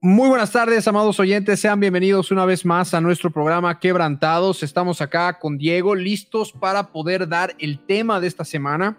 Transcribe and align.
Muy 0.00 0.28
buenas 0.28 0.52
tardes, 0.52 0.86
amados 0.86 1.18
oyentes. 1.18 1.58
Sean 1.58 1.80
bienvenidos 1.80 2.30
una 2.30 2.44
vez 2.44 2.64
más 2.64 2.94
a 2.94 3.00
nuestro 3.00 3.32
programa 3.32 3.80
Quebrantados. 3.80 4.62
Estamos 4.62 5.00
acá 5.00 5.40
con 5.40 5.58
Diego, 5.58 5.96
listos 5.96 6.52
para 6.52 6.92
poder 6.92 7.28
dar 7.28 7.56
el 7.58 7.80
tema 7.84 8.20
de 8.20 8.28
esta 8.28 8.44
semana. 8.44 8.96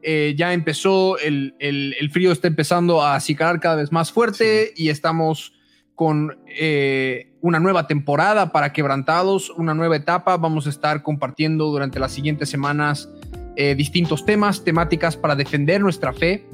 Eh, 0.00 0.34
ya 0.38 0.54
empezó, 0.54 1.18
el, 1.18 1.54
el- 1.58 1.94
el 2.00 2.10
frío 2.10 2.32
está 2.32 2.48
empezando 2.48 3.02
a 3.02 3.14
acicalar 3.14 3.60
cada 3.60 3.76
vez 3.76 3.92
más 3.92 4.10
fuerte 4.10 4.72
y 4.74 4.88
estamos 4.88 5.52
con 5.94 6.38
eh, 6.46 7.30
una 7.42 7.60
nueva 7.60 7.86
temporada 7.86 8.50
para 8.50 8.72
Quebrantados, 8.72 9.50
una 9.50 9.74
nueva 9.74 9.96
etapa. 9.96 10.38
Vamos 10.38 10.66
a 10.66 10.70
estar 10.70 11.02
compartiendo 11.02 11.66
durante 11.66 11.98
las 12.00 12.12
siguientes 12.12 12.48
semanas 12.48 13.10
eh, 13.56 13.74
distintos 13.74 14.24
temas, 14.24 14.64
temáticas 14.64 15.14
para 15.16 15.34
defender 15.34 15.80
nuestra 15.82 16.14
fe, 16.14 16.46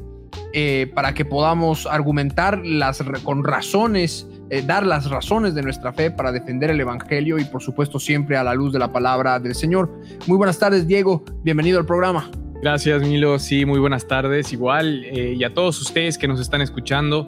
eh, 0.52 0.91
para 0.95 1.15
que 1.15 1.24
podamos 1.24 1.87
argumentar 1.87 2.65
las, 2.65 3.02
con 3.23 3.45
razones, 3.45 4.27
eh, 4.51 4.62
dar 4.62 4.87
las 4.87 5.10
razones 5.10 5.55
de 5.55 5.62
nuestra 5.62 5.93
fe 5.93 6.10
para 6.10 6.33
defender 6.33 6.70
el 6.70 6.80
Evangelio 6.80 7.38
y 7.38 7.45
por 7.45 7.62
supuesto 7.62 7.98
siempre 7.98 8.37
a 8.37 8.45
la 8.45 8.55
luz 8.55 8.73
de 8.73 8.79
la 8.79 8.93
palabra 8.93 9.38
del 9.38 9.55
Señor. 9.55 9.91
Muy 10.27 10.37
buenas 10.37 10.59
tardes, 10.59 10.87
Diego. 10.87 11.24
Bienvenido 11.43 11.79
al 11.79 11.87
programa. 11.87 12.30
Gracias, 12.62 13.02
Milo. 13.02 13.38
Sí, 13.38 13.66
muy 13.66 13.79
buenas 13.79 14.07
tardes. 14.07 14.52
Igual, 14.52 15.05
eh, 15.05 15.34
y 15.37 15.45
a 15.45 15.52
todos 15.52 15.80
ustedes 15.80 16.16
que 16.16 16.26
nos 16.26 16.41
están 16.41 16.63
escuchando, 16.63 17.26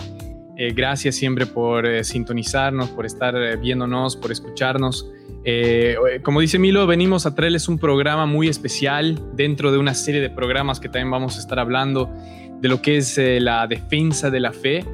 eh, 0.59 0.73
gracias 0.75 1.17
siempre 1.17 1.45
por 1.45 1.85
eh, 1.85 2.03
sintonizarnos, 2.03 2.89
por 2.89 3.05
estar 3.05 3.37
eh, 3.37 3.57
viéndonos, 3.57 4.17
por 4.17 4.33
escucharnos. 4.33 5.07
Como 6.25 6.41
dice 6.41 6.59
Milo, 6.59 6.89
venimos 6.89 7.25
a 7.25 7.37
traerles 7.37 7.69
un 7.69 7.79
programa 7.79 8.27
muy 8.27 8.48
especial 8.48 9.23
dentro 9.35 9.70
de 9.70 9.79
una 9.79 9.95
serie 9.95 10.20
de 10.20 10.29
programas 10.29 10.81
que 10.81 10.89
también 10.89 11.09
vamos 11.13 11.37
a 11.37 11.41
estar 11.41 11.61
hablando 11.61 12.13
de 12.61 12.69
lo 12.69 12.81
que 12.83 12.99
es 12.99 13.19
eh, 13.19 13.41
la 13.41 13.67
defensa 13.67 14.31
de 14.31 14.41
la 14.41 14.53
fe, 14.53 14.85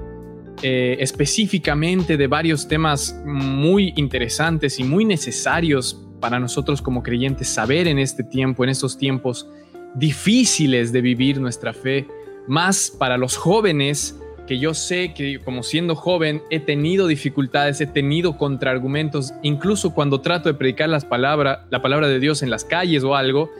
eh, 0.63 0.97
específicamente 1.01 2.17
de 2.17 2.27
varios 2.27 2.69
temas 2.69 3.21
muy 3.25 3.93
interesantes 3.97 4.79
y 4.79 4.85
muy 4.85 5.05
necesarios 5.05 6.01
para 6.21 6.39
nosotros 6.39 6.81
como 6.81 7.03
creyentes 7.03 7.49
saber 7.49 7.89
en 7.89 7.99
este 7.99 8.23
tiempo, 8.23 8.63
en 8.63 8.71
estos 8.71 8.97
tiempos 8.97 9.49
difíciles 9.95 10.93
de 10.93 11.01
vivir 11.01 11.41
nuestra 11.41 11.73
fe, 11.73 12.07
más 12.47 12.91
para 12.91 13.17
los 13.17 13.37
jóvenes, 13.37 14.19
que 14.47 14.59
yo 14.59 14.75
sé 14.75 15.15
que 15.15 15.39
como 15.39 15.63
siendo 15.63 15.95
joven 15.95 16.43
he 16.51 16.61
tenido 16.61 17.07
dificultades, 17.07 17.81
he 17.81 17.87
tenido 17.87 18.37
contraargumentos, 18.37 19.33
incluso 19.43 19.95
cuando 19.95 20.21
trato 20.21 20.49
de 20.49 20.55
predicar 20.55 20.89
las 20.89 21.05
palabras, 21.05 21.61
la 21.71 21.83
palabra 21.83 22.09
de 22.09 22.19
Dios 22.19 22.43
en 22.43 22.51
las 22.51 22.65
calles 22.65 23.05
o 23.05 23.15
algo, 23.15 23.51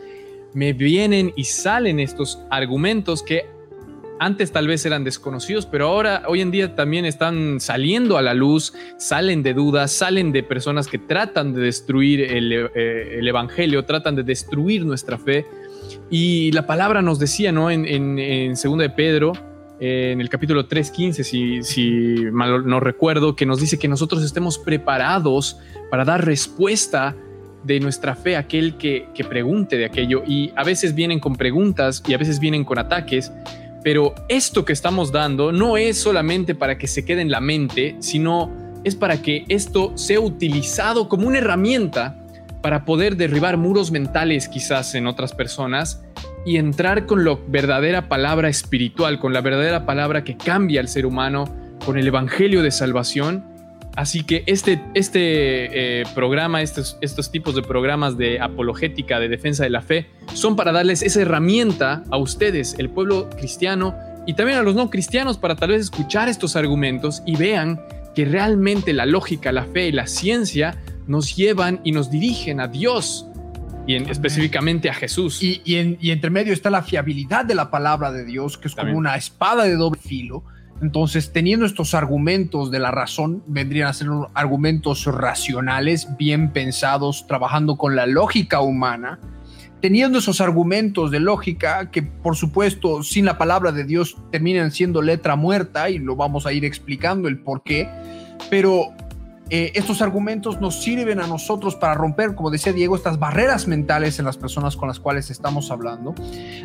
me 0.53 0.73
vienen 0.73 1.33
y 1.35 1.45
salen 1.45 1.99
estos 1.99 2.39
argumentos 2.49 3.23
que 3.23 3.45
antes 4.19 4.51
tal 4.51 4.67
vez 4.67 4.85
eran 4.85 5.03
desconocidos, 5.03 5.65
pero 5.65 5.87
ahora, 5.87 6.23
hoy 6.27 6.41
en 6.41 6.51
día 6.51 6.75
también 6.75 7.05
están 7.05 7.59
saliendo 7.59 8.17
a 8.17 8.21
la 8.21 8.33
luz, 8.33 8.73
salen 8.97 9.43
de 9.43 9.53
dudas, 9.53 9.91
salen 9.91 10.31
de 10.31 10.43
personas 10.43 10.87
que 10.87 10.97
tratan 10.99 11.53
de 11.53 11.61
destruir 11.61 12.21
el, 12.21 12.51
eh, 12.53 13.17
el 13.19 13.27
Evangelio, 13.27 13.85
tratan 13.85 14.15
de 14.15 14.23
destruir 14.23 14.85
nuestra 14.85 15.17
fe. 15.17 15.45
Y 16.09 16.51
la 16.51 16.65
palabra 16.65 17.01
nos 17.01 17.19
decía, 17.19 17.51
¿no? 17.51 17.69
En, 17.69 17.85
en, 17.85 18.19
en 18.19 18.53
2 18.53 18.77
de 18.77 18.89
Pedro, 18.89 19.33
eh, 19.79 20.11
en 20.13 20.21
el 20.21 20.29
capítulo 20.29 20.67
3.15, 20.67 21.23
si, 21.23 21.63
si 21.63 22.25
mal 22.31 22.65
no 22.67 22.79
recuerdo, 22.79 23.35
que 23.35 23.45
nos 23.45 23.59
dice 23.59 23.77
que 23.77 23.87
nosotros 23.87 24.23
estemos 24.23 24.57
preparados 24.57 25.59
para 25.89 26.05
dar 26.05 26.25
respuesta 26.25 27.15
de 27.63 27.79
nuestra 27.79 28.15
fe 28.15 28.35
a 28.35 28.39
aquel 28.39 28.77
que, 28.77 29.07
que 29.13 29.23
pregunte 29.23 29.77
de 29.77 29.85
aquello. 29.85 30.23
Y 30.25 30.51
a 30.55 30.63
veces 30.63 30.95
vienen 30.95 31.19
con 31.19 31.35
preguntas 31.35 32.03
y 32.07 32.13
a 32.13 32.17
veces 32.17 32.39
vienen 32.39 32.63
con 32.63 32.77
ataques, 32.77 33.31
pero 33.83 34.15
esto 34.29 34.65
que 34.65 34.73
estamos 34.73 35.11
dando 35.11 35.51
no 35.51 35.77
es 35.77 35.97
solamente 35.97 36.55
para 36.55 36.77
que 36.77 36.87
se 36.87 37.05
quede 37.05 37.21
en 37.21 37.31
la 37.31 37.41
mente, 37.41 37.95
sino 37.99 38.51
es 38.83 38.95
para 38.95 39.21
que 39.21 39.45
esto 39.49 39.91
sea 39.95 40.19
utilizado 40.19 41.09
como 41.09 41.27
una 41.27 41.39
herramienta 41.39 42.17
para 42.61 42.85
poder 42.85 43.17
derribar 43.17 43.57
muros 43.57 43.91
mentales 43.91 44.47
quizás 44.47 44.95
en 44.95 45.05
otras 45.05 45.33
personas 45.33 46.01
y 46.45 46.57
entrar 46.57 47.05
con 47.05 47.25
la 47.25 47.37
verdadera 47.47 48.07
palabra 48.07 48.49
espiritual, 48.49 49.19
con 49.19 49.33
la 49.33 49.41
verdadera 49.41 49.85
palabra 49.85 50.23
que 50.23 50.37
cambia 50.37 50.79
al 50.79 50.87
ser 50.87 51.05
humano, 51.05 51.45
con 51.85 51.97
el 51.97 52.07
Evangelio 52.07 52.61
de 52.61 52.71
salvación. 52.71 53.45
Así 53.95 54.23
que 54.23 54.43
este, 54.47 54.81
este 54.95 56.01
eh, 56.01 56.03
programa, 56.15 56.61
estos, 56.61 56.97
estos 57.01 57.31
tipos 57.31 57.53
de 57.53 57.61
programas 57.61 58.17
de 58.17 58.39
apologética, 58.39 59.19
de 59.19 59.29
defensa 59.29 59.63
de 59.63 59.69
la 59.69 59.81
fe, 59.81 60.07
son 60.33 60.55
para 60.55 60.71
darles 60.71 61.03
esa 61.03 61.21
herramienta 61.21 62.03
a 62.09 62.17
ustedes, 62.17 62.75
el 62.79 62.89
pueblo 62.89 63.29
cristiano, 63.29 63.95
y 64.25 64.33
también 64.33 64.57
a 64.57 64.63
los 64.63 64.73
no 64.73 64.89
cristianos, 64.89 65.37
para 65.37 65.55
tal 65.55 65.69
vez 65.69 65.81
escuchar 65.81 66.27
estos 66.27 66.55
argumentos 66.55 67.21
y 67.25 67.35
vean 67.35 67.81
que 68.15 68.25
realmente 68.25 68.93
la 68.93 69.05
lógica, 69.05 69.51
la 69.51 69.65
fe 69.65 69.87
y 69.87 69.91
la 69.91 70.07
ciencia 70.07 70.77
nos 71.07 71.35
llevan 71.35 71.81
y 71.83 71.91
nos 71.91 72.09
dirigen 72.09 72.59
a 72.61 72.67
Dios 72.67 73.27
y 73.85 73.95
en, 73.95 74.09
específicamente 74.09 74.89
a 74.89 74.93
Jesús. 74.93 75.43
Y, 75.43 75.61
y, 75.65 75.75
en, 75.75 75.97
y 75.99 76.11
entre 76.11 76.29
medio 76.29 76.53
está 76.53 76.69
la 76.69 76.83
fiabilidad 76.83 77.45
de 77.45 77.55
la 77.55 77.69
palabra 77.69 78.11
de 78.11 78.23
Dios, 78.23 78.57
que 78.57 78.67
es 78.67 78.75
También. 78.75 78.95
como 78.95 78.99
una 78.99 79.15
espada 79.15 79.65
de 79.65 79.75
doble 79.75 79.99
filo. 79.99 80.43
Entonces, 80.81 81.31
teniendo 81.31 81.65
estos 81.65 81.93
argumentos 81.93 82.71
de 82.71 82.79
la 82.79 82.91
razón, 82.91 83.43
vendrían 83.47 83.87
a 83.87 83.93
ser 83.93 84.07
argumentos 84.33 85.05
racionales, 85.05 86.07
bien 86.17 86.51
pensados, 86.51 87.25
trabajando 87.27 87.77
con 87.77 87.95
la 87.95 88.05
lógica 88.05 88.59
humana, 88.59 89.19
teniendo 89.81 90.19
esos 90.19 90.41
argumentos 90.41 91.11
de 91.11 91.19
lógica 91.19 91.91
que, 91.91 92.03
por 92.03 92.35
supuesto, 92.35 93.03
sin 93.03 93.25
la 93.25 93.37
palabra 93.37 93.71
de 93.71 93.83
Dios 93.83 94.17
terminan 94.31 94.71
siendo 94.71 95.01
letra 95.01 95.35
muerta 95.35 95.89
y 95.89 95.99
lo 95.99 96.15
vamos 96.15 96.45
a 96.45 96.53
ir 96.53 96.65
explicando 96.65 97.27
el 97.27 97.39
por 97.39 97.63
qué, 97.63 97.89
pero 98.49 98.93
eh, 99.49 99.71
estos 99.75 100.01
argumentos 100.01 100.61
nos 100.61 100.81
sirven 100.81 101.19
a 101.19 101.27
nosotros 101.27 101.75
para 101.75 101.93
romper, 101.93 102.33
como 102.33 102.49
decía 102.49 102.73
Diego, 102.73 102.95
estas 102.95 103.19
barreras 103.19 103.67
mentales 103.67 104.17
en 104.19 104.25
las 104.25 104.37
personas 104.37 104.75
con 104.75 104.87
las 104.87 104.99
cuales 104.99 105.29
estamos 105.29 105.69
hablando, 105.69 106.15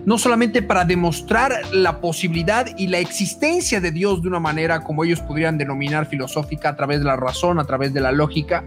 no 0.05 0.19
solamente 0.19 0.63
para 0.63 0.85
demostrar 0.85 1.53
la 1.73 2.01
posibilidad 2.01 2.67
y 2.77 2.87
la 2.87 2.99
existencia 2.99 3.81
de 3.81 3.91
Dios 3.91 4.23
de 4.23 4.29
una 4.29 4.41
manera 4.41 4.85
como 4.85 5.05
ellos 5.05 5.21
podrían 5.21 5.59
denominar 5.59 6.07
filosófica 6.07 6.71
a 6.71 6.77
través 6.77 7.01
de 7.01 7.07
la 7.07 7.17
razón, 7.17 7.59
a 7.59 7.65
través 7.65 7.93
de 7.93 8.01
la 8.01 8.13
lógica, 8.13 8.65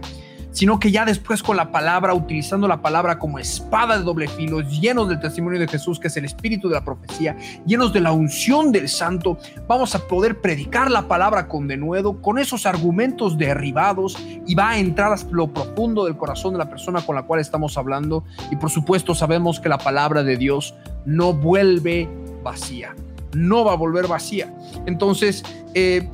sino 0.52 0.78
que 0.78 0.90
ya 0.90 1.04
después 1.04 1.42
con 1.42 1.56
la 1.56 1.70
palabra, 1.70 2.14
utilizando 2.14 2.68
la 2.68 2.80
palabra 2.80 3.18
como 3.18 3.38
espada 3.38 3.98
de 3.98 4.04
doble 4.04 4.28
filo, 4.28 4.60
llenos 4.60 5.08
del 5.08 5.20
testimonio 5.20 5.58
de 5.58 5.68
Jesús, 5.68 5.98
que 5.98 6.08
es 6.08 6.16
el 6.16 6.24
espíritu 6.24 6.68
de 6.68 6.74
la 6.74 6.84
profecía, 6.84 7.36
llenos 7.66 7.92
de 7.92 8.00
la 8.00 8.12
unción 8.12 8.72
del 8.72 8.88
santo, 8.88 9.38
vamos 9.66 9.94
a 9.94 10.06
poder 10.06 10.40
predicar 10.40 10.90
la 10.90 11.08
palabra 11.08 11.48
con 11.48 11.66
denuedo, 11.66 12.20
con 12.20 12.38
esos 12.38 12.66
argumentos 12.66 13.36
derribados, 13.36 14.16
y 14.46 14.54
va 14.54 14.70
a 14.70 14.78
entrar 14.78 15.18
lo 15.30 15.48
profundo 15.48 16.04
del 16.04 16.16
corazón 16.16 16.52
de 16.52 16.58
la 16.58 16.70
persona 16.70 17.02
con 17.02 17.16
la 17.16 17.22
cual 17.22 17.40
estamos 17.40 17.76
hablando. 17.76 18.24
Y 18.50 18.56
por 18.56 18.70
supuesto 18.70 19.14
sabemos 19.14 19.60
que 19.60 19.68
la 19.68 19.78
palabra 19.78 20.22
de 20.22 20.36
Dios 20.36 20.74
no 21.04 21.32
vuelve 21.32 22.08
vacía, 22.42 22.94
no 23.34 23.64
va 23.64 23.72
a 23.72 23.76
volver 23.76 24.06
vacía. 24.06 24.52
Entonces, 24.86 25.42
eh, 25.74 26.08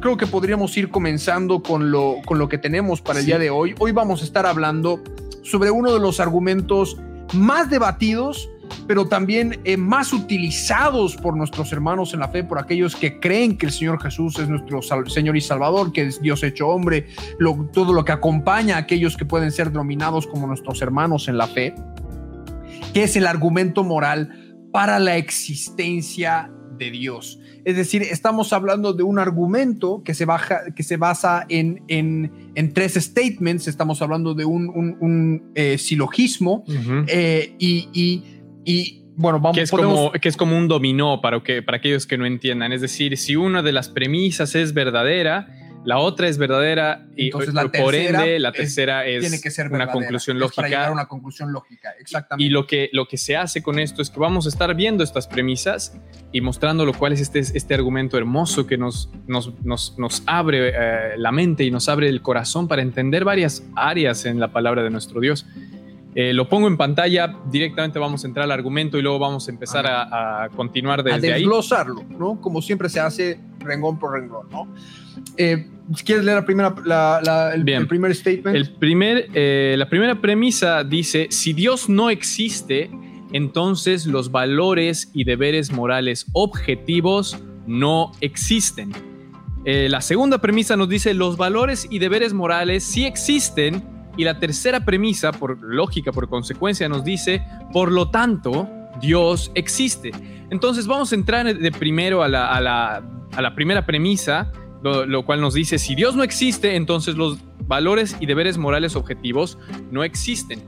creo 0.00 0.16
que 0.16 0.26
podríamos 0.26 0.76
ir 0.76 0.90
comenzando 0.90 1.62
con 1.62 1.90
lo, 1.90 2.16
con 2.26 2.38
lo 2.38 2.48
que 2.48 2.58
tenemos 2.58 3.00
para 3.00 3.18
el 3.18 3.24
Sí. 3.24 3.30
día 3.30 3.38
de 3.38 3.50
hoy. 3.50 3.74
Hoy 3.78 3.92
vamos 3.92 4.22
a 4.22 4.24
estar 4.24 4.46
hablando 4.46 5.02
sobre 5.42 5.70
uno 5.70 5.92
de 5.92 6.00
los 6.00 6.20
argumentos 6.20 6.96
más 7.34 7.70
debatidos, 7.70 8.48
pero 8.86 9.08
también 9.08 9.58
eh, 9.64 9.76
más 9.76 10.12
utilizados 10.12 11.16
por 11.16 11.36
nuestros 11.36 11.72
hermanos 11.72 12.14
en 12.14 12.20
la 12.20 12.28
fe, 12.28 12.44
por 12.44 12.58
aquellos 12.58 12.94
que 12.94 13.18
creen 13.18 13.58
que 13.58 13.66
el 13.66 13.72
Señor 13.72 14.00
Jesús 14.00 14.38
es 14.38 14.48
nuestro 14.48 14.80
Señor 15.08 15.36
y 15.36 15.40
Salvador, 15.40 15.92
que 15.92 16.06
es 16.06 16.20
Dios 16.22 16.42
hecho 16.44 16.68
hombre, 16.68 17.06
lo- 17.38 17.68
todo 17.72 17.92
lo 17.92 18.04
que 18.04 18.12
acompaña 18.12 18.76
a 18.76 18.78
aquellos 18.78 19.16
que 19.16 19.24
pueden 19.24 19.50
ser 19.50 19.70
denominados 19.70 20.26
como 20.26 20.46
nuestros 20.46 20.80
hermanos 20.82 21.26
en 21.28 21.36
la 21.36 21.48
fe, 21.48 21.74
que 22.94 23.02
es 23.02 23.16
el 23.16 23.26
argumento 23.26 23.82
moral 23.82 24.54
para 24.72 25.00
la 25.00 25.16
existencia 25.16 26.50
de 26.78 26.90
Dios. 26.92 27.39
Es 27.64 27.76
decir, 27.76 28.02
estamos 28.02 28.52
hablando 28.52 28.92
de 28.92 29.02
un 29.02 29.18
argumento 29.18 30.02
que 30.04 30.14
se, 30.14 30.24
baja, 30.24 30.72
que 30.74 30.82
se 30.82 30.96
basa 30.96 31.44
en, 31.48 31.82
en, 31.88 32.50
en 32.54 32.72
tres 32.72 32.94
statements, 32.94 33.68
estamos 33.68 34.00
hablando 34.02 34.34
de 34.34 34.44
un, 34.44 34.68
un, 34.68 34.96
un 35.00 35.52
eh, 35.54 35.76
silogismo 35.78 36.64
eh, 37.06 37.54
y, 37.58 37.88
y, 37.92 38.24
y, 38.64 39.04
bueno, 39.16 39.40
vamos 39.40 39.56
que 39.56 39.62
es, 39.62 39.70
podemos- 39.70 39.94
como, 39.94 40.12
que 40.12 40.28
es 40.28 40.36
como 40.36 40.56
un 40.56 40.68
dominó 40.68 41.20
para, 41.20 41.42
que, 41.42 41.62
para 41.62 41.76
aquellos 41.78 42.06
que 42.06 42.16
no 42.16 42.24
entiendan. 42.26 42.72
Es 42.72 42.80
decir, 42.80 43.16
si 43.18 43.36
una 43.36 43.62
de 43.62 43.72
las 43.72 43.88
premisas 43.88 44.54
es 44.54 44.72
verdadera, 44.72 45.48
la 45.84 45.98
otra 45.98 46.28
es 46.28 46.36
verdadera 46.36 47.06
y 47.16 47.26
Entonces, 47.26 47.54
la 47.54 47.62
por 47.62 47.92
tercera 47.92 48.24
ende 48.24 48.38
la 48.38 48.52
tercera 48.52 49.06
es, 49.06 49.20
Tiene 49.20 49.40
que 49.40 49.50
ser 49.50 49.72
una 49.72 49.90
conclusión 49.90 50.42
Es 50.42 50.52
Para 50.52 50.68
llegar 50.68 50.82
a 50.82 50.86
lógica. 50.86 50.92
una 50.92 51.08
conclusión 51.08 51.52
lógica, 51.52 51.94
exactamente. 51.98 52.44
Y 52.44 52.50
lo 52.50 52.66
que, 52.66 52.90
lo 52.92 53.06
que 53.06 53.16
se 53.16 53.36
hace 53.36 53.62
con 53.62 53.78
esto 53.78 54.02
es 54.02 54.10
que 54.10 54.20
vamos 54.20 54.46
a 54.46 54.48
estar 54.50 54.74
viendo 54.74 55.02
estas 55.02 55.26
premisas 55.26 55.96
y 56.32 56.40
mostrando 56.40 56.84
lo 56.84 56.92
cual 56.92 57.12
es 57.12 57.20
este, 57.20 57.38
este 57.38 57.74
argumento 57.74 58.18
hermoso 58.18 58.66
que 58.66 58.76
nos, 58.76 59.10
nos, 59.26 59.52
nos, 59.64 59.98
nos 59.98 60.22
abre 60.26 60.68
eh, 60.68 61.16
la 61.16 61.32
mente 61.32 61.64
y 61.64 61.70
nos 61.70 61.88
abre 61.88 62.08
el 62.08 62.20
corazón 62.20 62.68
para 62.68 62.82
entender 62.82 63.24
varias 63.24 63.62
áreas 63.74 64.26
en 64.26 64.38
la 64.38 64.52
palabra 64.52 64.82
de 64.82 64.90
nuestro 64.90 65.20
Dios. 65.20 65.46
Eh, 66.14 66.32
lo 66.32 66.48
pongo 66.48 66.66
en 66.66 66.76
pantalla, 66.76 67.36
directamente 67.50 67.98
vamos 68.00 68.24
a 68.24 68.26
entrar 68.26 68.44
al 68.44 68.50
argumento 68.50 68.98
y 68.98 69.02
luego 69.02 69.18
vamos 69.20 69.46
a 69.46 69.50
empezar 69.52 69.86
a, 69.86 70.44
a 70.44 70.48
continuar 70.48 71.00
a 71.00 71.02
desde 71.04 71.32
ahí. 71.32 71.42
desglosarlo, 71.42 72.02
¿no? 72.18 72.40
Como 72.40 72.60
siempre 72.60 72.88
se 72.88 72.98
hace 72.98 73.38
renglón 73.60 73.98
por 73.98 74.14
renglón, 74.14 74.48
¿no? 74.50 74.66
Eh, 75.36 75.68
¿Quieres 76.04 76.24
leer 76.24 76.38
la 76.38 76.44
primera, 76.44 76.74
la- 76.84 77.20
la- 77.22 77.54
el, 77.54 77.62
Bien. 77.62 77.82
el 77.82 77.86
primer 77.88 78.14
statement? 78.14 78.56
El 78.56 78.70
primer, 78.74 79.28
eh, 79.34 79.74
la 79.78 79.88
primera 79.88 80.20
premisa 80.20 80.82
dice, 80.82 81.28
si 81.30 81.52
Dios 81.52 81.88
no 81.88 82.10
existe, 82.10 82.90
entonces 83.32 84.06
los 84.06 84.32
valores 84.32 85.10
y 85.14 85.22
deberes 85.24 85.70
morales 85.72 86.26
objetivos 86.32 87.38
no 87.68 88.10
existen. 88.20 88.90
Eh, 89.64 89.88
la 89.88 90.00
segunda 90.00 90.38
premisa 90.38 90.76
nos 90.76 90.88
dice, 90.88 91.14
los 91.14 91.36
valores 91.36 91.86
y 91.90 91.98
deberes 92.00 92.32
morales 92.34 92.82
sí 92.82 93.04
existen. 93.04 93.82
Y 94.16 94.24
la 94.24 94.38
tercera 94.38 94.84
premisa, 94.84 95.32
por 95.32 95.62
lógica, 95.62 96.12
por 96.12 96.28
consecuencia, 96.28 96.88
nos 96.88 97.04
dice, 97.04 97.42
por 97.72 97.92
lo 97.92 98.10
tanto, 98.10 98.68
Dios 99.00 99.50
existe. 99.54 100.10
Entonces 100.50 100.86
vamos 100.86 101.12
a 101.12 101.14
entrar 101.14 101.56
de 101.56 101.72
primero 101.72 102.22
a 102.22 102.28
la, 102.28 103.52
primera 103.54 103.86
premisa, 103.86 104.52
lo 104.82 105.24
cual 105.24 105.40
nos 105.40 105.54
dice, 105.54 105.78
si 105.78 105.94
Dios 105.94 106.16
no 106.16 106.22
existe, 106.22 106.76
entonces 106.76 107.16
los 107.16 107.38
valores 107.66 108.16
y 108.18 108.26
deberes 108.26 108.58
morales 108.58 108.96
objetivos 108.96 109.56
no 109.90 110.02
existen. 110.02 110.60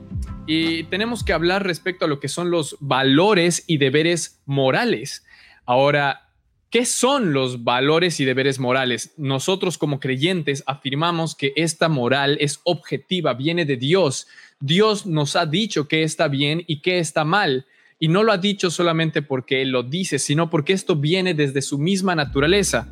Y 0.45 0.83
tenemos 0.85 1.23
que 1.23 1.33
hablar 1.33 1.63
respecto 1.63 2.05
a 2.05 2.07
lo 2.07 2.19
que 2.19 2.27
son 2.27 2.49
los 2.49 2.77
valores 2.79 3.63
y 3.67 3.77
deberes 3.77 4.41
morales. 4.45 5.25
Ahora, 5.65 6.29
¿qué 6.73 6.85
son 6.87 7.33
los 7.33 7.63
valores 7.63 8.19
y 8.19 8.25
deberes 8.25 8.57
morales? 8.59 9.13
Nosotros 9.15 9.77
como 9.77 9.99
creyentes 9.99 10.63
afirmamos 10.65 11.35
que 11.35 11.53
esta 11.55 11.87
moral 11.87 12.35
es 12.41 12.61
objetiva, 12.63 13.35
viene 13.35 13.63
de 13.65 13.77
Dios. 13.77 14.25
Dios 14.59 15.05
nos 15.05 15.35
ha 15.35 15.45
dicho 15.45 15.87
que 15.87 16.01
está 16.01 16.27
bien 16.27 16.63
y 16.65 16.81
que 16.81 16.97
está 16.97 17.25
mal. 17.25 17.67
Y 17.99 18.07
no 18.07 18.23
lo 18.23 18.31
ha 18.31 18.39
dicho 18.39 18.71
solamente 18.71 19.21
porque 19.21 19.61
Él 19.61 19.69
lo 19.69 19.83
dice, 19.83 20.17
sino 20.17 20.49
porque 20.49 20.73
esto 20.73 20.95
viene 20.95 21.35
desde 21.35 21.61
su 21.61 21.77
misma 21.77 22.15
naturaleza. 22.15 22.89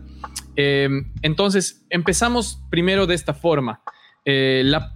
Eh, 0.55 0.87
entonces, 1.23 1.83
empezamos 1.89 2.61
primero 2.69 3.07
de 3.07 3.15
esta 3.15 3.33
forma. 3.33 3.81
Eh, 4.25 4.61
la, 4.63 4.93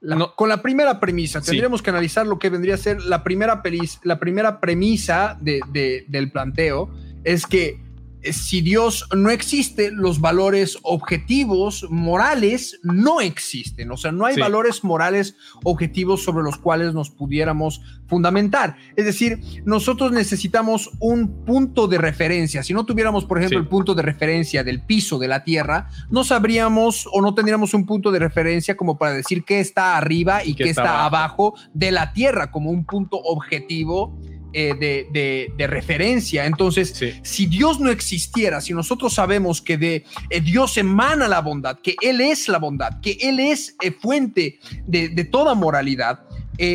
La- 0.00 0.16
no- 0.16 0.34
con 0.36 0.48
la 0.50 0.60
primera 0.62 1.00
premisa, 1.00 1.40
Sí. 1.40 1.46
tendríamos 1.46 1.80
que 1.82 1.90
analizar 1.90 2.24
lo 2.26 2.38
que 2.38 2.50
vendría 2.50 2.74
a 2.74 2.78
ser 2.78 3.00
la 3.02 3.24
primera, 3.24 3.62
pelis- 3.64 3.98
la 4.04 4.20
primera 4.20 4.60
premisa 4.60 5.36
de- 5.40 5.60
de- 5.72 6.04
del 6.08 6.30
planteo, 6.30 6.88
es 7.24 7.46
que 7.46 7.87
si 8.32 8.60
Dios 8.60 9.06
no 9.16 9.30
existe, 9.30 9.90
los 9.90 10.20
valores 10.20 10.78
objetivos 10.82 11.86
morales 11.90 12.78
no 12.82 13.20
existen. 13.20 13.90
O 13.90 13.96
sea, 13.96 14.12
no 14.12 14.26
hay 14.26 14.34
Sí. 14.34 14.40
valores 14.40 14.84
morales 14.84 15.36
objetivos 15.64 16.22
sobre 16.22 16.42
los 16.44 16.56
cuales 16.58 16.94
nos 16.94 17.10
pudiéramos 17.10 17.80
fundamentar. 18.06 18.76
Es 18.96 19.04
decir, 19.04 19.40
nosotros 19.64 20.12
necesitamos 20.12 20.90
un 20.98 21.44
punto 21.44 21.86
de 21.88 21.98
referencia. 21.98 22.62
Si 22.62 22.72
no 22.72 22.84
tuviéramos, 22.86 23.24
por 23.24 23.38
ejemplo, 23.38 23.58
Sí. 23.58 23.62
el 23.62 23.68
punto 23.68 23.94
de 23.94 24.02
referencia 24.02 24.64
del 24.64 24.82
piso 24.82 25.18
de 25.18 25.28
la 25.28 25.44
Tierra, 25.44 25.88
no 26.10 26.24
sabríamos 26.24 27.06
o 27.12 27.20
no 27.20 27.34
tendríamos 27.34 27.74
un 27.74 27.86
punto 27.86 28.10
de 28.10 28.18
referencia 28.18 28.76
como 28.76 28.98
para 28.98 29.12
decir 29.12 29.44
qué 29.44 29.60
está 29.60 29.96
arriba 29.96 30.44
y 30.44 30.54
qué 30.54 30.64
qué 30.64 30.70
está 30.70 30.82
está, 30.82 31.04
abajo 31.04 31.54
de 31.74 31.90
la 31.92 32.12
Tierra 32.12 32.50
como 32.50 32.70
un 32.70 32.84
punto 32.84 33.16
objetivo 33.18 34.18
eh, 34.52 34.74
de, 34.78 35.08
de- 35.12 35.52
de 35.56 35.66
referencia. 35.66 36.46
Entonces, 36.46 36.92
sí. 36.94 37.12
si 37.22 37.46
Dios 37.46 37.80
no 37.80 37.90
existiera, 37.90 38.60
si 38.60 38.72
nosotros 38.74 39.14
sabemos 39.14 39.60
que 39.60 39.76
de 39.78 40.04
eh, 40.30 40.40
Dios 40.40 40.76
emana 40.76 41.28
la 41.28 41.40
bondad, 41.40 41.78
que 41.80 41.96
Él 42.00 42.20
es 42.20 42.48
la 42.48 42.58
bondad, 42.58 43.00
que 43.00 43.18
Él 43.20 43.40
es 43.40 43.76
eh, 43.82 43.90
fuente 43.92 44.58
de, 44.86 45.08
de 45.10 45.24
toda 45.24 45.54
moralidad, 45.54 46.24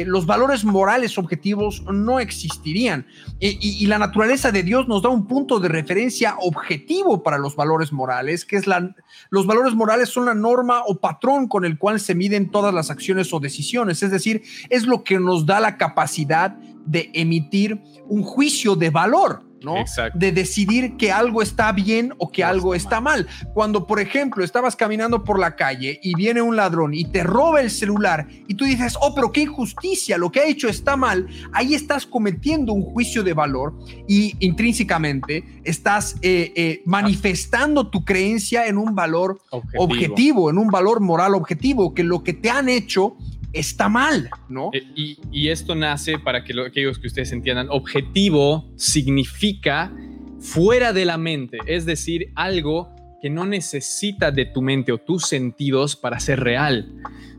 los 0.05 0.25
valores 0.25 0.63
morales 0.63 1.17
objetivos 1.17 1.83
no 1.91 2.21
existirían. 2.21 3.05
Y, 3.41 3.83
y 3.83 3.85
la 3.87 3.99
naturaleza 3.99 4.49
de 4.49 4.63
Dios 4.63 4.87
nos 4.87 5.01
da 5.01 5.09
un 5.09 5.27
punto 5.27 5.59
de 5.59 5.67
referencia 5.67 6.37
objetivo 6.39 7.21
para 7.21 7.37
los 7.37 7.57
valores 7.57 7.91
morales, 7.91 8.45
que 8.45 8.55
es 8.55 8.65
la... 8.65 8.95
Los 9.29 9.45
valores 9.45 9.73
morales 9.73 10.07
son 10.07 10.27
la 10.27 10.35
norma 10.35 10.83
o 10.87 10.95
patrón 11.01 11.49
con 11.49 11.65
el 11.65 11.77
cual 11.77 11.99
se 11.99 12.15
miden 12.15 12.49
todas 12.49 12.73
las 12.73 12.89
acciones 12.91 13.33
o 13.33 13.41
decisiones. 13.41 14.01
Es 14.03 14.11
decir, 14.11 14.43
es 14.69 14.85
lo 14.85 15.03
que 15.03 15.19
nos 15.19 15.45
da 15.45 15.59
la 15.59 15.75
capacidad 15.75 16.51
de 16.51 16.72
emitir 17.13 17.81
un 18.07 18.23
juicio 18.23 18.75
de 18.75 18.89
valor. 18.89 19.43
¿no? 19.63 19.77
Exacto. 19.77 20.19
De 20.19 20.33
decidir 20.33 20.97
que 20.97 21.09
algo 21.09 21.41
está 21.41 21.71
bien 21.71 22.13
o 22.17 22.29
que 22.29 22.43
algo 22.43 22.75
está 22.75 22.83
está 22.83 23.01
mal. 23.01 23.27
Cuando, 23.53 23.87
por 23.87 23.99
ejemplo, 23.99 24.43
estabas 24.43 24.75
caminando 24.75 25.23
por 25.23 25.39
la 25.39 25.55
calle 25.55 25.99
y 26.03 26.15
viene 26.15 26.41
un 26.41 26.55
ladrón 26.55 26.93
y 26.93 27.05
te 27.05 27.23
roba 27.23 27.61
el 27.61 27.71
celular 27.71 28.27
y 28.47 28.53
tú 28.53 28.65
dices, 28.65 28.95
oh, 29.01 29.15
pero 29.15 29.31
qué 29.31 29.41
injusticia, 29.41 30.17
lo 30.17 30.31
que 30.31 30.41
ha 30.41 30.45
hecho 30.45 30.67
está 30.67 30.95
mal, 30.95 31.27
ahí 31.53 31.73
estás 31.73 32.05
cometiendo 32.05 32.73
un 32.73 32.83
juicio 32.83 33.23
de 33.23 33.33
valor 33.33 33.73
y 34.07 34.35
intrínsecamente 34.45 35.43
estás 35.63 36.17
eh, 36.21 36.51
eh, 36.55 36.81
manifestando 36.85 37.89
tu 37.89 38.03
creencia 38.05 38.67
en 38.67 38.77
un 38.77 38.93
valor 38.93 39.39
objetivo, 39.77 40.49
en 40.49 40.57
un 40.57 40.67
valor 40.67 40.99
moral 40.99 41.33
objetivo, 41.35 41.93
que 41.93 42.03
lo 42.03 42.23
que 42.23 42.33
te 42.33 42.49
han 42.49 42.69
hecho 42.69 43.15
está 43.53 43.87
mal, 43.87 44.29
¿no? 44.49 44.71
Eh, 44.73 44.83
Y, 44.95 45.17
y 45.31 45.49
esto 45.49 45.75
nace, 45.75 46.17
para 46.19 46.43
que 46.43 46.53
lo- 46.53 46.65
aquellos 46.65 46.99
que 46.99 47.07
ustedes 47.07 47.31
entiendan, 47.31 47.67
objetivo 47.69 48.71
significa 48.75 49.91
fuera 50.39 50.91
de 50.91 51.05
la 51.05 51.17
mente, 51.17 51.57
es 51.67 51.85
decir, 51.85 52.31
algo 52.35 52.89
que 53.21 53.29
no 53.29 53.45
necesita 53.45 54.31
de 54.31 54.45
tu 54.45 54.61
mente 54.61 54.91
o 54.91 54.97
tus 54.97 55.23
sentidos 55.27 55.95
para 55.95 56.19
ser 56.19 56.41
real. 56.41 56.91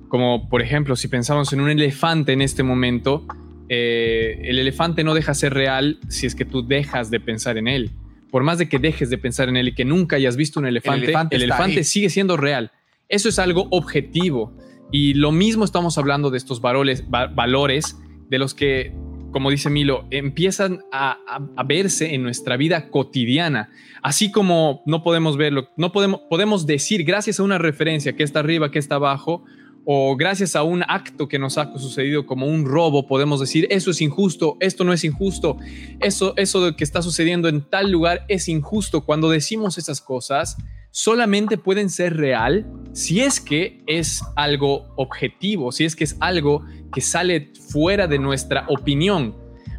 Como 0.08 0.48
por 0.48 0.62
ejemplo, 0.62 0.96
si 0.96 1.08
pensamos 1.08 1.52
en 1.52 1.60
un 1.60 1.68
elefante 1.68 2.32
en 2.32 2.40
este 2.40 2.62
momento, 2.62 3.26
eh, 3.68 4.40
el 4.44 4.58
elefante 4.58 5.04
no 5.04 5.12
deja 5.14 5.34
ser 5.34 5.52
real 5.52 5.98
si 6.08 6.26
es 6.26 6.34
que 6.34 6.44
tú 6.44 6.66
dejas 6.66 7.10
de 7.10 7.20
pensar 7.20 7.58
en 7.58 7.68
él. 7.68 7.90
Por 8.30 8.42
más 8.42 8.58
de 8.58 8.68
que 8.68 8.78
dejes 8.78 9.10
de 9.10 9.18
pensar 9.18 9.48
en 9.48 9.56
él 9.56 9.68
y 9.68 9.74
que 9.74 9.84
nunca 9.84 10.16
hayas 10.16 10.36
visto 10.36 10.58
un 10.60 10.66
elefante, 10.66 11.06
el 11.36 11.42
elefante 11.42 11.84
sigue 11.84 12.08
siendo 12.10 12.36
real. 12.36 12.70
Eso 13.08 13.28
es 13.28 13.38
algo 13.38 13.68
objetivo. 13.70 14.56
Y 14.92 15.14
lo 15.14 15.32
mismo 15.32 15.64
estamos 15.64 15.98
hablando 15.98 16.30
de 16.30 16.38
estos 16.38 16.60
valores, 16.60 17.04
va- 17.12 17.26
valores 17.26 17.96
de 18.28 18.38
los 18.38 18.54
que, 18.54 18.94
como 19.32 19.50
dice 19.50 19.70
Milo, 19.70 20.06
empiezan 20.10 20.80
a, 20.92 21.18
a- 21.56 21.62
verse 21.64 22.14
en 22.14 22.22
nuestra 22.22 22.56
vida 22.56 22.90
cotidiana. 22.90 23.70
Así 24.02 24.30
como 24.30 24.82
no 24.86 25.02
podemos 25.02 25.36
verlo, 25.36 25.68
no 25.76 25.90
podemos, 25.92 26.20
podemos 26.30 26.66
decir 26.66 27.04
gracias 27.04 27.40
a 27.40 27.42
una 27.42 27.58
referencia 27.58 28.14
que 28.14 28.22
está 28.22 28.40
arriba, 28.40 28.70
que 28.70 28.78
está 28.78 28.96
abajo, 28.96 29.44
o 29.86 30.16
gracias 30.16 30.56
a 30.56 30.62
un 30.62 30.82
acto 30.86 31.28
que 31.28 31.38
nos 31.38 31.58
ha 31.58 31.76
sucedido 31.76 32.24
como 32.24 32.46
un 32.46 32.64
robo, 32.64 33.06
podemos 33.06 33.40
decir 33.40 33.66
eso 33.68 33.90
es 33.90 34.00
injusto, 34.00 34.56
esto 34.60 34.82
no 34.84 34.94
es 34.94 35.04
injusto, 35.04 35.58
eso, 36.00 36.32
eso 36.38 36.74
que 36.74 36.84
está 36.84 37.02
sucediendo 37.02 37.48
en 37.48 37.60
tal 37.68 37.90
lugar 37.90 38.24
es 38.28 38.48
injusto. 38.48 39.04
Cuando 39.04 39.28
decimos 39.28 39.76
esas 39.76 40.00
cosas, 40.00 40.56
solamente 40.94 41.58
pueden 41.58 41.90
ser 41.90 42.16
real 42.16 42.64
si 42.92 43.20
es 43.20 43.40
que 43.40 43.82
es 43.88 44.22
algo 44.36 44.86
objetivo, 44.94 45.72
si 45.72 45.84
es 45.84 45.96
que 45.96 46.04
es 46.04 46.16
algo 46.20 46.64
que 46.92 47.00
sale 47.00 47.50
fuera 47.68 48.06
de 48.06 48.20
nuestra 48.20 48.64
opinión, 48.68 49.34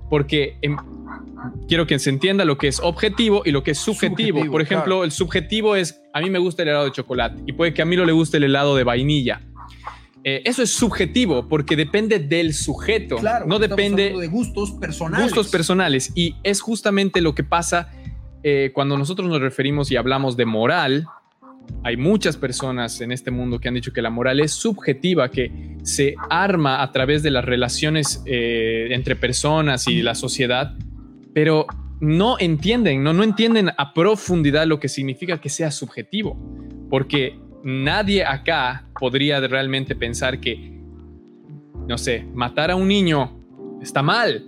porque 0.09 0.57
em, 0.61 0.75
quiero 1.69 1.87
que 1.87 1.97
se 1.99 2.09
entienda 2.09 2.43
lo 2.43 2.57
que 2.57 2.67
es 2.67 2.81
objetivo 2.81 3.43
y 3.45 3.51
lo 3.51 3.63
que 3.63 3.71
es 3.71 3.77
subjetivo. 3.77 4.39
Subjetivo, 4.39 4.51
Por 4.51 4.61
ejemplo, 4.61 4.85
claro. 4.95 5.03
el 5.05 5.11
subjetivo 5.11 5.77
es, 5.77 6.01
a 6.13 6.19
mí 6.19 6.29
me 6.29 6.37
gusta 6.37 6.63
el 6.63 6.67
helado 6.67 6.83
de 6.83 6.91
chocolate 6.91 7.41
y 7.45 7.53
puede 7.53 7.73
que 7.73 7.81
a 7.81 7.85
mí 7.85 7.95
no 7.95 8.03
le 8.03 8.11
guste 8.11 8.35
el 8.35 8.43
helado 8.43 8.75
de 8.75 8.83
vainilla. 8.83 9.41
Eh, 10.25 10.41
eso 10.43 10.63
es 10.63 10.73
subjetivo 10.73 11.47
porque 11.47 11.77
depende 11.77 12.19
del 12.19 12.53
sujeto, 12.53 13.15
Claro, 13.15 13.45
no 13.45 13.57
depende 13.57 14.13
de 14.19 14.27
gustos 14.27 14.71
personales. 14.73 15.27
gustos 15.27 15.47
personales. 15.47 16.11
Y 16.13 16.35
es 16.43 16.59
justamente 16.59 17.21
lo 17.21 17.33
que 17.33 17.45
pasa 17.45 17.89
eh, 18.47 18.69
cuando 18.73 18.95
nosotros 18.95 19.27
nos 19.27 19.41
referimos 19.41 19.89
y 19.89 19.95
hablamos 19.95 20.37
de 20.37 20.45
moral. 20.45 21.07
Hay 21.81 21.97
muchas 21.97 22.37
personas 22.37 23.01
en 23.01 23.11
este 23.11 23.31
mundo 23.31 23.59
que 23.59 23.67
han 23.67 23.73
dicho 23.73 23.91
que 23.91 24.03
la 24.03 24.11
moral 24.11 24.39
es 24.39 24.51
subjetiva, 24.51 25.31
que 25.31 25.77
se 25.81 26.13
arma 26.29 26.83
a 26.83 26.91
través 26.91 27.23
de 27.23 27.31
las 27.31 27.43
relaciones 27.43 28.21
eh, 28.27 28.89
entre 28.91 29.15
personas 29.15 29.87
y 29.87 30.03
la 30.03 30.13
sociedad, 30.13 30.77
pero 31.33 31.65
no 31.99 32.37
entienden, 32.37 33.01
no, 33.01 33.13
no 33.13 33.23
entienden 33.23 33.71
a 33.75 33.95
profundidad 33.95 34.67
lo 34.67 34.79
que 34.79 34.89
significa 34.89 35.41
que 35.41 35.49
sea 35.49 35.71
subjetivo, 35.71 36.37
porque 36.91 37.39
nadie 37.63 38.23
acá 38.25 38.87
podría 38.99 39.39
realmente 39.39 39.95
pensar 39.95 40.39
que, 40.39 40.83
no 41.87 41.97
sé, 41.97 42.27
matar 42.35 42.69
a 42.69 42.75
un 42.75 42.89
niño 42.89 43.39
está 43.81 44.03
mal, 44.03 44.45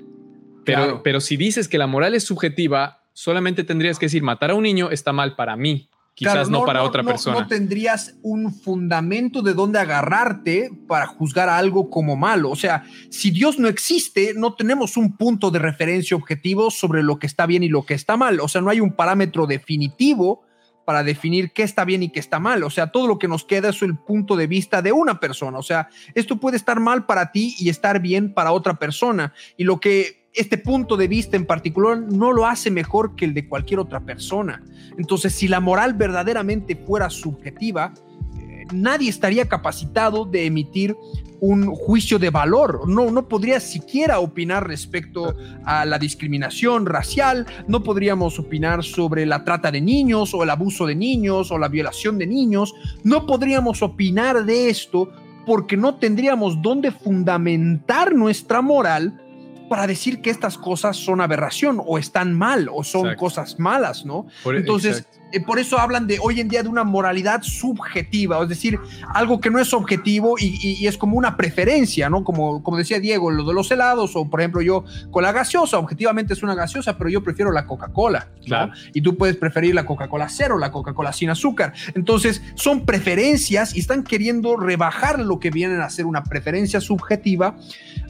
pero, 0.63 0.83
Claro. 0.83 1.01
pero 1.03 1.19
si 1.19 1.35
dices 1.35 1.67
que 1.67 1.79
la 1.79 1.87
moral 1.87 2.13
es 2.13 2.25
subjetiva, 2.25 2.96
solamente 3.17 3.63
tendrías 3.63 3.97
que 3.97 4.05
decir 4.05 4.21
matar 4.21 4.51
a 4.51 4.53
un 4.53 4.61
niño 4.61 4.91
está 4.91 5.11
mal 5.11 5.35
para 5.35 5.55
mí. 5.55 5.89
quizás 6.13 6.51
no, 6.51 6.65
para 6.65 6.83
otra 6.83 7.01
persona. 7.01 7.39
No 7.39 7.47
tendrías 7.47 8.15
un 8.21 8.53
fundamento 8.53 9.41
de 9.41 9.55
dónde 9.55 9.79
agarrarte 9.79 10.69
para 10.87 11.07
juzgar 11.07 11.49
algo 11.49 11.89
como 11.89 12.15
malo. 12.15 12.51
O 12.51 12.55
sea, 12.55 12.85
si 13.09 13.31
Dios 13.31 13.57
no 13.57 13.69
existe, 13.69 14.33
no 14.35 14.53
tenemos 14.53 14.97
un 14.97 15.17
punto 15.17 15.49
de 15.49 15.57
referencia 15.57 16.15
objetivo 16.15 16.69
sobre 16.69 17.01
lo 17.01 17.17
que 17.17 17.25
está 17.25 17.47
bien 17.47 17.63
y 17.63 17.69
lo 17.69 17.87
que 17.87 17.95
está 17.95 18.17
mal. 18.17 18.39
O 18.39 18.47
sea, 18.47 18.61
no 18.61 18.69
hay 18.69 18.81
un 18.81 18.93
parámetro 18.93 19.47
definitivo 19.47 20.43
para 20.85 21.03
definir 21.03 21.53
qué 21.53 21.63
está 21.63 21.85
bien 21.85 22.03
y 22.03 22.09
qué 22.09 22.19
está 22.19 22.39
mal. 22.39 22.63
O 22.63 22.69
sea, 22.69 22.91
todo 22.91 23.07
lo 23.07 23.17
que 23.17 23.27
nos 23.27 23.45
queda 23.45 23.69
es 23.69 23.81
el 23.81 23.97
punto 23.97 24.35
de 24.35 24.45
vista 24.45 24.83
de 24.83 24.91
una 24.91 25.19
persona. 25.19 25.57
O 25.57 25.63
sea, 25.63 25.89
esto 26.13 26.37
puede 26.37 26.57
estar 26.57 26.79
mal 26.79 27.07
para 27.07 27.31
ti 27.31 27.55
y 27.57 27.69
estar 27.69 27.99
bien 27.99 28.31
para 28.35 28.51
otra 28.51 28.75
persona. 28.75 29.33
Y 29.57 29.63
lo 29.63 29.79
que 29.79 30.26
este 30.37 30.57
punto 30.57 30.95
de 30.97 31.07
vista 31.07 31.35
en 31.35 31.45
particular 31.45 31.97
no 31.99 32.31
lo 32.31 32.45
hace 32.45 32.71
mejor 32.71 33.15
que 33.15 33.25
el 33.25 33.33
de 33.33 33.47
cualquier 33.47 33.79
otra 33.79 33.99
persona. 33.99 34.63
Entonces, 34.97 35.33
si 35.33 35.47
la 35.47 35.59
moral 35.59 35.93
verdaderamente 35.93 36.75
fuera 36.75 37.09
subjetiva, 37.09 37.93
eh, 38.39 38.65
nadie 38.71 39.09
estaría 39.09 39.49
capacitado 39.49 40.25
de 40.25 40.45
emitir 40.45 40.95
un 41.39 41.67
juicio 41.67 42.19
de 42.19 42.29
valor. 42.29 42.87
No, 42.87 43.11
no 43.11 43.27
podría 43.27 43.59
siquiera 43.59 44.19
opinar 44.19 44.67
respecto 44.67 45.35
a 45.65 45.85
la 45.85 45.99
discriminación 45.99 46.85
racial, 46.85 47.45
no 47.67 47.83
podríamos 47.83 48.39
opinar 48.39 48.83
sobre 48.83 49.25
la 49.25 49.43
trata 49.43 49.71
de 49.71 49.81
niños 49.81 50.33
o 50.33 50.43
el 50.43 50.49
abuso 50.49 50.85
de 50.85 50.95
niños 50.95 51.51
o 51.51 51.57
la 51.57 51.67
violación 51.67 52.17
de 52.17 52.27
niños, 52.27 52.73
no 53.03 53.25
podríamos 53.25 53.81
opinar 53.81 54.45
de 54.45 54.69
esto 54.69 55.09
porque 55.45 55.77
no 55.77 55.95
tendríamos 55.95 56.61
dónde 56.61 56.91
fundamentar 56.91 58.13
nuestra 58.13 58.61
moral 58.61 59.21
para 59.67 59.87
decir 59.87 60.21
que 60.21 60.29
estas 60.29 60.57
cosas 60.57 60.97
son 60.97 61.21
aberración 61.21 61.81
o 61.85 61.97
están 61.97 62.33
mal 62.33 62.69
o 62.71 62.83
son 62.83 63.15
cosas 63.15 63.59
malas, 63.59 64.05
¿no? 64.05 64.27
E- 64.55 64.59
Entonces, 64.59 65.05
eh, 65.31 65.39
por 65.39 65.59
eso 65.59 65.77
hablan 65.79 66.07
de 66.07 66.19
hoy 66.21 66.39
en 66.39 66.47
día 66.47 66.63
de 66.63 66.69
una 66.69 66.83
moralidad 66.83 67.41
subjetiva, 67.43 68.41
es 68.41 68.49
decir, 68.49 68.79
algo 69.13 69.39
que 69.39 69.49
no 69.49 69.59
es 69.59 69.73
objetivo 69.73 70.35
y, 70.39 70.85
es 70.87 70.97
como 70.97 71.17
una 71.17 71.35
preferencia, 71.35 72.09
¿no? 72.09 72.23
Como, 72.23 72.63
como 72.63 72.77
decía 72.77 72.99
Diego, 72.99 73.29
lo 73.29 73.43
de 73.43 73.53
los 73.53 73.69
helados 73.71 74.15
o 74.15 74.29
por 74.29 74.39
ejemplo 74.39 74.61
yo 74.61 74.85
con 75.11 75.23
la 75.23 75.31
gaseosa, 75.31 75.77
objetivamente 75.77 76.33
es 76.33 76.43
una 76.43 76.55
gaseosa, 76.55 76.97
pero 76.97 77.09
yo 77.09 77.23
prefiero 77.23 77.51
la 77.51 77.65
Coca-Cola, 77.65 78.29
¿no? 78.47 78.71
Y 78.93 79.01
tú 79.01 79.17
puedes 79.17 79.35
preferir 79.35 79.75
la 79.75 79.85
Coca-Cola 79.85 80.29
cero, 80.29 80.57
la 80.57 80.71
Coca-Cola 80.71 81.11
sin 81.11 81.29
azúcar. 81.29 81.73
Entonces, 81.95 82.41
son 82.55 82.85
preferencias 82.85 83.75
y 83.75 83.79
están 83.79 84.03
queriendo 84.03 84.55
rebajar 84.55 85.19
lo 85.19 85.39
que 85.39 85.49
vienen 85.49 85.81
a 85.81 85.89
ser 85.89 86.05
una 86.05 86.23
preferencia 86.23 86.79
subjetiva 86.81 87.55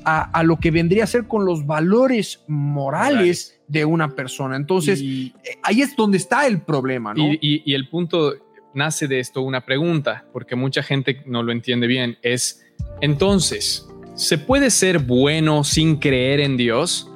a, 0.03 0.43
lo 0.43 0.57
que 0.57 0.71
vendría 0.71 1.03
a 1.03 1.07
ser 1.07 1.27
con 1.27 1.45
los 1.45 1.65
valores 1.65 2.41
morales, 2.47 3.56
de 3.67 3.85
una 3.85 4.15
persona. 4.15 4.55
Entonces, 4.55 5.01
eh, 5.01 5.31
ahí 5.63 5.81
es 5.81 5.95
donde 5.95 6.17
está 6.17 6.47
el 6.47 6.61
problema, 6.61 7.13
¿no? 7.13 7.33
Y, 7.41 7.73
el 7.73 7.89
punto 7.89 8.33
nace 8.73 9.07
de 9.07 9.19
esto 9.19 9.41
una 9.41 9.65
pregunta, 9.65 10.25
porque 10.31 10.55
mucha 10.55 10.83
gente 10.83 11.21
no 11.25 11.43
lo 11.43 11.51
entiende 11.51 11.87
bien, 11.87 12.17
es, 12.21 12.65
entonces, 13.01 13.87
¿se 14.15 14.37
puede 14.37 14.69
ser 14.69 14.99
bueno 14.99 15.63
sin 15.63 15.97
creer 15.97 16.39
en 16.39 16.57
Dios? 16.57 17.11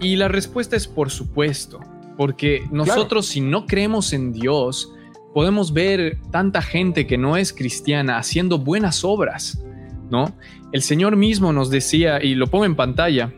Y 0.00 0.16
la 0.16 0.28
respuesta 0.28 0.76
es 0.76 0.86
por 0.86 1.10
supuesto, 1.10 1.80
porque 2.16 2.64
nosotros 2.70 3.26
si 3.26 3.40
no 3.40 3.66
creemos 3.66 4.12
en 4.12 4.32
Dios, 4.32 4.92
podemos 5.34 5.72
ver 5.72 6.18
tanta 6.30 6.62
gente 6.62 7.06
que 7.06 7.18
no 7.18 7.36
es 7.36 7.52
cristiana 7.52 8.18
haciendo 8.18 8.58
buenas 8.58 9.04
obras, 9.04 9.62
¿no? 10.10 10.34
El 10.72 10.82
Señor 10.82 11.16
mismo 11.16 11.52
nos 11.52 11.70
decía, 11.70 12.22
y 12.22 12.34
lo 12.34 12.46
pongo 12.46 12.64
en 12.64 12.76
pantalla, 12.76 13.32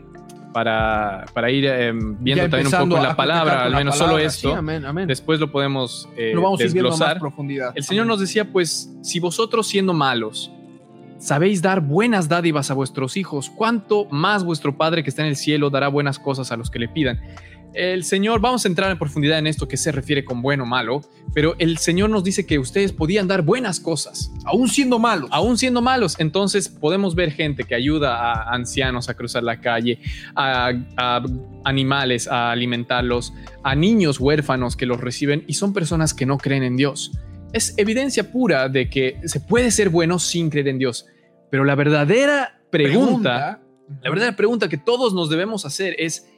para, 0.52 1.25
para 1.33 1.50
ir 1.50 1.66
em, 1.66 2.16
viendo 2.21 2.49
también 2.49 2.66
un 2.66 2.88
poco 2.88 3.02
la 3.02 3.16
palabra, 3.16 3.64
al 3.64 3.75
menos 3.75 3.97
solo 3.97 4.19
esto. 4.19 4.61
Después 5.07 5.40
lo 5.40 5.50
podemos 5.50 6.09
eh, 6.16 6.35
desglosar. 6.59 7.21
El 7.75 7.85
Señor 7.85 8.07
nos 8.07 8.21
decía, 8.21 8.50
pues, 8.50 8.90
si 9.02 9.21
vosotros 9.21 9.69
siendo 9.69 9.92
malos 9.92 10.50
sabéis 11.19 11.61
dar 11.61 11.80
buenas 11.83 12.28
dádivas 12.28 12.71
a 12.71 12.75
vuestros 12.75 13.16
hijos, 13.16 13.50
¿cuánto 13.54 14.07
más 14.11 14.42
vuestro 14.42 14.76
Padre 14.76 15.02
que 15.04 15.11
está 15.11 15.23
en 15.23 15.28
el 15.28 15.37
cielo 15.37 15.69
dará 15.69 15.88
buenas 15.88 16.19
cosas 16.19 16.50
a 16.50 16.57
los 16.57 16.71
que 16.71 16.78
le 16.78 16.88
pidan? 16.88 17.21
El 17.75 18.05
Señor, 18.05 18.41
vamos 18.41 18.65
a 18.65 18.69
entrar 18.69 18.91
en 18.91 18.99
profundidad 18.99 19.39
en 19.39 19.47
esto 19.47 19.69
que 19.69 19.77
se 19.77 19.93
refiere 19.93 20.25
con 20.25 20.43
bueno 20.43 20.65
o 20.65 20.67
malo, 20.67 21.03
pero 21.33 21.55
el 21.59 21.79
Señor 21.79 22.11
nos 22.11 22.25
dice 22.25 22.45
que 22.45 22.59
ustedes 22.59 22.93
podían 22.93 23.29
dar 23.29 23.43
buenas 23.43 23.79
cosas. 23.79 24.33
Aún 24.45 24.69
siendo 24.69 24.99
malos. 24.99 25.31
Aún 25.33 25.57
siendo 25.57 25.81
malos. 25.81 26.17
Entonces 26.19 26.69
podemos 26.69 27.15
ver 27.15 27.31
gente 27.31 27.65
que 27.65 27.75
ayuda 27.75 28.17
a 28.17 28.55
ancianos 28.55 29.09
a 29.09 29.15
cruzar 29.15 29.43
la 29.43 29.61
calle, 29.61 30.00
a, 30.35 30.73
animales 31.65 32.27
a 32.27 32.50
alimentarlos, 32.50 33.33
a 33.62 33.75
niños 33.75 34.19
huérfanos 34.19 34.77
que 34.77 34.87
los 34.87 35.00
reciben 35.00 35.45
y 35.47 35.55
son 35.55 35.73
personas 35.73 36.15
que 36.15 36.27
no 36.27 36.39
creen 36.39 36.65
en 36.65 36.77
Dios. 36.77 37.12
Es 37.53 37.75
evidencia 37.77 38.33
pura 38.33 38.69
de 38.69 38.89
que 38.91 39.21
se 39.25 39.41
puede 39.41 39.71
ser 39.71 39.89
bueno 39.91 40.19
sin 40.19 40.50
creer 40.50 40.69
en 40.69 40.79
Dios. 40.79 41.07
Pero 41.50 41.65
la 41.65 41.75
verdadera 41.75 42.61
pregunta, 42.71 43.61
pregunta. 43.61 44.00
la 44.03 44.11
verdadera 44.11 44.37
pregunta 44.37 44.69
que 44.69 44.79
todos 44.79 45.15
nos 45.15 45.31
debemos 45.31 45.65
hacer 45.65 45.95
es, 45.99 46.29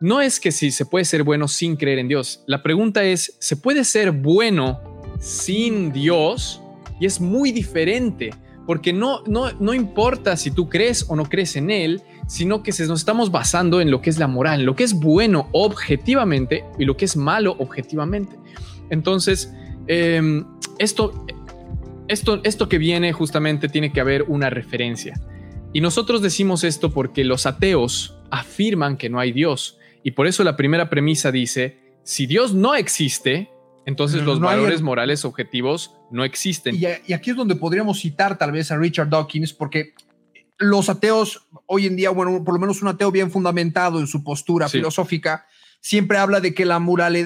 no 0.00 0.22
es 0.22 0.40
que 0.40 0.50
si 0.50 0.70
se 0.70 0.86
puede 0.86 1.04
ser 1.04 1.22
bueno 1.22 1.46
sin 1.46 1.76
creer 1.76 1.98
en 1.98 2.08
Dios. 2.08 2.42
La 2.46 2.62
pregunta 2.62 3.04
es, 3.04 3.36
¿se 3.38 3.56
puede 3.56 3.84
ser 3.84 4.12
bueno 4.12 4.80
sin 5.20 5.92
Dios? 5.92 6.62
Y 6.98 7.06
es 7.06 7.20
muy 7.20 7.52
diferente, 7.52 8.30
porque 8.66 8.92
no, 8.92 9.22
no, 9.26 9.52
no 9.60 9.74
importa 9.74 10.36
si 10.36 10.50
tú 10.50 10.70
crees 10.70 11.04
o 11.08 11.16
no 11.16 11.24
crees 11.24 11.54
en 11.56 11.70
Él, 11.70 12.02
sino 12.26 12.62
que 12.62 12.70
nos 12.70 13.00
estamos 13.00 13.30
basando 13.30 13.80
en 13.80 13.90
lo 13.90 14.00
que 14.00 14.08
es 14.08 14.18
la 14.18 14.26
moral, 14.26 14.60
en 14.60 14.66
lo 14.66 14.74
que 14.74 14.84
es 14.84 14.94
bueno 14.94 15.48
objetivamente 15.52 16.64
y 16.78 16.86
lo 16.86 16.96
que 16.96 17.04
es 17.04 17.16
malo 17.16 17.56
objetivamente. 17.58 18.36
Entonces, 18.88 19.52
em, 19.86 20.46
esto, 20.78 21.26
esto, 22.08 22.40
esto 22.44 22.68
que 22.68 22.78
viene 22.78 23.12
justamente 23.12 23.68
tiene 23.68 23.92
que 23.92 24.00
haber 24.00 24.22
una 24.28 24.48
referencia. 24.48 25.20
Y 25.72 25.80
nosotros 25.80 26.22
decimos 26.22 26.64
esto 26.64 26.90
porque 26.90 27.22
los 27.24 27.46
ateos 27.46 28.16
afirman 28.30 28.96
que 28.96 29.10
no 29.10 29.20
hay 29.20 29.32
Dios 29.32 29.76
y 30.02 30.12
por 30.12 30.26
eso 30.26 30.44
la 30.44 30.56
primera 30.56 30.88
premisa 30.88 31.30
dice, 31.30 31.78
si 32.04 32.26
Dios 32.26 32.54
no 32.54 32.74
existe, 32.74 33.50
entonces 33.86 34.22
los 34.22 34.40
valores 34.40 34.82
morales 34.82 35.24
objetivos 35.24 35.94
no 36.10 36.24
existen. 36.24 36.76
Y, 36.76 37.12
aquí 37.12 37.30
es 37.30 37.36
donde 37.36 37.56
podríamos 37.56 38.00
citar 38.00 38.38
tal 38.38 38.52
vez 38.52 38.70
a 38.70 38.78
Richard 38.78 39.08
Dawkins, 39.08 39.52
porque 39.52 39.94
los 40.58 40.88
ateos 40.88 41.46
hoy 41.66 41.86
en 41.86 41.96
día, 41.96 42.10
bueno, 42.10 42.44
por 42.44 42.54
lo 42.54 42.60
menos 42.60 42.82
un 42.82 42.88
ateo 42.88 43.10
bien 43.10 43.30
fundamentado 43.30 43.98
en 43.98 44.06
su 44.06 44.22
postura 44.22 44.68
filosófica, 44.68 45.46
siempre 45.80 46.18
habla 46.18 46.40
de 46.40 46.52
que 46.54 46.66
la, 46.66 46.78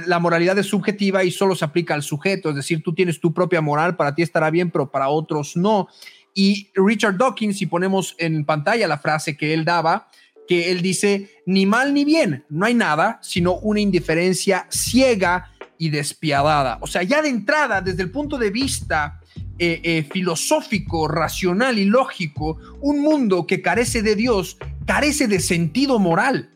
la 0.06 0.18
moralidad 0.20 0.58
es 0.58 0.66
subjetiva 0.66 1.24
y 1.24 1.30
solo 1.30 1.56
se 1.56 1.64
aplica 1.64 1.94
al 1.94 2.02
sujeto, 2.02 2.50
es 2.50 2.56
decir, 2.56 2.82
tú 2.82 2.94
tienes 2.94 3.20
tu 3.20 3.34
propia 3.34 3.60
moral, 3.60 3.96
para 3.96 4.14
ti 4.14 4.22
estará 4.22 4.50
bien, 4.50 4.70
pero 4.70 4.90
para 4.90 5.08
otros 5.08 5.56
no. 5.56 5.88
Y 6.34 6.70
Richard 6.74 7.16
Dawkins, 7.16 7.58
si 7.58 7.66
ponemos 7.66 8.14
en 8.18 8.44
pantalla 8.44 8.88
la 8.88 8.98
frase 8.98 9.36
que 9.36 9.54
él 9.54 9.64
daba, 9.64 10.08
que 10.48 10.70
él 10.70 10.82
dice, 10.82 11.30
ni 11.46 11.66
mal 11.66 11.94
ni 11.94 12.04
bien, 12.04 12.44
no 12.48 12.66
hay 12.66 12.74
nada, 12.74 13.18
sino 13.22 13.54
una 13.56 13.80
indiferencia 13.80 14.66
ciega 14.70 15.52
y 15.78 15.90
despiadada. 15.90 16.78
O 16.80 16.86
sea, 16.86 17.02
ya 17.02 17.22
de 17.22 17.28
entrada, 17.28 17.80
desde 17.80 18.02
el 18.02 18.10
punto 18.10 18.38
de 18.38 18.50
vista 18.50 19.20
eh, 19.58 19.80
eh, 19.82 20.06
filosófico, 20.10 21.08
racional 21.08 21.78
y 21.78 21.84
lógico, 21.84 22.58
un 22.80 23.00
mundo 23.00 23.46
que 23.46 23.62
carece 23.62 24.02
de 24.02 24.16
Dios 24.16 24.58
carece 24.86 25.28
de 25.28 25.40
sentido 25.40 25.98
moral. 25.98 26.53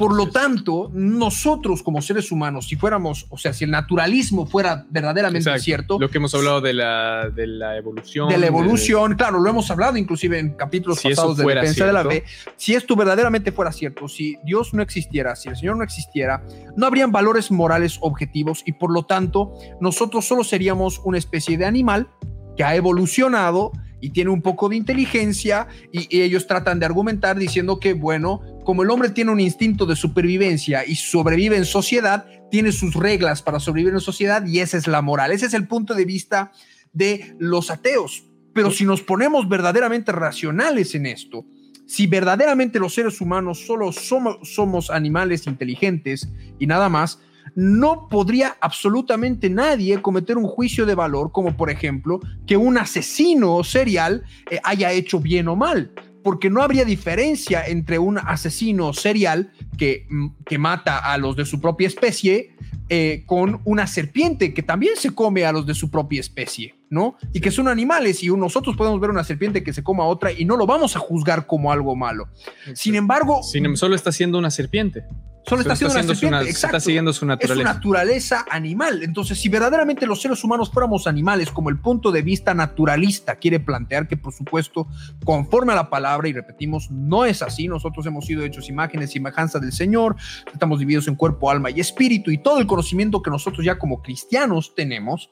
Por 0.00 0.16
lo 0.16 0.30
tanto, 0.30 0.90
nosotros 0.94 1.82
como 1.82 2.00
seres 2.00 2.32
humanos, 2.32 2.68
si 2.68 2.76
fuéramos, 2.76 3.26
o 3.28 3.36
sea, 3.36 3.52
si 3.52 3.64
el 3.64 3.70
naturalismo 3.70 4.46
fuera 4.46 4.86
verdaderamente 4.88 5.58
cierto. 5.58 5.98
Lo 6.00 6.08
que 6.08 6.16
hemos 6.16 6.34
hablado 6.34 6.62
de 6.62 6.72
la, 6.72 7.28
de 7.28 7.46
la 7.46 7.76
evolución. 7.76 8.30
De 8.30 8.38
la 8.38 8.46
evolución, 8.46 9.14
claro, 9.14 9.40
lo 9.40 9.50
hemos 9.50 9.70
hablado 9.70 9.98
inclusive 9.98 10.38
en 10.38 10.54
capítulos 10.54 11.02
pasados 11.02 11.36
de 11.36 11.44
Defensa 11.44 11.84
de 11.84 11.92
la 11.92 12.02
Fe. 12.02 12.24
Si 12.56 12.72
esto 12.72 12.96
verdaderamente 12.96 13.52
fuera 13.52 13.72
cierto, 13.72 14.08
si 14.08 14.38
Dios 14.42 14.72
no 14.72 14.82
existiera, 14.82 15.36
si 15.36 15.50
el 15.50 15.56
Señor 15.56 15.76
no 15.76 15.84
existiera, 15.84 16.46
no 16.76 16.86
habrían 16.86 17.12
valores 17.12 17.50
morales 17.50 17.98
objetivos 18.00 18.62
y 18.64 18.72
por 18.72 18.90
lo 18.90 19.02
tanto 19.02 19.52
nosotros 19.82 20.26
solo 20.26 20.44
seríamos 20.44 21.02
una 21.04 21.18
especie 21.18 21.58
de 21.58 21.66
animal 21.66 22.08
que 22.56 22.64
ha 22.64 22.74
evolucionado 22.74 23.70
y 24.00 24.10
tiene 24.10 24.30
un 24.30 24.42
poco 24.42 24.68
de 24.68 24.76
inteligencia 24.76 25.68
y, 25.92 26.08
ellos 26.20 26.46
tratan 26.46 26.80
de 26.80 26.86
argumentar 26.86 27.38
diciendo 27.38 27.78
que, 27.78 27.94
bueno, 27.94 28.40
como 28.64 28.82
el 28.82 28.90
hombre 28.90 29.10
tiene 29.10 29.30
un 29.30 29.40
instinto 29.40 29.86
de 29.86 29.96
supervivencia 29.96 30.84
y 30.86 30.96
sobrevive 30.96 31.56
en 31.56 31.64
sociedad, 31.64 32.26
tiene 32.50 32.72
sus 32.72 32.94
reglas 32.94 33.42
para 33.42 33.60
sobrevivir 33.60 33.94
en 33.94 34.00
sociedad 34.00 34.44
y 34.46 34.60
esa 34.60 34.76
es 34.76 34.86
la 34.86 35.02
moral. 35.02 35.32
Ese 35.32 35.46
es 35.46 35.54
el 35.54 35.66
punto 35.66 35.94
de 35.94 36.04
vista 36.04 36.52
de 36.92 37.34
los 37.38 37.70
ateos. 37.70 38.24
Pero 38.52 38.70
si 38.70 38.84
nos 38.84 39.02
ponemos 39.02 39.48
verdaderamente 39.48 40.12
racionales 40.12 40.94
en 40.94 41.06
esto, 41.06 41.46
si 41.86 42.06
verdaderamente 42.06 42.78
los 42.78 42.94
seres 42.94 43.20
humanos 43.20 43.66
solo 43.66 43.90
somos, 43.92 44.90
animales 44.90 45.46
inteligentes 45.46 46.28
y 46.58 46.66
nada 46.66 46.88
más, 46.88 47.20
no 47.56 48.08
podría 48.08 48.56
absolutamente 48.60 49.50
nadie 49.50 50.00
cometer 50.00 50.38
un 50.38 50.46
juicio 50.46 50.86
de 50.86 50.94
valor, 50.94 51.32
como 51.32 51.56
por 51.56 51.68
ejemplo 51.68 52.20
que 52.46 52.56
un 52.56 52.78
asesino 52.78 53.64
serial 53.64 54.22
eh, 54.50 54.60
haya 54.62 54.92
hecho 54.92 55.18
bien 55.18 55.48
o 55.48 55.56
mal, 55.56 55.92
porque 56.22 56.50
no 56.50 56.62
habría 56.62 56.84
diferencia 56.84 57.66
entre 57.66 57.98
un 57.98 58.18
asesino 58.18 58.92
serial 58.92 59.52
que, 59.78 60.06
mm, 60.08 60.28
que 60.44 60.58
mata 60.58 60.98
a 60.98 61.18
los 61.18 61.36
de 61.36 61.44
su 61.44 61.60
propia 61.60 61.86
especie 61.86 62.54
eh, 62.92 63.22
con 63.24 63.60
una 63.66 63.86
serpiente 63.86 64.52
que 64.52 64.64
también 64.64 64.96
se 64.96 65.14
come 65.14 65.44
a 65.44 65.52
los 65.52 65.64
de 65.64 65.74
su 65.74 65.92
propia 65.92 66.18
especie, 66.18 66.74
¿no? 66.90 67.14
Y 67.32 67.40
que 67.40 67.52
son 67.52 67.68
animales 67.68 68.20
y 68.24 68.26
nosotros 68.30 68.76
podemos 68.76 69.00
ver 69.00 69.10
una 69.10 69.22
serpiente 69.22 69.62
que 69.62 69.72
se 69.72 69.84
coma 69.84 70.02
a 70.02 70.06
otra 70.08 70.32
y 70.32 70.44
no 70.44 70.56
lo 70.56 70.66
vamos 70.66 70.96
a 70.96 70.98
juzgar 70.98 71.46
como 71.46 71.70
algo 71.70 71.94
malo. 71.94 72.28
Sin 72.74 72.96
embargo... 72.96 73.44
Sin, 73.44 73.76
solo 73.76 73.94
está 73.94 74.10
siendo 74.10 74.38
una 74.38 74.50
serpiente. 74.50 75.04
Solo 75.46 75.62
está, 75.62 75.72
haciendo 75.72 75.94
una 75.94 76.14
serpiente, 76.14 76.50
está 76.50 76.80
siguiendo 76.80 77.12
su 77.12 77.26
naturaleza. 77.26 77.62
Es 77.62 77.68
su 77.68 77.74
naturaleza 77.74 78.44
animal. 78.50 79.02
Entonces, 79.02 79.40
si 79.40 79.48
verdaderamente 79.48 80.06
los 80.06 80.20
seres 80.20 80.44
humanos 80.44 80.70
fuéramos 80.70 81.06
animales, 81.06 81.50
como 81.50 81.70
el 81.70 81.78
punto 81.78 82.12
de 82.12 82.22
vista 82.22 82.54
naturalista 82.54 83.36
quiere 83.36 83.58
plantear, 83.58 84.06
que 84.06 84.16
por 84.16 84.32
supuesto, 84.32 84.86
conforme 85.24 85.72
a 85.72 85.76
la 85.76 85.90
palabra, 85.90 86.28
y 86.28 86.32
repetimos, 86.32 86.90
no 86.90 87.24
es 87.24 87.42
así. 87.42 87.68
Nosotros 87.68 88.04
hemos 88.06 88.26
sido 88.26 88.44
hechos 88.44 88.68
imágenes 88.68 89.10
y 89.10 89.12
semejanza 89.14 89.58
del 89.58 89.72
Señor, 89.72 90.16
estamos 90.52 90.78
divididos 90.78 91.08
en 91.08 91.16
cuerpo, 91.16 91.50
alma 91.50 91.70
y 91.70 91.80
espíritu, 91.80 92.30
y 92.30 92.38
todo 92.38 92.58
el 92.58 92.66
conocimiento 92.66 93.22
que 93.22 93.30
nosotros 93.30 93.64
ya 93.64 93.78
como 93.78 94.02
cristianos 94.02 94.74
tenemos. 94.74 95.30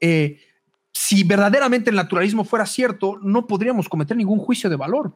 Eh, 0.00 0.38
si 0.92 1.22
verdaderamente 1.22 1.90
el 1.90 1.96
naturalismo 1.96 2.44
fuera 2.44 2.66
cierto, 2.66 3.18
no 3.22 3.46
podríamos 3.46 3.88
cometer 3.88 4.16
ningún 4.16 4.38
juicio 4.38 4.68
de 4.68 4.76
valor. 4.76 5.14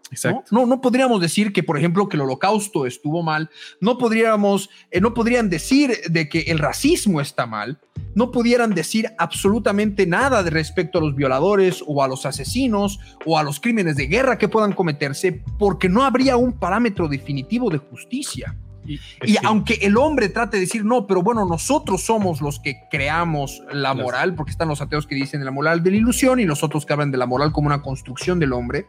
¿no? 0.50 0.66
No, 0.66 0.80
podríamos 0.80 1.20
decir 1.20 1.52
que, 1.52 1.62
por 1.62 1.76
ejemplo, 1.76 2.08
que 2.08 2.16
el 2.16 2.22
holocausto 2.22 2.86
estuvo 2.86 3.22
mal. 3.22 3.50
No 3.80 3.98
podríamos, 3.98 4.70
eh, 4.90 5.00
no 5.00 5.14
podrían 5.14 5.50
decir 5.50 6.00
de 6.08 6.28
que 6.28 6.40
el 6.42 6.58
racismo 6.58 7.20
está 7.20 7.46
mal. 7.46 7.78
No 8.14 8.30
pudieran 8.30 8.74
decir 8.74 9.08
absolutamente 9.18 10.06
nada 10.06 10.42
de 10.44 10.50
respecto 10.50 10.98
a 10.98 11.00
los 11.00 11.16
violadores 11.16 11.82
o 11.86 12.02
a 12.02 12.08
los 12.08 12.24
asesinos 12.24 13.00
o 13.26 13.36
a 13.38 13.42
los 13.42 13.58
crímenes 13.58 13.96
de 13.96 14.06
guerra 14.06 14.38
que 14.38 14.48
puedan 14.48 14.72
cometerse, 14.72 15.42
porque 15.58 15.88
no 15.88 16.04
habría 16.04 16.36
un 16.36 16.52
parámetro 16.52 17.08
definitivo 17.08 17.70
de 17.70 17.78
justicia. 17.78 18.56
Y, 18.86 18.98
aunque 19.42 19.74
el 19.82 19.96
hombre 19.96 20.28
trate 20.28 20.56
de 20.56 20.62
decir, 20.62 20.84
no, 20.84 21.06
pero 21.06 21.22
bueno, 21.22 21.46
nosotros 21.46 22.02
somos 22.02 22.40
los 22.40 22.60
que 22.60 22.80
creamos 22.90 23.62
la 23.72 23.94
moral, 23.94 24.34
porque 24.34 24.50
están 24.50 24.68
los 24.68 24.80
ateos 24.80 25.06
que 25.06 25.14
dicen 25.14 25.44
la 25.44 25.50
moral 25.50 25.82
de 25.82 25.90
la 25.90 25.96
ilusión 25.96 26.40
y 26.40 26.44
los 26.44 26.62
otros 26.62 26.86
que 26.86 26.92
hablan 26.92 27.10
de 27.10 27.18
la 27.18 27.26
moral 27.26 27.52
como 27.52 27.66
una 27.66 27.82
construcción 27.82 28.38
del 28.38 28.52
hombre, 28.52 28.86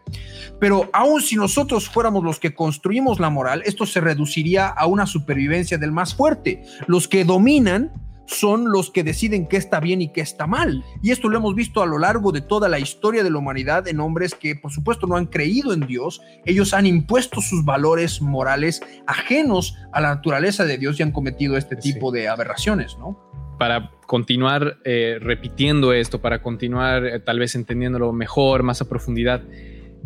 pero 0.60 0.90
aun 0.94 1.22
si 1.22 1.36
nosotros 1.36 1.90
fuéramos 1.90 2.24
los 2.24 2.40
que 2.40 2.54
construimos 2.54 3.20
la 3.20 3.30
moral, 3.30 3.62
esto 3.66 3.86
se 3.86 4.02
reduciría 4.02 4.68
a 4.68 4.86
una 4.86 5.06
supervivencia 5.06 5.78
del 5.78 5.92
más 5.92 6.16
fuerte. 6.16 6.64
Los 6.88 7.08
que 7.08 7.26
dominan 7.26 7.92
son 8.26 8.72
los 8.72 8.92
que 8.92 9.04
deciden 9.04 9.48
qué 9.48 9.58
está 9.58 9.80
bien 9.80 10.02
y 10.02 10.10
qué 10.10 10.22
está 10.22 10.48
mal. 10.48 10.84
Y 11.02 11.12
esto 11.12 11.30
lo 11.30 11.38
hemos 11.38 11.56
visto 11.56 11.82
a 11.82 11.86
lo 11.86 11.98
largo 11.98 12.32
de 12.32 12.42
toda 12.42 12.70
la 12.70 12.80
historia 12.80 13.24
de 13.24 13.30
la 13.30 13.38
humanidad 13.38 13.88
en 13.88 14.00
hombres 14.00 14.36
que 14.36 14.56
por 14.56 14.72
supuesto 14.72 15.08
no 15.08 15.16
han 15.16 15.28
creído 15.28 15.74
en 15.74 15.82
Dios, 15.82 16.22
ellos 16.46 16.74
han 16.74 16.86
impuesto 16.86 17.42
sus 17.42 17.64
valores 17.64 18.22
morales 18.22 18.82
ajenos 19.08 19.76
a 19.92 20.02
la 20.02 20.16
naturaleza 20.16 20.66
de 20.66 20.78
Dios 20.78 21.00
y 21.00 21.04
han 21.04 21.12
cometido 21.12 21.58
este 21.58 21.76
tipo 21.76 22.12
de 22.12 22.28
aberraciones, 22.28 22.98
¿no? 22.98 23.20
Para 23.58 23.92
continuar 24.06 24.80
eh, 24.84 25.18
repitiendo 25.22 25.94
esto, 25.94 26.20
para 26.20 26.42
continuar 26.42 27.06
eh, 27.06 27.20
tal 27.20 27.40
vez 27.40 27.56
entendiéndolo 27.56 28.12
mejor, 28.12 28.64
más 28.64 28.82
a 28.82 28.90
profundidad, 28.90 29.44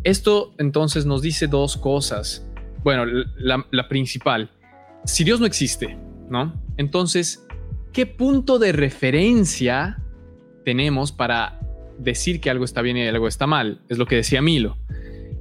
esto 0.04 0.54
entonces 0.60 1.06
nos 1.06 1.22
dice 1.22 1.48
dos 1.48 1.76
cosas. 1.76 2.46
Bueno, 2.84 3.06
la, 3.06 3.66
la 3.72 3.88
principal, 3.90 4.52
si 5.04 5.24
Dios 5.24 5.40
no 5.40 5.46
existe, 5.46 5.98
¿no? 6.30 6.54
Entonces, 6.78 7.46
¿qué 7.94 8.06
punto 8.06 8.60
de 8.60 8.72
referencia 8.72 10.00
tenemos 10.66 11.12
para 11.12 11.60
decir 11.98 12.40
que 12.40 12.50
algo 12.50 12.66
está 12.66 12.82
bien 12.82 12.98
y 12.98 13.08
algo 13.08 13.28
está 13.28 13.48
mal? 13.48 13.82
Es 13.90 13.98
lo 13.98 14.06
que 14.06 14.16
decía 14.16 14.42
Milo. 14.42 14.78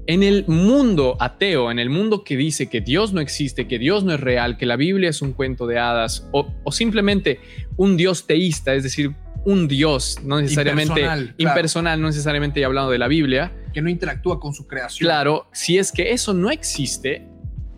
En 0.06 0.22
el 0.22 0.46
mundo 0.48 1.18
ateo, 1.20 1.70
en 1.70 1.78
el 1.78 1.90
mundo 1.90 2.24
que 2.24 2.36
dice 2.36 2.70
que 2.70 2.80
Dios 2.80 3.12
no 3.12 3.20
existe, 3.20 3.68
que 3.68 3.78
Dios 3.78 4.04
no 4.04 4.14
es 4.14 4.20
real, 4.20 4.56
que 4.56 4.64
la 4.64 4.76
Biblia 4.76 5.10
es 5.10 5.20
un 5.20 5.32
cuento 5.32 5.66
de 5.66 5.78
hadas 5.78 6.26
o, 6.32 6.48
simplemente 6.72 7.40
un 7.76 7.98
Dios 7.98 8.26
teísta, 8.26 8.74
es 8.74 8.82
decir, 8.82 9.14
un 9.44 9.68
Dios, 9.68 10.18
no 10.24 10.40
necesariamente 10.40 11.06
impersonal, 11.36 12.00
no 12.00 12.06
necesariamente 12.06 12.64
hablando 12.64 12.90
de 12.90 12.98
la 12.98 13.06
Biblia. 13.06 13.52
Que 13.74 13.82
no 13.82 13.90
interactúa 13.90 14.40
con 14.40 14.54
su 14.54 14.66
creación. 14.66 15.06
Claro, 15.06 15.46
si 15.52 15.76
es 15.76 15.92
que 15.92 16.12
eso 16.12 16.32
no 16.32 16.50
existe, 16.50 17.28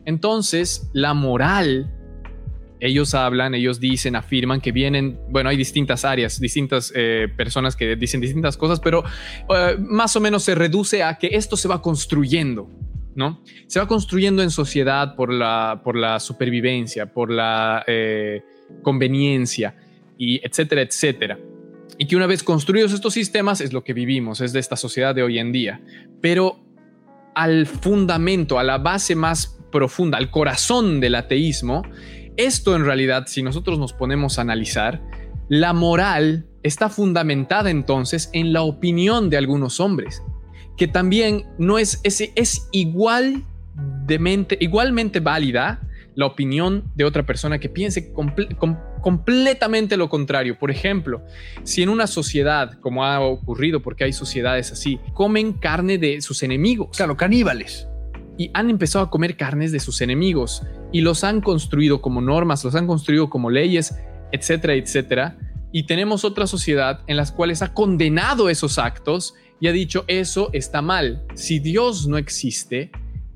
entonces 0.05 0.89
la 0.93 1.15
moral 1.15 1.93
ellos 2.81 3.15
hablan, 3.15 3.55
ellos 3.55 3.79
dicen, 3.79 4.17
afirman 4.17 4.61
que 4.61 4.73
vienen, 4.73 5.19
bueno, 5.29 5.51
hay 5.51 5.57
distintas 5.57 6.05
áreas, 6.05 6.41
distintas 6.41 6.93
eh, 6.95 7.29
personas 7.37 7.77
que 7.77 7.97
dicen 7.97 8.21
distintas 8.21 8.57
cosas, 8.57 8.81
pero 8.81 9.05
eh, 9.55 9.77
más 9.79 10.17
o 10.17 10.21
menos 10.21 10.43
se 10.43 10.55
reduce 10.55 11.03
a 11.03 11.19
que 11.19 11.29
esto 11.33 11.57
se 11.57 11.69
va 11.69 11.83
construyendo, 11.83 12.71
¿no? 13.15 13.43
Se 13.67 13.79
va 13.79 13.87
construyendo 13.87 14.43
en 14.43 14.51
sociedad 14.51 15.15
por 15.15 15.33
la, 15.33 15.83
por 15.85 15.97
la 15.97 16.19
supervivencia, 16.21 17.13
por 17.13 17.31
la 17.31 17.85
eh, 17.87 18.43
conveniencia, 18.83 19.75
y 20.21 20.39
etcétera, 20.47 20.83
etcétera. 20.83 21.39
Y 21.97 22.07
que 22.07 22.15
una 22.15 22.27
vez 22.27 22.43
construidos 22.43 22.93
estos 22.93 23.15
sistemas 23.15 23.63
es 23.63 23.73
lo 23.73 23.83
que 23.83 23.95
vivimos, 23.95 24.43
es 24.43 24.53
de 24.53 24.61
esta 24.61 24.77
sociedad 24.77 25.15
de 25.15 25.23
hoy 25.23 25.39
en 25.39 25.51
día. 25.51 25.81
Pero 26.21 26.61
al 27.35 27.67
fundamento, 27.67 28.59
a 28.59 28.65
la 28.65 28.77
base 28.77 29.15
más 29.15 29.59
profunda, 29.73 30.19
al 30.19 30.31
corazón 30.31 31.01
del 31.01 31.15
ateísmo, 31.15 31.85
esto 32.47 32.77
en 32.77 32.85
realidad, 32.85 33.25
si 33.27 33.43
nosotros 33.43 33.79
nos 33.79 33.93
ponemos 33.93 34.39
a 34.39 34.43
analizar, 34.43 35.03
la 35.49 35.73
moral 35.73 36.47
está 36.63 36.89
fundamentada 36.89 37.71
entonces 37.71 38.31
en 38.33 38.53
la 38.53 38.63
opinión 38.63 39.31
de 39.31 39.37
algunos 39.37 39.81
hombres, 39.81 40.23
que 40.77 40.89
también 40.89 41.47
no 41.59 41.79
es, 41.79 42.01
es, 42.05 42.23
es 42.35 42.69
igual 42.73 43.45
igualmente 44.59 45.21
válida 45.21 45.81
la 46.15 46.27
opinión 46.27 46.91
de 46.97 47.05
otra 47.05 47.25
persona 47.25 47.59
que 47.59 47.69
piense 47.69 48.13
completamente 49.01 49.97
lo 49.97 50.09
contrario. 50.09 50.59
Por 50.59 50.71
ejemplo, 50.71 51.25
si 51.63 51.83
en 51.83 51.89
una 51.89 52.07
sociedad, 52.07 52.79
como 52.81 53.05
ha 53.05 53.21
ocurrido, 53.21 53.81
porque 53.81 54.05
hay 54.05 54.13
sociedades 54.13 54.73
así, 54.73 54.99
comen 55.15 55.53
carne 55.53 55.99
de 55.99 56.21
sus 56.21 56.43
enemigos. 56.43 56.97
Claro, 56.97 57.17
caníbales 57.17 57.90
y 58.41 58.51
han 58.55 58.71
empezado 58.71 59.05
a 59.05 59.11
comer 59.11 59.37
carnes 59.37 59.71
de 59.71 59.81
sus 59.81 60.01
enemigos 60.01 60.63
y 60.93 61.03
los 61.03 61.25
han 61.25 61.43
construido 61.43 62.01
como 62.01 62.23
normas, 62.23 62.65
los 62.65 62.75
han 62.75 62.87
construido 62.87 63.29
como 63.29 63.51
leyes, 63.51 63.95
etcétera, 64.33 64.73
etcétera. 64.77 65.37
Y 65.73 65.83
tenemos 65.83 66.25
otra 66.25 66.47
sociedad 66.47 67.01
en 67.07 67.19
las 67.19 67.33
cuales 67.33 67.61
ha 67.61 67.75
condenado 67.75 68.49
esos 68.49 68.79
actos 68.79 69.35
y 69.61 69.69
ha 69.69 69.73
dicho 69.73 70.07
eso 70.07 70.49
está 70.55 70.81
mal. 70.81 71.23
Si 71.35 71.59
Dios 71.59 72.09
no 72.09 72.17
existe, 72.17 72.91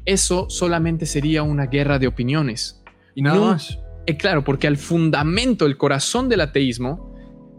eso 0.06 0.48
solamente 0.48 1.04
sería 1.04 1.42
una 1.42 1.66
guerra 1.66 1.98
de 1.98 2.06
opiniones. 2.06 2.82
Y 3.14 3.20
nada 3.20 3.40
más. 3.40 3.78
Eh, 4.06 4.16
claro, 4.16 4.42
porque 4.42 4.68
al 4.68 4.78
fundamento, 4.78 5.66
el 5.66 5.76
corazón 5.76 6.30
del 6.30 6.40
ateísmo, 6.40 7.14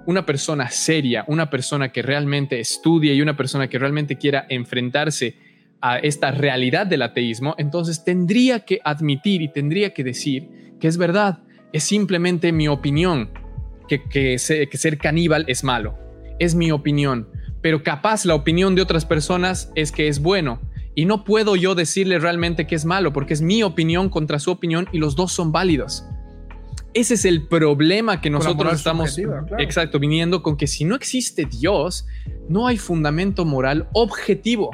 una 0.07 0.25
persona 0.25 0.71
seria, 0.71 1.23
una 1.27 1.51
persona 1.51 1.91
que 1.91 2.01
realmente 2.01 2.59
estudie 2.59 3.13
y 3.13 3.21
una 3.21 3.37
persona 3.37 3.67
que 3.67 3.77
realmente 3.77 4.17
quiera 4.17 4.47
enfrentarse 4.49 5.44
a 5.87 5.99
esta 5.99 6.31
realidad 6.31 6.87
del 6.87 7.03
ateísmo, 7.03 7.53
entonces 7.59 8.03
tendría 8.03 8.61
que 8.61 8.79
admitir 8.83 9.43
y 9.43 9.49
tendría 9.49 9.93
que 9.93 10.03
decir 10.03 10.73
que 10.79 10.87
es 10.87 10.97
verdad, 10.97 11.43
es 11.73 11.83
simplemente 11.83 12.51
mi 12.51 12.67
opinión, 12.67 13.29
que, 13.87 14.01
que, 14.09 14.39
ser 14.39 14.97
caníbal 14.97 15.45
es 15.47 15.63
malo, 15.63 15.95
es 16.39 16.55
mi 16.55 16.71
opinión, 16.71 17.29
pero 17.61 17.83
capaz 17.83 18.25
la 18.25 18.33
opinión 18.33 18.73
de 18.73 18.81
otras 18.81 19.05
personas 19.05 19.71
es 19.75 19.91
que 19.91 20.07
es 20.07 20.23
bueno. 20.23 20.59
Y 20.95 21.05
no 21.05 21.23
puedo 21.23 21.55
yo 21.55 21.75
decirle 21.75 22.17
realmente 22.17 22.65
que 22.65 22.73
es 22.73 22.85
malo, 22.85 23.13
porque 23.13 23.35
es 23.35 23.43
mi 23.43 23.61
opinión 23.61 24.09
contra 24.09 24.39
su 24.39 24.49
opinión 24.49 24.87
y 24.91 24.97
los 24.97 25.15
dos 25.15 25.33
son 25.33 25.51
válidos. 25.51 26.03
Ese 26.95 27.13
es 27.13 27.25
el 27.25 27.47
problema 27.47 28.21
que 28.21 28.31
nosotros 28.31 28.73
estamos 28.73 29.19
exacto 29.59 29.99
viniendo 29.99 30.41
con 30.41 30.57
que 30.57 30.65
si 30.65 30.83
no 30.83 30.95
existe 30.95 31.45
Dios, 31.45 32.07
no 32.49 32.65
hay 32.65 32.77
fundamento 32.77 33.45
moral 33.45 33.87
objetivo 33.93 34.71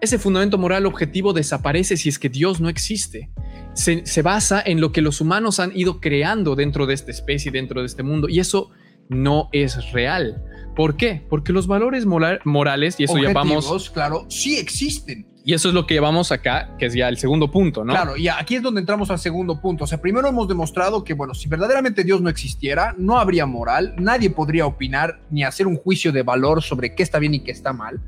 ese 0.00 0.18
fundamento 0.18 0.58
moral 0.58 0.86
objetivo 0.86 1.32
desaparece 1.32 1.96
si 1.96 2.08
es 2.08 2.18
que 2.18 2.28
Dios 2.28 2.60
no 2.60 2.68
existe. 2.68 3.30
Se, 3.74 4.22
basa 4.22 4.60
en 4.64 4.80
lo 4.80 4.92
que 4.92 5.02
los 5.02 5.20
humanos 5.20 5.60
han 5.60 5.76
ido 5.76 6.00
creando 6.00 6.56
dentro 6.56 6.86
de 6.86 6.94
esta 6.94 7.10
especie, 7.10 7.52
dentro 7.52 7.80
de 7.80 7.86
este 7.86 8.02
mundo, 8.02 8.28
y 8.28 8.40
eso 8.40 8.70
no 9.08 9.48
es 9.52 9.92
real. 9.92 10.42
¿Por 10.74 10.96
qué? 10.96 11.24
Porque 11.28 11.52
los 11.52 11.66
valores 11.66 12.06
morales, 12.06 12.96
y 12.98 13.04
eso 13.04 13.18
ya 13.18 13.32
vamos... 13.32 13.90
Claro, 13.90 14.26
sí 14.28 14.56
existen. 14.56 15.26
Y 15.44 15.54
eso 15.54 15.68
es 15.68 15.74
lo 15.74 15.86
que 15.86 15.94
llevamos 15.94 16.30
acá, 16.30 16.76
que 16.78 16.86
es 16.86 16.94
ya 16.94 17.08
el 17.08 17.16
segundo 17.16 17.50
punto, 17.50 17.84
¿no? 17.84 17.92
Claro, 17.92 18.16
y 18.16 18.28
aquí 18.28 18.56
es 18.56 18.62
donde 18.62 18.80
entramos 18.80 19.10
al 19.10 19.18
segundo 19.18 19.60
punto. 19.60 19.84
O 19.84 19.86
sea, 19.86 20.00
primero 20.00 20.28
hemos 20.28 20.46
demostrado 20.46 21.04
que, 21.04 21.14
bueno, 21.14 21.34
si 21.34 21.48
verdaderamente 21.48 22.04
Dios 22.04 22.20
no 22.20 22.28
existiera, 22.28 22.94
no 22.98 23.18
habría 23.18 23.46
moral, 23.46 23.94
nadie 23.98 24.28
podría 24.28 24.66
opinar 24.66 25.20
ni 25.30 25.44
hacer 25.44 25.66
un 25.66 25.76
juicio 25.76 26.12
de 26.12 26.22
valor 26.22 26.62
sobre 26.62 26.94
qué 26.94 27.02
está 27.02 27.18
bien 27.18 27.34
y 27.34 27.40
qué 27.40 27.52
está 27.52 27.72
mal 27.72 28.00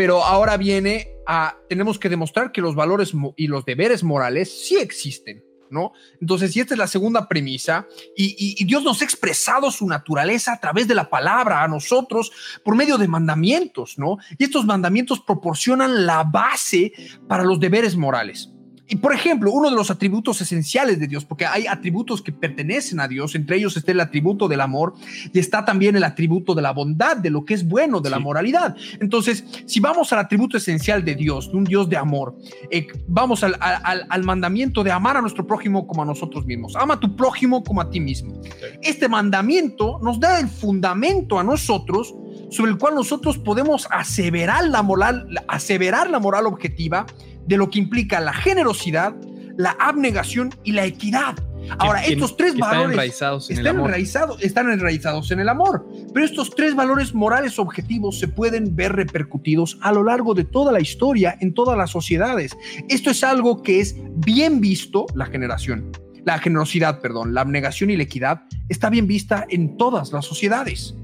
pero 0.00 0.24
ahora 0.24 0.56
viene 0.56 1.08
a, 1.26 1.58
tenemos 1.68 1.98
que 1.98 2.08
demostrar 2.08 2.52
que 2.52 2.62
los 2.62 2.74
valores 2.74 3.12
y 3.36 3.48
los 3.48 3.66
deberes 3.66 4.02
morales 4.02 4.66
sí 4.66 4.76
existen. 4.76 5.44
¿No? 5.68 5.92
Entonces, 6.22 6.56
y 6.56 6.60
esta 6.60 6.72
es 6.74 6.78
la 6.78 6.86
segunda 6.86 7.28
premisa, 7.28 7.86
y, 8.16 8.64
Dios 8.64 8.82
nos 8.82 9.02
ha 9.02 9.04
expresado 9.04 9.70
su 9.70 9.86
naturaleza 9.86 10.54
a 10.54 10.58
través 10.58 10.88
de 10.88 10.94
la 10.94 11.10
palabra 11.10 11.62
a 11.62 11.68
nosotros 11.68 12.32
por 12.64 12.74
medio 12.74 12.96
de 12.96 13.06
mandamientos, 13.06 13.96
¿no? 13.96 14.16
Y 14.36 14.44
estos 14.44 14.64
mandamientos 14.64 15.20
proporcionan 15.20 16.06
la 16.06 16.24
base 16.24 16.92
para 17.28 17.44
los 17.44 17.60
deberes 17.60 17.94
morales. 17.94 18.50
Y 18.90 18.96
por 18.96 19.14
ejemplo, 19.14 19.52
uno 19.52 19.70
de 19.70 19.76
los 19.76 19.88
atributos 19.92 20.40
esenciales 20.40 20.98
de 20.98 21.06
Dios, 21.06 21.24
porque 21.24 21.46
hay 21.46 21.68
atributos 21.68 22.20
que 22.22 22.32
pertenecen 22.32 22.98
a 22.98 23.06
Dios, 23.06 23.36
entre 23.36 23.56
ellos 23.56 23.76
está 23.76 23.92
el 23.92 24.00
atributo 24.00 24.48
del 24.48 24.60
amor 24.60 24.94
y 25.32 25.38
está 25.38 25.64
también 25.64 25.94
el 25.94 26.02
atributo 26.02 26.56
de 26.56 26.62
la 26.62 26.72
bondad, 26.72 27.16
de 27.16 27.30
lo 27.30 27.44
que 27.44 27.54
es 27.54 27.66
bueno, 27.66 28.00
de 28.00 28.10
la 28.10 28.18
moralidad. 28.18 28.76
Entonces, 29.00 29.44
si 29.64 29.78
vamos 29.78 30.12
al 30.12 30.18
atributo 30.18 30.56
esencial 30.56 31.04
de 31.04 31.14
Dios, 31.14 31.52
de 31.52 31.56
un 31.56 31.62
Dios 31.62 31.88
de 31.88 31.98
amor, 31.98 32.36
eh, 32.68 32.88
vamos 33.06 33.44
al, 33.44 33.56
al, 33.60 34.24
mandamiento 34.24 34.82
de 34.82 34.90
amar 34.90 35.16
a 35.16 35.20
nuestro 35.20 35.46
prójimo 35.46 35.86
como 35.86 36.02
a 36.02 36.04
nosotros 36.04 36.44
mismos. 36.44 36.74
Ama 36.74 36.94
a 36.94 37.00
tu 37.00 37.14
prójimo 37.14 37.62
como 37.62 37.80
a 37.80 37.90
ti 37.90 38.00
mismo. 38.00 38.42
Este 38.82 39.08
mandamiento 39.08 40.00
nos 40.02 40.18
da 40.18 40.40
el 40.40 40.48
fundamento 40.48 41.38
a 41.38 41.44
nosotros 41.44 42.12
sobre 42.50 42.72
el 42.72 42.78
cual 42.78 42.96
nosotros 42.96 43.38
podemos 43.38 43.86
aseverar 43.90 44.66
la 44.66 44.82
moral, 44.82 45.28
aseverar 45.46 46.10
la 46.10 46.18
moral 46.18 46.46
objetiva 46.46 47.06
de 47.50 47.56
lo 47.56 47.68
que 47.68 47.80
implica 47.80 48.20
la 48.20 48.32
generosidad, 48.32 49.12
la 49.56 49.76
abnegación 49.80 50.54
y 50.62 50.70
la 50.70 50.86
equidad. 50.86 51.34
Ahora, 51.78 52.04
estos 52.04 52.36
tres 52.36 52.56
valores 52.56 52.82
están 52.82 52.92
enraizados, 52.92 53.50
en 53.50 53.56
están, 53.58 53.66
el 53.66 53.76
amor. 53.76 53.90
Enraizados, 53.90 54.42
están 54.42 54.70
enraizados 54.70 55.30
en 55.32 55.40
el 55.40 55.48
amor, 55.48 55.84
pero 56.14 56.24
estos 56.24 56.50
tres 56.50 56.76
valores 56.76 57.12
morales 57.12 57.58
objetivos 57.58 58.20
se 58.20 58.28
pueden 58.28 58.76
ver 58.76 58.92
repercutidos 58.92 59.78
a 59.82 59.90
lo 59.90 60.04
largo 60.04 60.32
de 60.34 60.44
toda 60.44 60.70
la 60.70 60.80
historia 60.80 61.36
en 61.40 61.52
todas 61.52 61.76
las 61.76 61.90
sociedades. 61.90 62.56
Esto 62.88 63.10
es 63.10 63.24
algo 63.24 63.62
que 63.62 63.80
es 63.80 63.96
bien 64.14 64.60
visto, 64.60 65.06
la 65.16 65.26
generación, 65.26 65.90
la 66.24 66.38
generosidad, 66.38 67.00
perdón, 67.00 67.34
la 67.34 67.40
abnegación 67.40 67.90
y 67.90 67.96
la 67.96 68.04
equidad 68.04 68.42
está 68.68 68.90
bien 68.90 69.08
vista 69.08 69.44
en 69.48 69.76
todas 69.76 70.12
las 70.12 70.24
sociedades. 70.24 70.94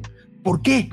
¿Por 0.44 0.62
qué? 0.62 0.90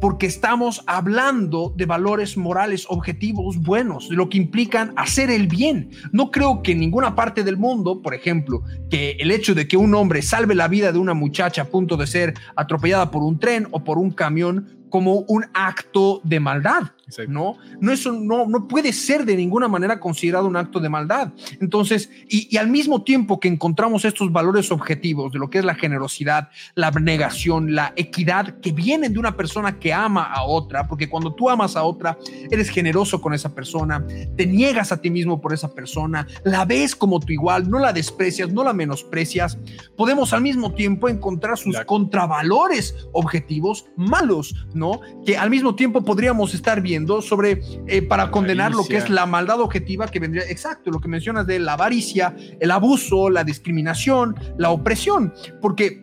Porque 0.00 0.26
estamos 0.26 0.82
hablando 0.86 1.72
de 1.76 1.86
valores 1.86 2.36
morales 2.36 2.86
objetivos 2.88 3.58
buenos, 3.58 4.08
de 4.08 4.16
lo 4.16 4.28
que 4.28 4.38
implican 4.38 4.92
hacer 4.96 5.30
el 5.30 5.46
bien. 5.46 5.90
No 6.12 6.30
creo 6.30 6.62
que 6.62 6.72
en 6.72 6.80
ninguna 6.80 7.14
parte 7.14 7.44
del 7.44 7.56
mundo, 7.56 8.02
por 8.02 8.14
ejemplo, 8.14 8.62
que 8.90 9.12
el 9.18 9.30
hecho 9.30 9.54
de 9.54 9.68
que 9.68 9.76
un 9.76 9.94
hombre 9.94 10.22
salve 10.22 10.54
la 10.54 10.68
vida 10.68 10.92
de 10.92 10.98
una 10.98 11.14
muchacha 11.14 11.62
a 11.62 11.66
punto 11.66 11.96
de 11.96 12.06
ser 12.06 12.34
atropellada 12.56 13.10
por 13.10 13.22
un 13.22 13.38
tren 13.38 13.68
o 13.70 13.84
por 13.84 13.98
un 13.98 14.10
camión 14.10 14.86
como 14.90 15.20
un 15.28 15.46
acto 15.52 16.20
de 16.24 16.40
maldad. 16.40 16.92
¿No? 17.28 17.56
No, 17.80 17.92
eso 17.92 18.12
no, 18.12 18.46
no 18.46 18.66
puede 18.66 18.92
ser 18.92 19.24
de 19.24 19.36
ninguna 19.36 19.68
manera 19.68 20.00
considerado 20.00 20.46
un 20.46 20.56
acto 20.56 20.80
de 20.80 20.88
maldad. 20.88 21.32
Entonces, 21.60 22.10
y, 22.28 22.56
al 22.56 22.68
mismo 22.68 23.02
tiempo 23.02 23.38
que 23.38 23.48
encontramos 23.48 24.04
estos 24.04 24.32
valores 24.32 24.72
objetivos 24.72 25.32
de 25.32 25.38
lo 25.38 25.48
que 25.48 25.58
es 25.58 25.64
la 25.64 25.74
generosidad, 25.74 26.48
la 26.74 26.88
abnegación, 26.88 27.74
la 27.74 27.92
equidad, 27.96 28.58
que 28.60 28.72
vienen 28.72 29.12
de 29.12 29.18
una 29.18 29.36
persona 29.36 29.78
que 29.78 29.92
ama 29.92 30.24
a 30.24 30.44
otra, 30.44 30.88
porque 30.88 31.08
cuando 31.08 31.34
tú 31.34 31.48
amas 31.48 31.76
a 31.76 31.84
otra, 31.84 32.18
eres 32.50 32.70
generoso 32.70 33.20
con 33.20 33.34
esa 33.34 33.54
persona, 33.54 34.04
te 34.36 34.46
niegas 34.46 34.90
a 34.92 35.00
ti 35.00 35.10
mismo 35.10 35.40
por 35.40 35.52
esa 35.52 35.72
persona, 35.72 36.26
la 36.44 36.64
ves 36.64 36.96
como 36.96 37.20
tu 37.20 37.32
igual, 37.32 37.70
no 37.70 37.78
la 37.78 37.92
desprecias, 37.92 38.52
no 38.52 38.64
la 38.64 38.72
menosprecias, 38.72 39.58
podemos 39.96 40.32
al 40.32 40.42
mismo 40.42 40.74
tiempo 40.74 41.08
encontrar 41.08 41.56
sus 41.56 41.78
contravalores 41.84 42.94
objetivos 43.12 43.86
malos, 43.96 44.66
¿no? 44.74 45.00
Que 45.24 45.36
al 45.36 45.50
mismo 45.50 45.74
tiempo 45.74 46.04
podríamos 46.04 46.54
estar 46.54 46.80
sobre 47.20 47.60
eh, 47.86 48.02
para 48.02 48.30
condenar 48.30 48.72
lo 48.72 48.84
que 48.84 48.96
es 48.96 49.10
la 49.10 49.26
maldad 49.26 49.60
objetiva 49.60 50.06
que 50.08 50.20
vendría, 50.20 50.44
exacto, 50.48 50.90
lo 50.90 51.00
que 51.00 51.08
mencionas 51.08 51.46
de 51.46 51.58
la 51.58 51.74
avaricia, 51.74 52.34
el 52.60 52.70
abuso, 52.70 53.28
la 53.30 53.44
discriminación, 53.44 54.34
la 54.56 54.70
opresión, 54.70 55.32
porque 55.60 56.02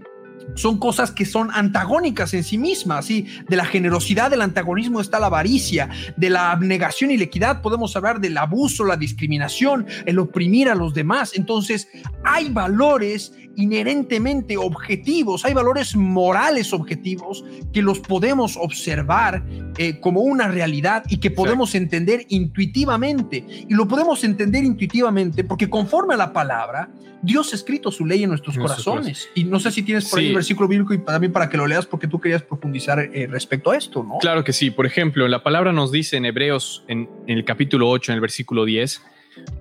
son 0.56 0.78
cosas 0.78 1.12
que 1.12 1.26
son 1.26 1.50
antagónicas 1.52 2.34
en 2.34 2.44
sí 2.44 2.58
mismas, 2.58 3.06
¿sí? 3.06 3.26
De 3.48 3.56
la 3.56 3.66
generosidad, 3.66 4.30
del 4.30 4.42
antagonismo 4.42 5.02
está 5.02 5.20
la 5.20 5.28
avaricia, 5.28 5.90
de 6.18 6.30
la 6.30 6.52
abnegación 6.52 7.12
y 7.12 7.18
la 7.18 7.26
equidad 7.26 7.62
podemos 7.62 7.96
hablar 7.96 8.20
del 8.20 8.38
abuso, 8.38 8.86
la 8.86 8.98
discriminación, 8.98 9.86
el 10.06 10.20
oprimir 10.20 10.70
a 10.70 10.76
los 10.76 10.94
demás. 10.94 11.32
Entonces, 11.36 11.88
hay 12.24 12.50
valores 12.50 13.34
inherentemente 13.56 14.58
objetivos, 14.58 15.46
hay 15.46 15.54
valores 15.54 15.96
morales 15.96 16.74
objetivos 16.74 17.44
que 17.72 17.82
los 17.82 18.00
podemos 18.00 18.58
observar 18.58 19.44
eh, 19.78 20.00
como 20.00 20.22
una 20.22 20.48
realidad 20.48 21.04
y 21.10 21.18
que 21.18 21.32
podemos 21.32 21.76
entender 21.76 22.26
intuitivamente. 22.30 23.46
Y 23.70 23.74
lo 23.74 23.88
podemos 23.88 24.24
entender 24.24 24.64
intuitivamente 24.64 25.44
porque 25.44 25.70
conforme 25.70 26.16
a 26.16 26.18
la 26.18 26.34
palabra, 26.34 26.90
Dios 27.22 27.54
ha 27.54 27.56
escrito 27.56 27.90
su 27.90 28.06
ley 28.06 28.24
en 28.24 28.30
nuestros 28.30 28.58
corazones. 28.58 29.30
Y 29.34 29.46
no 29.46 29.60
sé 29.60 29.72
si 29.72 29.82
tienes 29.82 30.10
por 30.10 30.20
ahí 30.20 30.34
versículo 30.44 30.68
bíblico 30.68 30.94
y 30.94 30.98
también 31.00 31.32
para 31.32 31.50
que 31.50 31.58
lo 31.58 31.66
leas 31.66 31.86
porque 31.86 32.08
tú 32.08 32.20
querías 32.20 32.44
profundizar 32.44 33.00
eh, 33.00 33.28
respecto 33.28 33.72
a 33.72 33.78
esto, 33.78 34.04
¿no? 34.04 34.18
Claro 34.20 34.44
que 34.44 34.54
sí. 34.54 34.72
Por 34.72 34.86
ejemplo, 34.86 35.28
la 35.28 35.42
palabra 35.42 35.72
nos 35.72 35.92
dice 35.92 36.18
en 36.18 36.26
Hebreos, 36.26 36.84
en, 36.88 37.10
en 37.28 37.38
el 37.38 37.46
capítulo 37.46 37.90
8, 37.90 38.12
en 38.12 38.16
el 38.16 38.22
versículo 38.22 38.66
10, 38.66 39.02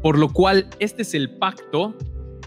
por 0.03 0.19
lo 0.19 0.33
cual 0.33 0.69
este 0.81 1.03
es 1.03 1.15
el 1.15 1.31
pacto 1.31 1.97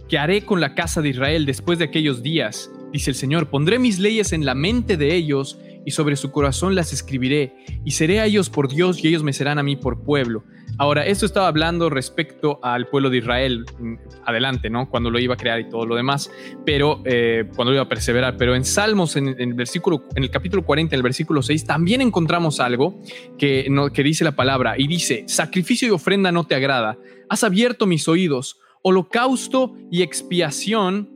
que 0.10 0.17
haré 0.17 0.43
con 0.43 0.62
la 0.62 0.76
casa 0.76 1.02
de 1.02 1.10
Israel 1.10 1.45
después 1.45 1.80
de 1.80 1.86
aquellos 1.86 2.21
días, 2.21 2.69
dice 2.91 3.10
el 3.10 3.15
Señor, 3.15 3.50
pondré 3.50 3.80
mis 3.80 4.00
leyes 4.00 4.34
en 4.34 4.45
la 4.45 4.54
mente 4.54 4.98
de 4.98 5.15
ellos 5.15 5.58
y 5.86 5.91
sobre 5.91 6.15
su 6.15 6.32
corazón 6.32 6.76
las 6.76 6.91
escribiré, 6.91 7.56
y 7.86 7.91
seré 7.91 8.19
a 8.19 8.26
ellos 8.26 8.50
por 8.50 8.67
Dios 8.67 9.04
y 9.04 9.08
ellos 9.08 9.24
me 9.24 9.34
serán 9.34 9.60
a 9.60 9.63
mí 9.63 9.76
por 9.76 10.04
pueblo. 10.04 10.43
Ahora, 10.78 11.06
esto 11.06 11.26
estaba 11.26 11.48
hablando 11.48 11.89
respecto 11.89 12.60
al 12.62 12.88
pueblo 12.88 13.10
de 13.10 13.19
Israel, 13.19 13.65
mm, 13.80 13.95
adelante, 14.26 14.69
¿no? 14.69 14.89
Cuando 14.89 15.10
lo 15.10 15.19
iba 15.19 15.36
a 15.36 15.38
crear 15.38 15.60
y 15.62 15.69
todo 15.69 15.86
lo 15.86 15.95
demás, 15.95 16.30
pero 16.65 17.02
eh, 17.06 17.45
cuando 17.56 17.71
lo 17.71 17.76
iba 17.76 17.84
a 17.84 17.89
perseverar. 17.89 18.36
Pero 18.36 18.56
en 18.56 18.65
Salmos, 18.65 19.15
en, 19.15 19.39
el 19.39 19.54
versículo, 19.54 20.04
en 20.15 20.24
el 20.24 20.30
capítulo 20.30 20.65
40, 20.65 20.93
en 20.93 21.00
el 21.00 21.04
versículo 21.04 21.41
6, 21.41 21.65
también 21.65 22.02
encontramos 22.02 22.60
algo 22.60 23.00
que, 23.38 23.71
que 23.93 24.04
dice 24.04 24.26
la 24.26 24.36
palabra 24.36 24.76
y 24.78 24.88
dice, 24.88 25.24
sacrificio 25.28 25.88
y 25.88 25.91
ofrenda 25.91 26.32
no 26.34 26.45
te 26.45 26.56
agrada, 26.56 26.98
has 27.30 27.43
abierto 27.45 27.86
mis 27.86 28.08
oídos, 28.10 28.60
holocausto 28.82 29.76
y 29.89 30.02
expiación, 30.02 31.10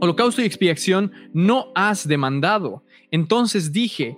holocausto 0.00 0.40
y 0.40 0.46
expiación 0.46 1.12
no 1.34 1.70
has 1.74 2.08
demandado. 2.08 2.82
Entonces 3.10 3.72
dije, 3.72 4.16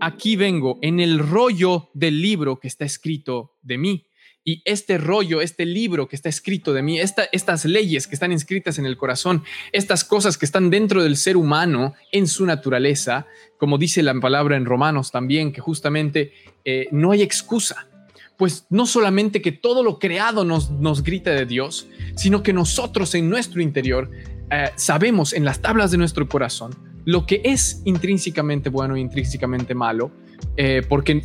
aquí 0.00 0.36
vengo 0.36 0.78
en 0.82 1.00
el 1.00 1.18
rollo 1.18 1.90
del 1.94 2.20
libro 2.20 2.58
que 2.58 2.68
está 2.68 2.84
escrito 2.84 3.56
de 3.62 3.78
mí. 3.78 4.06
Y 4.46 4.60
este 4.66 4.98
rollo, 4.98 5.40
este 5.40 5.64
libro 5.64 6.06
que 6.06 6.16
está 6.16 6.28
escrito 6.28 6.74
de 6.74 6.82
mí, 6.82 7.00
estas 7.00 7.64
leyes 7.64 8.06
que 8.06 8.14
están 8.14 8.30
inscritas 8.30 8.78
en 8.78 8.84
el 8.84 8.98
corazón, 8.98 9.42
estas 9.72 10.04
cosas 10.04 10.36
que 10.36 10.44
están 10.44 10.68
dentro 10.68 11.02
del 11.02 11.16
ser 11.16 11.38
humano 11.38 11.94
en 12.12 12.28
su 12.28 12.44
naturaleza, 12.44 13.26
como 13.58 13.78
dice 13.78 14.02
la 14.02 14.12
palabra 14.20 14.58
en 14.58 14.66
Romanos 14.66 15.10
también, 15.10 15.50
que 15.50 15.62
justamente 15.62 16.32
eh, 16.66 16.88
no 16.92 17.12
hay 17.12 17.22
excusa 17.22 17.88
pues 18.36 18.66
no 18.68 18.86
solamente 18.86 19.40
que 19.40 19.52
todo 19.52 19.82
lo 19.82 19.98
creado 19.98 20.44
nos, 20.44 21.02
grita 21.04 21.30
de 21.30 21.46
Dios, 21.46 21.86
sino 22.16 22.42
que 22.42 22.52
nosotros 22.52 23.14
en 23.14 23.30
nuestro 23.30 23.62
interior 23.62 24.10
eh, 24.50 24.70
sabemos 24.76 25.32
en 25.32 25.44
las 25.44 25.60
tablas 25.60 25.92
de 25.92 25.98
nuestro 25.98 26.28
corazón 26.28 26.93
lo 27.04 27.26
que 27.26 27.42
es 27.44 27.82
intrínsecamente 27.84 28.68
bueno 28.70 28.96
e 28.96 29.00
intrínsecamente 29.00 29.74
malo, 29.74 30.10
eh, 30.56 30.82
porque 30.88 31.22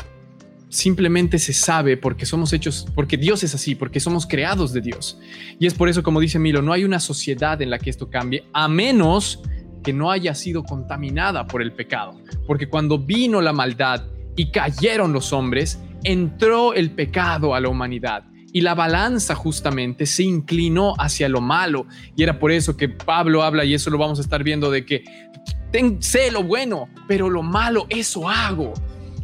simplemente 0.69 1.39
se 1.39 1.51
sabe 1.51 1.97
porque 1.97 2.25
somos 2.25 2.53
hechos, 2.53 2.85
porque 2.93 3.17
Dios 3.17 3.43
es 3.43 3.55
así, 3.55 3.75
porque 3.75 3.99
somos 3.99 4.27
creados 4.27 4.71
de 4.71 4.81
Dios. 4.81 5.19
Y 5.59 5.65
es 5.65 5.73
por 5.73 5.89
eso, 5.89 6.03
como 6.03 6.19
dice 6.19 6.39
Milo, 6.39 6.61
no 6.61 6.73
hay 6.73 6.83
una 6.83 6.99
sociedad 6.99 7.61
en 7.61 7.69
la 7.69 7.79
que 7.79 7.89
esto 7.89 8.09
cambie, 8.09 8.45
a 8.53 8.67
menos 8.67 9.41
que 9.83 9.93
no 9.93 10.11
haya 10.11 10.35
sido 10.35 10.63
contaminada 10.63 11.47
por 11.47 11.61
el 11.61 11.71
pecado. 11.71 12.19
Porque 12.45 12.67
cuando 12.67 12.99
vino 12.99 13.41
la 13.41 13.53
maldad 13.53 14.05
y 14.35 14.51
cayeron 14.51 15.13
los 15.13 15.33
hombres, 15.33 15.79
entró 16.03 16.73
el 16.73 16.91
pecado 16.91 17.55
a 17.55 17.59
la 17.59 17.69
humanidad 17.69 18.25
y 18.51 18.61
la 18.61 18.73
balanza 18.73 19.35
justamente 19.35 20.05
se 20.05 20.23
inclinó 20.23 20.93
hacia 20.97 21.29
lo 21.29 21.41
malo. 21.41 21.85
Y 22.15 22.23
era 22.23 22.39
por 22.39 22.51
eso 22.51 22.77
que 22.77 22.89
Pablo 22.89 23.43
habla, 23.43 23.65
y 23.65 23.73
eso 23.73 23.89
lo 23.89 23.97
vamos 23.97 24.19
a 24.19 24.21
estar 24.21 24.43
viendo, 24.43 24.71
de 24.71 24.85
que 24.85 25.03
sé 25.99 26.31
lo 26.31 26.43
bueno, 26.43 26.89
pero 27.07 27.29
lo 27.29 27.43
malo, 27.43 27.85
eso 27.89 28.29
hago. 28.29 28.73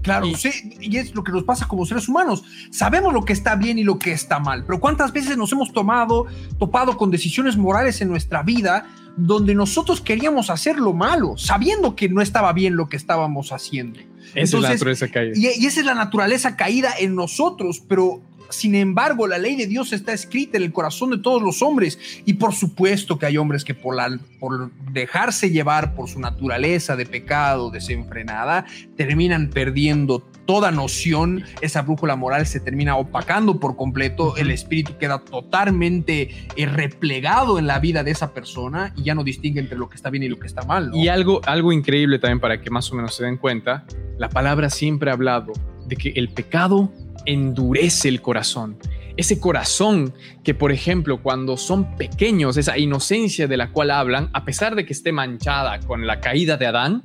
Claro, 0.01 0.27
y, 0.27 0.36
sí, 0.36 0.51
y 0.79 0.97
es 0.97 1.15
lo 1.15 1.23
que 1.23 1.31
nos 1.31 1.43
pasa 1.43 1.67
como 1.67 1.84
seres 1.84 2.08
humanos. 2.08 2.43
Sabemos 2.69 3.12
lo 3.12 3.25
que 3.25 3.34
está 3.34 3.55
bien 3.55 3.79
y 3.79 3.84
lo 3.84 3.97
que 3.97 4.12
está 4.12 4.39
mal, 4.39 4.63
pero 4.63 4.79
¿cuántas 4.79 5.12
veces 5.12 5.36
nos 5.36 5.51
hemos 5.51 5.73
tomado, 5.73 6.27
topado 6.60 6.95
con 6.95 7.10
decisiones 7.10 7.58
morales 7.58 8.01
en 8.01 8.10
nuestra 8.10 8.43
vida 8.43 8.88
donde 9.17 9.55
nosotros 9.55 10.01
queríamos 10.01 10.51
hacer 10.51 10.77
lo 10.77 10.93
malo, 10.93 11.38
sabiendo 11.38 11.95
que 11.95 12.08
no 12.08 12.21
estaba 12.21 12.53
bien 12.53 12.75
lo 12.75 12.88
que 12.88 12.97
estábamos 12.97 13.51
haciendo? 13.51 13.99
Esa 14.36 14.58
es 14.58 14.63
la 14.63 14.69
naturaleza 14.69 15.08
caída. 15.08 15.34
Y, 15.36 15.63
y 15.63 15.65
esa 15.65 15.79
es 15.79 15.86
la 15.88 15.95
naturaleza 15.95 16.55
caída 16.55 16.93
en 16.99 17.15
nosotros, 17.15 17.81
pero 17.88 18.21
sin 18.49 18.75
embargo, 18.75 19.27
la 19.27 19.38
ley 19.38 19.55
de 19.55 19.67
Dios 19.67 19.93
está 19.93 20.13
escrita 20.13 20.58
en 20.58 20.63
el 20.63 20.71
corazón 20.71 21.12
de 21.12 21.17
todos 21.17 21.41
los 21.41 21.62
hombres. 21.62 21.99
Y 22.25 22.34
por 22.34 22.53
supuesto 22.53 23.17
que 23.17 23.25
hay 23.25 23.38
hombres 23.38 23.63
que 23.63 23.73
por, 23.73 23.95
por 24.39 24.71
dejarse 24.91 25.49
llevar 25.49 25.95
por 25.95 26.10
su 26.10 26.19
naturaleza 26.19 26.95
de 26.95 27.05
pecado 27.05 27.69
desenfrenada, 27.71 28.65
terminan 28.95 29.49
perdiendo 29.49 30.19
toda 30.45 30.71
noción. 30.71 31.43
Esa 31.62 31.81
brújula 31.81 32.15
moral 32.15 32.45
se 32.45 32.60
termina 32.60 32.95
opacando 32.95 33.60
por 33.60 33.75
completo. 33.75 34.38
El 34.38 34.51
espíritu 34.51 34.97
queda 34.97 35.19
totalmente 35.19 36.47
eh, 36.55 36.65
replegado 36.65 37.60
en 37.60 37.67
la 37.67 37.79
vida 37.79 38.03
de 38.03 38.12
esa 38.12 38.34
persona 38.34 38.93
y 38.95 39.03
ya 39.03 39.15
no 39.15 39.23
distingue 39.23 39.60
entre 39.60 39.77
lo 39.77 39.89
que 39.89 39.95
está 39.95 40.10
bien 40.10 40.23
y 40.23 40.29
lo 40.29 40.39
que 40.39 40.47
está 40.47 40.63
mal. 40.63 40.91
Y 40.93 41.08
algo, 41.08 41.41
algo 41.45 41.71
increíble 41.71 42.19
también 42.19 42.39
para 42.39 42.62
que 42.62 42.69
más 42.69 42.91
o 42.91 42.95
menos 42.95 43.15
se 43.15 43.23
den 43.23 43.38
cuenta, 43.38 43.86
la 44.17 44.29
palabra 44.29 44.69
siempre 44.69 45.10
ha 45.10 45.13
hablado 45.13 45.53
de 45.88 45.95
que 45.95 46.10
el 46.15 46.29
pecado 46.29 46.91
endurece 47.26 48.10
el 48.10 48.22
corazón. 48.22 48.78
ese 49.18 49.40
corazón 49.40 50.14
que, 50.44 50.54
por 50.54 50.74
ejemplo, 50.74 51.24
cuando 51.24 51.56
son 51.56 51.96
pequeños, 51.96 52.58
esa 52.58 52.78
inocencia 52.78 53.48
de 53.48 53.56
la 53.56 53.72
cual 53.72 53.92
hablan, 53.92 54.30
a 54.34 54.44
pesar 54.44 54.76
de 54.76 54.86
que 54.86 54.92
esté 54.92 55.14
manchada 55.14 55.80
con 55.80 56.06
la 56.06 56.20
caída 56.20 56.58
de 56.58 56.66
Adán, 56.66 57.02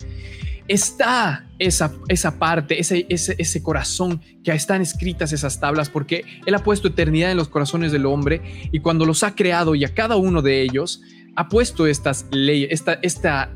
está 0.67 1.47
esa, 1.59 1.93
esa 2.09 2.39
parte, 2.39 2.81
ese, 2.81 3.07
ese, 3.09 3.35
ese 3.39 3.63
corazón 3.63 4.21
que 4.45 4.53
están 4.53 4.83
escritas 4.83 5.33
esas 5.33 5.59
tablas, 5.59 5.89
porque 5.89 6.25
Él 6.47 6.55
ha 6.55 6.65
puesto 6.65 6.89
eternidad 6.89 7.31
en 7.31 7.37
los 7.37 7.49
corazones 7.49 7.93
del 7.93 8.07
hombre 8.07 8.69
y 8.71 8.81
cuando 8.81 9.05
los 9.05 9.23
ha 9.23 9.35
creado 9.35 9.75
y 9.75 9.85
a 9.85 9.95
cada 9.95 10.17
uno 10.17 10.43
de 10.43 10.63
ellos, 10.63 11.03
ha 11.37 11.49
puesto 11.49 11.87
estas 11.87 12.27
leyes, 12.31 12.71
esta, 12.71 12.95
esta 13.03 13.53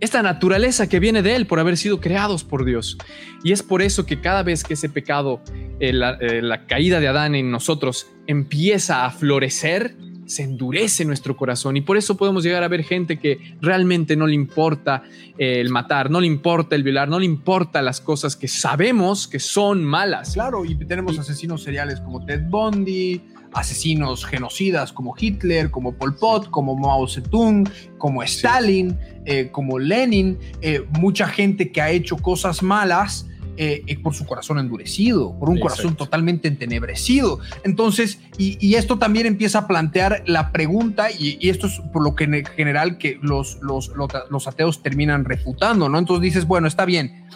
esta 0.00 0.22
naturaleza 0.22 0.88
que 0.88 1.00
viene 1.00 1.22
de 1.22 1.36
Él 1.36 1.46
por 1.46 1.60
haber 1.60 1.76
sido 1.76 2.00
creados 2.00 2.44
por 2.44 2.64
Dios. 2.64 2.98
Y 3.42 3.52
es 3.52 3.62
por 3.62 3.82
eso 3.82 4.06
que 4.06 4.20
cada 4.20 4.42
vez 4.42 4.64
que 4.64 4.74
ese 4.74 4.88
pecado, 4.88 5.40
eh, 5.80 5.92
eh, 6.20 6.42
la, 6.42 6.66
caída 6.66 7.00
de 7.00 7.08
Adán 7.08 7.34
en 7.34 7.50
nosotros 7.50 8.08
empieza 8.26 9.04
a 9.04 9.10
florecer, 9.10 9.96
se 10.26 10.42
endurece 10.42 11.04
nuestro 11.04 11.36
corazón 11.36 11.76
y 11.76 11.82
por 11.82 11.98
eso 11.98 12.16
podemos 12.16 12.44
llegar 12.44 12.62
a 12.62 12.68
ver 12.68 12.82
gente 12.82 13.18
que 13.18 13.56
realmente 13.60 14.16
no 14.16 14.26
le 14.26 14.34
importa 14.34 15.02
eh, 15.36 15.60
el 15.60 15.68
matar, 15.68 16.10
no 16.10 16.20
le 16.20 16.26
importa 16.26 16.76
el 16.76 16.82
violar, 16.82 17.08
no 17.08 17.18
le 17.18 17.26
importa 17.26 17.82
las 17.82 18.00
cosas 18.00 18.34
que 18.34 18.48
sabemos 18.48 19.28
que 19.28 19.38
son 19.38 19.84
malas. 19.84 20.32
Claro, 20.32 20.64
y 20.64 20.76
tenemos 20.76 21.18
asesinos 21.18 21.62
seriales 21.62 22.00
como 22.00 22.24
Ted 22.24 22.42
Bundy, 22.48 23.20
asesinos 23.54 24.24
genocidas 24.24 24.92
como 24.92 25.14
Hitler, 25.18 25.70
como 25.70 25.94
Pol 25.94 26.16
Pot, 26.16 26.50
como 26.50 26.76
Mao 26.76 27.08
Zedong, 27.08 27.68
como 27.98 28.22
Stalin, 28.22 28.98
eh, 29.24 29.48
como 29.50 29.78
Lenin, 29.78 30.38
eh, 30.60 30.84
mucha 30.98 31.26
gente 31.26 31.70
que 31.72 31.80
ha 31.80 31.90
hecho 31.90 32.16
cosas 32.16 32.62
malas. 32.62 33.26
Eh, 33.56 34.00
por 34.02 34.12
su 34.16 34.26
corazón 34.26 34.58
endurecido, 34.58 35.38
por 35.38 35.48
un 35.48 35.60
corazón 35.60 35.94
totalmente 35.94 36.48
entenebrecido. 36.48 37.38
Entonces, 37.62 38.18
y, 38.36 38.74
esto 38.74 38.98
también 38.98 39.26
empieza 39.26 39.60
a 39.60 39.66
plantear 39.68 40.24
la 40.26 40.50
pregunta, 40.50 41.12
y, 41.12 41.48
esto 41.48 41.68
es 41.68 41.80
por 41.92 42.02
lo 42.02 42.16
que 42.16 42.24
en 42.24 42.44
general 42.44 42.98
que 42.98 43.20
los, 43.22 43.58
los, 43.62 43.92
los, 44.28 44.48
ateos 44.48 44.82
terminan 44.82 45.24
refutando, 45.24 45.88
¿no? 45.88 46.00
Entonces 46.00 46.22
dices, 46.22 46.48
bueno, 46.48 46.66
está 46.66 46.84
bien, 46.84 47.26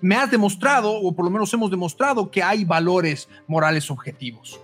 me 0.00 0.14
has 0.14 0.30
demostrado, 0.30 0.92
o 0.92 1.12
por 1.16 1.24
lo 1.24 1.30
menos 1.32 1.52
hemos 1.54 1.72
demostrado, 1.72 2.30
que 2.30 2.40
hay 2.40 2.64
valores 2.64 3.28
morales 3.48 3.90
objetivos. 3.90 4.60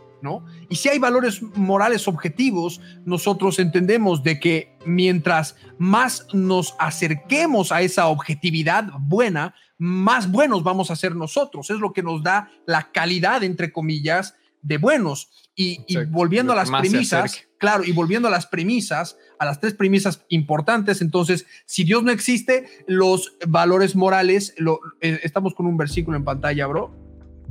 Y 0.68 0.76
si 0.76 0.88
hay 0.88 0.98
valores 0.98 1.42
morales 1.54 2.08
objetivos, 2.08 2.80
nosotros 3.04 3.58
entendemos 3.58 4.22
de 4.22 4.38
que 4.38 4.76
mientras 4.84 5.56
más 5.78 6.26
nos 6.32 6.74
acerquemos 6.78 7.72
a 7.72 7.82
esa 7.82 8.06
objetividad 8.08 8.86
buena, 8.98 9.54
más 9.78 10.30
buenos 10.30 10.62
vamos 10.62 10.90
a 10.90 10.96
ser 10.96 11.16
nosotros. 11.16 11.70
Es 11.70 11.78
lo 11.78 11.92
que 11.92 12.02
nos 12.02 12.22
da 12.22 12.50
la 12.66 12.92
calidad, 12.92 13.42
entre 13.42 13.72
comillas, 13.72 14.34
de 14.62 14.78
buenos. 14.78 15.30
Y, 15.56 15.84
volviendo 16.06 16.54
a 16.54 16.56
las 16.56 16.70
premisas, 16.70 17.46
claro, 17.58 17.84
y 17.84 17.92
volviendo 17.92 18.28
a 18.28 18.30
las 18.30 18.46
premisas, 18.46 19.18
a 19.38 19.44
las 19.44 19.60
tres 19.60 19.74
premisas 19.74 20.24
importantes, 20.28 21.02
entonces, 21.02 21.44
si 21.66 21.84
Dios 21.84 22.02
no 22.02 22.10
existe, 22.10 22.66
los 22.86 23.36
valores 23.46 23.94
morales, 23.94 24.54
lo, 24.56 24.80
eh, 25.02 25.20
estamos 25.22 25.54
con 25.54 25.66
un 25.66 25.76
versículo 25.76 26.16
en 26.16 26.24
pantalla, 26.24 26.66
bro, 26.66 26.94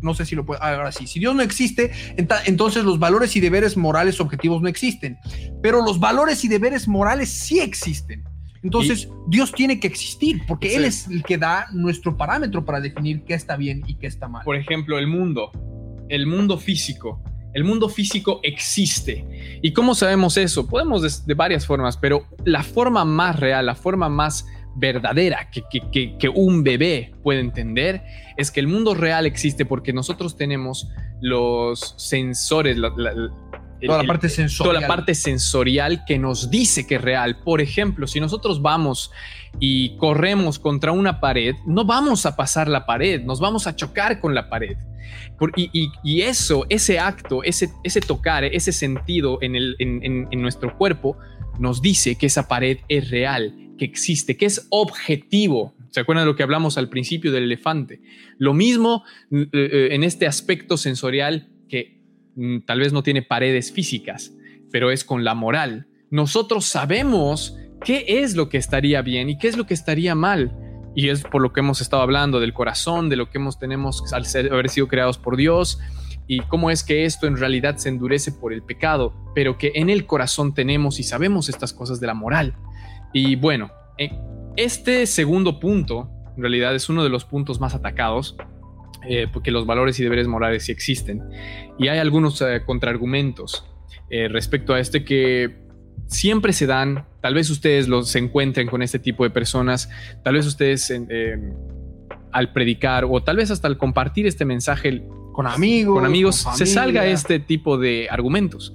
no 0.02 0.14
sé 0.14 0.26
si 0.26 0.36
lo 0.36 0.46
puedo, 0.46 0.62
ahora 0.62 0.92
sí, 0.92 1.08
si 1.08 1.20
Dios 1.20 1.36
no 1.36 1.42
existe, 1.42 1.92
entonces 2.46 2.84
los 2.84 3.00
valores 3.00 3.36
y 3.36 3.40
deberes 3.40 3.78
morales 3.78 4.20
objetivos 4.20 4.62
no 4.62 4.68
existen, 4.68 5.18
pero 5.62 5.84
los 5.84 6.00
valores 6.00 6.44
y 6.44 6.48
deberes 6.48 6.88
morales 6.88 7.30
sí 7.30 7.60
existen. 7.60 8.24
Entonces, 8.62 9.08
Dios 9.28 9.54
tiene 9.54 9.80
que 9.80 9.88
existir 9.88 10.42
porque 10.46 10.76
Él 10.76 10.84
es 10.84 11.08
el 11.08 11.24
que 11.24 11.38
da 11.38 11.68
nuestro 11.72 12.18
parámetro 12.18 12.66
para 12.66 12.82
definir 12.82 13.24
qué 13.24 13.34
está 13.34 13.56
bien 13.56 13.84
y 13.88 13.96
qué 13.96 14.08
está 14.08 14.28
mal. 14.28 14.44
Por 14.44 14.58
ejemplo, 14.58 15.00
el 15.00 15.08
mundo, 15.08 15.52
el 16.10 16.28
mundo 16.28 16.58
físico. 16.58 17.24
El 17.54 17.64
mundo 17.64 17.90
físico 17.90 18.42
existe. 18.44 19.60
¿Y 19.64 19.74
cómo 19.74 19.96
sabemos 19.96 20.38
eso? 20.38 20.68
Podemos 20.68 21.26
de 21.26 21.34
varias 21.34 21.66
formas, 21.66 21.98
pero 21.98 22.28
la 22.44 22.62
forma 22.62 23.06
más 23.06 23.40
real, 23.40 23.66
la 23.66 23.76
forma 23.76 24.08
más 24.10 24.46
verdadera 24.76 25.50
que, 25.52 25.64
que, 26.18 26.30
un 26.30 26.64
bebé 26.64 27.14
puede 27.24 27.40
entender 27.40 28.02
es 28.38 28.52
que 28.52 28.60
el 28.60 28.68
mundo 28.68 28.94
real 28.94 29.26
existe 29.26 29.66
porque 29.66 29.94
nosotros 29.94 30.38
tenemos 30.38 30.90
los 31.22 31.96
sensores, 31.98 32.78
toda, 32.78 34.04
la 34.04 34.08
parte 34.08 34.30
sensorial. 34.30 34.72
toda 34.72 34.82
la 34.82 34.88
parte 34.88 35.16
sensorial 35.16 36.06
que 36.06 36.18
nos 36.18 36.50
dice 36.50 36.88
que 36.88 36.96
es 36.96 37.02
real. 37.02 37.40
Por 37.44 37.62
ejemplo, 37.62 38.08
si 38.08 38.20
nosotros 38.20 38.62
vamos 38.62 39.12
y 39.60 39.98
corremos 39.98 40.60
contra 40.60 40.92
una 40.92 41.20
pared, 41.20 41.56
no 41.66 41.86
vamos 41.86 42.26
a 42.26 42.36
pasar 42.36 42.68
la 42.68 42.86
pared, 42.86 43.22
nos 43.22 43.40
vamos 43.40 43.68
a 43.68 43.76
chocar 43.76 44.20
con 44.20 44.34
la 44.34 44.50
pared. 44.50 44.78
y, 45.56 46.22
eso, 46.22 46.66
ese 46.70 47.00
acto, 47.00 47.44
ese, 47.44 47.70
ese 47.84 48.02
tocar, 48.02 48.44
ese 48.44 48.72
sentido 48.72 49.40
en, 49.42 49.56
el, 49.56 49.76
en, 49.80 50.28
en 50.30 50.42
nuestro 50.42 50.78
cuerpo, 50.78 51.18
nos 51.60 51.82
dice 51.82 52.16
que 52.16 52.28
esa 52.28 52.48
pared 52.48 52.78
es 52.88 53.10
real 53.10 53.69
que 53.80 53.86
existe, 53.86 54.38
que 54.38 54.46
es 54.46 54.68
objetivo. 54.70 55.74
¿Se 55.90 56.00
acuerdan 56.00 56.26
de 56.26 56.32
lo 56.32 56.36
que 56.36 56.44
hablamos 56.44 56.78
al 56.78 56.90
principio 56.90 57.32
del 57.32 57.46
elefante? 57.46 58.02
Lo 58.38 58.54
mismo 58.54 59.04
eh, 59.32 59.48
eh, 59.52 59.88
en 59.92 60.04
este 60.04 60.28
aspecto 60.28 60.78
sensorial 60.78 61.50
que 61.68 62.04
mm, 62.36 62.60
tal 62.68 62.80
vez 62.80 62.94
no 62.94 63.02
tiene 63.02 63.24
paredes 63.24 63.72
físicas, 63.72 64.32
pero 64.72 64.92
es 64.92 65.04
con 65.04 65.24
la 65.24 65.34
moral. 65.34 65.88
Nosotros 66.12 66.66
sabemos 66.66 67.58
qué 67.84 68.06
es 68.08 68.36
lo 68.36 68.50
que 68.50 68.58
estaría 68.58 69.02
bien 69.02 69.32
y 69.32 69.40
qué 69.40 69.48
es 69.48 69.58
lo 69.58 69.66
que 69.66 69.74
estaría 69.74 70.14
mal. 70.14 70.56
Y 70.96 71.10
es 71.10 71.24
por 71.24 71.42
lo 71.42 71.54
que 71.54 71.62
hemos 71.62 71.82
estado 71.82 72.04
hablando 72.04 72.40
del 72.40 72.54
corazón, 72.54 73.10
de 73.10 73.16
lo 73.16 73.32
que 73.32 73.40
hemos 73.40 73.58
tenemos 73.58 74.04
al 74.14 74.26
haber 74.52 74.70
sido 74.70 74.88
creados 74.88 75.18
por 75.18 75.38
Dios 75.38 75.80
y 76.30 76.42
cómo 76.42 76.70
es 76.70 76.84
que 76.84 77.06
esto 77.06 77.26
en 77.26 77.38
realidad 77.38 77.78
se 77.78 77.90
endurece 77.90 78.32
por 78.32 78.54
el 78.54 78.62
pecado, 78.62 79.16
pero 79.34 79.58
que 79.58 79.72
en 79.74 79.90
el 79.90 80.06
corazón 80.06 80.54
tenemos 80.54 81.00
y 81.00 81.04
sabemos 81.04 81.50
estas 81.50 81.74
cosas 81.74 82.00
de 82.00 82.06
la 82.06 82.14
moral. 82.14 82.54
Y 83.14 83.36
bueno, 83.36 83.72
eh, 83.98 84.12
este 84.56 85.06
segundo 85.06 85.60
punto, 85.60 86.10
en 86.36 86.42
realidad, 86.42 86.76
es 86.76 86.90
uno 86.90 87.04
de 87.04 87.10
los 87.10 87.26
puntos 87.26 87.60
más 87.60 87.76
atacados, 87.76 88.36
eh, 89.08 89.28
porque 89.32 89.52
los 89.52 89.66
valores 89.66 90.00
y 90.00 90.04
deberes 90.04 90.28
morales 90.28 90.66
sí 90.66 90.72
existen. 90.72 91.24
Y 91.78 91.88
hay 91.88 92.00
algunos 92.00 92.42
eh, 92.42 92.62
contraargumentos 92.66 93.66
respecto 94.32 94.74
a 94.74 94.80
este 94.80 95.06
que 95.06 95.56
siempre 96.08 96.52
se 96.52 96.66
dan, 96.66 97.06
tal 97.22 97.36
vez 97.36 97.52
ustedes 97.52 97.88
los, 97.88 98.10
se 98.10 98.18
encuentren 98.18 98.68
con 98.68 98.82
este 98.82 98.98
tipo 98.98 99.24
de 99.24 99.30
personas, 99.30 99.88
tal 100.24 100.34
vez 100.34 100.48
ustedes 100.48 100.92
al 102.32 102.52
predicar 102.52 103.06
o 103.06 103.22
tal 103.22 103.38
vez 103.38 103.52
hasta 103.52 103.68
al 103.68 103.78
compartir 103.78 104.26
este 104.26 104.46
mensaje 104.46 105.04
con 105.32 105.46
amigos, 105.46 105.94
con 105.94 106.06
amigos 106.08 106.48
se 106.56 106.66
salga 106.66 107.06
este 107.06 107.40
tipo 107.40 107.78
de 107.78 108.08
argumentos. 108.10 108.74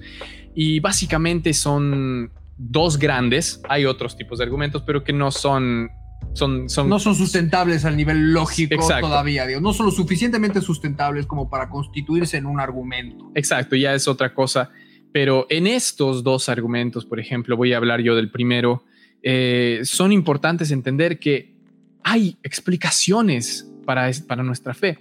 Y 0.54 0.78
básicamente 0.78 1.52
son 1.52 2.30
dos 2.56 2.98
grandes, 2.98 3.60
hay 3.68 3.84
otros 3.84 4.16
tipos 4.16 4.38
de 4.38 4.44
argumentos, 4.44 4.82
pero 4.86 5.04
que 5.04 5.12
no 5.12 5.30
son 5.30 5.90
son, 6.32 6.68
son, 6.68 6.88
no 6.88 6.98
son 6.98 7.14
sustentables 7.14 7.84
al 7.84 7.96
nivel 7.96 8.32
lógico 8.32 8.88
todavía, 9.00 9.46
no 9.60 9.72
son 9.72 9.86
lo 9.86 9.92
suficientemente 9.92 10.60
sustentables 10.60 11.26
como 11.26 11.48
para 11.48 11.68
constituirse 11.68 12.38
en 12.38 12.46
un 12.46 12.60
argumento. 12.60 13.30
Exacto, 13.34 13.76
ya 13.76 13.94
es 13.94 14.08
otra 14.08 14.34
cosa. 14.34 14.70
Pero 15.12 15.46
en 15.48 15.68
estos 15.68 16.24
dos 16.24 16.48
argumentos, 16.48 17.04
por 17.04 17.20
ejemplo, 17.20 17.56
voy 17.56 17.72
a 17.72 17.76
hablar 17.76 18.00
yo 18.00 18.16
del 18.16 18.30
primero, 18.32 18.84
eh, 19.22 19.80
son 19.84 20.10
importantes 20.10 20.72
entender 20.72 21.20
que 21.20 21.54
hay 22.02 22.36
explicaciones 22.42 23.70
para, 23.86 24.10
para 24.26 24.42
nuestra 24.42 24.74
fe. 24.74 24.98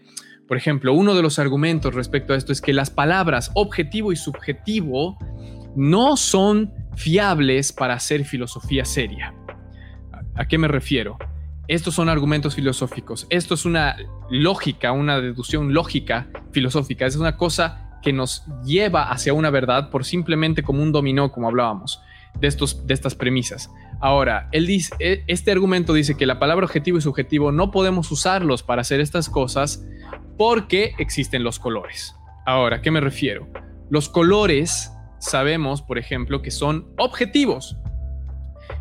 Por 0.48 0.58
ejemplo, 0.58 0.94
uno 0.94 1.16
de 1.16 1.24
los 1.24 1.40
argumentos 1.40 1.96
respecto 1.96 2.34
a 2.34 2.38
esto 2.38 2.52
es 2.52 2.62
que 2.62 2.74
las 2.74 2.92
palabras 2.92 3.50
objetivo 3.56 4.12
y 4.12 4.16
subjetivo 4.16 5.18
no 5.76 6.16
son 6.16 6.72
fiables 6.96 7.72
para 7.74 7.96
hacer 7.96 8.26
filosofía 8.26 8.86
seria. 8.86 9.34
¿A 10.36 10.48
qué 10.48 10.58
me 10.58 10.68
refiero? 10.68 11.18
Estos 11.68 11.96
son 11.96 12.10
argumentos 12.10 12.56
filosóficos. 12.56 13.28
Esto 13.30 13.54
es 13.54 13.66
una 13.66 13.96
lógica, 14.30 14.92
una 14.92 15.22
deducción 15.22 15.74
lógica 15.74 16.28
filosófica. 16.52 17.06
Es 17.06 17.16
una 17.16 17.38
cosa 17.38 18.00
que 18.02 18.14
nos 18.14 18.44
lleva 18.66 19.10
hacia 19.10 19.34
una 19.34 19.50
verdad 19.50 19.90
por 19.90 20.06
simplemente 20.06 20.62
como 20.62 20.84
un 20.84 20.92
dominó, 20.92 21.32
como 21.32 21.48
hablábamos, 21.48 22.02
de, 22.40 22.48
estos, 22.48 22.86
de 22.86 22.94
estas 22.94 23.16
premisas. 23.16 23.72
Ahora, 24.02 24.50
él 24.52 24.68
dice, 24.68 24.94
e, 25.00 25.24
este 25.28 25.52
argumento 25.52 25.94
dice 25.94 26.18
que 26.18 26.26
la 26.26 26.40
palabra 26.40 26.66
objetivo 26.66 26.98
y 26.98 27.02
subjetivo 27.02 27.52
no 27.52 27.72
podemos 27.72 28.12
usarlos 28.12 28.62
para 28.62 28.82
hacer 28.82 29.00
estas 29.00 29.30
cosas 29.30 29.86
porque 30.38 30.94
existen 30.98 31.44
los 31.44 31.60
colores. 31.60 32.16
Ahora, 32.46 32.78
¿a 32.78 32.82
qué 32.82 32.92
me 32.92 33.00
refiero? 33.00 33.48
Los 33.90 34.10
colores 34.10 34.92
sabemos, 35.24 35.82
por 35.82 35.98
ejemplo, 35.98 36.42
que 36.42 36.52
son 36.52 36.88
objetivos. 36.98 37.78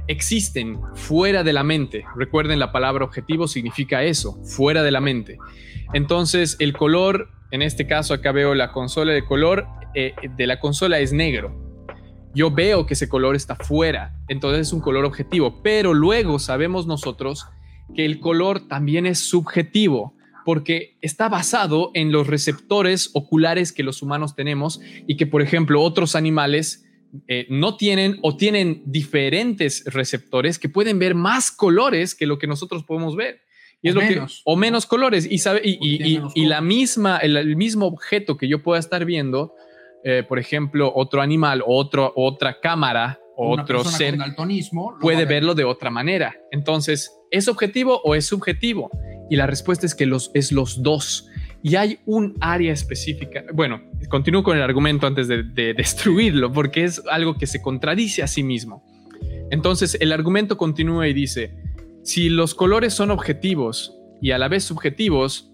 Existen 0.08 0.80
fuera 0.94 1.42
de 1.42 1.52
la 1.52 1.62
mente. 1.62 2.04
Recuerden, 2.16 2.58
la 2.58 2.72
palabra 2.72 3.04
objetivo 3.04 3.48
significa 3.48 4.02
eso, 4.02 4.42
fuera 4.44 4.82
de 4.82 4.90
la 4.90 5.00
mente. 5.00 5.38
Entonces, 5.92 6.56
el 6.58 6.72
color, 6.72 7.30
en 7.50 7.62
este 7.62 7.86
caso 7.86 8.14
acá 8.14 8.32
veo 8.32 8.54
la 8.54 8.72
consola 8.72 9.12
de 9.12 9.24
color 9.24 9.66
eh, 9.94 10.14
de 10.36 10.46
la 10.46 10.58
consola 10.58 10.98
es 11.00 11.12
negro. 11.12 11.54
Yo 12.34 12.50
veo 12.50 12.86
que 12.86 12.94
ese 12.94 13.08
color 13.08 13.36
está 13.36 13.56
fuera, 13.56 14.16
entonces 14.28 14.68
es 14.68 14.72
un 14.72 14.80
color 14.80 15.04
objetivo, 15.04 15.62
pero 15.62 15.92
luego 15.92 16.38
sabemos 16.38 16.86
nosotros 16.86 17.46
que 17.94 18.06
el 18.06 18.20
color 18.20 18.68
también 18.68 19.04
es 19.04 19.18
subjetivo. 19.18 20.14
Porque 20.44 20.96
está 21.00 21.28
basado 21.28 21.90
en 21.94 22.12
los 22.12 22.26
receptores 22.26 23.10
oculares 23.14 23.72
que 23.72 23.82
los 23.82 24.02
humanos 24.02 24.34
tenemos 24.34 24.80
y 25.06 25.16
que, 25.16 25.26
por 25.26 25.42
ejemplo, 25.42 25.80
otros 25.82 26.14
animales 26.16 26.84
eh, 27.28 27.46
no 27.50 27.76
tienen 27.76 28.18
o 28.22 28.36
tienen 28.36 28.82
diferentes 28.86 29.84
receptores 29.86 30.58
que 30.58 30.68
pueden 30.68 30.98
ver 30.98 31.14
más 31.14 31.50
colores 31.50 32.14
que 32.14 32.26
lo 32.26 32.38
que 32.38 32.46
nosotros 32.46 32.84
podemos 32.84 33.16
ver. 33.16 33.40
Y 33.82 33.88
es 33.88 33.96
O 33.96 34.00
lo 34.00 34.06
menos. 34.06 34.36
que, 34.36 34.42
o 34.44 34.56
menos 34.56 34.86
colores. 34.86 35.26
Y, 35.30 35.38
sabe, 35.38 35.60
y, 35.64 35.76
O 35.76 35.80
tiene 35.80 36.08
y- 36.08 36.14
menos 36.14 36.32
y 36.36 36.46
la 36.46 36.60
misma, 36.60 37.18
el, 37.18 37.36
el 37.36 37.56
mismo 37.56 37.86
objeto 37.86 38.36
que 38.36 38.48
yo 38.48 38.62
pueda 38.62 38.78
estar 38.80 39.04
viendo, 39.04 39.52
eh, 40.04 40.22
por 40.26 40.38
ejemplo, 40.38 40.92
otro 40.94 41.20
animal, 41.20 41.62
otro, 41.66 42.12
otra 42.16 42.60
cámara, 42.60 43.18
Una 43.36 43.62
otro 43.62 43.82
ser 43.84 44.16
lo 44.16 44.98
puede 45.00 45.18
ver. 45.18 45.28
verlo 45.28 45.54
de 45.54 45.64
otra 45.64 45.90
manera. 45.90 46.36
Entonces, 46.50 47.10
¿es 47.30 47.48
objetivo 47.48 48.00
o 48.04 48.14
es 48.14 48.24
subjetivo? 48.26 48.88
Y 49.32 49.36
la 49.36 49.46
respuesta 49.46 49.86
es 49.86 49.94
que 49.94 50.04
los, 50.04 50.30
es 50.34 50.52
los 50.52 50.82
dos. 50.82 51.26
Y 51.62 51.76
hay 51.76 52.00
un 52.04 52.36
área 52.42 52.70
específica. 52.70 53.42
Bueno, 53.54 53.80
continúo 54.10 54.42
con 54.42 54.58
el 54.58 54.62
argumento 54.62 55.06
antes 55.06 55.26
de, 55.26 55.42
de 55.42 55.72
destruirlo, 55.78 56.52
porque 56.52 56.84
es 56.84 57.00
algo 57.10 57.38
que 57.38 57.46
se 57.46 57.62
contradice 57.62 58.22
a 58.22 58.26
sí 58.26 58.42
mismo. 58.42 58.84
Entonces, 59.50 59.96
el 60.02 60.12
argumento 60.12 60.58
continúa 60.58 61.08
y 61.08 61.14
dice, 61.14 61.54
si 62.02 62.28
los 62.28 62.54
colores 62.54 62.92
son 62.92 63.10
objetivos 63.10 63.96
y 64.20 64.32
a 64.32 64.38
la 64.38 64.48
vez 64.48 64.64
subjetivos, 64.64 65.50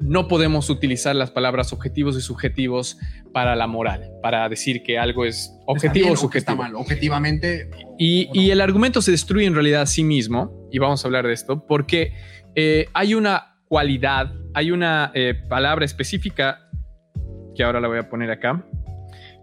no 0.00 0.28
podemos 0.28 0.70
utilizar 0.70 1.16
las 1.16 1.32
palabras 1.32 1.72
objetivos 1.72 2.16
y 2.16 2.20
subjetivos 2.20 2.98
para 3.32 3.56
la 3.56 3.66
moral, 3.66 4.12
para 4.22 4.48
decir 4.48 4.82
que 4.84 4.98
algo 4.98 5.24
es 5.24 5.52
objetivo 5.66 6.10
o 6.10 6.12
o 6.12 6.30
que 6.30 6.38
está 6.38 6.52
subjetivo. 6.52 6.62
mal. 6.62 6.74
Objetivamente, 6.76 7.70
Y, 7.98 8.28
y 8.32 8.50
el 8.50 8.60
argumento 8.60 9.02
se 9.02 9.10
destruye 9.10 9.46
en 9.46 9.54
realidad 9.54 9.82
a 9.82 9.86
sí 9.86 10.04
mismo, 10.04 10.68
y 10.70 10.78
vamos 10.78 11.04
a 11.04 11.08
hablar 11.08 11.26
de 11.26 11.32
esto, 11.32 11.66
porque 11.66 12.12
eh, 12.56 12.88
hay 12.94 13.14
una 13.14 13.58
cualidad, 13.66 14.32
hay 14.54 14.70
una 14.70 15.12
eh, 15.14 15.34
palabra 15.48 15.84
específica, 15.84 16.70
que 17.54 17.62
ahora 17.62 17.80
la 17.80 17.88
voy 17.88 17.98
a 17.98 18.08
poner 18.08 18.30
acá, 18.30 18.66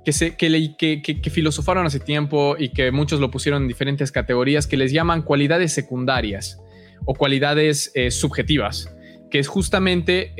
que, 0.04 0.12
se, 0.12 0.36
que, 0.36 0.49
le- 0.49 0.76
que, 0.76 1.30
filosofaron 1.30 1.86
hace 1.86 1.99
tiempo 1.99 2.56
y 2.58 2.69
que 2.69 2.91
muchos 2.91 3.19
lo 3.19 3.30
pusieron 3.30 3.62
en 3.62 3.67
diferentes 3.67 4.12
categorías, 4.12 4.65
que 4.65 4.78
les 4.78 4.91
llaman 4.91 5.21
cualidades 5.21 5.71
secundarias 5.73 6.60
o 7.06 7.13
cualidades 7.13 7.91
eh, 7.93 8.10
subjetivas, 8.10 8.93
que 9.30 9.38
es 9.38 9.47
justamente 9.47 10.34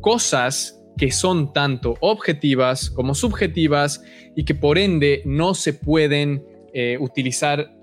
cosas 0.00 0.78
que 0.98 1.10
son 1.10 1.52
tanto 1.54 1.94
objetivas 2.00 2.90
como 2.90 3.14
subjetivas 3.14 4.02
y 4.36 4.44
que 4.44 4.54
por 4.54 4.76
ende 4.76 5.22
no 5.24 5.54
se 5.54 5.72
pueden 5.72 6.44
utilizar 7.00 7.77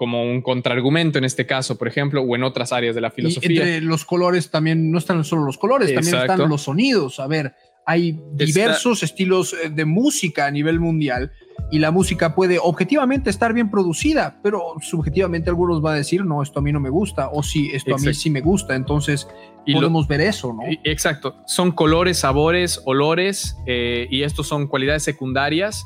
como 0.00 0.22
un 0.24 0.40
contraargumento 0.40 1.18
en 1.18 1.24
este 1.24 1.44
caso, 1.44 1.76
por 1.76 1.86
ejemplo, 1.86 2.22
o 2.22 2.34
en 2.34 2.42
otras 2.42 2.72
áreas 2.72 2.94
de 2.94 3.02
la 3.02 3.08
y 3.08 3.10
filosofía. 3.10 3.50
entre 3.50 3.82
los 3.82 4.06
colores 4.06 4.50
también 4.50 4.90
no 4.90 4.96
están 4.96 5.22
solo 5.24 5.44
los 5.44 5.58
colores, 5.58 5.92
también 5.94 6.16
están 6.16 6.48
los 6.48 6.62
sonidos. 6.62 7.20
A 7.20 7.26
ver, 7.26 7.52
hay 7.84 8.18
diversos 8.32 9.02
estilos 9.02 9.52
eh, 9.52 9.68
de 9.68 9.84
música 9.84 10.46
a 10.46 10.50
nivel 10.50 10.80
mundial 10.80 11.32
y 11.70 11.80
la 11.80 11.90
música 11.90 12.34
puede 12.34 12.58
objetivamente 12.58 13.28
estar 13.28 13.52
bien 13.52 13.70
producida, 13.70 14.40
pero 14.42 14.72
subjetivamente 14.80 15.50
algunos 15.50 15.82
van 15.82 15.92
a 15.92 15.96
decir, 15.98 16.24
no, 16.24 16.42
esto 16.42 16.60
a 16.60 16.62
mí 16.62 16.72
no 16.72 16.80
me 16.80 16.88
gusta, 16.88 17.28
o 17.30 17.42
sí, 17.42 17.68
esto 17.74 17.94
a 17.94 17.98
mí 17.98 18.14
sí 18.14 18.30
me 18.30 18.40
gusta. 18.40 18.74
Entonces 18.74 19.28
Y 19.66 19.72
lo- 19.72 19.80
podemos 19.80 20.08
ver 20.08 20.22
eso, 20.22 20.54
¿no? 20.54 20.62
Exacto, 20.82 21.36
son 21.46 21.72
colores, 21.72 22.16
sabores, 22.16 22.80
olores 22.86 23.54
eh, 23.66 24.06
y 24.10 24.22
estos 24.22 24.48
son 24.48 24.66
cualidades 24.66 25.02
secundarias 25.02 25.84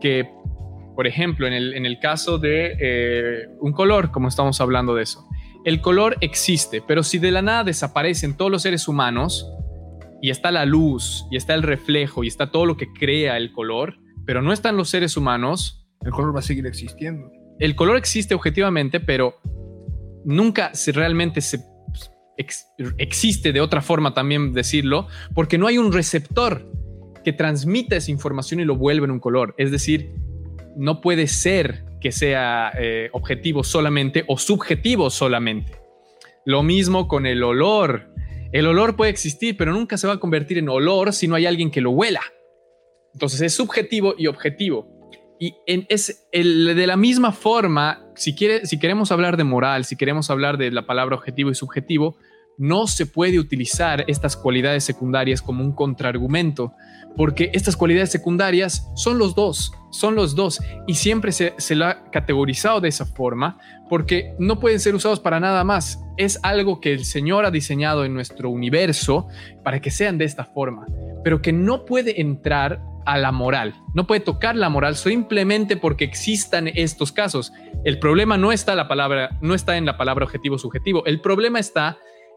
que, 0.00 0.30
por 0.98 1.06
ejemplo, 1.06 1.46
en 1.46 1.52
el, 1.52 1.74
en 1.74 1.86
el 1.86 2.00
caso 2.00 2.38
de 2.38 2.76
eh, 2.80 3.46
un 3.60 3.70
color, 3.72 4.10
como 4.10 4.26
estamos 4.26 4.60
hablando 4.60 4.96
de 4.96 5.04
eso, 5.04 5.24
el 5.64 5.80
color 5.80 6.16
existe, 6.22 6.82
pero 6.88 7.04
si 7.04 7.20
de 7.20 7.30
la 7.30 7.40
nada 7.40 7.62
desaparecen 7.62 8.36
todos 8.36 8.50
los 8.50 8.62
seres 8.62 8.88
humanos 8.88 9.48
y 10.20 10.30
está 10.30 10.50
la 10.50 10.64
luz 10.66 11.24
y 11.30 11.36
está 11.36 11.54
el 11.54 11.62
reflejo 11.62 12.24
y 12.24 12.26
está 12.26 12.50
todo 12.50 12.66
lo 12.66 12.76
que 12.76 12.92
crea 12.92 13.36
el 13.36 13.52
color, 13.52 13.94
pero 14.26 14.42
no 14.42 14.52
están 14.52 14.76
los 14.76 14.88
seres 14.90 15.16
humanos, 15.16 15.86
El 16.04 16.10
color 16.10 16.34
va 16.34 16.40
a 16.40 16.42
seguir 16.42 16.66
existiendo. 16.66 17.30
el 17.60 17.76
color 17.76 17.96
existe 17.96 18.34
objetivamente, 18.34 18.98
pero 18.98 19.36
nunca 20.24 20.74
se 20.74 20.90
realmente 20.90 21.40
se 21.40 21.60
ex- 22.36 22.66
existe 22.98 23.52
de 23.52 23.60
otra 23.60 23.82
forma 23.82 24.14
también 24.14 24.52
decirlo, 24.52 25.06
porque 25.32 25.58
no 25.58 25.68
hay 25.68 25.78
un 25.78 25.92
receptor 25.92 26.68
que 27.24 27.32
transmita 27.32 27.94
esa 27.94 28.10
información 28.10 28.58
y 28.58 28.64
lo 28.64 28.74
vuelve 28.74 29.04
en 29.04 29.12
un 29.12 29.20
color. 29.20 29.54
Es 29.58 29.70
decir, 29.70 30.12
no 30.78 31.00
puede 31.00 31.26
ser 31.26 31.84
que 32.00 32.12
sea 32.12 32.70
eh, 32.78 33.10
objetivo 33.12 33.64
solamente 33.64 34.24
o 34.28 34.38
subjetivo 34.38 35.10
solamente. 35.10 35.72
Lo 36.44 36.62
mismo 36.62 37.08
con 37.08 37.26
el 37.26 37.42
olor. 37.42 38.14
El 38.52 38.66
olor 38.66 38.94
puede 38.94 39.10
existir, 39.10 39.56
pero 39.56 39.72
nunca 39.72 39.98
se 39.98 40.06
va 40.06 40.14
a 40.14 40.20
convertir 40.20 40.56
en 40.56 40.68
olor 40.68 41.12
si 41.12 41.26
no 41.26 41.34
hay 41.34 41.46
alguien 41.46 41.72
que 41.72 41.80
lo 41.80 41.90
huela. 41.90 42.22
Entonces 43.12 43.40
es 43.40 43.54
subjetivo 43.54 44.14
y 44.16 44.28
objetivo. 44.28 44.88
Y 45.40 45.56
en, 45.66 45.84
es 45.88 46.28
de 46.32 46.86
la 46.86 46.96
misma 46.96 47.32
forma, 47.32 48.06
si, 48.14 48.36
si 48.62 48.78
queremos 48.78 49.10
hablar 49.10 49.36
de 49.36 49.44
moral, 49.44 49.84
si 49.84 49.96
queremos 49.96 50.30
hablar 50.30 50.58
de 50.58 50.70
la 50.70 50.86
palabra 50.86 51.16
objetivo 51.16 51.50
y 51.50 51.56
subjetivo, 51.56 52.16
no 52.56 52.86
se 52.86 53.06
puede 53.06 53.40
utilizar 53.40 54.04
estas 54.06 54.36
cualidades 54.36 54.84
secundarias 54.84 55.42
como 55.42 55.64
un 55.64 55.72
contraargumento, 55.72 56.72
porque 57.16 57.50
estas 57.52 57.76
cualidades 57.76 58.10
secundarias 58.10 58.88
son 58.94 59.18
los 59.18 59.34
dos, 59.34 59.72
son 59.90 60.14
los 60.14 60.34
dos, 60.34 60.60
y 60.86 60.94
siempre 60.94 61.32
se, 61.32 61.54
lo 61.74 61.86
ha 61.86 62.10
categorizado 62.10 62.80
de 62.80 62.88
esa 62.88 63.06
forma, 63.06 63.58
porque 63.88 64.34
no 64.38 64.60
pueden 64.60 64.80
ser 64.80 64.94
usados 64.94 65.20
para 65.20 65.40
nada 65.40 65.64
más. 65.64 66.02
Es 66.16 66.38
algo 66.42 66.80
que 66.80 66.92
el 66.92 67.04
Señor 67.04 67.46
ha 67.46 67.50
diseñado 67.50 68.04
en 68.04 68.14
nuestro 68.14 68.50
universo 68.50 69.28
para 69.62 69.80
que 69.80 69.90
sean 69.90 70.18
de 70.18 70.24
esta 70.24 70.44
forma, 70.44 70.86
pero 71.24 71.40
que 71.42 71.52
no 71.52 71.84
puede 71.84 72.20
entrar 72.20 72.82
a 73.06 73.16
la 73.16 73.32
moral, 73.32 73.74
no 73.94 74.06
puede 74.06 74.20
tocar 74.20 74.54
la 74.54 74.68
moral 74.68 74.94
simplemente 74.94 75.78
porque 75.78 76.04
existan 76.04 76.68
estos 76.68 77.10
casos. 77.10 77.52
El 77.84 77.98
problema 77.98 78.36
no 78.36 78.52
está 78.52 78.74
la 78.74 78.86
palabra, 78.86 79.38
no 79.40 79.54
está 79.54 79.78
en 79.78 79.86
la 79.86 79.96
palabra 79.96 80.26
objetivo 80.26 80.58
subjetivo, 80.58 81.06
el 81.06 81.22
problema 81.22 81.58
está 81.58 81.96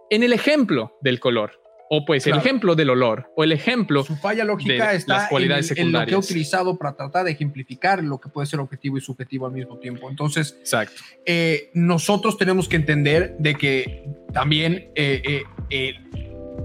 en 0.09 0.23
el 0.23 0.31
ejemplo 0.31 0.97
del 1.01 1.19
color, 1.19 1.60
o 1.93 2.05
pues 2.05 2.23
Claro. 2.23 2.39
el 2.39 2.45
ejemplo 2.47 2.73
del 2.75 2.89
olor, 2.89 3.29
o 3.35 3.43
el 3.43 3.51
ejemplo 3.51 4.03
Su 4.05 4.15
falla 4.15 4.45
lógica 4.45 4.91
de 4.91 4.95
está 4.97 5.13
las 5.15 5.29
cualidades 5.29 5.71
en, 5.71 5.77
el- 5.77 5.85
en 5.87 5.91
lo 5.91 6.05
que 6.05 6.13
he 6.13 6.17
utilizado 6.17 6.77
para 6.77 6.95
tratar 6.95 7.25
de 7.25 7.31
ejemplificar 7.31 8.01
lo 8.01 8.17
que 8.17 8.29
puede 8.29 8.47
ser 8.47 8.61
objetivo 8.61 8.97
y 8.97 9.01
subjetivo 9.01 9.45
al 9.45 9.51
mismo 9.51 9.77
tiempo. 9.77 10.09
Entonces, 10.09 10.55
Exacto. 10.59 11.01
eh, 11.25 11.69
nosotros 11.73 12.37
tenemos 12.37 12.69
que 12.69 12.77
entender 12.77 13.35
de 13.39 13.55
que 13.55 14.05
también 14.31 14.89
eh, 14.95 15.21
eh, 15.25 15.43
eh, 15.69 15.93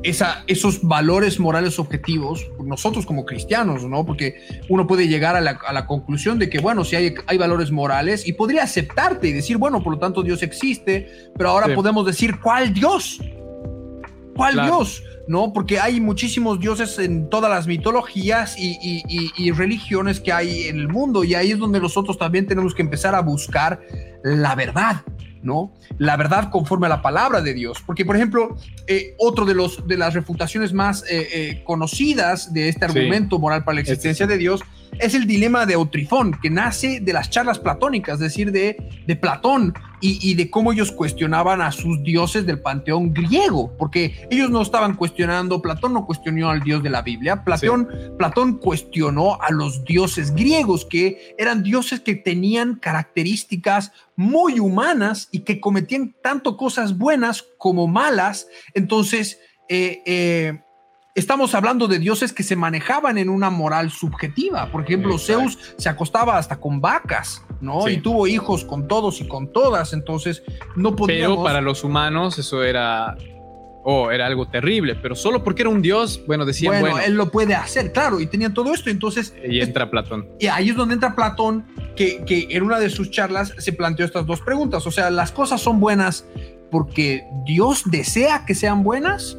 esa, 0.05 0.45
esos 0.47 0.81
valores 0.83 1.41
morales 1.41 1.81
objetivos, 1.81 2.47
nosotros 2.65 3.05
como 3.05 3.25
cristianos, 3.25 3.83
¿no? 3.85 4.07
Porque 4.07 4.37
uno 4.69 4.87
puede 4.87 5.09
llegar 5.09 5.35
a 5.35 5.41
la, 5.41 5.59
a 5.67 5.73
la 5.73 5.87
conclusión 5.87 6.39
de 6.39 6.49
que, 6.49 6.61
bueno, 6.61 6.85
si 6.85 6.95
hay, 6.95 7.15
hay 7.27 7.37
valores 7.39 7.73
morales 7.73 8.29
y 8.29 8.33
podría 8.35 8.63
aceptarte 8.63 9.27
y 9.27 9.33
decir, 9.33 9.57
bueno, 9.57 9.83
por 9.83 9.95
lo 9.95 9.99
tanto 9.99 10.23
Dios 10.23 10.45
existe, 10.45 11.09
pero 11.37 11.49
ahora 11.51 11.67
Sí. 11.67 11.73
podemos 11.75 12.07
decir, 12.07 12.39
¿cuál 12.41 12.73
Dios? 12.73 13.21
¿Cuál 14.37 14.53
Claro. 14.53 14.77
Dios? 14.77 15.03
¿No? 15.29 15.53
Porque 15.53 15.81
hay 15.81 16.01
muchísimos 16.01 16.61
dioses 16.61 16.99
en 17.01 17.29
todas 17.29 17.51
las 17.51 17.67
mitologías 17.67 18.57
y, 18.57 18.79
y- 18.81 19.03
y- 19.09 19.33
y 19.37 19.51
religiones 19.51 20.21
que 20.21 20.33
hay 20.33 20.65
en 20.69 20.77
el 20.79 20.89
mundo 20.89 21.25
y 21.25 21.35
ahí 21.35 21.51
es 21.51 21.59
donde 21.59 21.81
nosotros 21.81 22.17
también 22.17 22.47
tenemos 22.47 22.75
que 22.75 22.83
empezar 22.83 23.15
a 23.17 23.21
buscar 23.23 23.81
la 24.23 24.55
verdad, 24.55 25.03
¿no? 25.43 25.73
La 25.99 26.17
verdad 26.17 26.49
conforme 26.51 26.87
a 26.87 26.91
la 26.91 27.03
palabra 27.03 27.41
de 27.41 27.55
Dios. 27.55 27.83
Porque, 27.85 28.05
por 28.05 28.15
ejemplo, 28.15 28.57
eh, 28.87 29.15
otro 29.19 29.45
de, 29.45 29.55
los, 29.55 29.87
de 29.89 29.97
las 29.97 30.15
refutaciones 30.15 30.73
más 30.73 31.03
eh, 31.11 31.27
eh, 31.33 31.63
conocidas 31.65 32.53
de 32.53 32.69
este 32.69 32.89
Sí. 32.89 32.97
argumento 32.99 33.41
moral 33.41 33.65
para 33.65 33.75
la 33.77 33.81
Este 33.81 33.95
existencia 33.95 34.29
de 34.29 34.39
Dios 34.39 34.61
es 35.01 35.15
el 35.15 35.27
dilema 35.27 35.67
de 35.67 35.75
Eutrifón, 35.75 36.39
que 36.41 36.51
nace 36.51 37.01
de 37.01 37.13
las 37.13 37.29
charlas 37.31 37.59
platónicas, 37.59 38.15
es 38.15 38.21
decir, 38.21 38.53
de, 38.53 38.77
de 39.07 39.17
Platón 39.17 39.75
y, 40.01 40.31
y 40.31 40.35
de 40.35 40.51
cómo 40.51 40.73
ellos 40.73 40.93
cuestionaban 40.93 41.61
a 41.61 41.73
sus 41.73 42.03
dioses 42.03 42.45
del 42.47 42.61
panteón 42.61 43.13
griego, 43.13 43.77
porque 43.79 44.27
ellos 44.31 44.51
no 44.51 44.63
estaban 44.63 44.95
cuestionando, 44.97 45.63
Platón 45.63 45.93
no 45.95 46.07
cuestionó 46.07 46.51
al 46.51 46.63
dios 46.63 46.83
de 46.83 46.91
la 46.91 47.03
Biblia, 47.03 47.45
Platón, 47.45 47.89
Platón 48.19 48.59
cuestionó 48.59 49.41
a 49.41 49.51
los 49.51 49.85
dioses 49.85 50.35
griegos, 50.35 50.85
que 50.85 51.35
eran 51.39 51.63
dioses 51.63 52.01
que 52.01 52.15
tenían 52.15 52.77
características 52.77 53.93
muy 54.17 54.61
humanas 54.61 55.29
y 55.33 55.41
que 55.41 55.61
cometían 55.61 56.15
tanto 56.23 56.57
cosas 56.57 56.97
buenas 56.99 57.45
como 57.59 57.87
malas, 57.87 58.47
entonces... 58.75 59.39
eh, 59.69 60.03
eh, 60.07 60.63
Estamos 61.15 61.55
hablando 61.55 61.89
de 61.89 61.99
dioses 61.99 62.31
que 62.35 62.43
se 62.43 62.57
manejaban 62.57 63.17
en 63.17 63.31
una 63.31 63.49
moral 63.49 63.91
subjetiva. 63.91 64.71
Por 64.71 64.85
ejemplo, 64.85 65.13
Exacto. 65.15 65.41
Zeus 65.41 65.75
se 65.79 65.89
acostaba 65.89 66.37
hasta 66.37 66.61
con 66.61 66.79
vacas, 66.83 67.43
¿no? 67.61 67.83
Sí. 67.83 67.93
Y 67.93 67.97
tuvo 67.99 68.27
hijos 68.27 68.65
con 68.65 68.89
todos 68.89 69.21
y 69.21 69.29
con 69.29 69.53
todas. 69.53 69.93
Entonces, 69.93 70.43
no 70.75 70.95
podíamos. 70.97 71.37
Pero 71.37 71.45
para 71.45 71.61
los 71.61 71.85
humanos 71.85 72.39
eso 72.39 72.63
era, 72.63 73.17
oh, 73.85 74.11
era 74.11 74.27
algo 74.27 74.49
terrible, 74.49 74.95
pero 74.95 75.15
solo 75.15 75.45
porque 75.45 75.63
era 75.63 75.71
un 75.71 75.83
dios, 75.83 76.21
bueno, 76.27 76.45
decían, 76.45 76.73
bueno, 76.73 76.91
bueno, 76.91 77.07
él 77.07 77.15
lo 77.15 77.31
puede 77.31 77.55
hacer, 77.55 77.93
claro. 77.93 78.21
Y 78.21 78.27
tenían 78.27 78.55
todo 78.55 78.73
esto. 78.73 78.91
Entonces, 78.91 79.35
y 79.49 79.61
entra 79.61 79.91
Platón. 79.91 80.29
y 80.39 80.47
ahí 80.47 80.71
es 80.71 80.77
donde 80.77 80.95
entra 80.95 81.15
Platón, 81.15 81.65
que, 81.95 82.25
que 82.25 82.49
en 82.51 82.63
una 82.63 82.79
de 82.79 82.91
sus 82.91 83.11
charlas 83.11 83.55
se 83.59 83.73
planteó 83.73 84.05
estas 84.05 84.27
dos 84.27 84.41
preguntas. 84.41 84.87
O 84.87 84.91
sea, 84.91 85.11
las 85.11 85.33
cosas 85.33 85.61
son 85.61 85.81
buenas 85.81 86.27
porque 86.71 87.25
Dios 87.45 87.83
desea 87.87 88.45
que 88.47 88.55
sean 88.55 88.83
buenas 88.83 89.39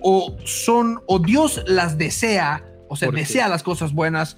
o 0.00 0.36
son 0.44 1.00
o 1.06 1.18
Dios 1.18 1.62
las 1.66 1.98
desea, 1.98 2.64
o 2.88 2.96
sea, 2.96 3.10
desea 3.10 3.48
las 3.48 3.62
cosas 3.62 3.92
buenas 3.92 4.36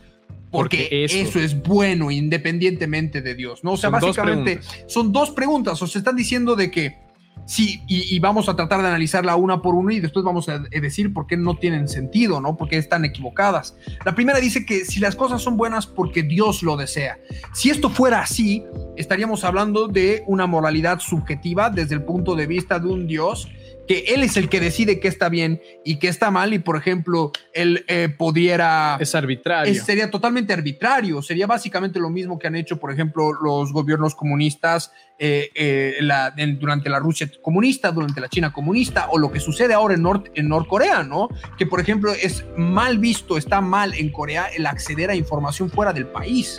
porque, 0.54 1.04
eso. 1.04 1.38
es 1.38 1.62
bueno 1.62 2.10
independientemente 2.10 3.22
de 3.22 3.34
Dios, 3.34 3.64
¿no? 3.64 3.72
O 3.72 3.76
sea, 3.76 3.90
básicamente 3.90 4.60
son 4.86 5.12
dos 5.12 5.30
preguntas, 5.30 5.80
o 5.82 5.86
se 5.86 5.98
están 5.98 6.16
diciendo 6.16 6.56
de 6.56 6.70
que 6.70 7.04
Sí, 7.46 7.82
y, 7.86 8.18
vamos 8.20 8.48
a 8.48 8.56
tratar 8.56 8.80
de 8.80 8.88
analizarla 8.88 9.36
una 9.36 9.60
por 9.60 9.74
una 9.74 9.92
y 9.92 10.00
después 10.00 10.24
vamos 10.24 10.48
a 10.48 10.60
decir 10.60 11.12
por 11.12 11.26
qué 11.26 11.36
no 11.36 11.56
tienen 11.56 11.88
sentido, 11.88 12.40
¿no? 12.40 12.56
Porque 12.56 12.78
están 12.78 13.04
equivocadas. 13.04 13.76
La 14.04 14.14
primera 14.14 14.40
dice 14.40 14.64
que 14.64 14.86
si 14.86 14.98
las 14.98 15.14
cosas 15.14 15.42
son 15.42 15.58
buenas 15.58 15.86
porque 15.86 16.22
Dios 16.22 16.62
lo 16.62 16.76
desea. 16.76 17.18
Si 17.52 17.68
esto 17.68 17.90
fuera 17.90 18.20
así, 18.20 18.64
estaríamos 18.96 19.44
hablando 19.44 19.88
de 19.88 20.24
una 20.26 20.46
moralidad 20.46 21.00
subjetiva 21.00 21.68
desde 21.68 21.96
el 21.96 22.02
punto 22.02 22.34
de 22.34 22.46
vista 22.46 22.78
de 22.78 22.88
un 22.88 23.06
Dios 23.06 23.48
que 23.86 24.04
él 24.08 24.22
es 24.22 24.36
el 24.36 24.48
que 24.48 24.60
decide 24.60 25.00
qué 25.00 25.08
está 25.08 25.28
bien 25.28 25.60
y 25.84 25.98
qué 25.98 26.08
está 26.08 26.30
mal 26.30 26.54
y 26.54 26.58
por 26.58 26.76
ejemplo 26.76 27.32
él 27.52 27.84
eh, 27.88 28.08
pudiera 28.08 28.96
es 29.00 29.14
arbitrario 29.14 29.82
sería 29.82 30.10
totalmente 30.10 30.52
arbitrario 30.52 31.22
sería 31.22 31.46
básicamente 31.46 31.98
lo 31.98 32.10
mismo 32.10 32.38
que 32.38 32.46
han 32.46 32.56
hecho 32.56 32.78
por 32.78 32.92
ejemplo 32.92 33.32
los 33.32 33.72
gobiernos 33.72 34.14
comunistas 34.14 34.92
eh, 35.18 35.50
eh, 35.54 36.56
durante 36.58 36.88
la 36.88 36.98
Rusia 36.98 37.30
comunista 37.42 37.92
durante 37.92 38.20
la 38.20 38.28
China 38.28 38.52
comunista 38.52 39.08
o 39.10 39.18
lo 39.18 39.30
que 39.30 39.40
sucede 39.40 39.74
ahora 39.74 39.94
en, 39.94 40.02
Nord, 40.02 40.30
en 40.34 40.48
Norcorea 40.48 41.02
no 41.02 41.28
que 41.58 41.66
por 41.66 41.80
ejemplo 41.80 42.12
es 42.12 42.44
mal 42.56 42.98
visto 42.98 43.36
está 43.36 43.60
mal 43.60 43.94
en 43.94 44.10
Corea 44.10 44.48
el 44.56 44.66
acceder 44.66 45.10
a 45.10 45.14
información 45.14 45.70
fuera 45.70 45.92
del 45.92 46.06
país 46.06 46.58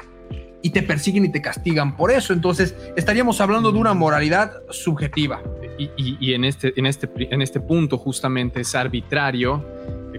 y 0.62 0.72
te 0.72 0.82
persiguen 0.82 1.26
y 1.26 1.30
te 1.30 1.44
castigan 1.44 1.96
por 1.96 2.10
eso. 2.10 2.34
Entonces, 2.34 2.74
estaríamos 2.96 3.40
hablando 3.40 3.72
de 3.72 3.78
una 3.78 3.94
moralidad 3.94 4.64
subjetiva. 4.72 5.40
Y, 5.78 6.34
en, 6.34 6.46
este, 6.46 6.74
en, 6.78 6.86
este, 6.86 7.10
en 7.18 7.42
este 7.42 7.60
punto 7.60 7.98
justamente 7.98 8.62
es 8.62 8.76
arbitrario, 8.76 9.64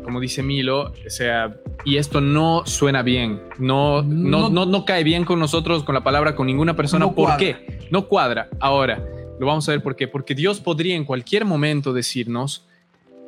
como 0.06 0.20
dice 0.20 0.42
Milo, 0.42 0.92
o 0.92 1.10
sea, 1.10 1.56
y 1.84 1.96
esto 1.96 2.20
no 2.20 2.64
suena 2.64 3.02
bien, 3.02 3.40
no, 3.58 4.02
no, 4.02 4.48
no, 4.48 4.64
no, 4.64 4.84
cae 4.84 5.02
bien 5.02 5.24
con 5.24 5.40
nosotros, 5.40 5.82
con 5.82 5.94
la 5.94 6.04
palabra, 6.04 6.36
con 6.36 6.46
ninguna 6.46 6.76
persona. 6.76 7.10
¿Por 7.10 7.36
qué? 7.36 7.88
No 7.90 8.06
cuadra. 8.06 8.48
Ahora, 8.60 9.04
lo 9.38 9.46
vamos 9.46 9.68
a 9.68 9.72
ver 9.72 9.82
por 9.82 9.96
qué. 9.96 10.08
Porque 10.08 10.34
Dios 10.34 10.60
podría 10.60 10.94
en 10.94 11.04
cualquier 11.04 11.44
momento 11.44 11.92
decirnos, 11.92 12.64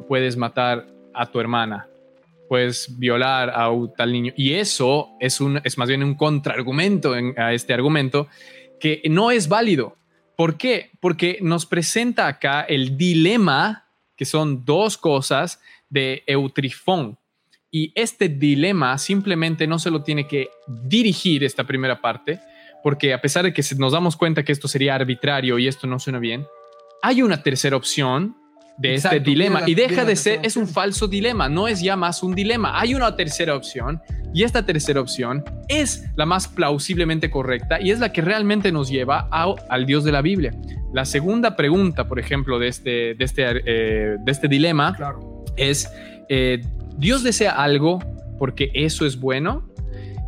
puedes 0.06 0.36
matar 0.36 0.86
a 1.12 1.26
tu 1.26 1.40
hermana, 1.40 1.88
puedes 2.48 2.96
violar 2.98 3.50
a 3.50 3.70
un 3.70 3.92
tal 3.94 4.12
niño. 4.12 4.32
Y 4.36 4.54
eso 4.54 5.10
es, 5.20 5.40
un, 5.40 5.60
es 5.64 5.78
más 5.78 5.88
bien 5.88 6.02
un 6.02 6.14
contraargumento 6.14 7.14
a 7.36 7.52
este 7.52 7.74
argumento 7.74 8.28
que 8.78 9.02
no 9.10 9.30
es 9.30 9.48
válido. 9.48 9.96
¿Por 10.38 10.56
qué? 10.56 10.92
Porque 11.00 11.40
nos 11.42 11.66
presenta 11.66 12.28
acá 12.28 12.60
el 12.60 12.96
dilema, 12.96 13.88
que 14.14 14.24
son 14.24 14.64
dos 14.64 14.96
cosas, 14.96 15.60
de 15.90 16.22
Eutrifón. 16.28 17.18
Y 17.72 17.90
este 17.96 18.28
dilema 18.28 18.96
simplemente 18.98 19.66
no 19.66 19.80
se 19.80 19.90
lo 19.90 20.04
tiene 20.04 20.28
que 20.28 20.48
dirigir 20.68 21.42
esta 21.42 21.64
primera 21.64 22.00
parte, 22.00 22.38
porque 22.84 23.12
a 23.12 23.20
pesar 23.20 23.46
de 23.46 23.52
que 23.52 23.64
nos 23.78 23.90
damos 23.90 24.16
cuenta 24.16 24.44
que 24.44 24.52
esto 24.52 24.68
sería 24.68 24.94
arbitrario 24.94 25.58
y 25.58 25.66
esto 25.66 25.88
no 25.88 25.98
suena 25.98 26.20
bien, 26.20 26.46
hay 27.02 27.20
una 27.22 27.42
tercera 27.42 27.76
opción 27.76 28.36
de 28.78 28.94
este 28.94 29.20
dilema 29.20 29.62
y 29.66 29.74
deja 29.74 30.04
de 30.04 30.14
ser, 30.16 30.40
es 30.42 30.56
un 30.56 30.68
falso 30.68 31.08
dilema, 31.08 31.48
no 31.48 31.68
es 31.68 31.80
ya 31.80 31.96
más 31.96 32.22
un 32.22 32.34
dilema. 32.34 32.80
Hay 32.80 32.94
una 32.94 33.14
tercera 33.16 33.56
opción 33.56 34.00
y 34.32 34.44
esta 34.44 34.64
tercera 34.64 35.00
opción 35.00 35.44
es 35.68 36.04
la 36.16 36.24
más 36.26 36.46
plausiblemente 36.46 37.30
correcta 37.30 37.80
y 37.80 37.90
es 37.90 37.98
la 37.98 38.12
que 38.12 38.22
realmente 38.22 38.70
nos 38.70 38.88
lleva 38.88 39.28
al 39.30 39.84
Dios 39.84 40.04
de 40.04 40.12
la 40.12 40.22
Biblia. 40.22 40.54
La 40.92 41.04
segunda 41.04 41.56
pregunta, 41.56 42.08
por 42.08 42.18
ejemplo, 42.18 42.58
de 42.58 42.68
este, 42.68 43.14
de 43.14 43.24
este, 43.24 43.42
eh, 43.46 44.16
de 44.20 44.32
este 44.32 44.48
dilema 44.48 44.96
es, 45.56 45.90
eh, 46.28 46.62
¿Dios 46.96 47.22
desea 47.24 47.52
algo 47.52 47.98
porque 48.38 48.70
eso 48.74 49.06
es 49.06 49.18
bueno? 49.18 49.68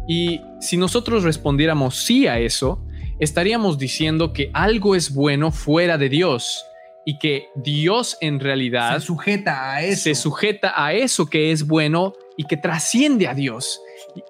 Y 0.09 0.40
si 0.61 0.76
nosotros 0.76 1.22
respondiéramos 1.22 2.03
sí 2.05 2.26
a 2.26 2.40
eso, 2.40 2.84
estaríamos 3.20 3.78
diciendo 3.78 4.32
que 4.32 4.51
algo 4.55 4.96
es 4.96 5.14
bueno 5.14 5.53
fuera 5.53 5.98
de 5.98 6.09
Dios 6.09 6.64
y 7.05 7.18
que 7.18 7.48
Dios 7.55 8.16
en 8.20 8.40
realidad 8.40 8.98
se 8.98 9.07
sujeta 9.07 9.74
a 9.74 9.82
eso. 9.82 10.03
Se 10.03 10.14
sujeta 10.14 10.72
a 10.76 10.92
eso 10.92 11.26
que 11.26 11.53
es 11.53 11.66
bueno 11.66 12.14
y 12.36 12.44
que 12.44 12.57
trasciende 12.57 13.28
a 13.28 13.34
Dios. 13.34 13.80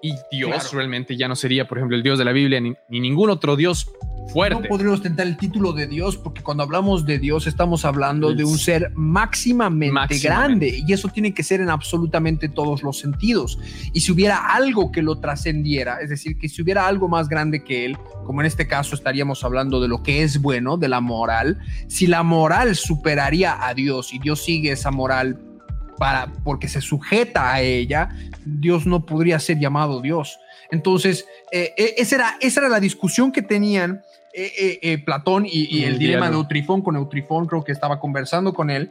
Y, 0.02 0.14
Dios 0.30 0.72
realmente 0.72 1.16
ya 1.16 1.28
no 1.28 1.36
sería, 1.36 1.66
por 1.66 1.78
ejemplo, 1.78 1.96
el 1.96 2.02
Dios 2.02 2.18
de 2.18 2.24
la 2.24 2.32
Biblia 2.32 2.60
ni, 2.60 2.74
ni 2.88 3.00
ningún 3.00 3.30
otro 3.30 3.56
Dios 3.56 3.90
fuerte. 4.32 4.62
No 4.62 4.68
podríamos 4.68 4.98
ostentar 5.00 5.26
el 5.26 5.36
título 5.36 5.72
de 5.72 5.86
Dios 5.86 6.16
porque 6.16 6.42
cuando 6.42 6.62
hablamos 6.62 7.04
de 7.04 7.18
Dios 7.18 7.46
estamos 7.46 7.84
hablando 7.84 8.32
de 8.32 8.44
un 8.44 8.58
ser 8.58 8.92
máximamente, 8.94 10.18
grande 10.18 10.82
y 10.86 10.92
eso 10.92 11.08
tiene 11.08 11.34
que 11.34 11.42
ser 11.42 11.60
en 11.60 11.70
absolutamente 11.70 12.48
todos 12.48 12.82
los 12.82 12.98
sentidos. 12.98 13.58
Y 13.92 14.00
si 14.00 14.12
hubiera 14.12 14.54
algo 14.54 14.92
que 14.92 15.02
lo 15.02 15.18
trascendiera, 15.18 16.00
es 16.00 16.10
decir, 16.10 16.38
que 16.38 16.48
si 16.48 16.62
hubiera 16.62 16.86
algo 16.86 17.08
más 17.08 17.28
grande 17.28 17.64
que 17.64 17.84
él, 17.84 17.98
como 18.24 18.40
en 18.40 18.46
este 18.46 18.66
caso 18.66 18.94
estaríamos 18.94 19.44
hablando 19.44 19.80
de 19.80 19.88
lo 19.88 20.02
que 20.02 20.22
es 20.22 20.40
bueno, 20.40 20.76
de 20.76 20.88
la 20.88 21.00
moral, 21.00 21.58
si 21.88 22.06
la 22.06 22.22
moral 22.22 22.76
superaría 22.76 23.66
a 23.66 23.74
Dios 23.74 24.12
y 24.12 24.18
Dios 24.18 24.44
sigue 24.44 24.72
esa 24.72 24.90
moral 24.90 25.38
para 26.00 26.32
porque 26.44 26.66
se 26.66 26.80
sujeta 26.80 27.52
a 27.52 27.60
ella, 27.60 28.08
Dios 28.46 28.86
no 28.86 29.04
podría 29.04 29.38
ser 29.38 29.58
llamado 29.58 30.00
Dios. 30.00 30.40
Entonces, 30.70 31.26
eh, 31.52 31.74
eh, 31.76 31.94
esa, 31.98 32.14
era, 32.14 32.38
esa 32.40 32.60
era 32.60 32.70
la 32.70 32.80
discusión 32.80 33.30
que 33.30 33.42
tenían 33.42 34.02
eh, 34.32 34.96
Platón 35.04 35.44
y, 35.44 35.84
el, 35.84 35.98
dilema 35.98 36.30
de 36.30 36.36
Eutrifón 36.36 36.80
con 36.80 36.96
Eutrifón, 36.96 37.46
creo 37.46 37.62
que 37.62 37.72
estaba 37.72 38.00
conversando 38.00 38.54
con 38.54 38.70
él. 38.70 38.90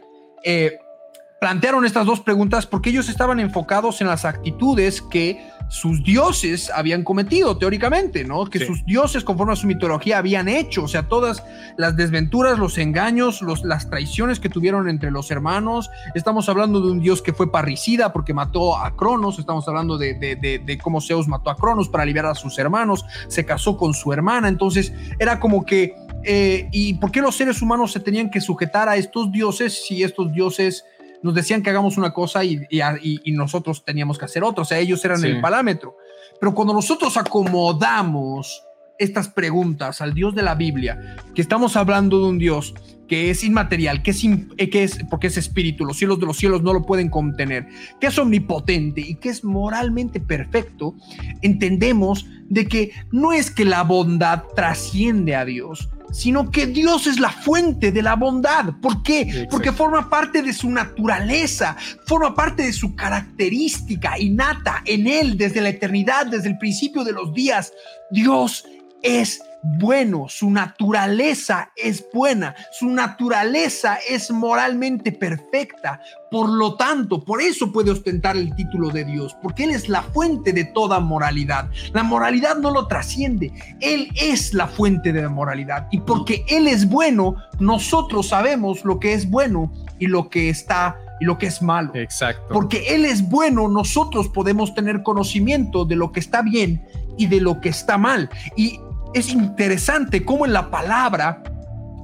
plantearon 1.41 1.83
estas 1.83 2.05
dos 2.05 2.19
preguntas 2.19 2.67
porque 2.67 2.91
ellos 2.91 3.09
estaban 3.09 3.39
enfocados 3.39 4.01
en 4.01 4.07
las 4.07 4.23
actitudes 4.23 5.01
que 5.01 5.41
sus 5.69 6.03
dioses 6.03 6.71
habían 6.73 7.03
cometido, 7.03 7.57
teóricamente, 7.57 8.25
¿no? 8.25 8.45
Que 8.45 8.65
sus 8.65 8.83
dioses, 8.85 9.23
conforme 9.23 9.53
a 9.53 9.55
su 9.55 9.67
mitología, 9.67 10.17
habían 10.17 10.47
hecho. 10.49 10.83
O 10.83 10.87
sea, 10.87 11.07
todas 11.07 11.43
las 11.77 11.95
desventuras, 11.95 12.57
los 12.57 12.79
engaños, 12.79 13.43
los, 13.43 13.63
las 13.63 13.87
traiciones 13.87 14.39
que 14.39 14.49
tuvieron 14.49 14.89
entre 14.89 15.11
los 15.11 15.29
hermanos. 15.29 15.91
Estamos 16.15 16.49
hablando 16.49 16.81
de 16.81 16.91
un 16.91 16.99
dios 16.99 17.21
que 17.21 17.33
fue 17.33 17.51
parricida 17.51 18.11
porque 18.11 18.33
mató 18.33 18.77
a 18.77 18.95
Cronos. 18.95 19.37
Estamos 19.37 19.67
hablando 19.67 19.99
de, 19.99 20.15
de, 20.15 20.77
cómo 20.79 21.01
Zeus 21.01 21.27
mató 21.27 21.51
a 21.51 21.55
Cronos 21.55 21.87
para 21.87 22.03
liberar 22.03 22.31
a 22.31 22.35
sus 22.35 22.57
hermanos. 22.57 23.05
Se 23.27 23.45
casó 23.45 23.77
con 23.77 23.93
su 23.93 24.11
hermana. 24.11 24.47
Entonces, 24.47 24.91
era 25.19 25.39
como 25.39 25.65
que. 25.65 25.95
Eh, 26.23 26.67
¿Y 26.73 26.95
por 26.95 27.11
qué 27.11 27.21
los 27.21 27.35
seres 27.35 27.61
humanos 27.61 27.93
se 27.93 28.01
tenían 28.01 28.29
que 28.29 28.41
sujetar 28.41 28.89
a 28.89 28.97
estos 28.97 29.31
dioses 29.31 29.85
si 29.85 30.03
estos 30.03 30.33
dioses 30.33 30.83
nos 31.21 31.33
decían 31.33 31.61
que 31.61 31.69
hagamos 31.69 31.97
una 31.97 32.13
cosa 32.13 32.43
y, 32.43 32.59
nosotros 33.27 33.83
teníamos 33.83 34.17
que 34.17 34.25
hacer 34.25 34.43
otra. 34.43 34.61
O 34.63 34.65
sea, 34.65 34.79
ellos 34.79 35.03
eran 35.05 35.23
el 35.23 35.41
parámetro. 35.41 35.95
Pero 36.39 36.53
cuando 36.53 36.73
nosotros 36.73 37.17
acomodamos 37.17 38.63
estas 38.97 39.29
preguntas 39.29 40.01
al 40.01 40.13
Dios 40.13 40.35
de 40.35 40.43
la 40.43 40.55
Biblia, 40.55 41.15
que 41.33 41.41
estamos 41.41 41.75
hablando 41.75 42.19
de 42.19 42.25
un 42.25 42.37
Dios 42.37 42.73
que 43.07 43.31
es 43.31 43.43
inmaterial, 43.43 44.03
que 44.03 44.11
es, 44.11 44.23
eh, 44.23 44.69
que 44.69 44.83
es 44.83 44.99
porque 45.09 45.27
es 45.27 45.37
espíritu, 45.37 45.83
los 45.83 45.97
cielos 45.97 46.19
de 46.19 46.27
los 46.27 46.37
cielos 46.37 46.61
no 46.61 46.73
lo 46.73 46.85
pueden 46.85 47.09
contener, 47.09 47.67
que 47.99 48.07
es 48.07 48.19
omnipotente 48.19 49.01
y 49.01 49.15
que 49.15 49.29
es 49.29 49.43
moralmente 49.43 50.19
perfecto, 50.19 50.95
entendemos 51.41 52.27
de 52.49 52.67
que 52.67 52.91
no 53.11 53.33
es 53.33 53.49
que 53.49 53.65
la 53.65 53.83
bondad 53.83 54.43
trasciende 54.55 55.35
a 55.35 55.43
Dios, 55.43 55.89
sino 56.11 56.51
que 56.51 56.67
Dios 56.67 57.07
es 57.07 57.19
la 57.19 57.29
fuente 57.29 57.91
de 57.91 58.01
la 58.01 58.15
bondad. 58.15 58.73
¿Por 58.81 59.03
qué? 59.03 59.47
Porque 59.49 59.71
forma 59.71 60.09
parte 60.09 60.41
de 60.41 60.53
su 60.53 60.69
naturaleza, 60.69 61.75
forma 62.05 62.35
parte 62.35 62.63
de 62.63 62.73
su 62.73 62.95
característica 62.95 64.17
innata 64.19 64.81
en 64.85 65.07
Él 65.07 65.37
desde 65.37 65.61
la 65.61 65.69
eternidad, 65.69 66.27
desde 66.27 66.49
el 66.49 66.57
principio 66.57 67.03
de 67.03 67.13
los 67.13 67.33
días. 67.33 67.71
Dios 68.11 68.65
es 69.01 69.41
bueno, 69.61 70.27
su 70.29 70.49
naturaleza 70.49 71.71
es 71.75 72.05
buena, 72.13 72.55
su 72.71 72.89
naturaleza 72.89 73.97
es 74.07 74.31
moralmente 74.31 75.11
perfecta. 75.11 76.01
Por 76.31 76.49
lo 76.49 76.75
tanto, 76.75 77.23
por 77.23 77.41
eso 77.41 77.71
puede 77.71 77.91
ostentar 77.91 78.37
el 78.37 78.55
título 78.55 78.89
de 78.89 79.03
Dios, 79.03 79.35
porque 79.41 79.63
Él 79.63 79.71
es 79.71 79.89
la 79.89 80.03
fuente 80.03 80.53
de 80.53 80.65
toda 80.65 80.99
moralidad. 80.99 81.69
La 81.93 82.03
moralidad 82.03 82.57
no 82.57 82.71
lo 82.71 82.87
trasciende, 82.87 83.51
Él 83.81 84.09
es 84.15 84.53
la 84.53 84.67
fuente 84.67 85.11
de 85.11 85.23
la 85.23 85.29
moralidad. 85.29 85.87
Y 85.91 85.99
porque 86.01 86.45
Él 86.47 86.67
es 86.67 86.87
bueno, 86.87 87.35
nosotros 87.59 88.29
sabemos 88.29 88.85
lo 88.85 88.99
que 88.99 89.13
es 89.13 89.29
bueno 89.29 89.71
y 89.97 90.07
lo 90.07 90.29
que 90.29 90.49
está 90.49 90.97
y 91.19 91.25
lo 91.25 91.37
que 91.37 91.47
es 91.47 91.61
malo. 91.61 91.91
Exacto. 91.95 92.53
Porque 92.53 92.95
Él 92.95 93.05
es 93.05 93.27
bueno, 93.27 93.67
nosotros 93.67 94.29
podemos 94.29 94.73
tener 94.73 95.03
conocimiento 95.03 95.83
de 95.83 95.95
lo 95.95 96.11
que 96.11 96.19
está 96.19 96.41
bien 96.41 96.81
y 97.17 97.27
de 97.27 97.41
lo 97.41 97.59
que 97.59 97.69
está 97.69 97.97
mal. 97.97 98.29
Y 98.55 98.79
es 99.13 99.29
interesante 99.29 100.23
cómo 100.23 100.45
en 100.45 100.53
la 100.53 100.69
palabra, 100.69 101.41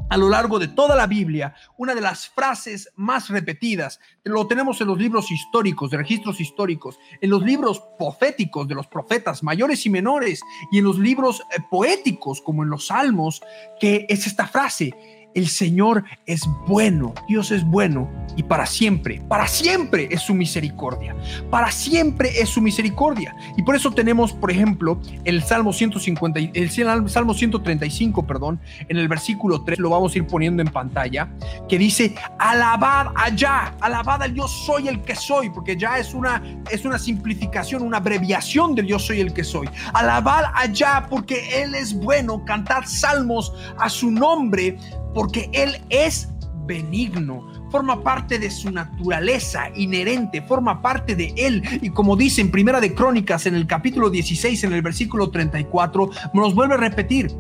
a 0.10 0.18
lo 0.18 0.30
largo 0.30 0.60
de 0.60 0.68
toda 0.68 0.96
la 0.96 1.08
Biblia, 1.08 1.54
una 1.78 1.94
de 1.94 2.02
las 2.02 2.28
frases 2.28 2.92
más 2.96 3.30
repetidas, 3.30 4.00
lo 4.24 4.48
tenemos 4.48 4.82
en 4.82 4.88
los 4.88 4.98
libros 4.98 5.32
históricos, 5.32 5.92
de 5.92 5.98
registros 5.98 6.40
históricos, 6.40 6.98
en 7.22 7.30
los 7.30 7.44
libros 7.44 7.84
proféticos 7.98 8.68
de 8.68 8.76
los 8.76 8.88
profetas 8.88 9.44
mayores 9.44 9.86
y 9.86 9.90
menores, 9.90 10.42
y 10.72 10.80
en 10.80 10.86
los 10.86 10.98
libros 10.98 11.42
eh, 11.42 11.62
poéticos, 11.70 12.42
como 12.42 12.64
en 12.64 12.70
los 12.70 12.88
salmos, 12.88 13.42
que 13.80 14.06
es 14.10 14.26
esta 14.26 14.48
frase, 14.48 14.94
el 15.36 15.50
Señor 15.50 16.04
es 16.26 16.42
bueno, 16.66 17.14
Dios 17.28 17.52
es 17.52 17.64
bueno 17.66 18.10
y 18.38 18.44
para 18.44 18.66
siempre, 18.66 19.22
para 19.28 19.48
siempre 19.48 20.08
es 20.10 20.22
su 20.22 20.34
misericordia, 20.34 21.16
para 21.50 21.72
siempre 21.72 22.42
es 22.42 22.50
su 22.50 22.62
misericordia. 22.62 23.36
Y 23.58 23.64
por 23.64 23.76
eso 23.76 23.92
tenemos, 23.92 24.34
por 24.34 24.50
ejemplo, 24.50 25.00
el 25.26 25.44
Salmo 25.44 25.74
150, 25.74 26.40
el 26.54 26.70
Salmo 27.10 27.34
135, 27.34 28.26
perdón, 28.26 28.60
en 28.88 28.98
el 28.98 29.08
versículo 29.08 29.64
3 29.64 29.80
lo 29.80 29.90
vamos 29.90 30.16
a 30.16 30.18
ir 30.18 30.28
poniendo 30.28 30.62
en 30.62 30.70
pantalla, 30.70 31.30
que 31.70 31.78
dice, 31.78 32.16
alabad 32.40 33.08
allá, 33.16 33.74
alabad 33.82 34.24
al 34.24 34.34
yo 34.34 34.48
soy 34.48 34.88
el 34.88 35.02
que 35.02 35.16
soy, 35.16 35.50
porque 35.50 35.78
ya 35.78 35.98
es 35.98 36.14
una 36.14 36.42
es 36.72 36.86
una 36.86 36.98
simplificación, 36.98 37.84
una 37.84 37.98
abreviación 37.98 38.74
del 38.74 38.88
yo 38.88 39.00
soy 39.00 39.20
el 39.20 39.34
que 39.34 39.44
soy. 39.44 39.70
Alabad 39.94 40.46
allá 40.54 41.08
porque 41.10 41.62
él 41.62 41.76
es 41.76 41.94
bueno, 41.94 42.44
cantad 42.46 42.84
salmos 42.86 43.54
a 43.78 43.90
su 43.90 44.12
nombre 44.12 44.78
porque 45.16 45.50
Él 45.54 45.82
es 45.90 46.30
benigno, 46.68 47.48
forma 47.72 48.04
parte 48.04 48.38
de 48.38 48.52
su 48.52 48.70
naturaleza 48.70 49.70
inherente, 49.76 50.42
forma 50.42 50.82
parte 50.82 51.16
de 51.16 51.34
Él. 51.38 51.64
Y 51.82 51.90
como 51.90 52.16
dice 52.16 52.42
en 52.42 52.52
Primera 52.52 52.80
de 52.80 52.94
Crónicas, 52.94 53.46
en 53.46 53.56
el 53.56 53.66
capítulo 53.66 54.10
16, 54.10 54.66
en 54.66 54.74
el 54.74 54.82
versículo 54.82 55.32
34, 55.32 56.10
nos 56.34 56.54
vuelve 56.54 56.76
a 56.76 56.78
repetir, 56.78 57.32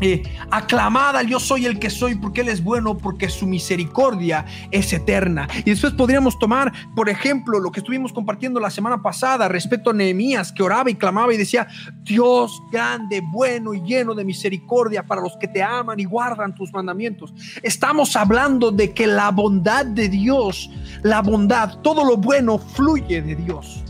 eh, 0.00 0.22
aclamada, 0.50 1.22
yo 1.22 1.40
soy 1.40 1.66
el 1.66 1.78
que 1.78 1.90
soy 1.90 2.14
porque 2.14 2.42
Él 2.42 2.48
es 2.48 2.62
bueno, 2.62 2.96
porque 2.96 3.28
su 3.28 3.46
misericordia 3.46 4.44
es 4.70 4.92
eterna. 4.92 5.48
Y 5.58 5.70
después 5.70 5.92
podríamos 5.92 6.38
tomar, 6.38 6.72
por 6.94 7.08
ejemplo, 7.08 7.58
lo 7.58 7.70
que 7.72 7.80
estuvimos 7.80 8.12
compartiendo 8.12 8.60
la 8.60 8.70
semana 8.70 9.02
pasada 9.02 9.48
respecto 9.48 9.90
a 9.90 9.92
Nehemías, 9.92 10.52
que 10.52 10.62
oraba 10.62 10.90
y 10.90 10.94
clamaba 10.94 11.34
y 11.34 11.36
decía, 11.36 11.66
Dios 12.02 12.60
grande, 12.70 13.22
bueno 13.24 13.74
y 13.74 13.82
lleno 13.82 14.14
de 14.14 14.24
misericordia 14.24 15.04
para 15.04 15.20
los 15.20 15.36
que 15.36 15.48
te 15.48 15.62
aman 15.62 15.98
y 15.98 16.04
guardan 16.04 16.54
tus 16.54 16.72
mandamientos. 16.72 17.32
Estamos 17.62 18.14
hablando 18.16 18.70
de 18.70 18.92
que 18.92 19.06
la 19.06 19.30
bondad 19.30 19.86
de 19.86 20.08
Dios, 20.08 20.70
la 21.02 21.22
bondad, 21.22 21.78
todo 21.80 22.04
lo 22.04 22.16
bueno 22.16 22.58
fluye 22.58 23.20
de 23.22 23.34
Dios 23.36 23.84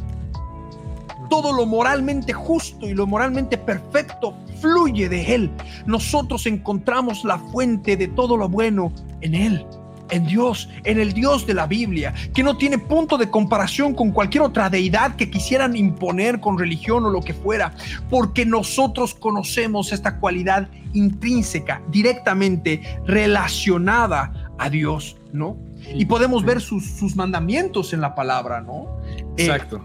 todo 1.28 1.52
lo 1.52 1.66
moralmente 1.66 2.32
justo 2.32 2.86
y 2.86 2.94
lo 2.94 3.06
moralmente 3.06 3.58
perfecto 3.58 4.34
fluye 4.60 5.08
de 5.08 5.34
Él. 5.34 5.50
Nosotros 5.86 6.46
encontramos 6.46 7.24
la 7.24 7.38
fuente 7.38 7.96
de 7.96 8.08
todo 8.08 8.36
lo 8.36 8.48
bueno 8.48 8.92
en 9.20 9.34
Él 9.34 9.66
en 10.10 10.26
Dios, 10.26 10.68
en 10.84 10.98
el 10.98 11.12
Dios 11.12 11.46
de 11.46 11.54
la 11.54 11.66
Biblia, 11.66 12.14
que 12.34 12.42
no 12.42 12.56
tiene 12.56 12.78
punto 12.78 13.18
de 13.18 13.30
comparación 13.30 13.94
con 13.94 14.10
cualquier 14.12 14.42
otra 14.42 14.70
deidad 14.70 15.16
que 15.16 15.30
quisieran 15.30 15.76
imponer 15.76 16.40
con 16.40 16.58
religión 16.58 17.04
o 17.04 17.10
lo 17.10 17.20
que 17.20 17.34
fuera, 17.34 17.74
porque 18.10 18.46
nosotros 18.46 19.14
conocemos 19.14 19.92
esta 19.92 20.18
cualidad 20.18 20.68
intrínseca, 20.92 21.82
directamente 21.90 22.80
relacionada 23.04 24.50
a 24.58 24.70
Dios, 24.70 25.16
¿no? 25.32 25.56
Y 25.94 26.06
podemos 26.06 26.44
ver 26.44 26.60
sus, 26.60 27.14
mandamientos 27.16 27.92
en 27.92 28.00
la 28.00 28.14
palabra, 28.14 28.60
¿no? 28.60 28.98
Exacto. 29.36 29.82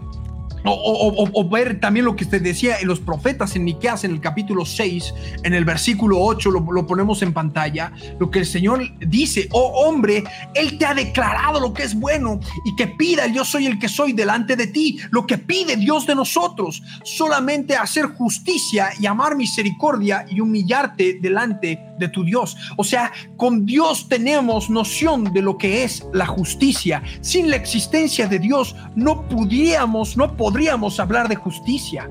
O, 0.66 1.48
ver 1.48 1.78
también 1.78 2.06
lo 2.06 2.16
que 2.16 2.24
usted 2.24 2.42
decía 2.42 2.78
en 2.80 2.88
los 2.88 2.98
profetas 2.98 3.54
en 3.54 3.64
Miqueas 3.64 4.04
en 4.04 4.12
el 4.12 4.20
capítulo 4.20 4.64
6, 4.64 5.14
en 5.42 5.52
el 5.52 5.64
versículo 5.64 6.18
8, 6.20 6.50
lo, 6.50 6.60
lo, 6.60 6.86
ponemos 6.86 7.22
en 7.22 7.32
pantalla, 7.32 7.92
lo 8.18 8.30
que 8.30 8.40
el 8.40 8.46
Señor 8.46 8.82
dice, 8.98 9.48
oh 9.52 9.86
hombre, 9.86 10.24
Él 10.54 10.78
te 10.78 10.86
ha 10.86 10.94
declarado 10.94 11.60
lo 11.60 11.74
que 11.74 11.82
es 11.82 11.94
bueno 11.94 12.40
y 12.64 12.74
que 12.76 12.88
pida, 12.88 13.26
yo 13.26 13.44
soy 13.44 13.66
el 13.66 13.78
que 13.78 13.88
soy 13.88 14.12
delante 14.12 14.56
de 14.56 14.66
ti, 14.66 14.98
lo 15.10 15.26
que 15.26 15.38
pide 15.38 15.76
Dios 15.76 16.06
de 16.06 16.14
nosotros, 16.14 16.82
solamente 17.04 17.76
hacer 17.76 18.06
justicia 18.06 18.88
y 18.98 19.06
amar 19.06 19.36
misericordia 19.36 20.24
y 20.30 20.40
humillarte 20.40 21.18
delante 21.20 21.78
de 21.98 22.08
tu 22.08 22.24
Dios. 22.24 22.56
O 22.76 22.84
sea, 22.84 23.12
con 23.36 23.66
Dios 23.66 24.08
tenemos 24.08 24.70
noción 24.70 25.32
de 25.32 25.42
lo 25.42 25.58
que 25.58 25.84
es 25.84 26.04
la 26.12 26.26
justicia. 26.26 27.02
Sin 27.20 27.50
la 27.50 27.56
existencia 27.56 28.26
de 28.26 28.38
Dios 28.38 28.74
no 28.96 29.28
pudiéramos, 29.28 30.16
no 30.16 30.36
podríamos 30.54 31.00
hablar 31.00 31.28
de 31.28 31.34
justicia. 31.34 32.08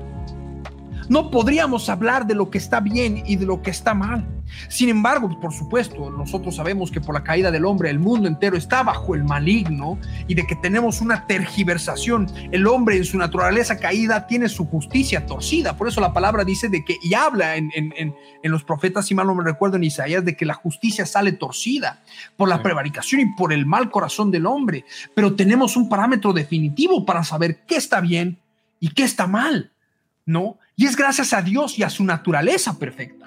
No 1.08 1.30
podríamos 1.30 1.88
hablar 1.88 2.26
de 2.26 2.34
lo 2.34 2.50
que 2.50 2.58
está 2.58 2.78
bien 2.78 3.22
y 3.24 3.36
de 3.36 3.46
lo 3.46 3.62
que 3.62 3.70
está 3.70 3.94
mal. 3.94 4.33
Sin 4.68 4.88
embargo, 4.88 5.38
por 5.40 5.52
supuesto, 5.52 6.10
nosotros 6.10 6.56
sabemos 6.56 6.90
que 6.90 7.00
por 7.00 7.14
la 7.14 7.24
caída 7.24 7.50
del 7.50 7.64
hombre 7.64 7.90
el 7.90 7.98
mundo 7.98 8.28
entero 8.28 8.56
está 8.56 8.82
bajo 8.82 9.14
el 9.14 9.24
maligno 9.24 9.98
y 10.28 10.34
de 10.34 10.46
que 10.46 10.56
tenemos 10.56 11.00
una 11.00 11.26
tergiversación. 11.26 12.28
El 12.52 12.66
hombre 12.66 12.96
en 12.96 13.04
su 13.04 13.18
naturaleza 13.18 13.78
caída 13.78 14.26
tiene 14.26 14.48
su 14.48 14.66
justicia 14.66 15.26
torcida. 15.26 15.76
Por 15.76 15.88
eso 15.88 16.00
la 16.00 16.12
palabra 16.12 16.44
dice 16.44 16.68
de 16.68 16.84
que, 16.84 16.96
y 17.02 17.14
habla 17.14 17.56
en, 17.56 17.72
los 18.42 18.64
profetas, 18.64 19.06
si 19.06 19.14
mal 19.14 19.26
no 19.26 19.34
me 19.34 19.44
recuerdo 19.44 19.76
en 19.76 19.84
Isaías, 19.84 20.24
de 20.24 20.36
que 20.36 20.44
la 20.44 20.54
justicia 20.54 21.06
sale 21.06 21.32
torcida 21.32 22.02
por 22.36 22.48
la 22.48 22.62
prevaricación 22.62 23.20
y 23.20 23.26
por 23.34 23.52
el 23.52 23.66
mal 23.66 23.90
corazón 23.90 24.30
del 24.30 24.46
hombre. 24.46 24.84
Pero 25.14 25.34
tenemos 25.34 25.76
un 25.76 25.88
parámetro 25.88 26.32
definitivo 26.32 27.04
para 27.04 27.24
saber 27.24 27.64
qué 27.66 27.76
está 27.76 28.00
bien 28.00 28.38
y 28.80 28.90
qué 28.90 29.04
está 29.04 29.26
mal, 29.26 29.72
¿no? 30.26 30.58
Y 30.76 30.86
es 30.86 30.96
gracias 30.96 31.32
a 31.32 31.42
Dios 31.42 31.78
y 31.78 31.82
a 31.84 31.90
su 31.90 32.04
naturaleza 32.04 32.78
perfecta. 32.78 33.23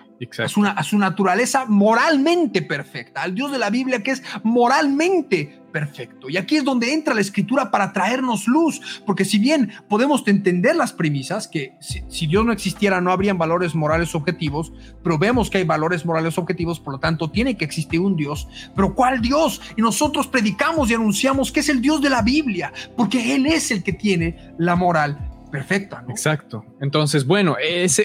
Una, 0.56 0.72
a 0.72 0.84
su 0.84 0.98
naturaleza 0.98 1.66
moralmente 1.66 2.62
perfecta, 2.62 3.22
al 3.22 3.36
Dios 3.36 3.52
de 3.52 3.60
la 3.60 3.70
Biblia 3.70 4.02
que 4.02 4.12
es 4.12 4.24
moralmente 4.44 5.62
perfecto. 5.72 6.30
Y 6.30 6.38
aquí 6.38 6.56
es 6.56 6.64
donde 6.64 6.94
entra 6.94 7.14
la 7.14 7.22
escritura 7.22 7.70
para 7.70 7.94
traernos 7.94 8.48
luz, 8.48 8.82
porque 9.06 9.26
si 9.26 9.38
bien 9.38 9.72
podemos 9.88 10.28
entender 10.28 10.76
las 10.76 10.92
premisas, 10.92 11.48
que 11.48 11.76
si, 11.80 12.28
Dios 12.28 12.46
no 12.46 12.52
existiera 12.52 13.00
no 13.00 13.12
habrían 13.12 13.38
valores 13.38 13.76
morales 13.76 14.16
objetivos, 14.16 14.74
pero 15.04 15.20
vemos 15.20 15.50
que 15.50 15.60
hay 15.60 15.66
valores 15.66 16.06
morales 16.06 16.38
objetivos, 16.38 16.80
por 16.80 16.94
lo 16.94 17.00
tanto 17.00 17.30
tiene 17.30 17.58
que 17.58 17.66
existir 17.66 18.00
un 18.00 18.16
Dios. 18.16 18.48
Pero 18.76 18.96
¿cuál 18.96 19.22
Dios? 19.22 19.62
Y 19.76 19.82
nosotros 19.82 20.28
predicamos 20.28 20.90
y 20.90 20.96
anunciamos 20.96 21.52
que 21.52 21.60
es 21.60 21.70
el 21.70 21.82
Dios 21.82 22.02
de 22.02 22.10
la 22.10 22.24
Biblia, 22.24 22.74
porque 22.96 23.36
Él 23.36 23.46
es 23.46 23.70
el 23.70 23.84
que 23.84 23.94
tiene 23.94 24.54
la 24.58 24.76
moral 24.76 25.37
perfecta. 25.58 26.06
Exacto. 26.08 26.64
Entonces, 26.82 27.26
bueno, 27.26 27.56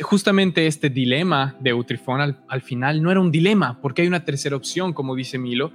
justamente 0.01 0.67
este 0.67 0.89
dilema 0.89 1.55
de 1.61 1.75
Utrifón 1.75 2.21
al, 2.21 2.63
final 2.63 3.03
no 3.03 3.11
era 3.11 3.21
un 3.21 3.31
dilema, 3.31 3.79
porque 3.83 4.03
hay 4.03 4.09
una 4.09 4.25
tercera 4.25 4.57
opción, 4.57 4.95
como 4.95 5.15
dice 5.15 5.37
Milo, 5.39 5.73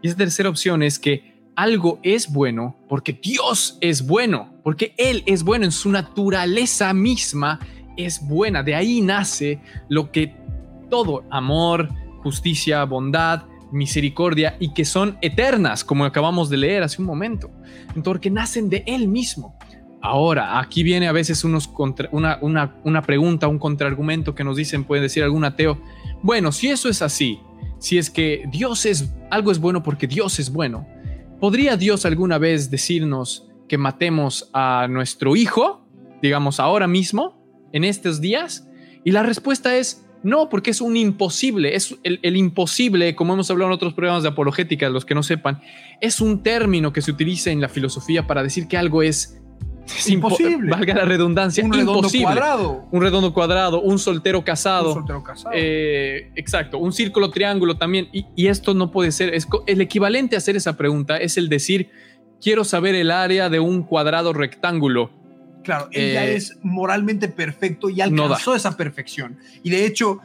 y 0.00 0.08
esa 0.08 0.16
tercera 0.16 0.48
opción 0.48 0.82
es 0.82 0.98
que 0.98 1.36
algo 1.54 1.98
es 2.02 2.32
bueno 2.32 2.78
porque 2.88 3.12
Dios 3.12 3.76
es 3.80 4.06
bueno, 4.06 4.54
porque 4.62 4.94
Él 4.96 5.22
es 5.26 5.42
bueno 5.42 5.66
en 5.66 5.72
su 5.72 5.90
naturaleza 5.90 6.94
misma, 6.94 7.58
es 7.98 8.26
buena. 8.26 8.62
De 8.62 8.74
ahí 8.74 9.02
nace 9.02 9.60
lo 9.90 10.10
que 10.10 10.34
todo, 10.88 11.24
amor, 11.30 11.90
justicia, 12.22 12.84
bondad, 12.84 13.42
misericordia 13.70 14.56
y 14.60 14.72
que 14.72 14.86
son 14.86 15.18
eternas, 15.20 15.84
como 15.84 16.06
acabamos 16.06 16.48
de 16.48 16.56
leer 16.56 16.82
hace 16.84 17.02
un 17.02 17.06
momento. 17.06 17.50
Entonces, 17.94 18.22
que 18.22 18.30
nacen 18.30 18.70
de 18.70 18.82
Él 18.86 19.08
mismo. 19.08 19.57
Ahora, 20.00 20.60
aquí 20.60 20.82
viene 20.82 21.08
a 21.08 21.12
veces 21.12 21.42
una, 21.42 21.58
pregunta, 23.02 23.48
un 23.48 23.58
contraargumento 23.58 24.34
que 24.34 24.44
nos 24.44 24.56
dicen, 24.56 24.84
puede 24.84 25.02
decir 25.02 25.24
algún 25.24 25.44
ateo, 25.44 25.80
bueno, 26.22 26.52
si 26.52 26.68
eso 26.68 26.88
es 26.88 27.02
así, 27.02 27.40
si 27.78 27.98
es 27.98 28.08
que 28.08 28.44
Dios 28.50 28.86
es, 28.86 29.12
algo 29.30 29.50
es 29.50 29.58
bueno 29.58 29.82
porque 29.82 30.06
Dios 30.06 30.38
es 30.38 30.52
bueno, 30.52 30.86
¿podría 31.40 31.76
Dios 31.76 32.06
alguna 32.06 32.38
vez 32.38 32.70
decirnos 32.70 33.48
que 33.68 33.76
matemos 33.76 34.50
a 34.52 34.86
nuestro 34.88 35.34
hijo, 35.34 35.84
digamos 36.22 36.60
ahora 36.60 36.86
mismo, 36.86 37.44
en 37.72 37.82
estos 37.82 38.20
días? 38.20 38.68
Y 39.04 39.10
la 39.10 39.24
respuesta 39.24 39.76
es 39.76 40.04
no, 40.22 40.48
porque 40.48 40.70
es 40.70 40.80
un 40.80 40.96
imposible, 40.96 41.74
es 41.74 41.96
el, 42.04 42.20
el 42.22 42.36
imposible, 42.36 43.14
como 43.16 43.34
hemos 43.34 43.50
hablado 43.50 43.70
en 43.70 43.74
otros 43.74 43.94
programas 43.94 44.22
de 44.22 44.28
apologética, 44.28 44.88
los 44.88 45.04
que 45.04 45.14
no 45.14 45.22
sepan, 45.22 45.60
es 46.00 46.20
un 46.20 46.42
término 46.42 46.92
que 46.92 47.02
se 47.02 47.10
utiliza 47.10 47.50
en 47.50 47.60
la 47.60 47.68
filosofía 47.68 48.26
para 48.26 48.42
decir 48.42 48.66
que 48.68 48.76
algo 48.76 49.02
es 49.02 49.40
es 49.96 50.08
imposible. 50.08 50.70
Valga 50.70 50.94
la 50.94 51.04
redundancia. 51.04 51.64
Un 51.64 51.72
redondo 51.72 52.08
cuadrado. 52.10 52.86
Un 52.90 53.02
redondo 53.02 53.32
cuadrado, 53.32 53.80
un 53.80 53.98
soltero 53.98 54.44
casado. 54.44 54.88
Un 54.88 54.94
soltero 54.94 55.22
casado. 55.22 55.54
Eh, 55.54 56.30
exacto, 56.36 56.78
un 56.78 56.92
círculo 56.92 57.30
triángulo 57.30 57.76
también. 57.76 58.08
Y, 58.12 58.46
esto 58.48 58.74
no 58.74 58.90
puede 58.90 59.12
ser. 59.12 59.34
Es, 59.34 59.46
el 59.66 59.80
equivalente 59.80 60.36
a 60.36 60.38
hacer 60.38 60.56
esa 60.56 60.76
pregunta 60.76 61.16
es 61.18 61.36
el 61.36 61.48
decir, 61.48 61.90
quiero 62.40 62.64
saber 62.64 62.94
el 62.94 63.10
área 63.10 63.48
de 63.48 63.60
un 63.60 63.82
cuadrado 63.82 64.32
rectángulo. 64.32 65.10
Claro, 65.62 65.88
él 65.92 66.14
ya 66.14 66.24
eh, 66.24 66.36
es 66.36 66.58
moralmente 66.62 67.28
perfecto 67.28 67.90
y 67.90 68.00
alcanzó 68.00 68.54
esa 68.54 68.76
perfección. 68.76 69.38
Y 69.62 69.70
de 69.70 69.84
hecho, 69.84 70.20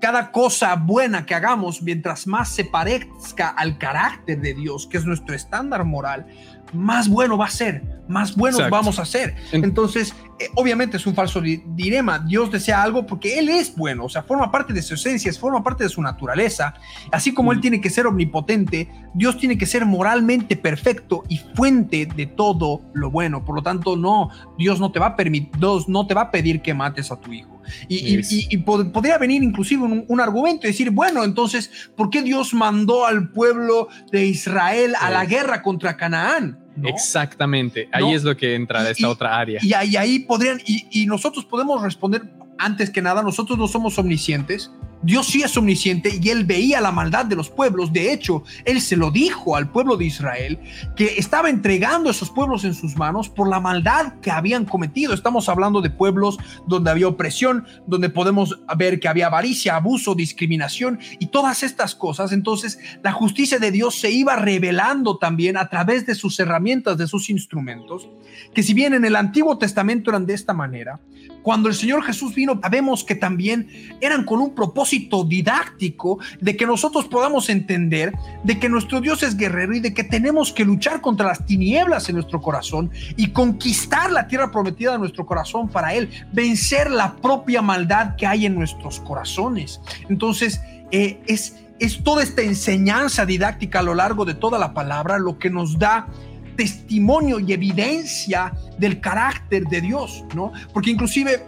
cada 0.00 0.30
cosa 0.30 0.76
buena 0.76 1.26
que 1.26 1.34
hagamos, 1.34 1.82
mientras 1.82 2.26
más 2.26 2.50
se 2.50 2.64
parezca 2.64 3.48
al 3.48 3.78
carácter 3.78 4.40
de 4.40 4.54
Dios, 4.54 4.86
que 4.86 4.98
es 4.98 5.04
nuestro 5.04 5.34
estándar 5.34 5.84
moral, 5.84 6.26
más 6.72 7.08
bueno 7.08 7.36
va 7.38 7.46
a 7.46 7.50
ser, 7.50 7.82
más 8.08 8.36
buenos 8.36 8.68
vamos 8.70 8.98
a 8.98 9.04
ser. 9.04 9.34
Entonces, 9.52 10.14
eh, 10.38 10.50
obviamente 10.54 10.96
es 10.98 11.06
un 11.06 11.14
falso 11.14 11.40
dilema. 11.40 12.18
Dios 12.18 12.50
desea 12.50 12.82
algo 12.82 13.06
porque 13.06 13.38
Él 13.38 13.48
es 13.48 13.74
bueno, 13.74 14.04
o 14.04 14.08
sea, 14.08 14.22
forma 14.22 14.50
parte 14.50 14.72
de 14.72 14.82
su 14.82 14.94
esencia, 14.94 15.32
forma 15.32 15.62
parte 15.62 15.84
de 15.84 15.90
su 15.90 16.02
naturaleza. 16.02 16.74
Así 17.10 17.32
como 17.32 17.52
Él 17.52 17.58
mm. 17.58 17.62
tiene 17.62 17.80
que 17.80 17.90
ser 17.90 18.06
omnipotente, 18.06 18.88
Dios 19.14 19.38
tiene 19.38 19.56
que 19.56 19.66
ser 19.66 19.86
moralmente 19.86 20.56
perfecto 20.56 21.24
y 21.28 21.38
fuente 21.38 22.06
de 22.06 22.26
todo 22.26 22.82
lo 22.92 23.10
bueno. 23.10 23.44
Por 23.44 23.54
lo 23.54 23.62
tanto, 23.62 23.96
no, 23.96 24.30
Dios 24.58 24.78
no 24.78 24.92
te 24.92 24.98
va 24.98 25.06
a 25.06 25.16
permitir, 25.16 25.50
no 25.88 26.06
te 26.06 26.14
va 26.14 26.22
a 26.22 26.30
pedir 26.30 26.60
que 26.60 26.74
mates 26.74 27.10
a 27.10 27.16
tu 27.16 27.32
hijo. 27.32 27.56
Y, 27.88 28.58
podría 28.58 29.18
venir 29.18 29.42
inclusive 29.42 29.82
un, 29.82 30.20
argumento 30.20 30.66
y 30.66 30.70
decir, 30.70 30.90
bueno, 30.90 31.24
entonces, 31.24 31.90
¿por 31.96 32.10
qué 32.10 32.22
Dios 32.22 32.54
mandó 32.54 33.06
al 33.06 33.30
pueblo 33.30 33.88
de 34.10 34.26
Israel 34.26 34.94
a 35.00 35.10
la 35.10 35.24
guerra 35.24 35.62
contra 35.62 35.96
Canaán? 35.96 36.65
Exactamente, 36.84 37.88
ahí 37.92 38.12
es 38.12 38.22
lo 38.22 38.36
que 38.36 38.54
entra 38.54 38.88
esta 38.88 39.08
otra 39.08 39.38
área. 39.38 39.60
Y, 39.62 39.72
ahí 39.72 40.20
podrían, 40.20 40.60
y, 40.66 41.06
nosotros 41.06 41.44
podemos 41.44 41.82
responder, 41.82 42.22
antes 42.58 42.90
que 42.90 43.02
nada, 43.02 43.22
nosotros 43.22 43.58
no 43.58 43.68
somos 43.68 43.98
omniscientes, 43.98 44.70
Dios 45.02 45.26
sí 45.26 45.42
es 45.42 45.56
omnisciente 45.56 46.18
y 46.20 46.30
él 46.30 46.44
veía 46.44 46.80
la 46.80 46.90
maldad 46.90 47.26
de 47.26 47.36
los 47.36 47.50
pueblos. 47.50 47.92
De 47.92 48.12
hecho, 48.12 48.42
él 48.64 48.80
se 48.80 48.96
lo 48.96 49.10
dijo 49.10 49.54
al 49.54 49.70
pueblo 49.70 49.96
de 49.96 50.06
Israel 50.06 50.58
que 50.96 51.18
estaba 51.18 51.50
entregando 51.50 52.10
esos 52.10 52.30
pueblos 52.30 52.64
en 52.64 52.74
sus 52.74 52.96
manos 52.96 53.28
por 53.28 53.48
la 53.48 53.60
maldad 53.60 54.14
que 54.20 54.30
habían 54.30 54.64
cometido. 54.64 55.12
Estamos 55.12 55.48
hablando 55.48 55.80
de 55.80 55.90
pueblos 55.90 56.38
donde 56.66 56.90
había 56.90 57.08
opresión, 57.08 57.66
donde 57.86 58.08
podemos 58.08 58.58
ver 58.76 58.98
que 58.98 59.08
había 59.08 59.26
avaricia, 59.26 59.76
abuso, 59.76 60.14
discriminación 60.14 60.98
y 61.20 61.26
todas 61.26 61.62
estas 61.62 61.94
cosas. 61.94 62.32
Entonces, 62.32 62.78
la 63.02 63.12
justicia 63.12 63.58
de 63.58 63.70
Dios 63.70 64.00
se 64.00 64.10
iba 64.10 64.34
revelando 64.36 65.18
también 65.18 65.56
a 65.56 65.68
través 65.68 66.06
de 66.06 66.14
sus 66.14 66.40
herramientas, 66.40 66.96
de 66.96 67.06
sus 67.06 67.28
instrumentos, 67.28 68.08
que 68.54 68.62
si 68.62 68.74
bien 68.74 68.94
en 68.94 69.04
el 69.04 69.14
Antiguo 69.14 69.58
Testamento 69.58 70.10
eran 70.10 70.26
de 70.26 70.34
esta 70.34 70.54
manera, 70.54 71.00
cuando 71.46 71.68
el 71.68 71.76
Señor 71.76 72.02
Jesús 72.02 72.34
vino, 72.34 72.58
sabemos 72.60 73.04
que 73.04 73.14
también 73.14 73.68
eran 74.00 74.24
con 74.24 74.40
un 74.40 74.52
propósito 74.52 75.22
didáctico 75.22 76.18
de 76.40 76.56
que 76.56 76.66
nosotros 76.66 77.04
podamos 77.04 77.48
entender 77.50 78.12
de 78.42 78.58
que 78.58 78.68
nuestro 78.68 79.00
Dios 79.00 79.22
es 79.22 79.36
guerrero 79.36 79.72
y 79.72 79.78
de 79.78 79.94
que 79.94 80.02
tenemos 80.02 80.52
que 80.52 80.64
luchar 80.64 81.00
contra 81.00 81.28
las 81.28 81.46
tinieblas 81.46 82.08
en 82.08 82.16
nuestro 82.16 82.42
corazón 82.42 82.90
y 83.16 83.28
conquistar 83.28 84.10
la 84.10 84.26
tierra 84.26 84.50
prometida 84.50 84.90
de 84.90 84.98
nuestro 84.98 85.24
corazón 85.24 85.68
para 85.68 85.94
Él, 85.94 86.10
vencer 86.32 86.90
la 86.90 87.14
propia 87.14 87.62
maldad 87.62 88.16
que 88.16 88.26
hay 88.26 88.44
en 88.46 88.56
nuestros 88.56 88.98
corazones. 88.98 89.80
Entonces, 90.08 90.60
eh, 90.90 91.20
es, 91.28 91.54
es 91.78 92.02
toda 92.02 92.24
esta 92.24 92.42
enseñanza 92.42 93.24
didáctica 93.24 93.78
a 93.78 93.82
lo 93.84 93.94
largo 93.94 94.24
de 94.24 94.34
toda 94.34 94.58
la 94.58 94.74
palabra 94.74 95.20
lo 95.20 95.38
que 95.38 95.50
nos 95.50 95.78
da 95.78 96.08
testimonio 96.56 97.38
y 97.38 97.52
evidencia 97.52 98.52
del 98.78 99.00
carácter 99.00 99.64
de 99.64 99.80
Dios, 99.80 100.24
¿no? 100.34 100.52
Porque 100.72 100.90
inclusive, 100.90 101.42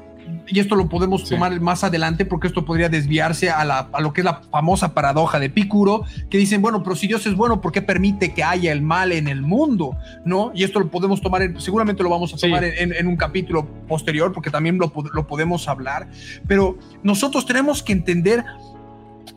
y 0.47 0.61
esto 0.61 0.77
lo 0.77 0.89
podemos 0.89 1.29
tomar 1.29 1.59
más 1.61 1.85
adelante 1.85 2.25
porque 2.25 2.47
esto 2.47 2.65
podría 2.65 2.89
desviarse 2.89 3.51
a, 3.51 3.65
la, 3.65 3.89
a, 3.93 4.01
lo 4.01 4.13
que 4.13 4.21
es 4.21 4.25
la 4.25 4.43
famosa 4.51 4.95
paradoja 4.95 5.39
de 5.39 5.51
Picuro, 5.51 6.05
que 6.31 6.39
dicen, 6.39 6.63
bueno, 6.63 6.83
pero 6.83 6.97
si 6.97 7.07
Dios 7.07 7.27
es 7.27 7.35
bueno, 7.35 7.61
¿por 7.61 7.73
qué 7.73 7.83
permite 7.83 8.35
que 8.35 8.45
haya 8.45 8.73
el 8.73 8.83
mal 8.83 9.13
en 9.13 9.29
el 9.29 9.43
mundo? 9.43 9.97
¿No? 10.25 10.53
Y 10.55 10.65
esto 10.65 10.81
lo 10.81 10.91
podemos 10.91 11.21
tomar, 11.21 11.61
seguramente 11.61 12.03
lo 12.03 12.11
vamos 12.11 12.33
a 12.35 12.37
tomar 12.37 12.65
en, 12.65 12.93
en, 12.93 13.07
un 13.07 13.17
capítulo 13.17 13.67
posterior 13.87 14.33
porque 14.33 14.51
también 14.51 14.79
lo, 14.79 14.93
lo 15.13 15.27
podemos 15.27 15.69
hablar, 15.69 16.09
pero 16.47 16.79
nosotros 17.03 17.47
tenemos 17.47 17.83
que 17.83 17.93
entender 17.93 18.45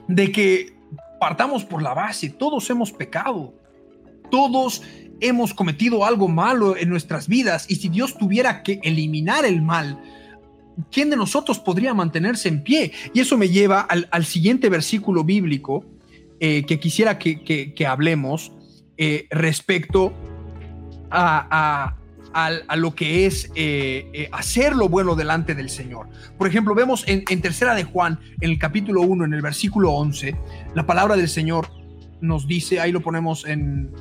de 0.08 0.32
que 0.32 0.74
partamos 1.20 1.64
por 1.64 1.82
la 1.82 1.94
base, 1.94 2.30
todos 2.30 2.70
hemos 2.70 2.92
pecado, 2.92 3.54
todos 4.32 4.82
hemos 5.22 5.54
cometido 5.54 6.04
algo 6.06 6.28
malo 6.28 6.76
en 6.76 6.90
nuestras 6.90 7.28
vidas 7.28 7.66
y 7.70 7.76
si 7.76 7.90
Dios 7.90 8.18
tuviera 8.18 8.64
que 8.64 8.80
eliminar 8.84 9.46
el 9.46 9.62
mal, 9.62 10.00
¿quién 10.92 11.10
de 11.10 11.16
nosotros 11.16 11.60
podría 11.60 11.94
mantenerse 11.94 12.50
en 12.50 12.64
pie? 12.64 12.92
Y 13.14 13.22
eso 13.22 13.38
me 13.38 13.50
lleva 13.50 13.82
al, 13.82 14.26
siguiente 14.26 14.70
versículo 14.70 15.24
bíblico 15.24 15.86
eh, 16.40 16.66
que 16.66 16.80
quisiera 16.80 17.20
que, 17.20 17.86
hablemos 17.88 18.52
eh, 18.98 19.28
respecto 19.30 20.12
a, 21.12 21.96
lo 22.76 22.96
que 22.96 23.26
es 23.26 23.52
eh, 23.56 24.30
hacer 24.32 24.76
lo 24.76 24.90
bueno 24.90 25.16
delante 25.16 25.54
del 25.54 25.70
Señor. 25.70 26.08
Por 26.38 26.48
ejemplo, 26.48 26.74
vemos 26.74 27.04
en, 27.08 27.24
en 27.30 27.42
Tercera 27.42 27.76
de 27.76 27.84
Juan, 27.84 28.20
en 28.40 28.50
el 28.50 28.58
capítulo 28.58 29.02
1, 29.02 29.26
en 29.26 29.34
el 29.34 29.42
versículo 29.42 29.92
11, 29.92 30.36
la 30.74 30.86
palabra 30.86 31.16
del 31.16 31.30
Señor 31.30 31.70
nos 32.22 32.48
dice, 32.48 32.80
ahí 32.80 32.92
lo 32.92 33.02
ponemos 33.02 33.46
en, 33.46 33.92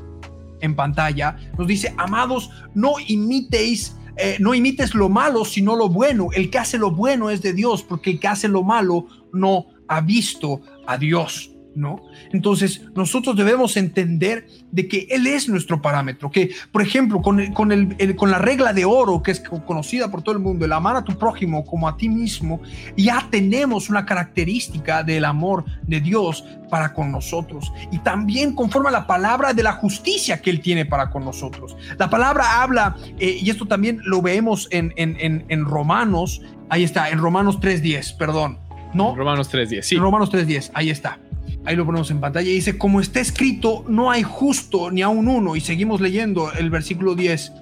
en 0.60 0.74
pantalla, 0.74 1.36
nos 1.58 1.66
dice, 1.66 1.94
amados, 1.96 2.50
no 2.74 2.94
imitéis 3.06 3.96
eh, 4.22 4.36
no 4.38 4.54
imites 4.54 4.94
lo 4.94 5.08
malo, 5.08 5.46
sino 5.46 5.76
lo 5.76 5.88
bueno. 5.88 6.28
El 6.34 6.50
que 6.50 6.58
hace 6.58 6.76
lo 6.76 6.90
bueno 6.90 7.30
es 7.30 7.40
de 7.40 7.54
Dios, 7.54 7.82
porque 7.82 8.10
el 8.10 8.20
que 8.20 8.28
hace 8.28 8.48
lo 8.48 8.62
malo 8.62 9.06
no 9.32 9.66
ha 9.88 10.02
visto 10.02 10.60
a 10.86 10.98
Dios. 10.98 11.49
¿No? 11.74 12.00
Entonces, 12.32 12.82
nosotros 12.94 13.36
debemos 13.36 13.76
entender 13.76 14.46
de 14.70 14.88
que 14.88 15.06
Él 15.10 15.26
es 15.26 15.48
nuestro 15.48 15.80
parámetro, 15.80 16.30
que, 16.30 16.50
por 16.72 16.82
ejemplo, 16.82 17.20
con, 17.22 17.52
con, 17.52 17.72
el, 17.72 18.16
con 18.16 18.30
la 18.30 18.38
regla 18.38 18.72
de 18.72 18.84
oro, 18.84 19.22
que 19.22 19.30
es 19.30 19.40
conocida 19.40 20.10
por 20.10 20.22
todo 20.22 20.34
el 20.34 20.40
mundo, 20.40 20.64
el 20.64 20.72
amar 20.72 20.96
a 20.96 21.04
tu 21.04 21.16
prójimo 21.16 21.64
como 21.64 21.88
a 21.88 21.96
ti 21.96 22.08
mismo, 22.08 22.60
ya 22.96 23.26
tenemos 23.30 23.88
una 23.90 24.04
característica 24.04 25.02
del 25.02 25.24
amor 25.24 25.64
de 25.82 26.00
Dios 26.00 26.44
para 26.68 26.92
con 26.92 27.10
nosotros. 27.10 27.72
Y 27.90 27.98
también 27.98 28.54
conforme 28.54 28.88
a 28.88 28.92
la 28.92 29.06
palabra 29.06 29.52
de 29.52 29.62
la 29.62 29.72
justicia 29.72 30.40
que 30.40 30.50
Él 30.50 30.60
tiene 30.60 30.86
para 30.86 31.10
con 31.10 31.24
nosotros. 31.24 31.76
La 31.98 32.10
palabra 32.10 32.62
habla, 32.62 32.96
eh, 33.18 33.38
y 33.40 33.50
esto 33.50 33.66
también 33.66 34.00
lo 34.04 34.22
vemos 34.22 34.68
en, 34.70 34.92
en, 34.96 35.44
en 35.48 35.64
Romanos, 35.64 36.42
ahí 36.68 36.84
está, 36.84 37.10
en 37.10 37.18
Romanos 37.18 37.60
3.10, 37.60 38.16
perdón. 38.16 38.58
¿No? 38.92 39.14
Romanos 39.14 39.52
3.10, 39.52 39.82
sí. 39.82 39.96
Romanos 39.98 40.32
3.10, 40.32 40.72
ahí 40.74 40.90
está 40.90 41.20
Ahí 41.64 41.76
lo 41.76 41.84
ponemos 41.84 42.10
en 42.10 42.20
pantalla. 42.20 42.48
Y 42.48 42.54
dice, 42.54 42.78
como 42.78 43.00
está 43.00 43.20
escrito, 43.20 43.84
no 43.88 44.10
hay 44.10 44.22
justo 44.22 44.90
ni 44.90 45.02
aun 45.02 45.28
uno. 45.28 45.56
Y 45.56 45.60
seguimos 45.60 46.00
leyendo 46.00 46.52
el 46.52 46.70
versículo 46.70 47.14
10. 47.14 47.52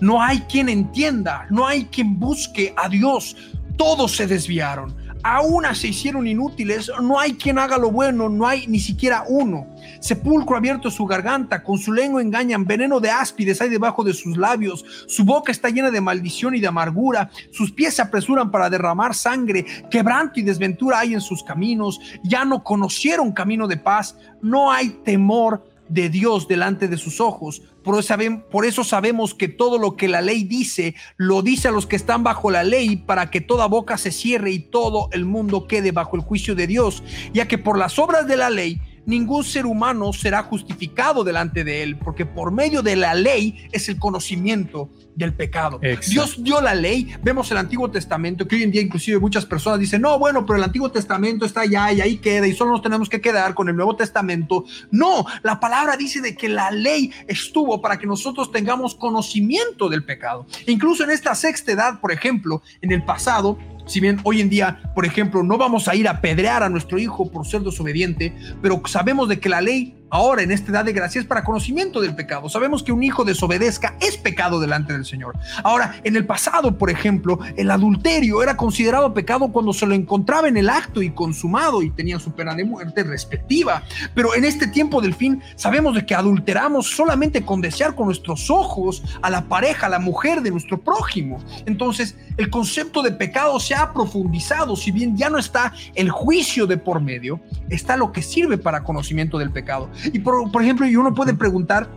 No 0.00 0.22
hay 0.22 0.40
quien 0.40 0.68
entienda, 0.68 1.46
no 1.50 1.66
hay 1.66 1.84
quien 1.86 2.18
busque 2.18 2.72
a 2.76 2.88
Dios. 2.88 3.36
Todos 3.76 4.16
se 4.16 4.26
desviaron 4.26 4.94
aún 5.22 5.64
se 5.74 5.88
hicieron 5.88 6.26
inútiles, 6.26 6.90
no 7.02 7.18
hay 7.18 7.34
quien 7.34 7.58
haga 7.58 7.78
lo 7.78 7.90
bueno, 7.90 8.28
no 8.28 8.46
hay 8.46 8.66
ni 8.66 8.80
siquiera 8.80 9.24
uno. 9.28 9.66
Sepulcro 10.00 10.56
abierto 10.56 10.90
su 10.90 11.04
garganta, 11.06 11.62
con 11.62 11.78
su 11.78 11.92
lengua 11.92 12.22
engañan, 12.22 12.64
veneno 12.64 13.00
de 13.00 13.10
áspides 13.10 13.60
hay 13.60 13.68
debajo 13.68 14.04
de 14.04 14.14
sus 14.14 14.36
labios, 14.36 14.84
su 15.06 15.24
boca 15.24 15.52
está 15.52 15.70
llena 15.70 15.90
de 15.90 16.00
maldición 16.00 16.54
y 16.54 16.60
de 16.60 16.68
amargura, 16.68 17.30
sus 17.52 17.72
pies 17.72 17.94
se 17.94 18.02
apresuran 18.02 18.50
para 18.50 18.70
derramar 18.70 19.14
sangre, 19.14 19.64
quebranto 19.90 20.40
y 20.40 20.42
desventura 20.42 21.00
hay 21.00 21.14
en 21.14 21.20
sus 21.20 21.42
caminos, 21.42 22.00
ya 22.22 22.44
no 22.44 22.62
conocieron 22.62 23.32
camino 23.32 23.66
de 23.66 23.76
paz, 23.76 24.16
no 24.40 24.70
hay 24.70 24.90
temor 25.04 25.64
de 25.88 26.08
Dios 26.08 26.46
delante 26.46 26.88
de 26.88 26.96
sus 26.96 27.20
ojos. 27.20 27.62
Por 27.88 27.98
eso, 27.98 28.14
por 28.50 28.66
eso, 28.66 28.84
sabemos 28.84 29.34
que 29.34 29.48
todo 29.48 29.78
lo 29.78 29.96
que 29.96 30.08
la 30.08 30.20
ley 30.20 30.44
dice, 30.44 30.94
lo 31.16 31.40
dice 31.40 31.68
a 31.68 31.70
los 31.70 31.86
que 31.86 31.96
están 31.96 32.22
bajo 32.22 32.50
la 32.50 32.62
ley, 32.62 32.96
para 32.96 33.30
que 33.30 33.40
toda 33.40 33.64
boca 33.64 33.96
se 33.96 34.10
cierre 34.12 34.50
y 34.50 34.58
todo 34.58 35.08
el 35.12 35.24
mundo 35.24 35.66
quede 35.66 35.90
bajo 35.90 36.14
el 36.14 36.20
juicio 36.20 36.54
de 36.54 36.66
Dios, 36.66 37.02
ya 37.32 37.48
que 37.48 37.56
por 37.56 37.78
las 37.78 37.98
obras 37.98 38.26
de 38.28 38.36
la 38.36 38.50
ley 38.50 38.78
ningún 39.08 39.42
ser 39.42 39.66
humano 39.66 40.12
será 40.12 40.42
justificado 40.42 41.24
delante 41.24 41.64
de 41.64 41.82
él, 41.82 41.98
porque 41.98 42.26
por 42.26 42.52
medio 42.52 42.82
de 42.82 42.94
la 42.94 43.14
ley 43.14 43.66
es 43.72 43.88
el 43.88 43.98
conocimiento 43.98 44.90
del 45.16 45.32
pecado. 45.32 45.80
Dios 46.06 46.42
dio 46.44 46.60
la 46.60 46.74
ley, 46.74 47.12
vemos 47.22 47.50
el 47.50 47.56
Antiguo 47.56 47.90
Testamento, 47.90 48.46
que 48.46 48.54
hoy 48.54 48.62
en 48.62 48.70
día 48.70 48.82
inclusive 48.82 49.18
muchas 49.18 49.46
personas 49.46 49.80
dicen, 49.80 50.02
no, 50.02 50.18
bueno, 50.18 50.46
pero 50.46 50.58
el 50.58 50.62
Antiguo 50.62 50.92
Testamento 50.92 51.46
está 51.46 51.62
allá 51.62 51.90
y 51.92 52.00
ahí 52.00 52.18
queda 52.18 52.46
y 52.46 52.54
solo 52.54 52.72
nos 52.72 52.82
tenemos 52.82 53.08
que 53.08 53.20
quedar 53.20 53.54
con 53.54 53.68
el 53.68 53.74
Nuevo 53.74 53.96
Testamento. 53.96 54.64
No, 54.90 55.24
la 55.42 55.58
palabra 55.58 55.96
dice 55.96 56.20
de 56.20 56.36
que 56.36 56.48
la 56.48 56.70
ley 56.70 57.10
estuvo 57.26 57.80
para 57.80 57.98
que 57.98 58.06
nosotros 58.06 58.52
tengamos 58.52 58.94
conocimiento 58.94 59.88
del 59.88 60.04
pecado. 60.04 60.46
incluso 60.66 61.02
en 61.02 61.10
esta 61.10 61.34
sexta 61.34 61.72
edad, 61.72 62.00
por 62.00 62.12
ejemplo, 62.12 62.62
en 62.82 62.92
el 62.92 63.02
pasado, 63.04 63.58
si 63.88 64.00
bien 64.00 64.20
hoy 64.22 64.40
en 64.40 64.50
día, 64.50 64.80
por 64.94 65.04
ejemplo, 65.04 65.42
no 65.42 65.58
vamos 65.58 65.88
a 65.88 65.96
ir 65.96 66.06
a 66.06 66.20
pedrear 66.20 66.62
a 66.62 66.68
nuestro 66.68 66.98
hijo 66.98 67.30
por 67.30 67.46
ser 67.46 67.62
desobediente, 67.62 68.34
pero 68.62 68.80
sabemos 68.86 69.28
de 69.28 69.40
que 69.40 69.48
la 69.48 69.60
ley 69.60 69.97
ahora 70.10 70.42
en 70.42 70.50
esta 70.50 70.72
edad 70.72 70.84
de 70.84 70.92
gracia 70.92 71.20
es 71.20 71.26
para 71.26 71.44
conocimiento 71.44 72.00
del 72.00 72.14
pecado. 72.14 72.48
Sabemos 72.48 72.82
que 72.82 72.92
un 72.92 73.02
hijo 73.02 73.24
desobedezca 73.24 73.96
es 74.00 74.16
pecado 74.16 74.60
delante 74.60 74.92
del 74.92 75.04
Señor. 75.04 75.36
Ahora, 75.62 76.00
en 76.04 76.16
el 76.16 76.26
pasado, 76.26 76.76
por 76.76 76.90
ejemplo, 76.90 77.38
el 77.56 77.70
adulterio 77.70 78.42
era 78.42 78.56
considerado 78.56 79.14
pecado 79.14 79.48
cuando 79.48 79.72
se 79.72 79.86
lo 79.86 79.94
encontraba 79.94 80.48
en 80.48 80.56
el 80.56 80.68
acto 80.68 81.02
y 81.02 81.10
consumado 81.10 81.82
y 81.82 81.90
tenía 81.90 82.18
su 82.18 82.32
pena 82.32 82.54
de 82.54 82.64
muerte 82.64 83.02
respectiva. 83.04 83.82
Pero 84.14 84.34
en 84.34 84.44
este 84.44 84.66
tiempo 84.66 85.00
del 85.00 85.14
fin 85.14 85.42
sabemos 85.56 85.94
de 85.94 86.06
que 86.06 86.14
adulteramos 86.14 86.88
solamente 86.94 87.44
con 87.44 87.60
desear 87.60 87.94
con 87.94 88.06
nuestros 88.06 88.50
ojos 88.50 89.02
a 89.22 89.30
la 89.30 89.48
pareja, 89.48 89.86
a 89.86 89.90
la 89.90 89.98
mujer 89.98 90.42
de 90.42 90.50
nuestro 90.50 90.78
prójimo. 90.80 91.38
Entonces, 91.66 92.16
el 92.36 92.50
concepto 92.50 93.02
de 93.02 93.12
pecado 93.12 93.58
se 93.60 93.74
ha 93.74 93.92
profundizado, 93.92 94.76
si 94.76 94.90
bien 94.90 95.16
ya 95.16 95.30
no 95.30 95.38
está 95.38 95.72
el 95.94 96.10
juicio 96.10 96.66
de 96.66 96.76
por 96.76 97.00
medio, 97.00 97.40
está 97.68 97.96
lo 97.96 98.12
que 98.12 98.22
sirve 98.22 98.58
para 98.58 98.84
conocimiento 98.84 99.38
del 99.38 99.50
pecado. 99.50 99.90
Y 100.12 100.18
por, 100.20 100.62
ejemplo, 100.62 100.86
y 100.86 100.96
uno 100.96 101.14
puede 101.14 101.34
preguntar, 101.34 101.90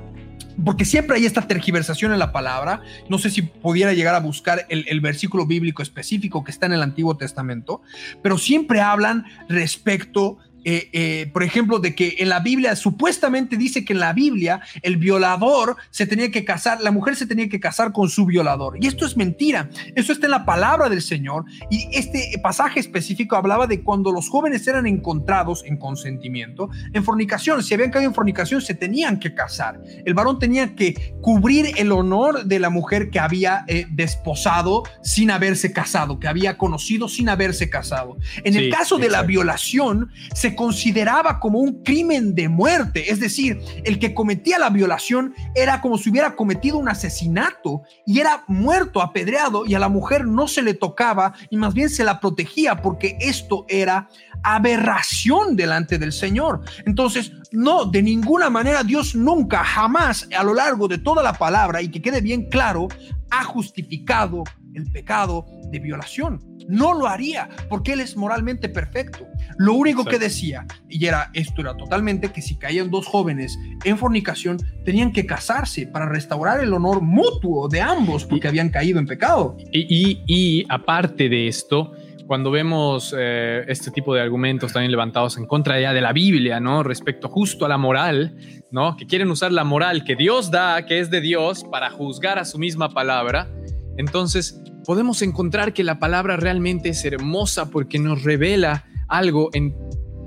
porque 0.64 0.86
siempre 0.86 1.18
hay 1.18 1.26
esta 1.26 1.48
tergiversación 1.48 2.12
en 2.14 2.20
la 2.20 2.32
palabra. 2.32 2.82
No 3.10 3.18
sé 3.18 3.30
si 3.30 3.42
pudiera 3.42 3.94
llegar 3.94 4.16
a 4.16 4.20
buscar 4.20 4.66
el, 4.70 4.86
el, 4.88 5.02
versículo 5.02 5.46
bíblico 5.46 5.82
específico 5.82 6.44
que 6.44 6.52
está 6.52 6.66
en 6.66 6.74
el 6.74 6.84
Antiguo 6.84 7.18
Testamento, 7.18 7.82
pero 8.22 8.38
siempre 8.38 8.82
hablan 8.82 9.26
respecto 9.48 10.38
eh, 10.64 10.90
eh, 10.94 11.30
por 11.34 11.44
ejemplo, 11.44 11.80
de 11.80 11.96
que 11.96 12.18
en 12.20 12.30
la 12.30 12.40
Biblia 12.40 12.76
supuestamente 12.76 13.58
dice 13.58 13.84
que 13.86 13.94
en 13.94 14.00
la 14.00 14.14
Biblia 14.14 14.62
el 14.82 14.98
violador 14.98 15.78
se 15.90 16.06
tenía 16.06 16.32
que 16.32 16.46
casar, 16.46 16.82
la 16.82 16.92
mujer 16.92 17.16
se 17.16 17.26
tenía 17.26 17.50
que 17.50 17.60
casar 17.60 17.92
con 17.92 18.10
su 18.10 18.26
violador. 18.26 18.78
Y 18.82 18.88
esto 18.88 19.06
es 19.06 19.18
mentira. 19.18 19.70
Eso 19.96 20.14
está 20.14 20.28
en 20.28 20.32
la 20.32 20.46
palabra 20.46 20.90
del 20.90 21.02
Señor. 21.02 21.46
Y 21.70 21.88
este 21.92 22.32
pasaje 22.42 22.80
específico 22.80 23.36
hablaba 23.36 23.68
de 23.68 23.82
cuando 23.82 24.12
los 24.12 24.30
jóvenes 24.30 24.68
eran 24.68 24.86
encontrados 24.86 25.64
en 25.66 25.78
consentimiento, 25.78 26.70
en 26.94 27.04
fornicación. 27.04 27.64
Si 27.64 27.74
habían 27.74 27.92
caído 27.92 28.10
en 28.10 28.16
fornicación, 28.16 28.62
se 28.62 28.74
tenían 28.74 29.20
que 29.20 29.34
casar. 29.34 29.82
El 30.06 30.14
varón 30.14 30.40
tenía 30.40 30.76
que 30.76 31.16
cubrir 31.22 31.72
el 31.78 31.92
honor 31.92 32.46
de 32.46 32.60
la 32.60 32.70
mujer 32.70 33.10
que 33.10 33.20
había 33.20 33.66
eh, 33.68 33.86
desposado 33.90 34.84
sin 35.02 35.32
haberse 35.32 35.72
casado, 35.74 36.20
que 36.20 36.28
había 36.28 36.58
conocido 36.58 37.08
sin 37.08 37.30
haberse 37.30 37.70
casado. 37.70 38.18
En 38.44 38.56
el 38.56 38.70
caso 38.70 38.98
de 38.98 39.10
la 39.10 39.24
violación, 39.24 40.12
se 40.34 40.51
consideraba 40.56 41.40
como 41.40 41.60
un 41.60 41.84
crimen 41.84 42.36
de 42.36 42.50
muerte, 42.50 43.12
es 43.12 43.20
decir, 43.20 43.60
el 43.84 44.00
que 44.00 44.14
cometía 44.14 44.60
la 44.60 44.70
violación 44.70 45.34
era 45.56 45.82
como 45.82 45.98
si 45.98 46.10
hubiera 46.10 46.36
cometido 46.36 46.78
un 46.78 46.90
asesinato 46.90 47.84
y 48.06 48.20
era 48.20 48.44
muerto, 48.48 49.02
apedreado, 49.02 49.66
y 49.66 49.76
a 49.76 49.80
la 49.80 49.90
mujer 49.90 50.26
no 50.26 50.48
se 50.48 50.62
le 50.62 50.74
tocaba 50.74 51.34
y 51.50 51.58
más 51.58 51.74
bien 51.74 51.90
se 51.90 52.04
la 52.04 52.20
protegía 52.20 52.82
porque 52.82 53.18
esto 53.20 53.66
era 53.68 54.10
aberración 54.44 55.56
delante 55.56 55.98
del 55.98 56.12
Señor. 56.12 56.62
Entonces, 56.86 57.32
no, 57.52 57.86
de 57.86 58.02
ninguna 58.02 58.50
manera 58.50 58.84
Dios 58.84 59.16
nunca, 59.16 59.64
jamás 59.64 60.28
a 60.36 60.44
lo 60.44 60.54
largo 60.54 60.88
de 60.88 60.98
toda 60.98 61.22
la 61.24 61.34
palabra, 61.34 61.82
y 61.82 61.90
que 61.90 62.02
quede 62.02 62.22
bien 62.22 62.50
claro, 62.50 62.88
ha 63.30 63.44
justificado 63.44 64.44
el 64.74 64.92
pecado 64.92 65.46
de 65.72 65.80
violación. 65.80 66.40
No 66.68 66.94
lo 66.94 67.08
haría 67.08 67.50
porque 67.70 67.94
Él 67.94 68.02
es 68.02 68.16
moralmente 68.16 68.70
perfecto. 68.70 69.28
Lo 69.58 69.74
único 69.74 70.06
que 70.06 70.20
decía, 70.20 70.66
y 70.88 71.06
era 71.06 71.30
esto 71.34 71.62
era 71.62 71.76
totalmente 71.76 72.32
que 72.32 72.42
si 72.42 72.56
caían 72.58 72.92
dos 72.92 73.08
jóvenes 73.08 73.58
en 73.84 73.98
fornicación, 73.98 74.58
tenían 74.86 75.12
que 75.12 75.26
casarse 75.26 75.88
para 75.88 76.08
restaurar 76.08 76.62
el 76.62 76.74
honor 76.74 77.02
mutuo 77.02 77.68
de 77.68 77.82
ambos 77.82 78.26
porque 78.26 78.48
habían 78.48 78.70
caído 78.70 79.00
en 79.00 79.08
pecado. 79.08 79.58
Y, 79.72 80.22
y, 80.28 80.66
aparte 80.70 81.30
de 81.30 81.48
esto, 81.48 81.94
cuando 82.32 82.50
vemos 82.50 83.14
eh, 83.20 83.66
este 83.68 83.92
tipo 83.92 84.16
de 84.16 84.22
argumentos 84.22 84.72
también 84.72 84.90
levantados 84.90 85.38
en 85.38 85.46
contra 85.46 85.82
ya 85.82 85.92
de 85.92 86.00
la 86.00 86.14
Biblia, 86.14 86.62
¿no? 86.62 86.82
Respecto 86.82 87.28
justo 87.28 87.66
a 87.66 87.68
la 87.68 87.78
moral, 87.78 88.38
¿no? 88.72 88.96
Que 88.96 89.06
quieren 89.06 89.30
usar 89.32 89.52
la 89.52 89.66
moral 89.66 90.06
que 90.06 90.16
Dios 90.16 90.50
da, 90.50 90.86
que 90.86 91.02
es 91.02 91.10
de 91.10 91.20
Dios, 91.20 91.66
para 91.70 91.90
juzgar 91.90 92.40
a 92.40 92.46
su 92.46 92.58
misma 92.58 92.88
palabra. 92.88 93.50
Entonces, 93.98 94.64
podemos 94.86 95.22
encontrar 95.22 95.74
que 95.74 95.84
la 95.84 96.00
palabra 96.00 96.38
realmente 96.38 96.88
es 96.88 97.04
hermosa 97.04 97.70
porque 97.70 98.00
nos 98.00 98.24
revela 98.24 98.86
algo 99.10 99.50
en, 99.52 99.76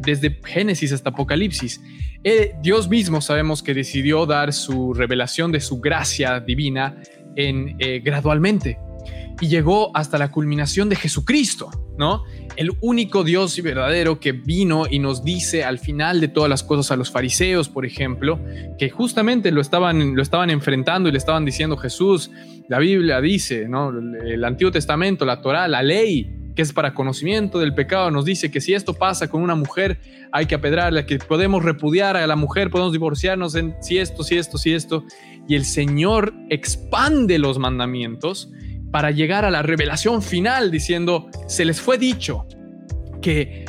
desde 0.00 0.38
Génesis 0.44 0.92
hasta 0.92 1.08
Apocalipsis. 1.08 1.80
Eh, 2.22 2.52
Dios 2.60 2.86
mismo 2.86 3.22
sabemos 3.22 3.62
que 3.62 3.72
decidió 3.72 4.26
dar 4.26 4.52
su 4.52 4.92
revelación 4.92 5.52
de 5.52 5.60
su 5.60 5.80
gracia 5.80 6.38
divina 6.38 6.96
en, 7.34 7.76
eh, 7.78 8.00
gradualmente 8.04 8.76
y 9.40 9.48
llegó 9.48 9.90
hasta 9.96 10.18
la 10.18 10.30
culminación 10.30 10.88
de 10.88 10.96
Jesucristo, 10.96 11.70
¿no? 11.98 12.22
El 12.56 12.72
único 12.80 13.24
Dios 13.24 13.58
y 13.58 13.62
verdadero 13.62 14.20
que 14.20 14.32
vino 14.32 14.84
y 14.88 14.98
nos 14.98 15.24
dice 15.24 15.64
al 15.64 15.78
final 15.78 16.20
de 16.20 16.28
todas 16.28 16.48
las 16.48 16.62
cosas 16.62 16.90
a 16.92 16.96
los 16.96 17.10
fariseos, 17.10 17.68
por 17.68 17.84
ejemplo, 17.84 18.38
que 18.78 18.90
justamente 18.90 19.50
lo 19.50 19.60
estaban, 19.60 20.14
lo 20.14 20.22
estaban 20.22 20.50
enfrentando 20.50 21.08
y 21.08 21.12
le 21.12 21.18
estaban 21.18 21.44
diciendo 21.44 21.76
Jesús, 21.76 22.30
la 22.68 22.78
Biblia 22.78 23.20
dice, 23.20 23.68
¿no? 23.68 23.90
El 23.90 24.44
Antiguo 24.44 24.70
Testamento, 24.70 25.24
la 25.24 25.42
Torá, 25.42 25.66
la 25.68 25.82
ley, 25.82 26.30
que 26.54 26.62
es 26.62 26.72
para 26.72 26.94
conocimiento 26.94 27.58
del 27.58 27.74
pecado, 27.74 28.10
nos 28.10 28.24
dice 28.24 28.50
que 28.50 28.60
si 28.60 28.74
esto 28.74 28.94
pasa 28.94 29.28
con 29.28 29.42
una 29.42 29.56
mujer, 29.56 29.98
hay 30.30 30.46
que 30.46 30.54
apedrarla, 30.54 31.04
que 31.04 31.18
podemos 31.18 31.64
repudiar 31.64 32.16
a 32.16 32.26
la 32.26 32.36
mujer, 32.36 32.70
podemos 32.70 32.92
divorciarnos 32.92 33.56
en 33.56 33.74
si 33.80 33.98
esto, 33.98 34.22
si 34.22 34.36
esto, 34.36 34.58
si 34.58 34.72
esto. 34.72 35.04
Y 35.48 35.56
el 35.56 35.64
Señor 35.64 36.32
expande 36.48 37.38
los 37.38 37.58
mandamientos 37.58 38.50
para 38.94 39.10
llegar 39.10 39.44
a 39.44 39.50
la 39.50 39.60
revelación 39.60 40.22
final 40.22 40.70
diciendo, 40.70 41.28
se 41.48 41.64
les 41.64 41.80
fue 41.80 41.98
dicho 41.98 42.46
que 43.20 43.64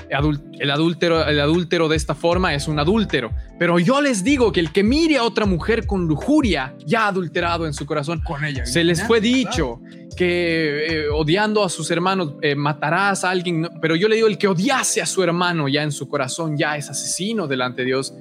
el 0.59 0.69
adúltero, 0.69 1.25
el 1.25 1.39
adúltero 1.39 1.87
de 1.87 1.95
esta 1.95 2.13
forma 2.13 2.53
es 2.53 2.67
un 2.67 2.77
adúltero. 2.77 3.31
Pero 3.57 3.79
yo 3.79 4.01
les 4.01 4.23
digo 4.23 4.51
que 4.51 4.59
el 4.59 4.71
que 4.71 4.83
mire 4.83 5.17
a 5.17 5.23
otra 5.23 5.47
mujer 5.47 5.87
con 5.87 6.05
lujuria 6.05 6.75
ya 6.85 7.05
ha 7.05 7.07
adulterado 7.07 7.65
en 7.65 7.73
su 7.73 7.87
corazón. 7.87 8.21
Con 8.23 8.45
ella. 8.45 8.67
Se 8.67 8.83
les 8.83 9.01
fue 9.01 9.19
dicho 9.19 9.81
que 10.15 10.87
eh, 10.87 11.09
odiando 11.09 11.63
a 11.63 11.69
sus 11.69 11.91
hermanos 11.91 12.33
eh, 12.41 12.55
matarás 12.55 13.23
a 13.23 13.29
alguien. 13.29 13.69
Pero 13.81 13.95
yo 13.95 14.07
le 14.07 14.15
digo, 14.15 14.27
el 14.27 14.37
que 14.37 14.47
odiase 14.47 15.01
a 15.01 15.05
su 15.05 15.23
hermano 15.23 15.67
ya 15.67 15.83
en 15.83 15.91
su 15.91 16.07
corazón 16.07 16.57
ya 16.57 16.77
es 16.77 16.89
asesino 16.89 17.47
delante 17.47 17.81
de 17.81 17.87
Dios. 17.87 18.13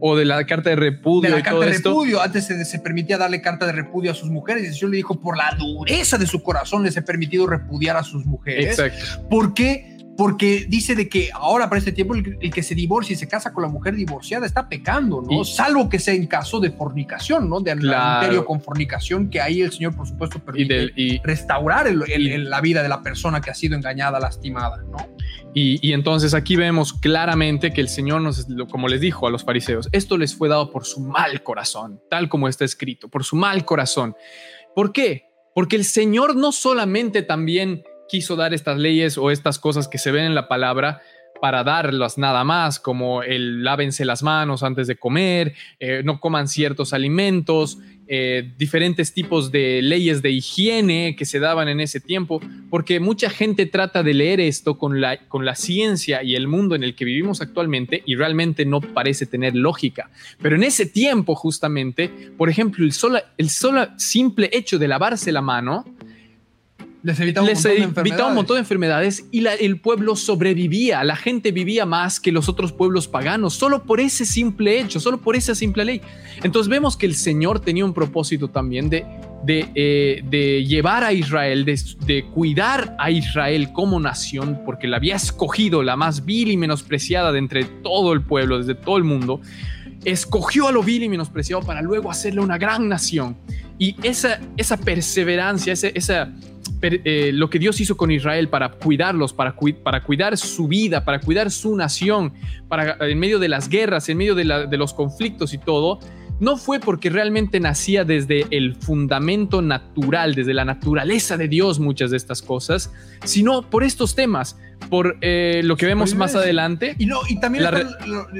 o 0.00 0.16
de 0.16 0.24
la 0.24 0.44
carta 0.46 0.70
de 0.70 0.76
repudio. 0.76 1.30
De 1.30 1.36
la 1.36 1.42
carta 1.42 1.60
de 1.64 1.72
repudio. 1.72 2.20
Antes 2.20 2.46
se, 2.46 2.78
permitía 2.80 3.18
darle 3.18 3.40
carta 3.40 3.66
de 3.66 3.72
repudio 3.72 4.10
a 4.10 4.14
sus 4.14 4.30
mujeres. 4.30 4.64
Y 4.64 4.66
el 4.66 4.74
Señor 4.74 4.90
le 4.90 4.96
dijo, 4.96 5.20
por 5.20 5.36
la 5.36 5.56
dureza 5.58 6.18
de 6.18 6.26
su 6.26 6.42
corazón 6.42 6.82
les 6.82 6.96
he 6.96 7.02
permitido 7.02 7.46
repudiar 7.46 7.96
a 7.96 8.02
sus 8.02 8.24
mujeres. 8.24 8.78
Exacto. 8.78 9.28
¿Por 9.28 9.54
qué? 9.54 9.91
Porque 10.16 10.66
dice 10.68 10.94
de 10.94 11.08
que 11.08 11.30
ahora 11.32 11.68
para 11.68 11.78
este 11.78 11.92
tiempo 11.92 12.14
el, 12.14 12.38
que 12.52 12.62
se 12.62 12.74
divorcia 12.74 13.14
y 13.14 13.16
se 13.16 13.28
casa 13.28 13.52
con 13.52 13.62
la 13.62 13.68
mujer 13.68 13.94
divorciada 13.94 14.46
está 14.46 14.68
pecando, 14.68 15.22
¿no? 15.22 15.44
Salvo 15.44 15.88
que 15.88 15.98
sea 15.98 16.14
en 16.14 16.26
caso 16.26 16.60
de 16.60 16.70
fornicación, 16.70 17.48
¿no? 17.48 17.60
De 17.60 17.74
claro. 17.76 18.44
con 18.44 18.60
fornicación, 18.60 19.30
que 19.30 19.40
ahí 19.40 19.62
el 19.62 19.72
Señor, 19.72 19.96
por 19.96 20.06
supuesto, 20.06 20.38
permite 20.38 21.20
restaurar 21.24 21.92
la 21.92 22.60
vida 22.60 22.82
de 22.82 22.88
la 22.88 23.02
persona 23.02 23.40
que 23.40 23.50
ha 23.50 23.54
sido 23.54 23.74
engañada, 23.74 24.20
lastimada, 24.20 24.82
¿no? 24.90 24.98
Y, 25.54 25.86
y, 25.86 25.92
entonces 25.92 26.32
aquí 26.32 26.56
vemos 26.56 26.94
claramente 26.94 27.72
que 27.72 27.82
el 27.82 27.88
Señor 27.88 28.22
nos, 28.22 28.46
como 28.70 28.88
les 28.88 29.00
dijo 29.02 29.26
a 29.26 29.30
los 29.30 29.44
fariseos, 29.44 29.88
esto 29.92 30.16
les 30.16 30.34
fue 30.34 30.48
dado 30.48 30.70
por 30.70 30.86
su 30.86 31.00
mal 31.00 31.42
corazón, 31.42 32.00
tal 32.08 32.30
como 32.30 32.48
está 32.48 32.64
escrito, 32.64 33.08
por 33.08 33.24
su 33.24 33.36
mal 33.36 33.64
corazón. 33.66 34.14
¿Por 34.74 34.92
qué? 34.92 35.26
Porque 35.54 35.76
el 35.76 35.84
Señor 35.84 36.36
no 36.36 36.52
solamente 36.52 37.22
también 37.22 37.84
quiso 38.08 38.36
dar 38.36 38.54
estas 38.54 38.78
leyes 38.78 39.18
o 39.18 39.30
estas 39.30 39.58
cosas 39.58 39.88
que 39.88 39.98
se 39.98 40.12
ven 40.12 40.24
en 40.24 40.34
la 40.34 40.48
palabra 40.48 41.02
para 41.40 41.64
darlas 41.64 42.18
nada 42.18 42.44
más, 42.44 42.78
como 42.78 43.24
el 43.24 43.64
lávense 43.64 44.04
las 44.04 44.22
manos 44.22 44.62
antes 44.62 44.86
de 44.86 44.94
comer, 44.94 45.54
eh, 45.80 46.02
no 46.04 46.20
coman 46.20 46.46
ciertos 46.46 46.92
alimentos, 46.92 47.78
eh, 48.08 48.52
diferentes 48.58 49.14
tipos 49.14 49.50
de 49.50 49.80
leyes 49.80 50.22
de 50.22 50.30
higiene 50.30 51.16
que 51.16 51.24
se 51.24 51.40
daban 51.40 51.68
en 51.68 51.80
ese 51.80 51.98
tiempo, 51.98 52.40
porque 52.68 53.00
mucha 53.00 53.30
gente 53.30 53.64
trata 53.66 54.02
de 54.02 54.12
leer 54.12 54.38
esto 54.38 54.76
con 54.76 55.00
la, 55.00 55.16
con 55.28 55.44
la 55.44 55.54
ciencia 55.54 56.22
y 56.22 56.34
el 56.34 56.46
mundo 56.46 56.74
en 56.74 56.82
el 56.82 56.94
que 56.94 57.04
vivimos 57.04 57.40
actualmente 57.40 58.02
y 58.04 58.14
realmente 58.16 58.66
no 58.66 58.80
parece 58.80 59.24
tener 59.24 59.56
lógica. 59.56 60.10
Pero 60.40 60.56
en 60.56 60.64
ese 60.64 60.86
tiempo 60.86 61.34
justamente, 61.34 62.10
por 62.36 62.50
ejemplo, 62.50 62.84
el 62.84 62.92
solo, 62.92 63.20
el 63.38 63.50
solo 63.50 63.88
simple 63.96 64.50
hecho 64.52 64.78
de 64.78 64.88
lavarse 64.88 65.32
la 65.32 65.40
mano, 65.40 65.84
les 67.02 67.18
evitaba, 67.18 68.28
un, 68.28 68.34
montón 68.34 68.56
de 68.56 68.60
enfermedades 68.60 69.26
y 69.32 69.44
el 69.44 69.80
pueblo 69.80 70.14
sobrevivía, 70.14 71.02
la 71.02 71.16
gente 71.16 71.50
vivía 71.50 71.84
más 71.84 72.20
que 72.20 72.30
los 72.30 72.48
otros 72.48 72.72
pueblos 72.72 73.08
paganos, 73.08 73.54
solo 73.54 73.82
por 73.82 73.98
ese 73.98 74.24
simple 74.24 74.78
hecho, 74.78 75.00
solo 75.00 75.18
por 75.18 75.34
esa 75.34 75.54
simple 75.56 75.84
ley. 75.84 76.00
Entonces 76.44 76.68
vemos 76.70 76.96
que 76.96 77.06
el 77.06 77.16
Señor 77.16 77.58
tenía 77.58 77.84
un 77.84 77.92
propósito 77.92 78.48
también 78.48 78.88
de, 78.88 79.04
de, 79.44 79.68
eh, 79.74 80.64
llevar 80.64 81.02
a 81.02 81.12
Israel, 81.12 81.64
de, 81.64 81.80
de, 82.06 82.24
cuidar 82.26 82.94
a 83.00 83.10
Israel 83.10 83.72
como 83.72 83.98
nación, 83.98 84.60
porque 84.64 84.86
la 84.86 84.98
había 84.98 85.16
escogido 85.16 85.82
la 85.82 85.96
más 85.96 86.24
vil 86.24 86.52
y 86.52 86.56
menospreciada 86.56 87.32
de 87.32 87.40
entre 87.40 87.64
todo 87.64 88.12
el 88.12 88.22
pueblo, 88.22 88.58
desde 88.58 88.76
todo 88.76 88.96
el 88.96 89.04
mundo. 89.04 89.40
Escogió 90.04 90.68
a 90.68 90.72
lo 90.72 90.82
vil 90.82 91.02
y 91.02 91.08
menospreciado 91.08 91.62
para 91.62 91.82
luego 91.82 92.10
hacerle 92.10 92.40
una 92.40 92.58
gran 92.58 92.88
nación. 92.88 93.36
Y 93.82 93.96
esa, 94.04 94.38
esa 94.56 94.76
perseverancia, 94.76 95.72
esa, 95.72 95.88
esa 95.88 96.32
eh, 96.82 97.32
lo 97.34 97.50
que 97.50 97.58
Dios 97.58 97.80
hizo 97.80 97.96
con 97.96 98.12
Israel 98.12 98.48
para 98.48 98.70
cuidarlos, 98.70 99.32
para, 99.32 99.56
para 99.82 100.04
cuidar 100.04 100.38
su 100.38 100.68
vida, 100.68 101.04
para 101.04 101.18
cuidar 101.18 101.50
su 101.50 101.74
nación, 101.74 102.32
para, 102.68 102.96
en 103.00 103.18
medio 103.18 103.40
de 103.40 103.48
las 103.48 103.68
guerras, 103.68 104.08
en 104.08 104.18
medio 104.18 104.36
de, 104.36 104.44
los 104.44 104.94
conflictos 104.94 105.52
y 105.52 105.58
todo, 105.58 105.98
no 106.38 106.58
fue 106.58 106.78
porque 106.78 107.10
realmente 107.10 107.58
nacía 107.58 108.04
desde 108.04 108.46
el 108.52 108.76
fundamento 108.76 109.60
natural, 109.60 110.36
desde 110.36 110.54
la 110.54 110.64
naturaleza 110.64 111.36
de 111.36 111.48
Dios 111.48 111.80
muchas 111.80 112.12
de 112.12 112.18
estas 112.18 112.40
cosas, 112.40 112.92
sino 113.24 113.68
por 113.68 113.82
estos 113.82 114.14
temas, 114.14 114.60
por 114.88 115.16
eh, 115.20 115.62
lo 115.64 115.76
que 115.76 115.86
vemos 115.86 116.14
más 116.14 116.34
adelante. 116.34 116.94
Y, 116.98 117.06
no, 117.06 117.20
y 117.28 117.38
también, 117.40 117.64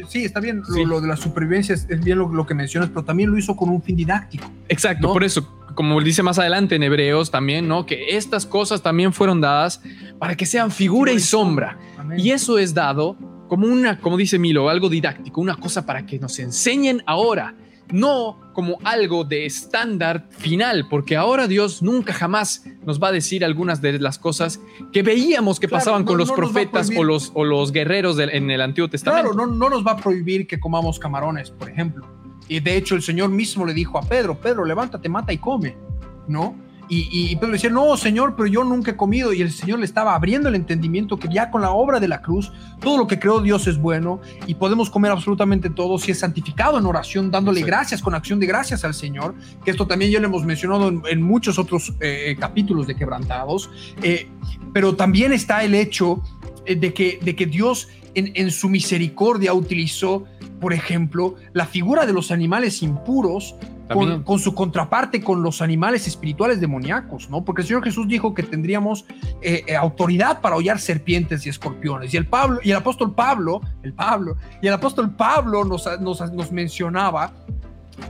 sí, 0.09 0.24
está 0.24 0.40
bien, 0.40 0.62
Lo, 0.86 1.01
de 1.01 1.09
la 1.09 1.16
supervivencia 1.16 1.74
es, 1.74 1.86
bien 2.03 2.18
lo, 2.18 2.47
que 2.47 2.55
mencionas, 2.55 2.90
pero 2.90 3.05
también 3.05 3.30
lo 3.30 3.38
hizo 3.38 3.57
con 3.57 3.68
un 3.68 3.82
fin 3.82 3.97
didáctico. 3.97 4.51
Exacto, 4.68 5.12
por 5.12 5.24
eso, 5.24 5.49
como 5.74 6.01
dice 6.01 6.22
más 6.22 6.38
adelante 6.38 6.76
en 6.76 6.82
Hebreos 6.82 7.30
también, 7.30 7.68
¿no? 7.68 7.86
Que 7.86 8.16
estas 8.16 8.47
cosas 8.47 8.82
también 8.82 9.12
fueron 9.12 9.40
dadas 9.40 9.80
para 10.18 10.36
que 10.36 10.47
sean 10.47 10.70
figura 10.70 11.12
y 11.12 11.20
sombra. 11.20 11.78
Y 12.16 12.30
eso 12.30 12.59
es 12.59 12.74
dado 12.74 13.16
como 13.49 13.66
una, 13.66 13.99
como 14.01 14.16
dice 14.16 14.38
Milo, 14.38 14.68
algo 14.68 14.88
didáctico, 14.88 15.40
una 15.40 15.57
cosa 15.57 15.84
para 15.84 16.07
que 16.07 16.18
nos 16.18 16.38
enseñen 16.38 17.03
ahora 17.07 17.55
no 17.93 18.40
como 18.53 18.78
algo 18.84 19.24
de 19.24 19.47
estándar 19.47 20.26
final, 20.30 20.86
porque 20.90 21.16
ahora 21.16 21.47
Dios 21.47 21.82
nunca 21.82 22.12
jamás 22.12 22.64
nos 22.84 23.01
va 23.03 23.09
a 23.09 23.12
decir 23.12 23.45
algunas 23.45 23.80
de 23.80 23.99
las 23.99 24.18
cosas 24.18 24.61
que 24.93 25.03
veíamos 25.03 25.61
que 25.61 25.68
Claro, 25.68 25.80
pasaban 25.80 26.03
no- 26.03 26.07
con 26.09 26.18
los 26.18 26.28
no 26.28 26.34
profetas 26.34 26.90
o 26.97 27.05
los, 27.05 27.30
o 27.34 27.45
los 27.45 27.72
guerreros 27.72 28.16
del- 28.16 28.30
en 28.30 28.51
el 28.51 28.61
Antiguo 28.61 28.88
Testamento. 28.90 29.30
Claro, 29.32 29.47
no, 29.47 29.55
no 29.55 29.70
nos 29.70 29.86
va 29.86 29.93
a 29.93 29.97
prohibir 29.97 30.47
que 30.47 30.59
comamos 30.61 30.99
camarones, 30.99 31.51
por 31.51 31.70
ejemplo. 31.70 32.07
Y 32.49 32.61
de 32.61 32.76
hecho 32.76 32.95
el 32.97 33.03
Señor 33.03 33.30
mismo 33.30 33.64
le 33.64 33.72
dijo 33.72 33.97
a 33.99 34.03
Pedro, 34.03 34.38
Pedro, 34.38 34.64
levántate, 34.64 35.09
mata 35.09 35.32
y 35.32 35.38
come, 35.38 35.76
¿no? 36.28 36.57
Y, 36.95 37.09
y- 37.32 37.36
Pedro 37.36 37.53
decía, 37.53 37.70
no, 37.70 37.97
Señor, 37.97 38.34
pero 38.36 38.47
yo 38.49 38.64
nunca 38.64 38.90
he 38.90 38.97
comido. 38.97 39.32
Y 39.32 39.40
el 39.40 39.51
Señor 39.51 39.78
le 39.78 39.86
estaba 39.86 40.14
abriendo 40.14 40.51
el 40.51 40.55
entendimiento 40.55 41.18
que 41.18 41.28
ya 41.32 41.51
con 41.51 41.62
la 41.62 41.70
obra 41.70 42.01
de 42.01 42.07
la 42.09 42.20
cruz, 42.20 42.53
todo 42.80 42.99
lo 42.99 43.07
que 43.07 43.18
creó 43.18 43.40
Dios 43.40 43.66
es 43.66 43.78
bueno 43.78 44.20
y 44.47 44.55
podemos 44.57 44.90
comer 44.90 45.11
absolutamente 45.11 45.70
todo 45.70 45.97
si 45.99 46.11
es 46.11 46.18
santificado 46.18 46.78
en 46.78 46.84
oración, 46.84 47.30
dándole 47.30 47.61
Sí. 47.61 47.66
gracias 47.66 48.03
con 48.03 48.14
acción 48.14 48.38
de 48.40 48.47
gracias 48.47 48.84
al 48.84 48.93
Señor, 48.93 49.34
que 49.64 49.70
esto 49.70 49.86
también 49.86 50.11
ya 50.11 50.20
lo 50.20 50.26
hemos 50.26 50.45
mencionado 50.45 50.88
en, 50.88 51.03
en 51.09 51.22
muchos 51.22 51.59
otros 51.59 51.95
eh, 52.01 52.36
capítulos 52.38 52.86
de 52.86 52.95
Quebrantados. 52.95 53.70
Eh, 54.03 54.28
pero 54.74 54.95
también 54.95 55.32
está 55.32 55.64
el 55.64 55.74
hecho 55.74 56.22
eh, 56.66 56.76
de 56.76 56.93
que, 56.93 57.18
de 57.22 57.34
que 57.34 57.47
Dios 57.47 57.88
en, 58.14 58.32
en 58.34 58.50
su 58.50 58.68
misericordia 58.68 59.54
utilizó, 59.54 60.24
por 60.60 60.72
ejemplo, 60.72 61.36
la 61.52 61.66
figura 61.66 62.06
de 62.06 62.12
los 62.12 62.30
animales 62.30 62.82
impuros 62.82 63.54
con, 63.92 64.38
su 64.38 64.54
contraparte 64.54 65.22
con 65.22 65.42
los 65.42 65.62
animales 65.62 66.06
espirituales 66.06 66.60
demoníacos, 66.60 67.28
¿no? 67.30 67.44
Porque 67.44 67.62
el 67.62 67.68
Señor 67.68 67.84
Jesús 67.84 68.08
dijo 68.08 68.34
que 68.34 68.42
tendríamos 68.42 69.04
eh, 69.40 69.64
eh, 69.66 69.76
autoridad 69.76 70.40
para 70.40 70.56
hollar 70.56 70.78
serpientes 70.78 71.46
y 71.46 71.48
escorpiones. 71.48 72.12
Y 72.14 72.16
el 72.16 72.26
Pablo, 72.26 72.60
y 72.62 72.70
el 72.70 72.76
apóstol 72.76 73.14
Pablo, 73.14 73.60
el 73.82 73.92
Pablo, 73.92 74.36
y 74.60 74.68
el 74.68 74.74
apóstol 74.74 75.14
Pablo 75.14 75.64
nos, 75.64 75.88
nos, 76.00 76.32
nos 76.32 76.52
mencionaba 76.52 77.32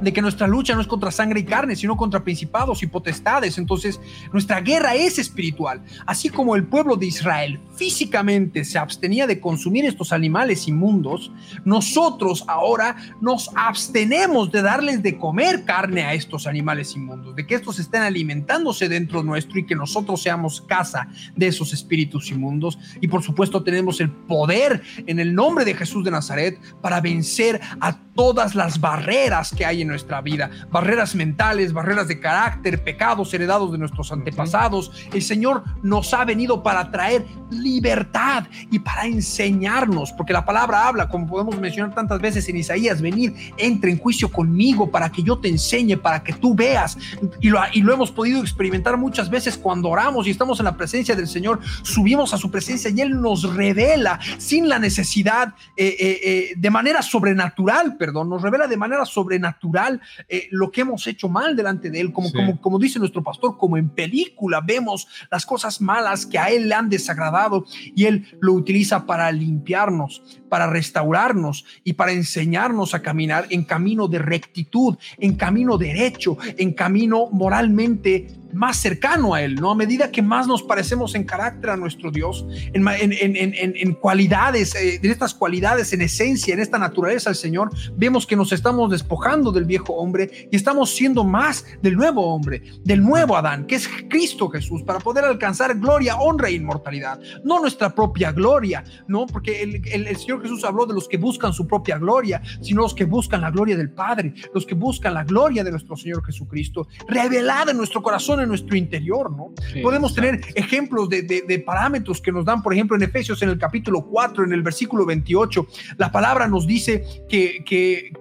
de 0.00 0.12
que 0.12 0.22
nuestra 0.22 0.46
lucha 0.46 0.74
no 0.74 0.80
es 0.80 0.86
contra 0.86 1.10
sangre 1.10 1.40
y 1.40 1.44
carne, 1.44 1.76
sino 1.76 1.96
contra 1.96 2.24
principados 2.24 2.82
y 2.82 2.86
potestades. 2.86 3.58
Entonces, 3.58 4.00
nuestra 4.32 4.60
guerra 4.60 4.94
es 4.94 5.18
espiritual. 5.18 5.82
Así 6.06 6.28
como 6.28 6.56
el 6.56 6.64
pueblo 6.64 6.96
de 6.96 7.06
Israel 7.06 7.60
físicamente 7.76 8.64
se 8.64 8.78
abstenía 8.78 9.26
de 9.26 9.40
consumir 9.40 9.84
estos 9.84 10.12
animales 10.12 10.68
inmundos, 10.68 11.32
nosotros 11.64 12.44
ahora 12.46 12.96
nos 13.20 13.50
abstenemos 13.54 14.50
de 14.52 14.62
darles 14.62 15.02
de 15.02 15.16
comer 15.18 15.64
carne 15.64 16.02
a 16.02 16.14
estos 16.14 16.46
animales 16.46 16.94
inmundos, 16.94 17.34
de 17.34 17.46
que 17.46 17.54
estos 17.54 17.78
estén 17.78 18.02
alimentándose 18.02 18.88
dentro 18.88 19.22
nuestro 19.22 19.58
y 19.58 19.66
que 19.66 19.74
nosotros 19.74 20.22
seamos 20.22 20.60
casa 20.60 21.08
de 21.36 21.46
esos 21.48 21.72
espíritus 21.72 22.30
inmundos. 22.30 22.78
Y 23.00 23.08
por 23.08 23.22
supuesto 23.22 23.62
tenemos 23.62 24.00
el 24.00 24.10
poder 24.10 24.82
en 25.06 25.18
el 25.18 25.34
nombre 25.34 25.64
de 25.64 25.74
Jesús 25.74 26.04
de 26.04 26.10
Nazaret 26.10 26.58
para 26.80 27.00
vencer 27.00 27.60
a 27.80 27.98
todas 28.14 28.54
las 28.54 28.80
barreras 28.80 29.52
que 29.56 29.64
hay 29.64 29.82
en 29.82 29.88
nuestra 29.88 30.20
vida, 30.20 30.50
barreras 30.70 31.14
mentales, 31.14 31.72
barreras 31.72 32.08
de 32.08 32.20
carácter, 32.20 32.82
pecados 32.82 33.32
heredados 33.34 33.72
de 33.72 33.78
nuestros 33.78 34.12
antepasados. 34.12 34.92
El 35.12 35.22
Señor 35.22 35.64
nos 35.82 36.12
ha 36.14 36.24
venido 36.24 36.62
para 36.62 36.90
traer 36.90 37.26
libertad 37.50 38.44
y 38.70 38.78
para 38.78 39.06
enseñarnos, 39.06 40.12
porque 40.12 40.32
la 40.32 40.44
palabra 40.44 40.88
habla, 40.88 41.08
como 41.08 41.26
podemos 41.26 41.58
mencionar 41.58 41.94
tantas 41.94 42.20
veces 42.20 42.48
en 42.48 42.56
Isaías, 42.56 43.00
venir, 43.00 43.34
entre 43.56 43.90
en 43.90 43.98
juicio 43.98 44.30
conmigo 44.30 44.90
para 44.90 45.10
que 45.10 45.22
yo 45.22 45.38
te 45.38 45.48
enseñe, 45.48 45.96
para 45.96 46.22
que 46.22 46.32
tú 46.32 46.54
veas. 46.54 46.98
Y 47.40 47.48
lo, 47.48 47.60
y 47.72 47.82
lo 47.82 47.92
hemos 47.92 48.10
podido 48.10 48.40
experimentar 48.40 48.96
muchas 48.96 49.30
veces 49.30 49.56
cuando 49.56 49.88
oramos 49.88 50.26
y 50.26 50.30
estamos 50.30 50.58
en 50.60 50.64
la 50.64 50.76
presencia 50.76 51.14
del 51.14 51.28
Señor, 51.28 51.60
subimos 51.82 52.34
a 52.34 52.38
su 52.38 52.50
presencia 52.50 52.90
y 52.90 53.00
Él 53.00 53.20
nos 53.20 53.54
revela 53.54 54.18
sin 54.38 54.68
la 54.68 54.78
necesidad, 54.78 55.54
eh, 55.76 55.96
eh, 55.98 56.20
eh, 56.22 56.52
de 56.56 56.70
manera 56.70 57.02
sobrenatural, 57.02 57.96
perdón, 58.02 58.28
nos 58.28 58.42
revela 58.42 58.66
de 58.66 58.76
manera 58.76 59.04
sobrenatural 59.04 60.00
eh, 60.28 60.48
lo 60.50 60.72
que 60.72 60.80
hemos 60.80 61.06
hecho 61.06 61.28
mal 61.28 61.54
delante 61.54 61.88
de 61.88 62.00
Él, 62.00 62.12
como, 62.12 62.30
Sí. 62.30 62.34
como, 62.34 62.60
como 62.60 62.78
dice 62.80 62.98
nuestro 62.98 63.22
pastor, 63.22 63.56
como 63.56 63.76
en 63.76 63.90
película 63.90 64.60
vemos 64.60 65.06
las 65.30 65.46
cosas 65.46 65.80
malas 65.80 66.26
que 66.26 66.36
a 66.36 66.46
Él 66.50 66.68
le 66.68 66.74
han 66.74 66.88
desagradado 66.88 67.64
y 67.94 68.06
Él 68.06 68.26
lo 68.40 68.54
utiliza 68.54 69.06
para 69.06 69.30
limpiarnos, 69.30 70.20
para 70.48 70.66
restaurarnos 70.66 71.64
y 71.84 71.92
para 71.92 72.10
enseñarnos 72.10 72.92
a 72.92 73.02
caminar 73.02 73.46
en 73.50 73.62
camino 73.62 74.08
de 74.08 74.18
rectitud, 74.18 74.96
en 75.18 75.36
camino 75.36 75.78
derecho, 75.78 76.36
en 76.58 76.72
camino 76.72 77.28
moralmente 77.30 78.26
más 78.52 78.76
cercano 78.78 79.34
a 79.34 79.42
Él, 79.42 79.54
¿no? 79.56 79.70
A 79.70 79.74
medida 79.74 80.10
que 80.10 80.22
más 80.22 80.46
nos 80.46 80.62
parecemos 80.62 81.14
en 81.14 81.24
carácter 81.24 81.70
a 81.70 81.76
nuestro 81.76 82.10
Dios, 82.10 82.46
en, 82.72 83.94
cualidades, 83.94 84.74
eh, 84.74 85.00
en 85.02 85.10
estas 85.10 85.34
cualidades, 85.34 85.92
en 85.92 86.02
esencia, 86.02 86.54
en 86.54 86.60
esta 86.60 86.78
naturaleza 86.78 87.30
del 87.30 87.36
Señor, 87.36 87.70
vemos 87.96 88.26
que 88.26 88.36
nos 88.36 88.52
estamos 88.52 88.90
despojando 88.90 89.52
del 89.52 89.64
viejo 89.64 89.94
hombre 89.94 90.48
y 90.50 90.56
estamos 90.56 90.90
siendo 90.94 91.24
más 91.24 91.64
del 91.82 91.96
nuevo 91.96 92.26
hombre, 92.34 92.62
del 92.84 93.02
nuevo 93.02 93.36
Adán, 93.36 93.66
que 93.66 93.76
es 93.76 93.88
Cristo 94.08 94.48
Jesús, 94.48 94.82
para 94.82 94.98
poder 94.98 95.24
alcanzar 95.24 95.78
gloria, 95.78 96.16
honra 96.16 96.48
e 96.48 96.52
inmortalidad. 96.52 97.20
No 97.44 97.60
nuestra 97.60 97.94
propia 97.94 98.32
gloria, 98.32 98.84
¿no? 99.08 99.26
Porque 99.26 99.62
el- 99.62 99.82
el 100.06 100.16
Señor 100.16 100.42
Jesús 100.42 100.64
habló 100.64 100.86
de 100.86 100.94
los 100.94 101.08
que 101.08 101.16
buscan 101.16 101.52
su 101.52 101.66
propia 101.66 101.98
gloria, 101.98 102.42
sino 102.60 102.82
los 102.82 102.94
que 102.94 103.04
buscan 103.04 103.40
la 103.40 103.50
gloria 103.50 103.76
del 103.76 103.90
Padre, 103.90 104.34
los 104.54 104.66
que 104.66 104.74
buscan 104.74 105.14
la 105.14 105.24
gloria 105.24 105.64
de 105.64 105.70
nuestro 105.70 105.96
Señor 105.96 106.24
Jesucristo, 106.24 106.86
revelada 107.08 107.70
en 107.70 107.76
nuestro 107.76 108.02
corazón, 108.02 108.40
en 108.42 108.48
nuestro 108.48 108.76
interior, 108.76 109.30
¿no? 109.30 109.52
Podemos 109.82 110.14
tener 110.14 110.40
ejemplos 110.54 111.08
de, 111.08 111.22
de- 111.22 111.42
de 111.42 111.58
parámetros 111.60 112.20
que 112.20 112.32
nos 112.32 112.44
dan, 112.44 112.62
por 112.62 112.72
ejemplo, 112.72 112.96
en 112.96 113.02
Efesios 113.02 113.40
en 113.42 113.48
el 113.50 113.58
capítulo 113.58 114.02
4, 114.06 114.44
en 114.44 114.52
el 114.52 114.62
versículo 114.62 115.04
28, 115.06 115.66
la 115.98 116.10
palabra 116.12 116.46
nos 116.48 116.66
dice 116.66 117.04
que, 117.28 117.62
que, 117.64 118.12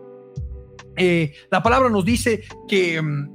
eh, 0.97 1.33
la 1.49 1.63
palabra 1.63 1.89
nos 1.89 2.03
dice 2.05 2.43
que 2.67 3.01
mm, 3.01 3.33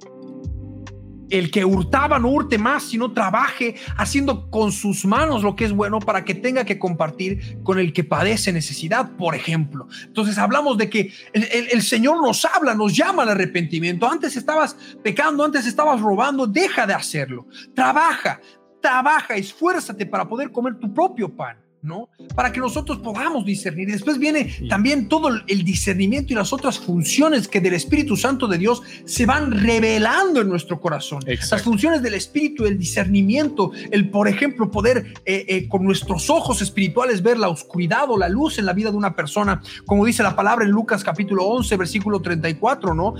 el 1.30 1.50
que 1.50 1.64
hurtaba 1.64 2.18
no 2.18 2.28
hurte 2.28 2.58
más, 2.58 2.84
sino 2.84 3.12
trabaje 3.12 3.74
haciendo 3.96 4.50
con 4.50 4.72
sus 4.72 5.04
manos 5.04 5.42
lo 5.42 5.56
que 5.56 5.64
es 5.64 5.72
bueno 5.72 5.98
para 5.98 6.24
que 6.24 6.34
tenga 6.34 6.64
que 6.64 6.78
compartir 6.78 7.58
con 7.62 7.78
el 7.78 7.92
que 7.92 8.04
padece 8.04 8.52
necesidad, 8.52 9.16
por 9.16 9.34
ejemplo. 9.34 9.88
Entonces 10.04 10.38
hablamos 10.38 10.78
de 10.78 10.88
que 10.90 11.12
el, 11.32 11.44
el- 11.44 11.68
el 11.72 11.82
Señor 11.82 12.20
nos 12.22 12.44
habla, 12.44 12.74
nos 12.74 12.96
llama 12.96 13.24
al 13.24 13.30
arrepentimiento. 13.30 14.08
Antes 14.10 14.36
estabas 14.36 14.76
pecando, 15.02 15.44
antes 15.44 15.66
estabas 15.66 16.00
robando, 16.00 16.46
deja 16.46 16.86
de 16.86 16.94
hacerlo. 16.94 17.46
Trabaja, 17.74 18.40
trabaja, 18.80 19.34
esfuérzate 19.34 20.06
para 20.06 20.28
poder 20.28 20.52
comer 20.52 20.78
tu 20.78 20.92
propio 20.94 21.28
pan. 21.34 21.58
¿No? 21.86 22.08
Para 22.34 22.52
que 22.52 22.60
nosotros 22.60 22.98
podamos 22.98 23.44
discernir. 23.46 23.88
Y 23.88 23.92
después 23.92 24.18
viene 24.18 24.50
Sí. 24.50 24.68
también 24.68 25.08
todo 25.08 25.28
el- 25.28 25.42
el 25.46 25.64
discernimiento 25.64 26.32
y 26.32 26.36
las 26.36 26.52
otras 26.52 26.78
funciones 26.78 27.48
que 27.48 27.60
del 27.60 27.74
Espíritu 27.74 28.16
Santo 28.16 28.46
de 28.48 28.58
Dios 28.58 28.82
se 29.04 29.24
van 29.26 29.52
revelando 29.52 30.40
en 30.40 30.48
nuestro 30.48 30.80
corazón. 30.80 31.22
Exacto. 31.26 31.54
Las 31.56 31.62
funciones 31.62 32.02
del 32.02 32.14
Espíritu, 32.14 32.64
el 32.66 32.78
discernimiento, 32.78 33.70
el, 33.90 34.10
por 34.10 34.28
ejemplo, 34.28 34.70
poder 34.70 35.14
eh, 35.24 35.44
eh, 35.48 35.68
con 35.68 35.84
nuestros 35.84 36.28
ojos 36.30 36.60
espirituales 36.62 37.22
ver 37.22 37.38
la 37.38 37.48
oscuridad 37.48 38.10
o 38.10 38.18
la 38.18 38.28
luz 38.28 38.58
en 38.58 38.66
la 38.66 38.72
vida 38.72 38.90
de 38.90 38.96
una 38.96 39.14
persona, 39.14 39.62
como 39.84 40.04
dice 40.04 40.22
la 40.22 40.34
palabra 40.34 40.64
en 40.64 40.70
Lucas 40.70 41.04
capítulo 41.04 41.44
11, 41.44 41.76
versículo 41.76 42.20
34, 42.20 42.94
¿no? 42.94 43.14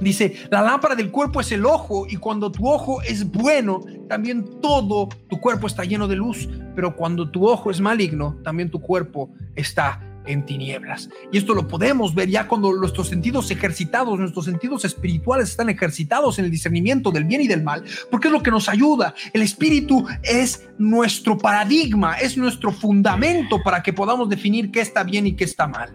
Dice, 0.00 0.34
la 0.50 0.62
lámpara 0.62 0.94
del 0.94 1.10
cuerpo 1.10 1.40
es 1.40 1.52
el 1.52 1.64
ojo 1.66 2.06
y 2.08 2.16
cuando 2.16 2.50
tu 2.50 2.68
ojo 2.68 3.02
es 3.02 3.30
bueno, 3.30 3.82
también 4.08 4.60
todo 4.60 5.08
tu 5.28 5.40
cuerpo 5.40 5.66
está 5.66 5.84
lleno 5.84 6.08
de 6.08 6.16
luz, 6.16 6.48
pero 6.74 6.96
cuando 6.96 7.30
tu 7.30 7.46
ojo 7.46 7.70
es 7.70 7.80
maligno, 7.80 8.36
también 8.42 8.70
tu 8.70 8.80
cuerpo 8.80 9.30
está 9.54 10.00
en 10.26 10.44
tinieblas. 10.44 11.08
Y 11.32 11.38
esto 11.38 11.54
lo 11.54 11.66
podemos 11.66 12.14
ver 12.14 12.28
ya 12.28 12.46
cuando 12.46 12.72
nuestros 12.72 13.08
sentidos 13.08 13.50
ejercitados, 13.50 14.18
nuestros 14.18 14.44
sentidos 14.44 14.84
espirituales 14.84 15.50
están 15.50 15.68
ejercitados 15.68 16.38
en 16.38 16.46
el 16.46 16.50
discernimiento 16.50 17.10
del 17.10 17.24
bien 17.24 17.40
y 17.40 17.48
del 17.48 17.62
mal, 17.62 17.84
porque 18.10 18.28
es 18.28 18.32
lo 18.32 18.42
que 18.42 18.50
nos 18.50 18.68
ayuda. 18.68 19.14
El 19.32 19.42
espíritu 19.42 20.06
es 20.22 20.68
nuestro 20.78 21.36
paradigma, 21.36 22.14
es 22.14 22.36
nuestro 22.36 22.72
fundamento 22.72 23.62
para 23.62 23.82
que 23.82 23.92
podamos 23.92 24.28
definir 24.28 24.70
qué 24.70 24.80
está 24.80 25.04
bien 25.04 25.26
y 25.26 25.34
qué 25.34 25.44
está 25.44 25.66
mal. 25.66 25.90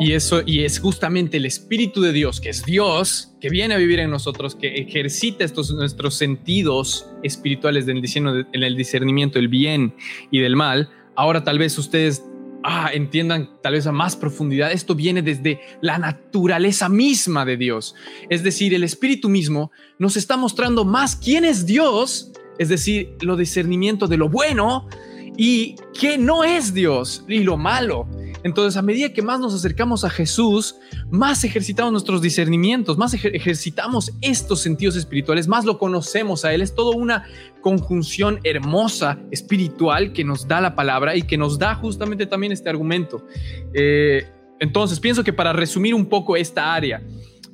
Y 0.00 0.12
eso, 0.12 0.42
y 0.44 0.64
es 0.64 0.80
justamente 0.80 1.36
el 1.36 1.46
Espíritu 1.46 2.00
de 2.00 2.12
Dios, 2.12 2.40
que 2.40 2.48
es 2.48 2.64
Dios, 2.64 3.34
que 3.40 3.48
viene 3.50 3.74
a 3.74 3.78
vivir 3.78 4.00
en 4.00 4.10
nosotros, 4.10 4.56
que 4.56 4.74
ejercita 4.74 5.44
estos 5.44 5.70
nuestros 5.72 6.14
sentidos 6.14 7.06
espirituales 7.22 7.86
en 7.86 8.62
el 8.62 8.76
discernimiento 8.76 9.38
del 9.38 9.48
bien 9.48 9.94
y 10.30 10.40
del 10.40 10.56
mal. 10.56 10.90
Ahora 11.14 11.44
tal 11.44 11.58
vez 11.58 11.78
ustedes 11.78 12.24
ah, 12.64 12.90
entiendan 12.92 13.50
tal 13.62 13.74
vez 13.74 13.86
a 13.86 13.92
más 13.92 14.16
profundidad. 14.16 14.72
Esto 14.72 14.94
viene 14.94 15.22
desde 15.22 15.60
la 15.80 15.98
naturaleza 15.98 16.88
misma 16.88 17.44
de 17.44 17.56
Dios. 17.56 17.94
Es 18.28 18.42
decir, 18.42 18.74
el 18.74 18.82
Espíritu 18.82 19.28
mismo 19.28 19.70
nos 19.98 20.16
está 20.16 20.36
mostrando 20.36 20.84
más 20.84 21.14
quién 21.14 21.44
es 21.44 21.64
Dios, 21.64 22.32
es 22.58 22.68
decir, 22.68 23.16
lo 23.20 23.36
discernimiento 23.36 24.08
de 24.08 24.16
lo 24.16 24.28
bueno 24.28 24.88
y 25.36 25.76
qué 25.98 26.18
no 26.18 26.44
es 26.44 26.74
Dios 26.74 27.24
y 27.28 27.40
lo 27.40 27.56
malo. 27.56 28.08
Entonces, 28.46 28.76
a 28.76 28.82
medida 28.82 29.12
que 29.12 29.22
más 29.22 29.40
nos 29.40 29.52
acercamos 29.52 30.04
a 30.04 30.08
Jesús, 30.08 30.76
más 31.10 31.42
ejercitamos 31.42 31.90
nuestros 31.90 32.22
discernimientos, 32.22 32.96
más 32.96 33.12
ejer 33.12 33.34
ejercitamos 33.34 34.12
estos 34.20 34.60
sentidos 34.60 34.94
espirituales, 34.94 35.48
más 35.48 35.64
lo 35.64 35.78
conocemos 35.78 36.44
a 36.44 36.54
Él. 36.54 36.62
Es 36.62 36.72
toda 36.72 36.96
una 36.96 37.24
conjunción 37.60 38.38
hermosa 38.44 39.18
espiritual 39.32 40.12
que 40.12 40.22
nos 40.22 40.46
da 40.46 40.60
la 40.60 40.76
palabra 40.76 41.16
y 41.16 41.22
que 41.22 41.36
nos 41.36 41.58
da 41.58 41.74
justamente 41.74 42.24
también 42.24 42.52
este 42.52 42.70
argumento. 42.70 43.26
Eh, 43.74 44.28
entonces, 44.60 45.00
pienso 45.00 45.24
que 45.24 45.32
para 45.32 45.52
resumir 45.52 45.92
un 45.92 46.06
poco 46.06 46.36
esta 46.36 46.72
área, 46.72 47.02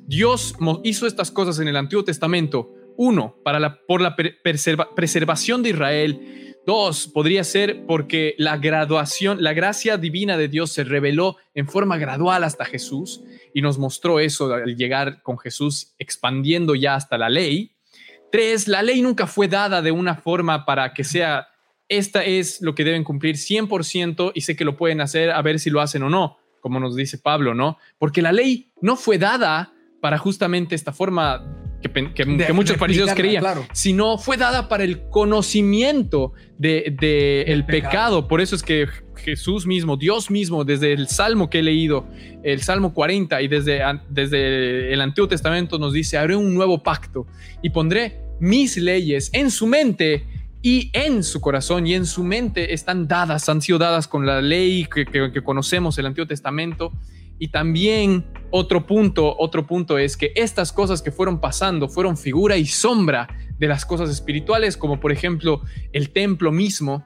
Dios 0.05 0.53
hizo 0.83 1.07
estas 1.07 1.31
cosas 1.31 1.57
en 1.57 1.69
el 1.69 1.75
Antiguo 1.75 2.03
Testamento. 2.03 2.71
Uno, 2.97 3.35
para 3.43 3.59
la, 3.59 3.79
por 3.87 3.99
la 3.99 4.15
preservación 4.15 5.63
de 5.63 5.69
Israel. 5.69 6.52
Dos, 6.65 7.07
podría 7.07 7.43
ser 7.43 7.85
porque 7.85 8.35
la 8.37 8.57
graduación, 8.57 9.43
la 9.43 9.51
gracia 9.51 9.97
divina 9.97 10.37
de 10.37 10.47
Dios 10.47 10.71
se 10.71 10.85
reveló 10.85 11.35
en 11.53 11.67
forma 11.67 11.97
gradual 11.97 12.45
hasta 12.45 12.63
Jesús 12.63 13.21
y 13.53 13.61
nos 13.61 13.77
mostró 13.77 14.21
eso 14.21 14.53
al 14.53 14.77
llegar 14.77 15.21
con 15.23 15.37
Jesús 15.37 15.93
expandiendo 15.99 16.73
ya 16.73 16.95
hasta 16.95 17.17
la 17.17 17.27
ley. 17.27 17.73
Tres, 18.31 18.69
la 18.69 18.81
ley 18.81 19.01
nunca 19.01 19.27
fue 19.27 19.49
dada 19.49 19.81
de 19.81 19.91
una 19.91 20.15
forma 20.15 20.65
para 20.65 20.93
que 20.93 21.03
sea, 21.03 21.49
esta 21.89 22.23
es 22.23 22.61
lo 22.61 22.73
que 22.75 22.85
deben 22.85 23.03
cumplir 23.03 23.35
100% 23.35 24.31
y 24.33 24.41
sé 24.41 24.55
que 24.55 24.63
lo 24.63 24.77
pueden 24.77 25.01
hacer 25.01 25.31
a 25.31 25.41
ver 25.41 25.59
si 25.59 25.69
lo 25.69 25.81
hacen 25.81 26.03
o 26.03 26.09
no, 26.09 26.37
como 26.61 26.79
nos 26.79 26.95
dice 26.95 27.17
Pablo, 27.17 27.53
¿no? 27.53 27.77
Porque 27.99 28.21
la 28.21 28.31
ley 28.31 28.71
no 28.79 28.95
fue 28.95 29.17
dada 29.17 29.73
para 29.99 30.17
justamente 30.17 30.75
esta 30.75 30.93
forma 30.93 31.62
que, 31.91 32.53
muchos 32.53 32.77
fariseos 32.77 33.13
creían, 33.13 33.43
sino 33.73 34.17
fue 34.17 34.37
dada 34.37 34.69
para 34.69 34.83
el 34.83 35.09
conocimiento 35.09 36.33
del 36.57 36.95
de, 36.95 37.43
el 37.43 37.65
pecado. 37.65 38.27
Por 38.27 38.41
eso 38.41 38.55
es 38.55 38.63
que 38.63 38.87
Jesús 39.15 39.65
mismo, 39.65 39.97
Dios 39.97 40.31
mismo, 40.31 40.63
desde 40.63 40.93
el 40.93 41.07
Salmo 41.07 41.49
que 41.49 41.59
he 41.59 41.63
leído, 41.63 42.07
el 42.43 42.61
Salmo 42.61 42.93
40 42.93 43.41
y 43.41 43.47
desde, 43.47 43.81
desde 44.09 44.93
el 44.93 45.01
Antiguo 45.01 45.27
Testamento 45.27 45.77
nos 45.77 45.93
dice, 45.93 46.17
haré 46.17 46.35
un 46.35 46.53
nuevo 46.53 46.81
pacto 46.81 47.27
y 47.61 47.69
pondré 47.69 48.19
mis 48.39 48.77
leyes 48.77 49.29
en 49.33 49.51
su 49.51 49.67
mente 49.67 50.25
y 50.61 50.89
en 50.93 51.23
su 51.23 51.41
corazón 51.41 51.85
y 51.87 51.93
en 51.93 52.05
su 52.05 52.23
mente 52.23 52.73
están 52.73 53.07
dadas, 53.07 53.49
han 53.49 53.61
sido 53.61 53.77
dadas 53.77 54.07
con 54.07 54.25
la 54.25 54.41
ley 54.41 54.85
que, 54.85 55.05
que 55.05 55.43
conocemos, 55.43 55.97
el 55.97 56.05
Antiguo 56.05 56.27
Testamento 56.27 56.93
y 57.39 57.49
también 57.49 58.25
otro 58.51 58.85
punto, 58.85 59.35
otro 59.37 59.65
punto 59.65 59.97
es 59.97 60.15
que 60.15 60.31
estas 60.35 60.71
cosas 60.71 61.01
que 61.01 61.11
fueron 61.11 61.41
pasando 61.41 61.89
fueron 61.89 62.17
figura 62.17 62.55
y 62.57 62.65
sombra 62.65 63.27
de 63.57 63.67
las 63.67 63.85
cosas 63.85 64.09
espirituales, 64.09 64.77
como 64.77 64.99
por 64.99 65.11
ejemplo 65.11 65.61
el 65.91 66.11
templo 66.11 66.51
mismo 66.51 67.05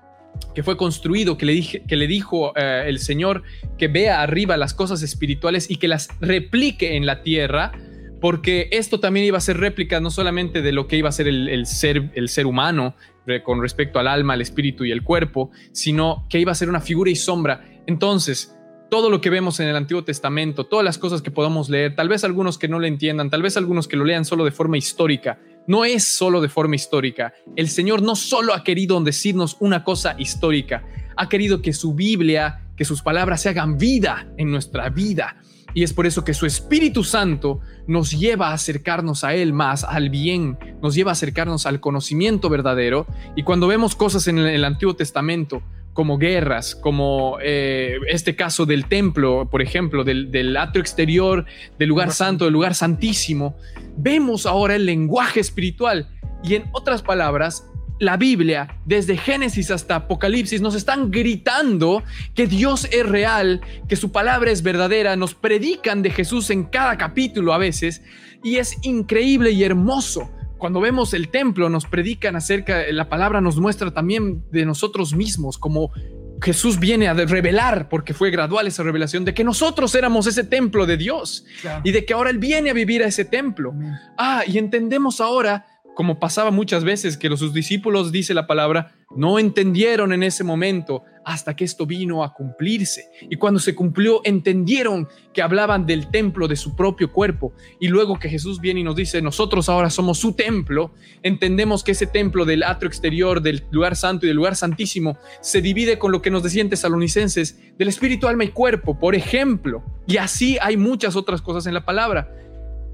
que 0.54 0.64
fue 0.64 0.78
construido, 0.78 1.38
que 1.38 1.46
le, 1.46 1.54
dije, 1.54 1.84
que 1.88 1.96
le 1.96 2.08
dijo 2.08 2.54
eh, 2.56 2.84
el 2.88 3.00
Señor 3.00 3.44
que 3.78 3.88
vea 3.88 4.22
arriba 4.22 4.58
las 4.58 4.74
cosas 4.74 5.02
espirituales 5.02 5.70
y 5.70 5.78
que 5.78 5.88
las 5.88 6.10
replique 6.20 6.96
en 6.96 7.06
la 7.06 7.24
tierra, 7.24 7.72
porque 8.20 8.68
esto 8.72 9.00
también 9.00 9.26
iba 9.26 9.38
a 9.38 9.42
ser 9.42 9.58
réplica 9.58 10.00
no 10.00 10.10
solamente 10.10 10.62
de 10.62 10.72
lo 10.72 10.88
que 10.88 10.98
iba 10.98 11.10
a 11.10 11.12
ser 11.12 11.28
el, 11.28 11.66
ser, 11.66 12.12
el 12.16 12.30
ser 12.30 12.46
humano 12.46 12.96
con 13.44 13.62
respecto 13.62 14.00
al 14.00 14.08
alma, 14.08 14.34
al 14.34 14.42
espíritu 14.42 14.86
y 14.86 14.92
el 14.92 15.04
cuerpo, 15.04 15.52
sino 15.72 16.26
que 16.30 16.40
iba 16.40 16.52
a 16.52 16.56
ser 16.56 16.70
una 16.70 16.80
figura 16.80 17.12
y 17.12 17.16
sombra. 17.16 17.64
Entonces, 17.86 18.57
todo 18.90 19.10
lo 19.10 19.22
que 19.22 19.30
vemos 19.30 19.60
en 19.60 19.68
el 19.68 19.76
Antiguo 19.76 20.04
Testamento, 20.04 20.66
todas 20.66 20.84
las 20.84 20.98
cosas 20.98 21.22
que 21.22 21.32
podamos 21.32 21.70
leer, 21.70 21.96
tal 21.96 22.10
vez 22.10 22.24
algunos 22.24 22.58
que 22.58 22.68
no 22.68 22.80
lo 22.80 22.88
entiendan, 22.88 23.30
tal 23.30 23.42
vez 23.42 23.58
algunos 23.58 23.88
que 23.88 23.98
lo 23.98 24.06
lean 24.06 24.26
solo 24.26 24.46
de 24.46 24.52
forma 24.52 24.78
histórica, 24.78 25.40
no 25.68 25.86
es 25.86 26.04
solo 26.06 26.42
de 26.42 26.50
forma 26.50 26.76
histórica. 26.76 27.34
El 27.56 27.70
Señor 27.70 28.02
no 28.02 28.16
solo 28.16 28.54
ha 28.54 28.64
querido 28.64 29.00
decirnos 29.02 29.58
una 29.60 29.84
cosa 29.84 30.16
histórica, 30.18 30.84
ha 31.16 31.30
querido 31.30 31.62
que 31.62 31.74
su 31.74 31.94
Biblia, 31.94 32.62
que 32.76 32.86
sus 32.86 33.02
palabras 33.02 33.42
se 33.42 33.50
hagan 33.50 33.78
vida 33.78 34.28
en 34.38 34.52
nuestra 34.52 34.90
vida. 34.90 35.38
Y 35.74 35.84
es 35.84 35.94
por 35.94 36.08
eso 36.08 36.24
que 36.24 36.34
su 36.34 36.46
Espíritu 36.46 37.04
Santo 37.04 37.60
nos 37.88 38.12
lleva 38.12 38.50
a 38.50 38.54
acercarnos 38.54 39.24
a 39.24 39.36
Él 39.36 39.54
más, 39.54 39.84
al 39.84 40.10
bien, 40.10 40.58
nos 40.82 40.96
lleva 40.96 41.12
a 41.12 41.14
acercarnos 41.14 41.66
al 41.66 41.80
conocimiento 41.80 42.50
verdadero. 42.50 43.06
Y 43.36 43.44
cuando 43.44 43.68
vemos 43.68 43.96
cosas 43.96 44.28
en 44.28 44.40
el, 44.40 44.64
Antiguo 44.64 44.96
Testamento, 44.96 45.62
como 45.98 46.20
guerras, 46.20 46.76
como 46.76 47.40
eh, 47.42 47.98
este 48.08 48.36
caso 48.36 48.68
del 48.68 48.86
templo, 48.86 49.50
por 49.50 49.64
ejemplo, 49.64 50.04
del, 50.04 50.30
del 50.30 50.56
atrio 50.56 50.80
exterior, 50.80 51.48
del 51.80 51.90
lugar 51.90 52.12
santo, 52.12 52.46
del 52.46 52.54
lugar 52.54 52.76
santísimo, 52.76 53.58
vemos 53.98 54.46
ahora 54.46 54.76
el 54.76 54.86
lenguaje 54.86 55.40
espiritual. 55.40 56.08
Y 56.44 56.54
en 56.54 56.66
otras 56.72 57.02
palabras, 57.02 57.66
la 58.00 58.16
Biblia, 58.16 58.78
desde 58.86 59.18
Génesis 59.18 59.72
hasta 59.72 59.96
Apocalipsis, 59.96 60.62
nos 60.62 60.76
están 60.76 61.10
gritando 61.10 62.04
que 62.36 62.46
Dios 62.46 62.88
es 62.92 63.04
real, 63.04 63.62
que 63.90 63.96
su 63.96 64.12
palabra 64.12 64.52
es 64.52 64.62
verdadera, 64.62 65.16
nos 65.16 65.34
predican 65.34 66.04
de 66.04 66.12
Jesús 66.12 66.52
en 66.52 66.66
cada 66.66 66.96
capítulo 67.00 67.56
a 67.56 67.58
veces, 67.58 68.04
y 68.44 68.58
es 68.58 68.78
increíble 68.84 69.50
y 69.50 69.64
hermoso 69.64 70.30
cuando 70.58 70.80
vemos 70.80 71.14
el 71.14 71.30
templo, 71.30 71.70
nos 71.70 71.86
predican 71.86 72.36
acerca, 72.36 72.84
la 72.92 73.10
palabra 73.10 73.42
nos 73.42 73.58
muestra 73.58 73.92
también 73.92 74.44
de 74.52 74.66
nosotros 74.66 75.16
mismos, 75.16 75.58
como 75.58 75.92
Jesús 76.42 76.80
viene 76.80 77.08
a 77.08 77.14
revelar, 77.14 77.90
porque 77.90 78.14
fue 78.14 78.30
gradual 78.30 78.68
esa 78.68 78.84
revelación, 78.84 79.26
de 79.26 79.34
que 79.34 79.44
nosotros 79.44 79.94
éramos 79.96 80.28
ese 80.28 80.44
templo 80.44 80.86
de 80.86 80.98
Dios 80.98 81.46
y 81.84 81.92
de 81.92 82.06
que 82.06 82.14
ahora 82.14 82.30
Él 82.30 82.38
viene 82.38 82.70
a 82.70 82.74
vivir 82.74 83.04
a 83.04 83.08
ese 83.08 83.26
templo. 83.26 83.74
Ah, 84.18 84.44
y 84.46 84.58
entendemos 84.58 85.20
ahora 85.20 85.66
como 85.98 86.20
pasaba 86.20 86.52
muchas 86.52 86.84
veces 86.84 87.18
que 87.18 87.28
los 87.28 87.40
sus 87.40 87.56
discípulos, 87.56 88.12
dice 88.12 88.36
la 88.36 88.46
palabra, 88.46 88.94
no 89.16 89.40
entendieron 89.40 90.14
en 90.14 90.22
ese 90.22 90.44
momento 90.44 91.02
hasta 91.26 91.56
que 91.56 91.66
esto 91.66 91.88
vino 91.88 92.24
a 92.24 92.36
cumplirse. 92.36 93.10
Y 93.32 93.38
cuando 93.38 93.60
se 93.60 93.74
cumplió, 93.74 94.22
entendieron 94.24 95.08
que 95.34 95.42
hablaban 95.42 95.88
del 95.88 96.12
templo 96.12 96.48
de 96.48 96.56
su 96.56 96.76
propio 96.76 97.12
cuerpo. 97.12 97.52
Y 97.80 97.88
luego 97.88 98.20
que 98.20 98.30
Jesús 98.30 98.62
viene 98.62 98.82
y 98.82 98.84
nos 98.84 98.96
dice, 98.96 99.24
nosotros 99.24 99.70
ahora 99.70 99.90
somos 99.90 100.20
su 100.20 100.34
templo, 100.34 100.94
entendemos 101.24 101.84
que 101.84 101.94
ese 101.94 102.06
templo 102.06 102.46
del 102.46 102.62
atrio 102.62 102.90
exterior, 102.90 103.42
del 103.42 103.64
lugar 103.72 103.96
santo 103.96 104.28
y 104.28 104.30
del 104.30 104.38
lugar 104.38 104.56
santísimo, 104.56 105.18
se 105.42 105.64
divide 105.64 105.98
con 105.98 106.12
lo 106.12 106.22
que 106.22 106.30
nos 106.30 106.44
decían 106.44 106.70
tesalonicenses, 106.70 107.76
del 107.76 107.88
espíritu, 107.88 108.28
alma 108.28 108.44
y 108.44 108.50
cuerpo, 108.50 109.00
por 109.00 109.16
ejemplo. 109.16 109.84
Y 110.06 110.18
así 110.18 110.60
hay 110.62 110.78
muchas 110.78 111.16
otras 111.16 111.42
cosas 111.42 111.66
en 111.66 111.74
la 111.74 111.86
palabra 111.86 112.30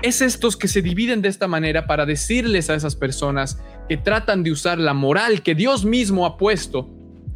es 0.04 0.22
estos 0.22 0.58
que 0.58 0.68
se 0.68 0.82
dividen 0.82 1.22
de 1.22 1.30
esta 1.30 1.47
manera 1.47 1.88
para 1.88 2.06
decirles 2.06 2.70
a 2.70 2.76
esas 2.76 2.95
personas 2.95 3.60
que 3.88 3.95
tratan 3.95 4.43
de 4.43 4.51
usar 4.51 4.78
la 4.78 4.93
moral 4.93 5.41
que 5.41 5.56
Dios 5.56 5.86
mismo 5.86 6.26
ha 6.26 6.38
puesto, 6.38 6.89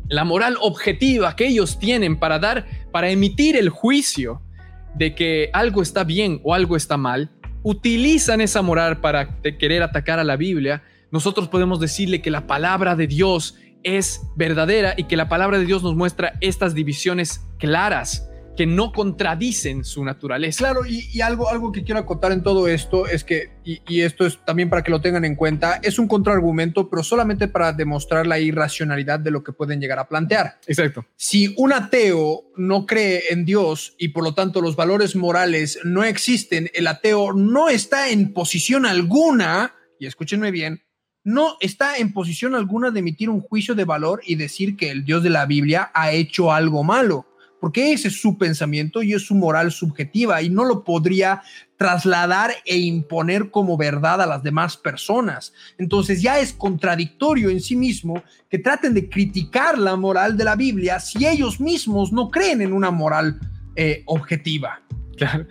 la 0.09 0.25
moral 0.25 0.57
objetiva 0.61 1.35
que 1.37 1.47
ellos 1.47 1.79
tienen 1.79 2.19
para 2.19 2.39
dar, 2.39 2.67
para 2.91 3.09
emitir 3.09 3.55
el 3.55 3.69
juicio 3.69 4.41
de 4.95 5.15
que 5.15 5.49
algo 5.53 5.81
está 5.81 6.03
bien 6.03 6.41
o 6.43 6.53
algo 6.53 6.75
está 6.75 6.97
mal, 6.97 7.31
utilizan 7.63 8.41
esa 8.41 8.61
moral 8.61 8.99
para 8.99 9.41
querer 9.41 9.81
atacar 9.81 10.19
a 10.19 10.25
la 10.25 10.35
Biblia, 10.35 10.83
nosotros 11.09 11.47
podemos 11.47 11.79
decirle 11.79 12.21
que 12.21 12.31
la 12.31 12.47
palabra 12.47 12.97
de 12.97 13.07
Dios 13.07 13.55
es 13.83 14.21
verdadera 14.35 14.93
y 14.97 15.05
que 15.05 15.15
la 15.15 15.29
palabra 15.29 15.57
de 15.57 15.65
Dios 15.65 15.83
nos 15.83 15.95
muestra 15.95 16.33
estas 16.41 16.75
divisiones 16.75 17.45
claras 17.59 18.29
que 18.57 18.65
no 18.65 18.91
contradicen 18.91 19.85
su 19.85 20.03
naturaleza. 20.03 20.57
Claro, 20.57 20.81
y, 20.85 21.21
algo, 21.21 21.47
algo 21.47 21.71
que 21.71 21.83
quiero 21.83 21.99
acotar 21.99 22.31
en 22.31 22.41
todo 22.41 22.67
esto 22.67 23.07
es 23.07 23.23
que, 23.23 23.51
y, 23.63 24.01
esto 24.01 24.25
es 24.25 24.43
también 24.43 24.69
para 24.69 24.81
que 24.81 24.89
lo 24.89 24.99
tengan 24.99 25.23
en 25.23 25.35
cuenta, 25.35 25.79
es 25.83 25.99
un 25.99 26.07
contraargumento, 26.07 26.89
pero 26.89 27.03
solamente 27.03 27.47
para 27.47 27.71
demostrar 27.71 28.25
la 28.25 28.39
irracionalidad 28.39 29.19
de 29.19 29.29
lo 29.29 29.43
que 29.43 29.53
pueden 29.53 29.79
llegar 29.79 29.99
a 29.99 30.09
plantear. 30.09 30.59
Exacto. 30.65 31.05
Si 31.15 31.53
un 31.55 31.71
ateo 31.71 32.45
no 32.57 32.87
cree 32.87 33.25
en 33.29 33.45
Dios 33.45 33.93
y 33.99 34.09
por 34.09 34.23
lo 34.23 34.33
tanto 34.33 34.59
los 34.59 34.75
valores 34.75 35.15
morales 35.15 35.79
no 35.83 36.03
existen, 36.03 36.71
el 36.73 36.87
ateo 36.87 37.33
no 37.33 37.69
está 37.69 38.09
en 38.09 38.33
posición 38.33 38.87
alguna, 38.87 39.75
y 39.99 40.07
escúchenme 40.07 40.49
bien, 40.49 40.81
no 41.23 41.57
está 41.59 41.97
en 41.97 42.11
posición 42.11 42.55
alguna 42.55 42.89
de 42.89 43.01
emitir 43.01 43.29
un 43.29 43.41
juicio 43.41 43.75
de 43.75 43.85
valor 43.85 44.21
y 44.25 44.33
decir 44.33 44.75
que 44.75 44.89
el 44.89 45.05
Dios 45.05 45.21
de 45.21 45.29
la 45.29 45.45
Biblia 45.45 45.91
ha 45.93 46.11
hecho 46.11 46.51
algo 46.51 46.83
malo 46.83 47.27
porque 47.59 47.93
ese 47.93 48.09
es 48.09 48.21
su 48.21 48.37
pensamiento 48.37 49.01
y 49.01 49.13
es 49.13 49.23
su 49.25 49.35
moral 49.35 49.71
subjetiva 49.71 50.41
y 50.41 50.49
no 50.49 50.65
lo 50.65 50.83
podría 50.83 51.41
trasladar 51.77 52.51
e 52.65 52.77
imponer 52.77 53.51
como 53.51 53.77
verdad 53.77 54.21
a 54.21 54.25
las 54.25 54.43
demás 54.43 54.77
personas. 54.77 55.53
Entonces 55.77 56.21
ya 56.21 56.39
es 56.39 56.53
contradictorio 56.53 57.49
en 57.49 57.61
sí 57.61 57.75
mismo 57.75 58.23
que 58.49 58.59
traten 58.59 58.93
de 58.93 59.09
criticar 59.09 59.77
la 59.77 59.95
moral 59.95 60.37
de 60.37 60.43
la 60.43 60.55
Biblia 60.55 60.99
si 60.99 61.25
ellos 61.25 61.59
mismos 61.59 62.11
no 62.11 62.29
creen 62.29 62.61
en 62.61 62.73
una 62.73 62.91
moral 62.91 63.39
eh, 63.75 64.03
objetiva. 64.05 64.81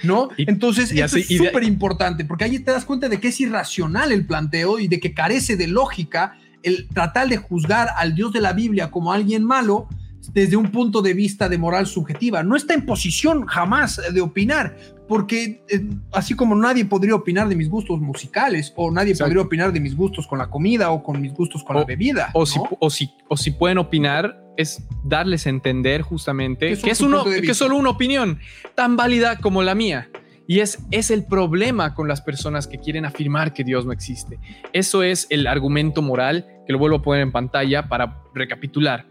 ¿No? 0.05 0.29
Entonces, 0.37 0.93
eso 0.93 1.17
es 1.17 1.27
súper 1.27 1.65
importante, 1.65 2.25
porque 2.25 2.45
ahí 2.45 2.61
te 2.61 2.71
das 2.71 2.85
cuenta 2.85 3.09
de 3.09 3.19
que 3.19 3.29
es 3.29 3.41
irracional 3.41 4.13
el 4.13 4.25
planteo 4.25 4.79
y 4.79 4.87
de 4.87 5.01
que 5.01 5.13
carece 5.13 5.57
de 5.57 5.67
lógica 5.67 6.39
el 6.63 6.89
tratar 6.89 7.29
de 7.29 7.37
juzgar 7.37 7.89
al 7.97 8.15
Dios 8.15 8.33
de 8.33 8.41
la 8.41 8.53
Biblia 8.53 8.93
como 8.93 9.13
alguien 9.13 9.43
malo 9.43 9.89
desde 10.33 10.57
un 10.57 10.71
punto 10.71 11.03
de 11.03 11.15
vista 11.15 11.49
de 11.49 11.59
moral 11.59 11.87
subjetiva. 11.87 12.43
No 12.43 12.57
está 12.57 12.75
en 12.75 12.87
posición 12.87 13.47
jamás 13.47 14.01
de 14.13 14.21
opinar, 14.21 14.77
porque 15.09 15.65
eh, 15.69 15.81
así 16.13 16.35
como 16.35 16.55
nadie 16.55 16.85
podría 16.85 17.15
opinar 17.15 17.49
de 17.49 17.57
mis 17.57 17.69
gustos 17.69 18.01
musicales, 18.01 18.73
o 18.77 18.91
nadie 18.91 19.15
podría 19.15 19.43
opinar 19.43 19.73
de 19.73 19.81
mis 19.81 19.97
gustos 19.97 20.27
con 20.27 20.39
la 20.39 20.49
comida 20.49 20.91
o 20.91 21.03
con 21.03 21.21
mis 21.21 21.33
gustos 21.33 21.63
con 21.63 21.77
la 21.77 21.85
bebida. 21.85 22.31
O, 22.35 22.47
si, 22.47 22.61
o, 22.81 22.91
si, 22.91 23.11
o 23.29 23.37
si 23.37 23.51
pueden 23.51 23.79
opinar, 23.79 24.43
es 24.57 24.83
darles 25.05 25.47
a 25.47 25.51
entender 25.51 26.03
justamente 26.03 26.77
que 26.79 26.91
es, 26.91 27.01
uno, 27.01 27.25
que 27.25 27.51
es 27.51 27.57
solo 27.57 27.77
una 27.77 27.91
opinión 27.91 28.39
tan 28.75 28.97
válida 28.97 29.37
como 29.37 29.63
la 29.63 29.75
mía. 29.75 30.09
Y 30.49 30.61
es, 30.61 30.79
es 30.93 31.11
el 31.11 31.25
problema 31.25 31.93
con 31.95 32.07
las 32.07 32.21
personas 32.21 32.69
que 32.69 32.79
quieren 32.79 33.05
afirmar 33.05 33.53
que 33.53 33.65
Dios 33.65 33.85
no 33.85 33.91
existe. 33.91 34.39
Eso 34.73 35.03
es 35.03 35.27
el 35.29 35.47
argumento 35.49 36.03
moral, 36.03 36.47
que 36.67 36.73
lo 36.73 36.79
vuelvo 36.79 36.99
a 36.99 37.03
poner 37.03 37.23
en 37.23 37.33
pantalla 37.33 37.89
para 37.89 38.23
recapitular 38.33 39.07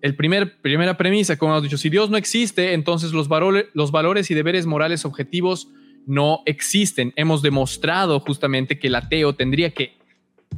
el 0.00 0.14
primer, 0.14 0.60
primera 0.60 0.96
premisa, 0.96 1.36
como 1.36 1.52
hemos 1.52 1.64
dicho, 1.64 1.78
si 1.78 1.90
Dios 1.90 2.10
no 2.10 2.16
existe, 2.16 2.74
entonces 2.74 3.12
los, 3.12 3.28
valores, 3.28 3.66
los 3.74 3.90
valores 3.90 4.30
y 4.30 4.34
deberes 4.34 4.66
morales 4.66 5.04
objetivos 5.04 5.68
no 6.06 6.42
existen. 6.46 7.12
Hemos 7.16 7.42
demostrado 7.42 8.20
justamente 8.20 8.78
que 8.78 8.86
el 8.86 8.94
ateo 8.94 9.34
tendría 9.34 9.70
que 9.70 9.98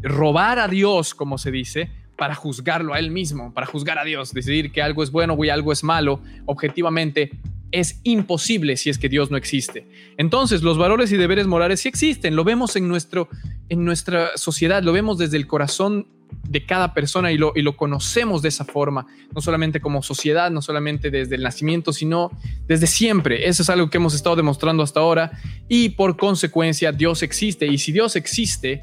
robar 0.03 0.59
a 0.59 0.69
Dios, 0.69 1.15
como 1.15 1.39
se 1.39 1.51
dice, 1.51 1.91
para 2.17 2.35
juzgarlo 2.35 2.93
a 2.93 2.99
él 2.99 3.11
mismo, 3.11 3.55
para 3.55 3.67
juzgar 3.67 3.99
a 3.99 4.05
Dios, 4.05 4.35
decidir 4.35 4.73
que 4.73 4.83
algo 4.83 5.03
es 5.03 5.11
bueno 5.11 5.35
o 5.35 5.51
algo 5.51 5.73
es 5.73 5.83
malo, 5.83 6.21
objetivamente 6.45 7.31
es 7.73 8.01
imposible 8.05 8.77
si 8.77 8.91
es 8.91 8.99
que 8.99 9.09
Dios 9.09 9.31
no 9.31 9.37
existe. 9.37 9.87
Entonces, 10.17 10.63
los 10.63 10.77
valores 10.77 11.13
y 11.13 11.17
deberes 11.17 11.47
morales 11.47 11.81
sí 11.81 11.89
existen, 11.89 12.37
lo 12.37 12.45
vemos 12.45 12.77
en, 12.77 12.89
nuestro, 12.89 13.29
en 13.69 13.85
nuestra 13.85 14.37
sociedad, 14.37 14.83
lo 14.83 14.93
vemos 14.93 15.19
desde 15.19 15.37
el 15.37 15.47
corazón 15.47 16.09
de 16.49 16.67
cada 16.67 16.95
persona 16.95 17.33
y 17.33 17.39
lo, 17.39 17.53
y 17.55 17.63
lo 17.63 17.77
conocemos 17.77 18.43
de 18.43 18.49
esa 18.49 18.65
forma, 18.65 19.07
no 19.35 19.41
solamente 19.41 19.81
como 19.81 20.03
sociedad, 20.03 20.51
no 20.51 20.63
solamente 20.63 21.11
desde 21.11 21.37
el 21.37 21.43
nacimiento, 21.43 21.93
sino 21.93 22.31
desde 22.67 22.87
siempre. 22.87 23.49
Eso 23.49 23.63
es 23.63 23.71
algo 23.71 23.91
que 23.91 23.99
hemos 23.99 24.15
estado 24.15 24.37
demostrando 24.37 24.83
hasta 24.83 25.01
ahora 25.01 25.33
y 25.69 25.91
por 25.91 26.17
consecuencia 26.17 26.93
Dios 26.93 27.23
existe. 27.23 27.67
Y 27.67 27.79
si 27.79 27.93
Dios 27.93 28.17
existe, 28.17 28.83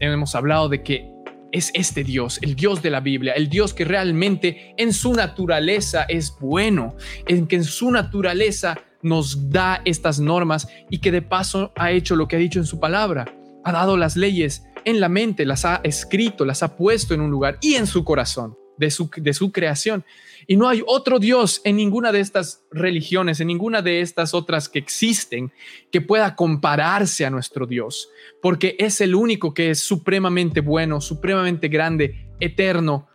hemos 0.00 0.34
hablado 0.34 0.68
de 0.68 0.82
que 0.82 1.10
es 1.52 1.70
este 1.74 2.04
Dios, 2.04 2.38
el 2.42 2.56
Dios 2.56 2.82
de 2.82 2.90
la 2.90 3.00
Biblia, 3.00 3.32
el 3.32 3.48
Dios 3.48 3.72
que 3.72 3.84
realmente 3.84 4.74
en 4.76 4.92
su 4.92 5.14
naturaleza 5.14 6.02
es 6.02 6.36
bueno, 6.38 6.94
en 7.26 7.46
que 7.46 7.56
en 7.56 7.64
su 7.64 7.90
naturaleza 7.90 8.78
nos 9.02 9.50
da 9.50 9.80
estas 9.84 10.20
normas 10.20 10.68
y 10.90 10.98
que 10.98 11.12
de 11.12 11.22
paso 11.22 11.72
ha 11.76 11.90
hecho 11.90 12.16
lo 12.16 12.28
que 12.28 12.36
ha 12.36 12.38
dicho 12.38 12.58
en 12.58 12.66
su 12.66 12.80
palabra, 12.80 13.32
ha 13.64 13.72
dado 13.72 13.96
las 13.96 14.16
leyes 14.16 14.64
en 14.88 15.00
la 15.00 15.08
mente, 15.08 15.44
las 15.44 15.64
ha 15.64 15.80
escrito, 15.84 16.44
las 16.44 16.62
ha 16.62 16.76
puesto 16.76 17.14
en 17.14 17.20
un 17.20 17.30
lugar 17.30 17.58
y 17.60 17.74
en 17.74 17.86
su 17.86 18.04
corazón 18.04 18.56
de 18.78 18.90
su, 18.90 19.10
de 19.16 19.34
su 19.34 19.52
creación. 19.52 20.04
Y 20.46 20.56
no 20.56 20.68
hay 20.68 20.82
otro 20.86 21.18
Dios 21.18 21.60
en 21.64 21.76
ninguna 21.76 22.10
de 22.10 22.20
estas 22.20 22.62
religiones, 22.70 23.40
en 23.40 23.48
ninguna 23.48 23.82
de 23.82 24.00
estas 24.00 24.32
otras 24.32 24.68
que 24.68 24.78
existen, 24.78 25.52
que 25.92 26.00
pueda 26.00 26.34
compararse 26.36 27.26
a 27.26 27.30
nuestro 27.30 27.66
Dios, 27.66 28.08
porque 28.40 28.76
es 28.78 29.00
el 29.02 29.14
único 29.14 29.52
que 29.52 29.70
es 29.70 29.80
supremamente 29.80 30.60
bueno, 30.60 31.02
supremamente 31.02 31.68
grande, 31.68 32.30
eterno, 32.40 33.08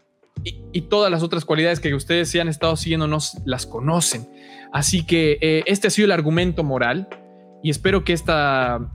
y, 0.43 0.82
todas 0.82 1.11
las 1.11 1.24
otras 1.24 1.45
cualidades 1.45 1.80
que 1.80 1.93
ustedes 1.93 2.30
se 2.30 2.41
han 2.41 2.47
estado 2.47 2.76
siguiendo 2.76 3.07
nos 3.07 3.38
las 3.45 3.65
conocen. 3.65 4.28
Así 4.71 5.05
que 5.05 5.38
eh, 5.41 5.63
este 5.67 5.88
ha 5.88 5.91
sido 5.91 6.05
el 6.05 6.11
argumento 6.11 6.63
moral 6.63 7.07
y 7.61 7.69
espero 7.69 8.03
que 8.03 8.13
esta 8.13 8.91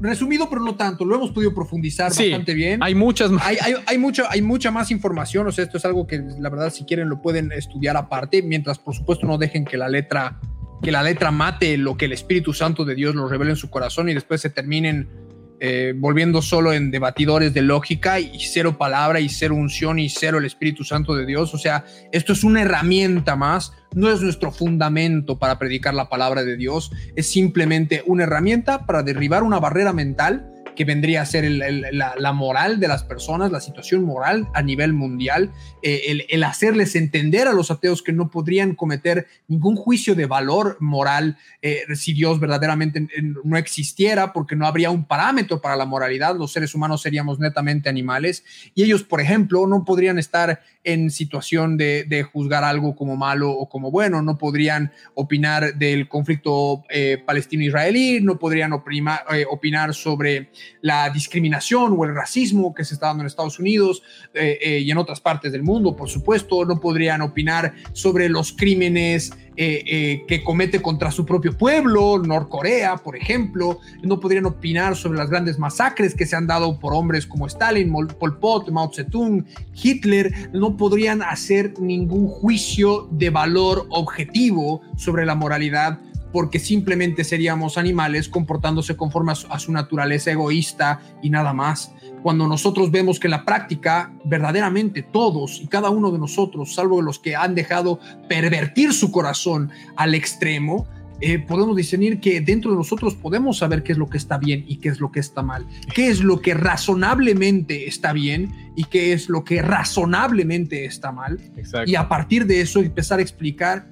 resumido, 0.00 0.48
pero 0.48 0.62
no 0.62 0.74
tanto. 0.76 1.04
Lo 1.04 1.16
hemos 1.16 1.30
podido 1.30 1.54
profundizar 1.54 2.08
bastante 2.08 2.54
bien. 2.54 2.82
Hay 2.82 2.94
muchas 2.94 3.30
más. 3.30 3.46
Hay, 3.46 3.56
hay, 3.60 3.74
hay, 3.86 3.98
mucha, 3.98 4.30
hay 4.30 4.42
mucha 4.42 4.70
más 4.70 4.90
información. 4.90 5.46
O 5.46 5.52
sea, 5.52 5.64
esto 5.64 5.78
es 5.78 5.84
algo 5.84 6.06
que 6.06 6.22
la 6.38 6.50
verdad, 6.50 6.72
si 6.72 6.84
quieren, 6.84 7.08
lo 7.08 7.20
pueden 7.20 7.52
estudiar 7.52 7.96
aparte, 7.96 8.42
mientras 8.42 8.78
por 8.78 8.94
supuesto 8.94 9.26
no 9.26 9.38
dejen 9.38 9.64
que 9.64 9.76
la 9.76 9.88
letra, 9.88 10.40
que 10.82 10.92
la 10.92 11.02
letra 11.02 11.30
mate 11.30 11.76
lo 11.76 11.96
que 11.96 12.06
el 12.06 12.12
Espíritu 12.12 12.52
Santo 12.52 12.84
de 12.84 12.94
Dios 12.94 13.14
nos 13.14 13.30
revele 13.30 13.52
en 13.52 13.56
su 13.56 13.70
corazón 13.70 14.08
y 14.08 14.14
después 14.14 14.40
se 14.40 14.50
terminen 14.50 15.27
eh, 15.60 15.94
volviendo 15.96 16.42
solo 16.42 16.72
en 16.72 16.90
debatidores 16.90 17.52
de 17.52 17.62
lógica 17.62 18.20
y 18.20 18.38
cero 18.40 18.78
palabra 18.78 19.20
y 19.20 19.28
cero 19.28 19.54
unción 19.54 19.98
y 19.98 20.08
cero 20.08 20.38
el 20.38 20.44
Espíritu 20.44 20.84
Santo 20.84 21.14
de 21.14 21.26
Dios. 21.26 21.54
O 21.54 21.58
sea, 21.58 21.84
esto 22.12 22.32
es 22.32 22.44
una 22.44 22.62
herramienta 22.62 23.34
más, 23.36 23.72
no 23.94 24.10
es 24.10 24.20
nuestro 24.20 24.52
fundamento 24.52 25.38
para 25.38 25.58
predicar 25.58 25.94
la 25.94 26.08
palabra 26.08 26.44
de 26.44 26.56
Dios, 26.56 26.92
es 27.16 27.26
simplemente 27.30 28.02
una 28.06 28.24
herramienta 28.24 28.86
para 28.86 29.02
derribar 29.02 29.42
una 29.42 29.58
barrera 29.58 29.92
mental 29.92 30.52
que 30.78 30.84
vendría 30.84 31.22
a 31.22 31.26
ser 31.26 31.44
la, 31.50 32.32
moral 32.32 32.78
de 32.78 32.86
las 32.86 33.02
personas, 33.02 33.50
la 33.50 33.60
situación 33.60 34.04
moral 34.04 34.46
a 34.54 34.62
nivel 34.62 34.92
mundial, 34.92 35.50
eh, 35.82 36.24
el, 36.28 36.44
hacerles 36.44 36.94
entender 36.94 37.48
a 37.48 37.52
los 37.52 37.72
ateos 37.72 38.00
que 38.00 38.12
no 38.12 38.30
podrían 38.30 38.76
cometer 38.76 39.26
ningún 39.48 39.74
juicio 39.74 40.14
de 40.14 40.26
valor 40.26 40.76
moral 40.78 41.36
eh, 41.62 41.82
si 41.96 42.12
Dios 42.12 42.38
verdaderamente 42.38 43.08
no 43.42 43.56
existiera, 43.56 44.32
porque 44.32 44.54
no 44.54 44.68
habría 44.68 44.92
un 44.92 45.04
parámetro 45.04 45.60
para 45.60 45.74
la 45.74 45.84
moralidad, 45.84 46.36
los 46.36 46.52
seres 46.52 46.76
humanos 46.76 47.02
seríamos 47.02 47.40
netamente 47.40 47.88
animales, 47.88 48.44
y 48.72 48.84
ellos, 48.84 49.02
por 49.02 49.20
ejemplo, 49.20 49.66
no 49.66 49.84
podrían 49.84 50.16
estar 50.16 50.60
en 50.84 51.10
situación 51.10 51.76
de, 51.76 52.24
juzgar 52.32 52.62
algo 52.62 52.94
como 52.94 53.16
malo 53.16 53.50
o 53.50 53.68
como 53.68 53.90
bueno, 53.90 54.22
no 54.22 54.38
podrían 54.38 54.92
opinar 55.14 55.74
del 55.74 56.08
conflicto 56.08 56.84
eh, 56.88 57.20
palestino-israelí, 57.26 58.20
no 58.20 58.38
podrían 58.38 58.72
opinar 58.72 59.92
sobre 59.92 60.50
la 60.80 61.10
discriminación 61.10 61.94
o 61.96 62.04
el 62.04 62.14
racismo 62.14 62.74
que 62.74 62.84
se 62.84 62.94
está 62.94 63.06
dando 63.06 63.22
en 63.22 63.26
Estados 63.26 63.58
Unidos 63.58 64.02
eh, 64.34 64.58
eh, 64.62 64.78
y 64.80 64.90
en 64.90 64.98
otras 64.98 65.20
partes 65.20 65.52
del 65.52 65.62
mundo, 65.62 65.96
por 65.96 66.08
supuesto, 66.08 66.64
no 66.64 66.80
podrían 66.80 67.22
opinar 67.22 67.74
sobre 67.92 68.28
los 68.28 68.52
crímenes 68.52 69.32
eh, 69.60 70.24
que 70.28 70.44
comete 70.44 70.80
contra 70.80 71.10
su 71.10 71.26
propio 71.26 71.56
pueblo, 71.56 72.18
Norcorea, 72.18 72.98
por 72.98 73.16
ejemplo, 73.16 73.80
no 74.04 74.20
podrían 74.20 74.46
opinar 74.46 74.94
sobre 74.94 75.18
las 75.18 75.30
grandes 75.30 75.58
masacres 75.58 76.14
que 76.14 76.26
se 76.26 76.36
han 76.36 76.46
dado 76.46 76.78
por 76.78 76.94
hombres 76.94 77.26
como 77.26 77.48
Stalin, 77.48 77.92
Pol 78.20 78.38
Pot, 78.38 78.70
Mao 78.70 78.92
Zedong, 78.94 79.44
Hitler, 79.74 80.50
no 80.52 80.76
podrían 80.76 81.22
hacer 81.22 81.74
ningún 81.80 82.28
juicio 82.28 83.08
de 83.10 83.30
valor 83.30 83.86
objetivo 83.90 84.80
sobre 84.96 85.26
la 85.26 85.34
moralidad 85.34 85.98
porque 86.32 86.58
simplemente 86.58 87.24
seríamos 87.24 87.78
animales 87.78 88.28
comportándose 88.28 88.96
conforme 88.96 89.32
a 89.32 89.58
su, 89.58 89.72
naturaleza 89.72 90.30
egoísta 90.30 91.00
y 91.22 91.30
nada 91.30 91.52
más. 91.52 91.92
Cuando 92.22 92.48
nosotros 92.48 92.90
vemos 92.90 93.20
que 93.20 93.28
en 93.28 93.32
la 93.32 93.44
práctica, 93.44 94.12
verdaderamente 94.24 95.02
todos 95.02 95.60
y 95.60 95.68
cada 95.68 95.90
uno 95.90 96.10
de 96.10 96.18
nosotros, 96.18 96.74
salvo 96.74 97.00
los 97.00 97.18
que 97.18 97.36
han 97.36 97.54
dejado 97.54 98.00
pervertir 98.28 98.92
su 98.92 99.12
corazón 99.12 99.70
al 99.96 100.14
extremo, 100.14 100.86
eh, 101.20 101.40
podemos 101.40 101.76
discernir 101.76 102.20
que 102.20 102.40
dentro 102.40 102.70
de 102.70 102.76
nosotros 102.76 103.16
podemos 103.16 103.58
saber 103.58 103.82
qué 103.82 103.90
es 103.90 103.98
lo 103.98 104.08
que 104.08 104.18
está 104.18 104.38
bien 104.38 104.64
y 104.68 104.76
qué 104.76 104.88
es 104.88 105.00
lo 105.00 105.10
que 105.10 105.18
está 105.18 105.42
mal, 105.42 105.66
qué 105.92 106.08
es 106.08 106.20
lo 106.20 106.40
que 106.40 106.54
razonablemente 106.54 107.88
está 107.88 108.12
bien 108.12 108.72
y 108.76 108.84
qué 108.84 109.12
es 109.12 109.28
lo 109.28 109.42
que 109.42 109.60
razonablemente 109.60 110.84
está 110.84 111.10
mal. 111.10 111.40
Y 111.86 111.96
a 111.96 112.08
partir 112.08 112.46
de 112.46 112.60
eso 112.60 112.80
empezar 112.80 113.18
a 113.18 113.22
explicar 113.22 113.88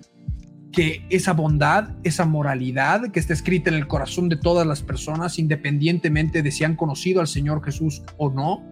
que 0.76 1.06
esa 1.08 1.32
bondad, 1.32 1.88
esa 2.04 2.26
moralidad 2.26 3.10
que 3.10 3.18
está 3.18 3.32
escrita 3.32 3.70
en 3.70 3.76
el 3.76 3.88
corazón 3.88 4.28
de 4.28 4.36
todas 4.36 4.66
las 4.66 4.82
personas, 4.82 5.38
independientemente 5.38 6.42
de 6.42 6.52
si 6.52 6.64
han 6.64 6.76
conocido 6.76 7.22
al 7.22 7.28
Señor 7.28 7.64
Jesús 7.64 8.02
o 8.18 8.30
no, 8.30 8.62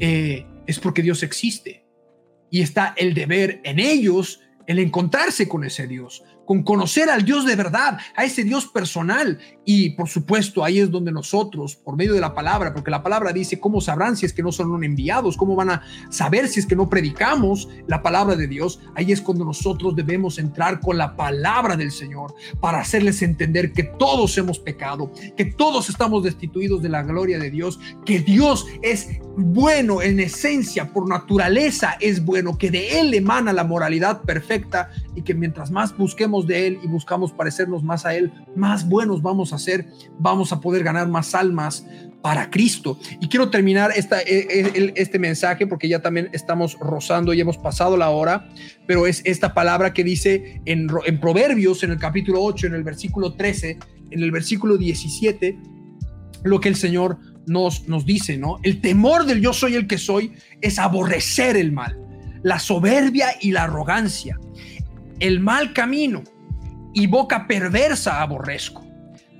eh, 0.00 0.44
es 0.66 0.80
porque 0.80 1.02
Dios 1.02 1.22
existe. 1.22 1.86
Y 2.50 2.62
está 2.62 2.94
el 2.96 3.14
deber 3.14 3.60
en 3.62 3.78
ellos 3.78 4.40
el 4.66 4.80
encontrarse 4.80 5.46
con 5.46 5.62
ese 5.62 5.86
Dios, 5.86 6.24
con 6.46 6.64
conocer 6.64 7.10
al 7.10 7.24
Dios 7.24 7.46
de 7.46 7.54
verdad, 7.54 8.00
a 8.16 8.24
ese 8.24 8.42
Dios 8.42 8.66
personal. 8.66 9.38
Y 9.64 9.90
por 9.90 10.08
supuesto, 10.08 10.64
ahí 10.64 10.80
es 10.80 10.90
donde 10.90 11.12
nosotros, 11.12 11.76
por 11.76 11.96
medio 11.96 12.14
de 12.14 12.20
la 12.20 12.34
palabra, 12.34 12.74
porque 12.74 12.90
la 12.90 13.02
palabra 13.02 13.32
dice, 13.32 13.60
¿cómo 13.60 13.80
sabrán 13.80 14.16
si 14.16 14.26
es 14.26 14.32
que 14.32 14.42
no 14.42 14.50
son 14.50 14.82
enviados? 14.82 15.36
¿Cómo 15.36 15.54
van 15.54 15.70
a 15.70 15.82
saber 16.10 16.48
si 16.48 16.60
es 16.60 16.66
que 16.66 16.74
no 16.74 16.90
predicamos 16.90 17.68
la 17.86 18.02
palabra 18.02 18.34
de 18.34 18.48
Dios? 18.48 18.80
Ahí 18.94 19.12
es 19.12 19.20
cuando 19.20 19.44
nosotros 19.44 19.94
debemos 19.94 20.38
entrar 20.38 20.80
con 20.80 20.98
la 20.98 21.14
palabra 21.14 21.76
del 21.76 21.92
Señor 21.92 22.34
para 22.60 22.80
hacerles 22.80 23.22
entender 23.22 23.72
que 23.72 23.84
todos 23.84 24.36
hemos 24.36 24.58
pecado, 24.58 25.12
que 25.36 25.44
todos 25.44 25.88
estamos 25.88 26.24
destituidos 26.24 26.82
de 26.82 26.88
la 26.88 27.02
gloria 27.02 27.38
de 27.38 27.50
Dios, 27.50 27.78
que 28.04 28.18
Dios 28.18 28.66
es 28.82 29.08
bueno 29.36 30.02
en 30.02 30.20
esencia, 30.20 30.92
por 30.92 31.08
naturaleza 31.08 31.96
es 32.00 32.24
bueno, 32.24 32.58
que 32.58 32.70
de 32.70 33.00
Él 33.00 33.14
emana 33.14 33.52
la 33.52 33.64
moralidad 33.64 34.22
perfecta 34.22 34.90
y 35.14 35.22
que 35.22 35.34
mientras 35.34 35.70
más 35.70 35.96
busquemos 35.96 36.46
de 36.46 36.66
Él 36.66 36.78
y 36.82 36.88
buscamos 36.88 37.32
parecernos 37.32 37.82
más 37.82 38.04
a 38.04 38.14
Él, 38.14 38.32
más 38.56 38.88
buenos 38.88 39.22
vamos 39.22 39.51
a 39.52 39.58
ser, 39.58 39.86
vamos 40.18 40.52
a 40.52 40.60
poder 40.60 40.82
ganar 40.84 41.08
más 41.08 41.34
almas 41.34 41.86
para 42.22 42.50
Cristo. 42.50 42.98
Y 43.20 43.28
quiero 43.28 43.50
terminar 43.50 43.90
e, 43.94 44.00
e, 44.26 44.92
este 44.96 45.18
mensaje 45.18 45.66
porque 45.66 45.88
ya 45.88 46.00
también 46.00 46.30
estamos 46.32 46.78
rozando 46.78 47.34
y 47.34 47.40
hemos 47.40 47.58
pasado 47.58 47.96
la 47.96 48.10
hora, 48.10 48.48
pero 48.86 49.06
es 49.06 49.20
esta 49.24 49.52
palabra 49.52 49.92
que 49.92 50.04
dice 50.04 50.62
en, 50.64 50.88
en 51.04 51.20
Proverbios, 51.20 51.82
en 51.82 51.90
el 51.90 51.98
capítulo 51.98 52.42
8, 52.42 52.68
en 52.68 52.74
el 52.74 52.84
versículo 52.84 53.34
13, 53.34 53.78
en 54.10 54.22
el 54.22 54.30
versículo 54.30 54.78
17, 54.78 55.58
lo 56.44 56.60
que 56.60 56.68
el 56.68 56.76
Señor 56.76 57.18
nos, 57.46 57.88
nos 57.88 58.06
dice, 58.06 58.38
¿no? 58.38 58.58
El 58.62 58.80
temor 58.80 59.26
del 59.26 59.40
yo 59.40 59.52
soy 59.52 59.74
el 59.74 59.86
que 59.86 59.98
soy 59.98 60.32
es 60.60 60.78
aborrecer 60.78 61.56
el 61.56 61.72
mal, 61.72 61.98
la 62.42 62.58
soberbia 62.58 63.28
y 63.40 63.50
la 63.50 63.64
arrogancia, 63.64 64.38
el 65.18 65.40
mal 65.40 65.72
camino 65.72 66.22
y 66.94 67.06
boca 67.06 67.46
perversa 67.46 68.22
aborrezco. 68.22 68.91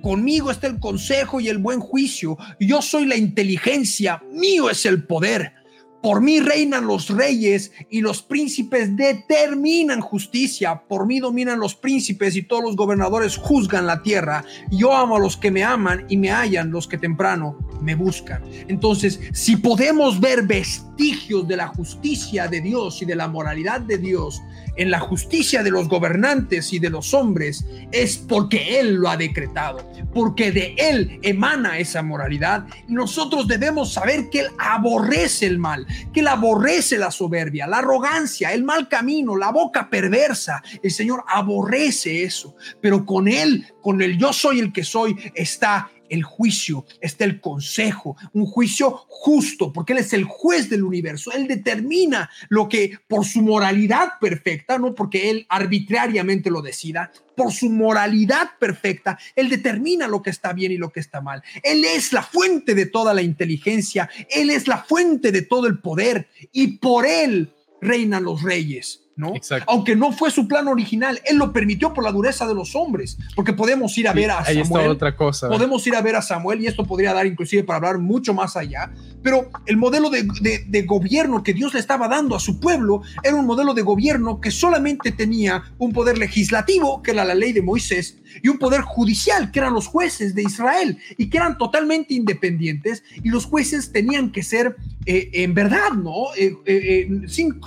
Conmigo 0.03 0.51
está 0.51 0.67
el 0.67 0.81
consejo 0.81 1.39
y 1.39 1.47
el 1.47 1.59
buen 1.59 1.79
juicio. 1.79 2.37
Yo 2.59 2.81
soy 2.81 3.05
la 3.05 3.15
inteligencia, 3.15 4.21
mío 4.33 4.69
es 4.69 4.85
el 4.85 5.05
poder. 5.05 5.53
Por 6.01 6.19
mí 6.19 6.41
reinan 6.41 6.87
los 6.87 7.07
reyes 7.09 7.71
y 7.89 8.01
los 8.01 8.21
príncipes 8.21 8.97
determinan 8.97 10.01
justicia. 10.01 10.83
Por 10.89 11.07
mí 11.07 11.21
dominan 11.21 11.57
los 11.57 11.75
príncipes 11.75 12.35
y 12.35 12.43
todos 12.43 12.61
los 12.65 12.75
gobernadores 12.75 13.37
juzgan 13.37 13.87
la 13.87 14.03
tierra. 14.03 14.43
Yo 14.69 14.93
amo 14.93 15.15
a 15.15 15.19
los 15.19 15.37
que 15.37 15.51
me 15.51 15.63
aman 15.63 16.05
y 16.09 16.17
me 16.17 16.31
hallan 16.31 16.71
los 16.71 16.85
que 16.89 16.97
temprano 16.97 17.57
me 17.83 17.95
buscan. 17.95 18.43
Entonces, 18.67 19.19
si 19.33 19.57
podemos 19.57 20.19
ver 20.19 20.47
vestigios 20.47 21.47
de 21.47 21.57
la 21.57 21.67
justicia 21.67 22.47
de 22.47 22.61
Dios 22.61 23.01
y 23.01 23.05
de 23.05 23.15
la 23.15 23.27
moralidad 23.27 23.81
de 23.81 23.97
Dios 23.97 24.41
en 24.75 24.89
la 24.89 24.99
justicia 24.99 25.61
de 25.61 25.69
los 25.69 25.87
gobernantes 25.87 26.73
y 26.73 26.79
de 26.79 26.89
los 26.89 27.13
hombres, 27.13 27.65
es 27.91 28.17
porque 28.17 28.79
Él 28.79 28.95
lo 28.95 29.09
ha 29.09 29.17
decretado, 29.17 29.87
porque 30.13 30.51
de 30.51 30.75
Él 30.77 31.19
emana 31.21 31.77
esa 31.77 32.01
moralidad. 32.01 32.65
Nosotros 32.87 33.47
debemos 33.47 33.93
saber 33.93 34.29
que 34.29 34.41
Él 34.41 34.47
aborrece 34.57 35.45
el 35.45 35.59
mal, 35.59 35.85
que 36.11 36.21
Él 36.21 36.27
aborrece 36.27 36.97
la 36.97 37.11
soberbia, 37.11 37.67
la 37.67 37.79
arrogancia, 37.79 38.51
el 38.53 38.63
mal 38.63 38.87
camino, 38.87 39.35
la 39.35 39.51
boca 39.51 39.89
perversa. 39.89 40.63
El 40.81 40.91
Señor 40.91 41.23
aborrece 41.27 42.23
eso, 42.23 42.55
pero 42.81 43.05
con 43.05 43.27
Él, 43.27 43.65
con 43.81 44.01
el 44.01 44.17
yo 44.17 44.33
soy 44.33 44.59
el 44.59 44.73
que 44.73 44.83
soy, 44.83 45.15
está 45.35 45.91
el 46.13 46.21
juicio, 46.21 46.85
está 47.01 47.25
el 47.25 47.41
consejo, 47.41 48.15
un 48.33 48.45
juicio 48.45 48.91
justo, 49.07 49.73
porque 49.73 49.93
Él 49.93 49.99
es 49.99 50.13
el 50.13 50.25
juez 50.25 50.69
del 50.69 50.83
universo. 50.83 51.31
Él 51.31 51.47
determina 51.47 52.29
lo 52.49 52.69
que 52.69 52.99
por 53.07 53.25
su 53.25 53.41
moralidad 53.41 54.19
perfecta, 54.21 54.77
no 54.77 54.93
porque 54.93 55.31
Él 55.31 55.47
arbitrariamente 55.49 56.51
lo 56.51 56.61
decida, 56.61 57.11
por 57.35 57.51
su 57.51 57.67
moralidad 57.67 58.51
perfecta, 58.59 59.17
Él 59.35 59.49
determina 59.49 60.07
lo 60.07 60.21
que 60.21 60.29
está 60.29 60.53
bien 60.53 60.71
y 60.71 60.77
lo 60.77 60.91
que 60.91 60.99
está 60.99 61.19
mal. 61.19 61.41
Él 61.63 61.83
es 61.83 62.13
la 62.13 62.21
fuente 62.21 62.75
de 62.75 62.85
toda 62.85 63.15
la 63.15 63.23
inteligencia, 63.23 64.07
Él 64.29 64.51
es 64.51 64.67
la 64.67 64.83
fuente 64.83 65.31
de 65.31 65.41
todo 65.41 65.65
el 65.65 65.79
poder 65.79 66.27
y 66.51 66.77
por 66.77 67.07
Él 67.07 67.51
reinan 67.81 68.23
los 68.23 68.43
reyes. 68.43 69.02
¿No? 69.15 69.33
Aunque 69.67 69.95
no 69.95 70.11
fue 70.11 70.31
su 70.31 70.47
plan 70.47 70.67
original, 70.67 71.21
él 71.25 71.37
lo 71.37 71.53
permitió 71.53 71.93
por 71.93 72.03
la 72.03 72.11
dureza 72.11 72.47
de 72.47 72.55
los 72.55 72.75
hombres, 72.75 73.17
porque 73.35 73.53
podemos 73.53 73.97
ir 73.97 74.07
a 74.07 74.13
ver 74.13 74.31
a 74.31 74.43
Samuel. 74.43 74.91
otra 74.91 75.15
cosa. 75.15 75.49
Podemos 75.49 75.85
ir 75.87 75.95
a 75.95 76.01
ver 76.01 76.15
a 76.15 76.21
Samuel 76.21 76.61
y 76.61 76.67
esto 76.67 76.85
podría 76.85 77.13
dar 77.13 77.25
inclusive 77.25 77.63
para 77.63 77.77
hablar 77.77 77.99
mucho 77.99 78.33
más 78.33 78.55
allá, 78.57 78.91
pero 79.21 79.49
el 79.65 79.77
modelo 79.77 80.09
de, 80.09 80.23
de, 80.67 80.81
gobierno 80.83 81.43
que 81.43 81.53
Dios 81.53 81.73
le 81.73 81.79
estaba 81.79 82.07
dando 82.07 82.35
a 82.35 82.39
su 82.39 82.59
pueblo 82.59 83.01
era 83.23 83.35
un 83.35 83.45
modelo 83.45 83.73
de 83.73 83.81
gobierno 83.81 84.41
que 84.41 84.51
solamente 84.51 85.11
tenía 85.11 85.63
un 85.77 85.93
poder 85.93 86.17
legislativo, 86.17 87.01
que 87.01 87.11
era 87.11 87.23
la 87.23 87.35
ley 87.35 87.53
de 87.53 87.61
Moisés, 87.61 88.17
y 88.41 88.49
un 88.49 88.57
poder 88.57 88.81
judicial, 88.81 89.51
que 89.51 89.59
eran 89.59 89.73
los 89.73 89.87
jueces 89.87 90.35
de 90.35 90.43
Israel, 90.43 90.97
y 91.17 91.29
que 91.29 91.37
eran 91.37 91.57
totalmente 91.57 92.13
independientes, 92.13 93.03
y 93.23 93.29
los 93.29 93.45
jueces 93.45 93.91
tenían 93.91 94.31
que 94.31 94.43
ser 94.43 94.75
eh, 95.05 95.29
en 95.33 95.53
verdad, 95.53 95.91
¿no? 95.91 96.33
Eh, 96.37 96.55
eh, 96.65 97.21
sin 97.27 97.59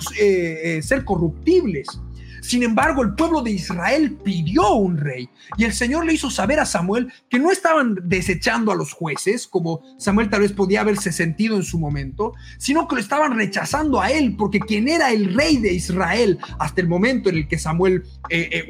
ser 0.81 1.03
corruptibles. 1.03 1.87
Sin 2.41 2.63
embargo, 2.63 3.01
el 3.01 3.13
pueblo 3.13 3.41
de 3.41 3.51
Israel 3.51 4.17
pidió 4.23 4.75
un 4.75 4.97
rey 4.97 5.27
y 5.57 5.65
el 5.65 5.73
Señor 5.73 6.05
le 6.05 6.13
hizo 6.13 6.29
saber 6.29 6.61
a 6.61 6.65
Samuel 6.65 7.11
que 7.29 7.39
no 7.39 7.51
estaban 7.51 7.97
desechando 8.03 8.71
a 8.71 8.75
los 8.75 8.93
jueces, 8.93 9.47
como 9.47 9.81
Samuel 9.97 10.29
tal 10.29 10.41
vez 10.41 10.53
podía 10.53 10.81
haberse 10.81 11.11
sentido 11.11 11.57
en 11.57 11.63
su 11.63 11.77
momento, 11.77 12.33
sino 12.57 12.87
que 12.87 12.95
lo 12.95 13.01
estaban 13.01 13.35
rechazando 13.35 13.99
a 13.99 14.11
él, 14.11 14.35
porque 14.37 14.61
quien 14.61 14.87
era 14.87 15.11
el 15.11 15.33
rey 15.33 15.57
de 15.57 15.73
Israel 15.73 16.39
hasta 16.57 16.79
el 16.79 16.87
momento 16.87 17.29
en 17.29 17.37
el 17.37 17.47
que 17.49 17.57
Samuel 17.57 18.03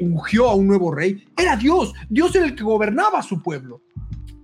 ungió 0.00 0.48
a 0.48 0.54
un 0.56 0.66
nuevo 0.66 0.92
rey, 0.92 1.28
era 1.36 1.54
Dios. 1.54 1.92
Dios 2.08 2.34
era 2.34 2.46
el 2.46 2.56
que 2.56 2.64
gobernaba 2.64 3.20
a 3.20 3.22
su 3.22 3.42
pueblo. 3.42 3.82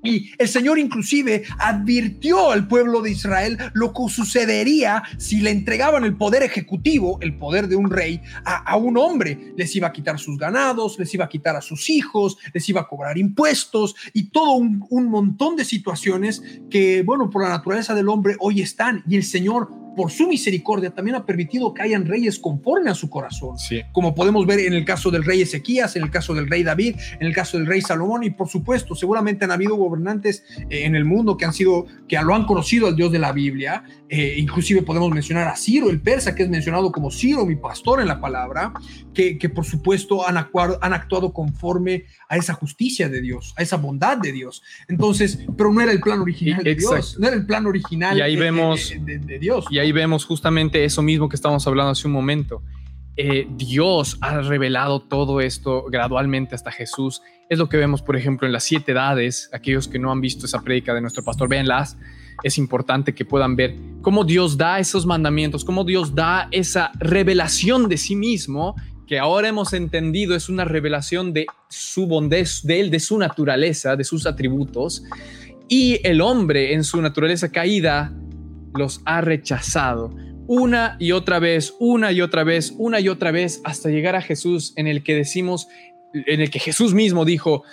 Y 0.05 0.31
el 0.39 0.49
Señor 0.49 0.79
inclusive 0.79 1.45
advirtió 1.59 2.51
al 2.51 2.69
pueblo 2.69 3.01
de 3.01 3.11
Israel 3.11 3.59
lo 3.73 3.93
que 3.93 4.09
sucedería 4.09 5.03
si 5.17 5.41
le 5.41 5.51
entregaban 5.51 6.05
el 6.05 6.17
poder 6.17 6.43
ejecutivo, 6.43 7.19
el 7.23 7.37
poder 7.39 7.69
de 7.69 7.77
un 7.77 7.91
rey, 7.91 8.21
a, 8.45 8.77
un 8.77 8.99
hombre. 8.99 9.55
Les 9.57 9.75
iba 9.75 9.89
a 9.89 9.93
quitar 9.93 10.19
sus 10.19 10.39
ganados, 10.39 10.99
les 10.99 11.13
iba 11.15 11.25
a 11.25 11.29
quitar 11.29 11.57
a 11.57 11.63
sus 11.63 11.89
hijos, 11.89 12.37
les 12.53 12.69
iba 12.69 12.83
a 12.83 12.89
cobrar 12.89 13.17
impuestos 13.17 13.95
y 14.13 14.31
todo 14.31 14.53
un, 14.53 14.85
montón 15.15 15.57
de 15.57 15.65
situaciones 15.65 16.43
que, 16.71 17.03
bueno, 17.03 17.31
por 17.31 17.43
la 17.43 17.49
naturaleza 17.49 17.95
del 17.95 18.09
hombre 18.09 18.37
hoy 18.41 18.61
están. 18.61 19.03
Y 19.09 19.17
el 19.17 19.25
Señor 19.25 19.84
por 19.95 20.11
su 20.11 20.29
misericordia, 20.29 20.91
también 20.91 21.17
ha 21.17 21.27
permitido 21.27 21.73
que 21.73 21.83
hayan 21.83 22.07
reyes 22.07 22.39
conforme 22.39 22.91
a 22.91 22.95
su 22.95 23.09
corazón. 23.09 23.57
Como 23.93 24.15
podemos 24.15 24.47
ver 24.47 24.61
en 24.61 24.73
el 24.73 24.85
caso 24.85 25.11
del 25.11 25.25
rey 25.25 25.43
Ezequías, 25.43 25.97
en 25.97 26.03
el 26.03 26.11
caso 26.11 26.35
del 26.35 26.49
rey 26.49 26.63
David, 26.63 26.97
en 27.21 27.27
el 27.27 27.35
caso 27.35 27.59
del 27.59 27.67
rey 27.67 27.81
Salomón, 27.81 28.25
y 28.25 28.31
por 28.31 28.49
supuesto, 28.49 28.95
seguramente 28.95 29.45
han 29.45 29.53
habido 29.53 29.77
gobernantes 29.77 30.45
eh, 30.71 30.85
en 30.85 30.97
el 30.97 31.05
mundo 31.05 31.37
que 31.37 31.45
han 31.45 31.53
sido, 31.53 31.87
que 32.09 32.21
lo 32.21 32.35
han 32.35 32.47
conocido 32.47 32.89
al 32.89 32.97
Dios 32.97 33.13
de 33.13 33.19
la 33.19 33.33
Biblia. 33.33 33.85
Eh, 34.09 34.37
inclusive 34.39 34.83
podemos 34.83 35.11
mencionar 35.11 35.49
a 35.49 35.57
Ciro, 35.57 35.91
el 35.91 36.01
persa, 36.01 36.35
que 36.35 36.43
es 36.43 36.49
mencionado 36.49 36.91
como 36.93 37.11
Ciro, 37.11 37.47
mi 37.47 37.57
pastor 37.57 38.01
en 38.01 38.09
la 38.09 38.21
palabra, 38.21 38.73
que, 39.13 39.39
que 39.39 39.49
por 39.49 39.65
supuesto 39.65 40.27
han 40.27 40.37
actuado, 40.37 40.79
han 40.83 40.93
actuado 40.93 41.33
conforme 41.33 42.05
a 42.29 42.37
esa 42.37 42.55
justicia 42.55 43.09
de 43.09 43.21
Dios, 43.21 43.55
a 43.57 43.63
esa 43.63 43.77
bondad 43.77 44.19
de 44.19 44.33
Dios. 44.33 44.63
Entonces, 44.89 45.39
pero 45.57 45.73
no 45.73 45.81
era 45.81 45.93
el 45.93 46.01
plan 46.01 46.21
original 46.21 46.63
de 46.63 46.75
Dios, 46.75 47.17
no 47.19 47.27
era 47.27 47.37
el 47.37 47.47
plan 47.47 47.67
original 47.67 48.19
y 48.19 48.21
ahí 48.21 48.37
vemos, 48.37 48.93
de, 49.01 49.19
de 49.19 49.39
Dios 49.39 49.67
ahí 49.84 49.84
vemos 49.93 50.25
justamente 50.25 50.85
eso 50.85 51.03
mismo 51.03 51.29
que 51.29 51.37
estábamos 51.37 51.67
hablando 51.67 51.93
hace 51.93 52.07
un 52.07 52.13
momento. 52.13 52.63
Eh, 53.17 53.47
Dios 53.51 54.19
ha 54.21 54.41
revelado 54.41 55.01
todo 55.01 55.41
esto 55.41 55.85
gradualmente 55.89 56.55
hasta 56.55 56.73
Jesús. 56.73 57.23
Es 57.49 57.59
lo 57.59 57.69
que 57.69 57.77
vemos, 57.77 58.03
por 58.03 58.17
ejemplo, 58.17 58.47
en 58.47 58.53
las 58.53 58.65
siete 58.65 58.93
edades. 58.93 59.51
Aquellos 59.53 59.87
que 59.87 59.99
no 59.99 60.11
han 60.11 60.21
visto 60.21 60.47
esa 60.47 60.63
prédica 60.63 60.95
de 60.95 61.01
nuestro 61.01 61.23
pastor, 61.23 61.49
véanlas. 61.49 61.97
Es 62.43 62.59
importante 62.59 63.15
que 63.15 63.25
puedan 63.25 63.55
ver 63.55 63.77
cómo 64.03 64.25
Dios 64.25 64.57
da 64.57 64.81
esos 64.81 65.07
mandamientos, 65.07 65.65
cómo 65.65 65.85
Dios 65.85 66.15
da 66.15 66.49
esa 66.51 66.91
revelación 66.99 67.89
de 67.89 67.97
sí 67.97 68.17
mismo, 68.17 68.75
que 69.07 69.19
ahora 69.19 69.49
hemos 69.49 69.73
entendido 69.73 70.35
es 70.35 70.49
una 70.49 70.65
revelación 70.65 71.33
de 71.33 71.47
su 71.69 72.07
bondad, 72.07 72.47
de 72.65 72.81
él, 72.81 72.91
de 72.91 73.01
su 73.01 73.19
naturaleza, 73.19 73.95
de 73.95 74.05
sus 74.05 74.27
atributos. 74.27 75.05
Y 75.69 76.01
el 76.03 76.21
hombre 76.21 76.75
en 76.75 76.83
su 76.83 77.01
naturaleza 77.01 77.53
caída 77.53 78.13
los 78.75 79.01
ha 79.05 79.21
rechazado 79.21 80.15
una 80.47 80.97
y 80.99 81.13
otra 81.13 81.39
vez, 81.39 81.75
una 81.79 82.13
y 82.13 82.21
otra 82.21 82.45
vez, 82.45 82.75
una 82.77 83.01
y 83.01 83.09
otra 83.09 83.31
vez, 83.31 83.61
hasta 83.65 83.89
llegar 83.89 84.17
a 84.17 84.21
Jesús 84.21 84.73
en 84.77 84.87
el 84.87 85.03
que 85.03 85.15
decimos, 85.15 85.69
en 86.13 86.41
el 86.41 86.51
que 86.51 86.59
Jesús 86.59 86.95
mismo 86.95 87.25
dijo, 87.25 87.65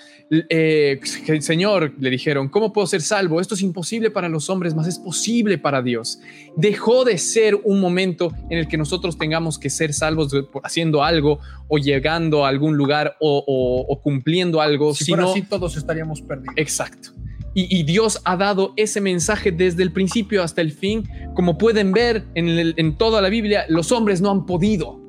eh, 0.50 1.02
Señor, 1.42 1.94
le 2.00 2.10
dijeron, 2.10 2.48
¿cómo 2.48 2.72
puedo 2.72 2.88
ser 2.88 3.02
salvo? 3.02 3.42
Esto 3.42 3.56
es 3.56 3.62
imposible 3.62 4.10
para 4.12 4.30
los 4.30 4.50
hombres, 4.50 4.74
más 4.74 4.88
es 4.88 4.98
posible 4.98 5.58
para 5.58 5.82
Dios. 5.82 6.22
Dejó 6.56 7.04
de 7.04 7.18
ser 7.18 7.56
un 7.64 7.82
momento 7.82 8.32
en 8.50 8.60
el 8.60 8.70
que 8.70 8.78
nosotros 8.78 9.18
tengamos 9.18 9.60
que 9.60 9.70
ser 9.70 9.94
salvos 9.94 10.34
haciendo 10.64 11.04
algo 11.04 11.40
o 11.68 11.78
llegando 11.78 12.46
a 12.46 12.50
algún 12.50 12.78
lugar 12.78 13.18
o, 13.20 14.00
cumpliendo 14.02 14.62
algo. 14.62 14.94
Si 14.94 15.04
sino, 15.04 15.32
así, 15.32 15.42
todos 15.42 15.76
estaríamos 15.76 16.22
perdidos. 16.22 16.56
Exacto. 16.56 17.12
Y, 17.54 17.84
Dios 17.84 18.22
ha 18.24 18.38
dado 18.38 18.74
ese 18.78 19.02
mensaje 19.02 19.52
desde 19.52 19.84
el 19.84 19.92
principio 19.92 20.42
hasta 20.42 20.62
el 20.62 20.72
fin. 20.72 21.08
Como 21.36 21.58
pueden 21.58 21.92
ver 21.92 22.24
en, 22.34 22.98
toda 22.98 23.22
la 23.22 23.28
Biblia, 23.28 23.66
los 23.68 23.92
hombres 23.92 24.22
no 24.22 24.32
han 24.32 24.46
podido. 24.46 25.02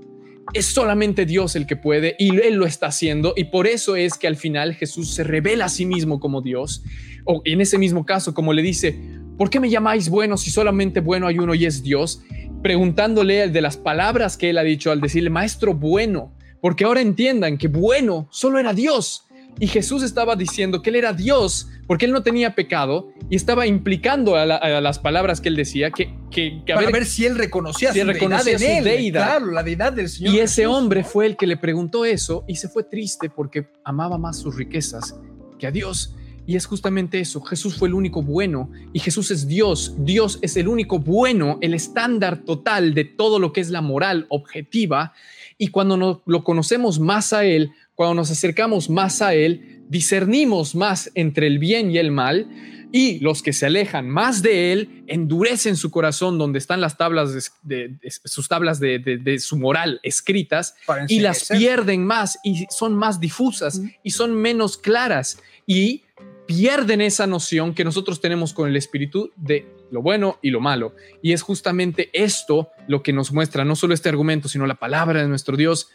Es 0.53 0.67
solamente 0.67 1.25
Dios 1.25 1.55
el 1.55 1.67
que 1.69 1.77
puede 1.77 2.17
y 2.19 2.37
Él 2.41 2.55
lo 2.55 2.67
está 2.67 2.87
haciendo. 2.87 3.33
Y 3.37 3.45
por 3.45 3.69
eso 3.69 3.95
es 3.95 4.19
que 4.19 4.27
al 4.27 4.37
final 4.37 4.75
Jesús 4.75 5.15
se 5.15 5.23
revela 5.23 5.67
a 5.67 5.69
sí 5.69 5.87
mismo 5.87 6.19
como 6.19 6.43
Dios. 6.43 6.83
O 7.25 7.43
en 7.45 7.61
ese 7.61 7.79
mismo 7.79 8.05
caso, 8.05 8.35
como 8.35 8.53
le 8.53 8.63
dice, 8.63 8.99
¿por 9.39 9.49
qué 9.49 9.61
me 9.61 9.71
llamáis 9.71 10.09
bueno 10.09 10.37
si 10.37 10.51
solamente 10.51 10.99
bueno 10.99 11.29
hay 11.29 11.39
uno 11.39 11.55
y 11.55 11.65
es 11.65 11.85
Dios? 11.85 12.23
Preguntándole 12.61 13.49
de 13.49 13.61
las 13.61 13.77
palabras 13.77 14.37
que 14.37 14.51
Él 14.51 14.59
ha 14.59 14.65
dicho 14.65 14.91
al 14.91 15.01
decirle, 15.01 15.31
Maestro 15.31 15.75
bueno, 15.75 16.35
porque 16.61 16.85
ahora 16.85 17.01
entiendan 17.01 17.57
que 17.57 17.69
bueno 17.69 18.27
solo 18.33 18.59
era 18.59 18.75
Dios. 18.75 19.27
Y 19.59 19.69
Jesús 19.69 20.03
estaba 20.03 20.35
diciendo 20.35 20.83
que 20.83 20.91
Él 20.91 20.97
era 20.97 21.13
Dios 21.13 21.69
porque 21.87 22.07
Él 22.07 22.13
no 22.13 22.23
tenía 22.23 22.55
pecado 22.55 23.13
y 23.29 23.37
estaba 23.37 23.67
implicando 23.67 24.37
a, 24.37 24.47
las 24.47 24.99
palabras 24.99 25.41
que 25.41 25.49
Él 25.49 25.57
decía 25.57 25.91
que... 25.91 26.15
que, 26.31 26.63
Para 26.67 26.91
ver, 26.91 27.05
si 27.07 27.27
Él 27.27 27.37
reconocía, 27.37 27.93
si 27.93 28.01
su, 28.01 28.07
reconocía 28.07 28.57
deidad, 28.57 29.27
Claro, 29.27 29.53
la 29.53 29.63
deidad 29.63 29.93
del 29.93 30.09
Señor. 30.09 30.35
Y 30.35 30.41
ese 30.41 30.67
hombre 30.67 31.05
fue 31.05 31.27
el 31.27 31.37
que 31.37 31.47
le 31.47 31.57
preguntó 31.57 32.05
eso 32.05 32.45
y 32.49 32.57
se 32.57 32.69
fue 32.69 32.85
triste 32.85 33.31
porque 33.31 33.69
amaba 33.85 34.19
más 34.19 34.39
sus 34.39 34.57
riquezas 34.57 35.17
que 35.59 35.67
a 35.67 35.71
Dios. 35.71 36.15
Y 36.47 36.57
es 36.57 36.67
justamente 36.67 37.21
eso, 37.21 37.41
Jesús 37.41 37.77
fue 37.77 37.89
el 37.89 37.95
único 37.95 38.21
bueno 38.23 38.71
y 38.93 38.99
Jesús 38.99 39.31
es 39.31 39.47
Dios, 39.47 39.95
Dios 39.99 40.41
es 40.43 40.57
el 40.57 40.67
único 40.67 40.99
bueno, 40.99 41.59
el 41.61 41.73
estándar 41.73 42.39
total 42.39 42.95
de 42.95 43.05
todo 43.05 43.39
lo 43.39 43.53
que 43.53 43.61
es 43.61 43.71
la 43.71 43.81
moral 43.81 44.27
objetiva. 44.29 45.13
Y 45.57 45.69
cuando 45.69 46.23
lo 46.27 46.45
conocemos 46.45 46.99
más 46.99 47.33
a 47.33 47.45
Él, 47.45 47.73
cuando 47.95 48.15
nos 48.15 48.31
acercamos 48.31 48.91
más 48.91 49.23
a 49.23 49.35
Él, 49.35 49.83
discernimos 49.89 50.75
más 50.75 51.11
entre 51.15 51.47
el 51.47 51.59
bien 51.59 51.91
y 51.91 51.99
el 51.99 52.11
mal, 52.11 52.49
y 52.93 53.19
los 53.21 53.43
que 53.43 53.55
se 53.55 53.67
alejan 53.67 54.09
más 54.09 54.43
de 54.43 54.71
Él 54.71 55.03
endurecen 55.07 55.77
su 55.77 55.91
corazón 55.91 56.39
donde 56.39 56.59
están 56.59 56.83
las 56.83 56.99
tablas 56.99 57.51
de, 57.63 57.99
sus 58.25 58.49
tablas 58.49 58.79
de, 58.81 59.39
su 59.41 59.57
moral 59.57 59.99
escritas 60.03 60.77
y 61.09 61.21
las 61.21 61.49
pierden 61.49 62.05
más 62.05 62.39
y 62.45 62.67
son 62.71 62.95
más 62.95 63.19
difusas 63.19 63.81
y 64.03 64.11
son 64.11 64.35
menos 64.35 64.77
claras 64.77 65.39
y 65.67 66.03
pierden 66.47 67.01
esa 67.01 67.27
noción 67.27 67.75
que 67.75 67.85
nosotros 67.85 68.21
tenemos 68.21 68.53
con 68.53 68.69
el 68.69 68.77
espíritu 68.77 69.33
de 69.37 69.67
lo 69.91 70.03
bueno 70.03 70.39
y 70.43 70.51
lo 70.51 70.61
malo. 70.61 70.95
Y 71.23 71.33
es 71.33 71.41
justamente 71.43 72.11
esto 72.13 72.71
lo 72.89 73.03
que 73.03 73.13
nos 73.13 73.33
muestra 73.33 73.65
no 73.65 73.75
solo 73.75 73.95
este 73.95 74.11
argumento, 74.11 74.49
sino 74.49 74.67
la 74.67 74.75
palabra 74.75 75.23
de 75.23 75.29
nuestro 75.29 75.57
Dios. 75.57 75.89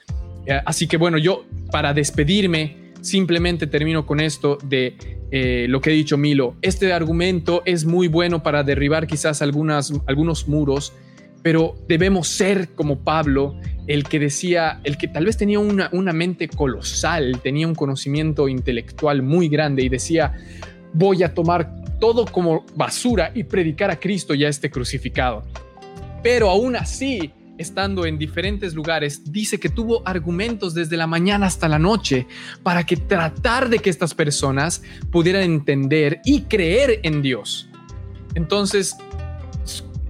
Eh, 0.47 0.61
así 0.65 0.87
que 0.87 0.97
bueno, 0.97 1.17
yo 1.17 1.45
para 1.71 1.93
despedirme, 1.93 2.87
simplemente 3.01 3.67
termino 3.67 4.05
con 4.05 4.19
esto 4.19 4.57
de 4.63 4.95
eh, 5.29 5.65
lo 5.69 5.81
que 5.81 5.89
ha 5.89 5.93
dicho 5.93 6.17
Milo. 6.17 6.55
Este 6.61 6.91
argumento 6.93 7.61
es 7.65 7.85
muy 7.85 8.07
bueno 8.07 8.41
para 8.41 8.63
derribar 8.63 9.07
quizás 9.07 9.41
algunas, 9.41 9.93
algunos 10.07 10.47
muros, 10.47 10.93
pero 11.43 11.75
debemos 11.87 12.29
ser 12.29 12.69
como 12.69 12.99
Pablo, 12.99 13.59
el 13.87 14.05
que 14.05 14.19
decía, 14.19 14.79
el 14.83 14.97
que 14.97 15.07
tal 15.07 15.25
vez 15.25 15.37
tenía 15.37 15.59
una, 15.59 15.89
una 15.91 16.13
mente 16.13 16.47
colosal, 16.47 17.39
tenía 17.43 17.67
un 17.67 17.75
conocimiento 17.75 18.47
intelectual 18.47 19.21
muy 19.21 19.49
grande 19.49 19.83
y 19.83 19.89
decía, 19.89 20.33
voy 20.93 21.23
a 21.23 21.33
tomar 21.33 21.83
todo 21.99 22.25
como 22.25 22.65
basura 22.75 23.31
y 23.33 23.43
predicar 23.43 23.91
a 23.91 23.99
Cristo 23.99 24.33
ya 24.33 24.47
este 24.47 24.69
crucificado. 24.69 25.43
Pero 26.23 26.49
aún 26.49 26.75
así, 26.75 27.31
estando 27.57 28.05
en 28.05 28.17
diferentes 28.17 28.73
lugares, 28.73 29.31
dice 29.31 29.59
que 29.59 29.69
tuvo 29.69 30.01
argumentos 30.07 30.73
desde 30.73 30.97
la 30.97 31.07
mañana 31.07 31.47
hasta 31.47 31.67
la 31.67 31.79
noche 31.79 32.27
para 32.63 32.85
que 32.85 32.97
tratar 32.97 33.69
de 33.69 33.79
que 33.79 33.89
estas 33.89 34.13
personas 34.13 34.81
pudieran 35.11 35.43
entender 35.43 36.21
y 36.25 36.41
creer 36.41 36.99
en 37.03 37.21
Dios. 37.21 37.69
Entonces, 38.35 38.95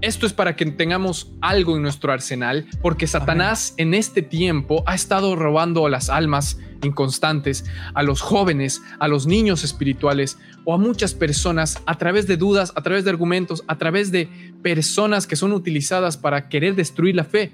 esto 0.01 0.25
es 0.25 0.33
para 0.33 0.55
que 0.55 0.65
tengamos 0.65 1.31
algo 1.41 1.75
en 1.75 1.81
nuestro 1.81 2.11
arsenal, 2.11 2.67
porque 2.81 3.07
Satanás 3.07 3.73
en 3.77 3.93
este 3.93 4.21
tiempo 4.21 4.83
ha 4.85 4.95
estado 4.95 5.35
robando 5.35 5.87
las 5.89 6.09
almas 6.09 6.59
inconstantes, 6.83 7.65
a 7.93 8.03
los 8.03 8.21
jóvenes, 8.21 8.81
a 8.99 9.07
los 9.07 9.25
niños 9.25 9.63
espirituales 9.63 10.37
o 10.63 10.73
a 10.73 10.77
muchas 10.77 11.13
personas 11.13 11.81
a 11.85 11.97
través 11.97 12.27
de 12.27 12.37
dudas, 12.37 12.73
a 12.75 12.81
través 12.81 13.03
de 13.03 13.09
argumentos, 13.09 13.63
a 13.67 13.77
través 13.77 14.11
de 14.11 14.29
personas 14.61 15.25
que 15.25 15.35
son 15.35 15.53
utilizadas 15.53 16.17
para 16.17 16.49
querer 16.49 16.75
destruir 16.75 17.15
la 17.15 17.23
fe 17.23 17.51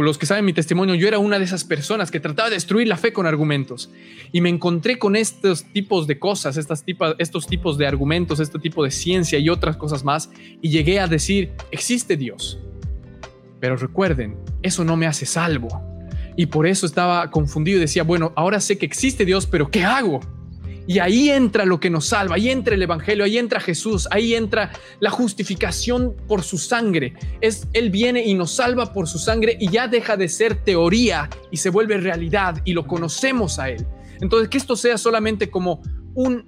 los 0.00 0.16
que 0.16 0.24
saben 0.24 0.46
mi 0.46 0.54
testimonio, 0.54 0.94
yo 0.94 1.06
era 1.06 1.18
una 1.18 1.38
de 1.38 1.44
esas 1.44 1.64
personas 1.64 2.10
que 2.10 2.20
trataba 2.20 2.48
de 2.48 2.54
destruir 2.54 2.88
la 2.88 2.96
fe 2.96 3.12
con 3.12 3.26
argumentos. 3.26 3.90
Y 4.32 4.40
me 4.40 4.48
encontré 4.48 4.98
con 4.98 5.16
estos 5.16 5.64
tipos 5.64 6.06
de 6.06 6.18
cosas, 6.18 6.56
estos 6.56 7.46
tipos 7.46 7.76
de 7.76 7.86
argumentos, 7.86 8.40
este 8.40 8.58
tipo 8.58 8.82
de 8.82 8.90
ciencia 8.90 9.38
y 9.38 9.50
otras 9.50 9.76
cosas 9.76 10.02
más. 10.02 10.30
Y 10.62 10.70
llegué 10.70 11.00
a 11.00 11.08
decir, 11.08 11.52
existe 11.70 12.16
Dios. 12.16 12.58
Pero 13.60 13.76
recuerden, 13.76 14.38
eso 14.62 14.82
no 14.84 14.96
me 14.96 15.06
hace 15.06 15.26
salvo. 15.26 15.68
Y 16.36 16.46
por 16.46 16.66
eso 16.66 16.86
estaba 16.86 17.30
confundido 17.30 17.76
y 17.76 17.82
decía, 17.82 18.02
bueno, 18.02 18.32
ahora 18.34 18.60
sé 18.60 18.78
que 18.78 18.86
existe 18.86 19.26
Dios, 19.26 19.46
pero 19.46 19.70
¿qué 19.70 19.84
hago? 19.84 20.20
Y 20.86 20.98
ahí 20.98 21.30
entra 21.30 21.64
lo 21.64 21.78
que 21.78 21.90
nos 21.90 22.06
salva, 22.06 22.36
ahí 22.36 22.50
entra 22.50 22.74
el 22.74 22.82
Evangelio, 22.82 23.24
ahí 23.24 23.38
entra 23.38 23.60
Jesús, 23.60 24.08
ahí 24.10 24.34
entra 24.34 24.72
la 25.00 25.10
justificación 25.10 26.16
por 26.26 26.42
su 26.42 26.58
sangre. 26.58 27.14
Es, 27.40 27.68
él 27.72 27.90
viene 27.90 28.24
y 28.24 28.34
nos 28.34 28.52
salva 28.52 28.92
por 28.92 29.06
su 29.06 29.18
sangre 29.18 29.56
y 29.60 29.70
ya 29.70 29.86
deja 29.86 30.16
de 30.16 30.28
ser 30.28 30.56
teoría 30.56 31.30
y 31.50 31.56
se 31.58 31.70
vuelve 31.70 31.96
realidad 31.98 32.60
y 32.64 32.72
lo 32.72 32.86
conocemos 32.86 33.58
a 33.58 33.70
Él. 33.70 33.86
Entonces, 34.20 34.48
que 34.48 34.58
esto 34.58 34.76
sea 34.76 34.98
solamente 34.98 35.50
como, 35.50 35.82
un, 36.14 36.44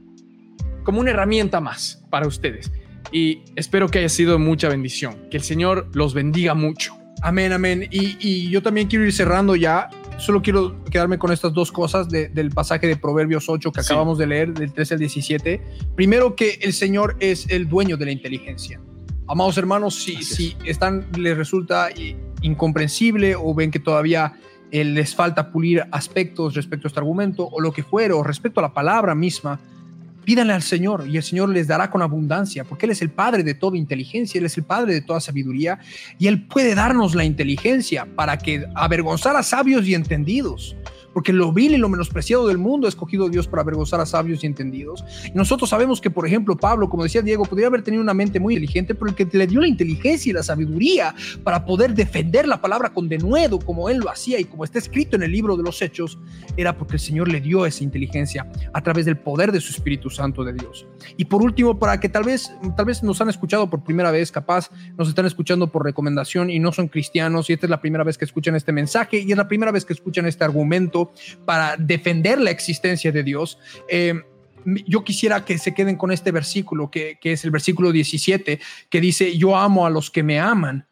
como 0.85 1.01
una 1.01 1.11
herramienta 1.11 1.61
más 1.61 2.05
para 2.11 2.27
ustedes. 2.27 2.70
Y 3.12 3.43
espero 3.56 3.89
que 3.89 4.01
haya 4.01 4.09
sido 4.09 4.39
mucha 4.39 4.69
bendición. 4.69 5.28
Que 5.31 5.36
el 5.36 5.43
Señor 5.43 5.89
los 5.93 6.15
bendiga 6.15 6.55
mucho. 6.55 6.97
Amén, 7.23 7.52
amén. 7.52 7.89
Y, 7.90 8.16
y 8.19 8.51
yo 8.51 8.62
también 8.62 8.89
quiero 8.89 9.05
ir 9.05 9.12
cerrando 9.12 9.56
ya 9.56 9.89
solo 10.19 10.43
quiero 10.43 10.82
quedarme 10.85 11.19
con 11.19 11.32
estas 11.32 11.53
dos 11.53 11.73
cosas 11.73 12.09
del 12.09 12.51
pasaje 12.51 12.86
de 12.86 12.97
Proverbios 12.97 13.49
8 13.49 13.73
que 13.73 13.81
acabamos 13.81 14.19
de 14.19 14.27
leer, 14.27 14.55
del 14.55 14.73
13 14.73 14.95
al 14.95 15.01
17. 15.01 15.62
Primero, 15.95 16.36
que 16.36 16.59
el 16.62 16.73
Señor 16.73 17.16
es 17.20 17.49
el 17.51 17.69
dueño 17.69 17.97
de 17.97 18.07
la 18.07 18.12
inteligencia. 18.12 18.81
Amados 19.27 19.57
hermanos, 19.57 19.95
si, 19.95 20.23
si 20.23 20.57
están, 20.65 21.07
les 21.16 21.36
resulta 21.36 21.89
incomprensible 22.43 23.36
o 23.36 23.55
ven 23.55 23.70
que 23.70 23.78
todavía 23.78 24.35
eh, 24.70 24.85
les 24.85 25.15
falta 25.15 25.51
pulir 25.51 25.85
aspectos 25.93 26.55
respecto 26.55 26.86
a 26.86 26.89
este 26.89 27.01
argumento 27.01 27.47
o 27.47 27.61
lo 27.61 27.73
que 27.73 27.82
fuera, 27.82 28.16
o 28.16 28.23
respecto 28.23 28.61
a 28.61 28.62
la 28.62 28.74
palabra 28.74 29.15
misma, 29.15 29.61
Pídanle 30.25 30.53
al 30.53 30.63
Señor 30.63 31.07
y 31.09 31.17
el 31.17 31.23
Señor 31.23 31.49
les 31.51 31.67
dará 31.67 31.91
con 31.91 32.03
abundancia, 32.03 32.65
porque 32.65 32.87
Él 32.87 32.93
es 32.93 33.03
el 33.03 33.11
Padre 33.11 33.43
de 33.43 33.55
toda 33.55 33.77
inteligencia, 33.77 34.39
Él 34.39 34.47
es 34.47 34.57
el 34.57 34.65
Padre 34.65 34.95
de 34.95 35.01
toda 35.01 35.21
sabiduría 35.21 35.79
y 36.19 36.27
Él 36.27 36.47
puede 36.47 36.75
darnos 36.75 37.15
la 37.15 37.25
inteligencia 37.25 38.07
para 38.17 38.39
que 38.39 38.67
avergonzar 38.75 39.37
a 39.37 39.43
sabios 39.43 39.87
y 39.87 39.95
entendidos 39.95 40.77
porque 41.15 41.32
lo 41.32 41.53
vil 41.53 41.73
y 41.73 41.78
lo 41.78 41.89
menospreciado 41.89 42.47
del 42.49 42.59
mundo 42.59 42.86
ha 42.86 42.91
escogido 42.91 43.28
Dios 43.28 43.47
para 43.47 43.62
avergonzar 43.62 44.01
a 44.01 44.07
sabios 44.07 44.43
y 44.43 44.47
entendidos. 44.47 45.05
Y 45.27 45.32
nosotros 45.32 45.70
sabemos 45.70 46.01
que, 46.01 46.11
por 46.11 46.27
ejemplo, 46.27 46.57
Pablo, 46.57 46.91
como 46.91 47.05
decía 47.05 47.23
Diego, 47.23 47.45
podría 47.45 47.69
haber 47.69 47.82
tenido 47.82 48.03
una 48.03 48.12
mente 48.12 48.41
muy 48.41 48.55
inteligente, 48.55 48.95
pero 48.95 49.09
el 49.09 49.15
que 49.15 49.27
le 49.32 49.47
dio 49.47 49.61
la 49.61 49.69
inteligencia 49.69 50.31
y 50.31 50.32
la 50.32 50.43
sabiduría 50.43 51.15
para 51.45 51.65
poder 51.65 51.95
defender 51.95 52.49
la 52.49 52.61
palabra 52.61 52.91
con 52.91 53.09
denuedo, 53.09 53.59
como 53.61 53.89
él 53.89 53.99
lo 53.99 54.11
hacía 54.11 54.41
y 54.41 54.45
como 54.45 54.65
está 54.65 54.78
escrito 54.78 55.16
en 55.16 55.23
el 55.23 55.31
libro 55.31 55.57
de 55.57 55.62
los 55.62 55.81
Hechos, 55.81 56.19
era 56.57 56.77
porque 56.77 56.95
el 56.95 57.01
Señor 57.01 57.28
le 57.28 57.41
dio 57.41 57.65
esa 57.65 57.85
inteligencia 57.85 58.51
a 58.73 58.82
través 58.82 59.07
del 59.07 59.16
poder 59.16 59.53
de 59.53 59.61
su 59.61 59.70
Espíritu 59.70 60.11
Santo 60.11 60.43
de 60.43 60.53
Dios. 60.53 60.86
Y 61.16 61.27
por 61.27 61.43
último, 61.43 61.78
para 61.78 62.01
que 62.01 62.09
tal 62.09 62.24
vez, 62.24 62.53
tal 62.77 62.86
vez 62.86 63.03
nos 63.03 63.20
han 63.20 63.28
escuchado 63.28 63.70
por 63.70 63.85
primera 63.85 64.11
vez, 64.11 64.32
capaz 64.32 64.70
nos 64.97 65.09
están 65.09 65.27
escuchando 65.27 65.69
por 65.69 65.85
recomendación 65.85 66.51
y 66.51 66.59
no 66.59 66.73
son 66.73 66.89
cristianos, 66.89 67.49
y 67.49 67.53
esta 67.53 67.66
es 67.66 67.70
la 67.70 67.81
primera 67.81 68.03
vez 68.03 68.19
que 68.19 68.24
escuchan 68.24 68.57
este 68.57 68.73
mensaje 68.73 69.20
y 69.20 69.31
es 69.31 69.36
la 69.36 69.47
primera 69.47 69.70
vez 69.70 69.85
que 69.85 69.93
escuchan 69.93 70.27
este 70.27 70.43
argumento 70.43 71.04
para 71.45 71.77
defender 71.77 72.41
la 72.41 72.51
existencia 72.51 73.13
de 73.13 73.23
Dios. 73.23 73.59
Eh, 73.89 74.15
yo 74.87 75.05
quisiera 75.05 75.45
que 75.45 75.59
se 75.59 75.75
queden 75.75 75.97
con 75.97 76.11
este 76.11 76.33
versículo, 76.33 76.91
que, 76.91 77.19
que 77.21 77.33
es 77.33 77.45
el 77.45 77.51
versículo 77.51 77.93
17, 77.93 78.61
que 78.89 79.01
dice, 79.01 79.37
yo 79.37 79.57
amo 79.57 79.87
a 79.87 79.91
los 79.91 80.11
que 80.11 80.23
me 80.23 80.41
aman 80.41 80.87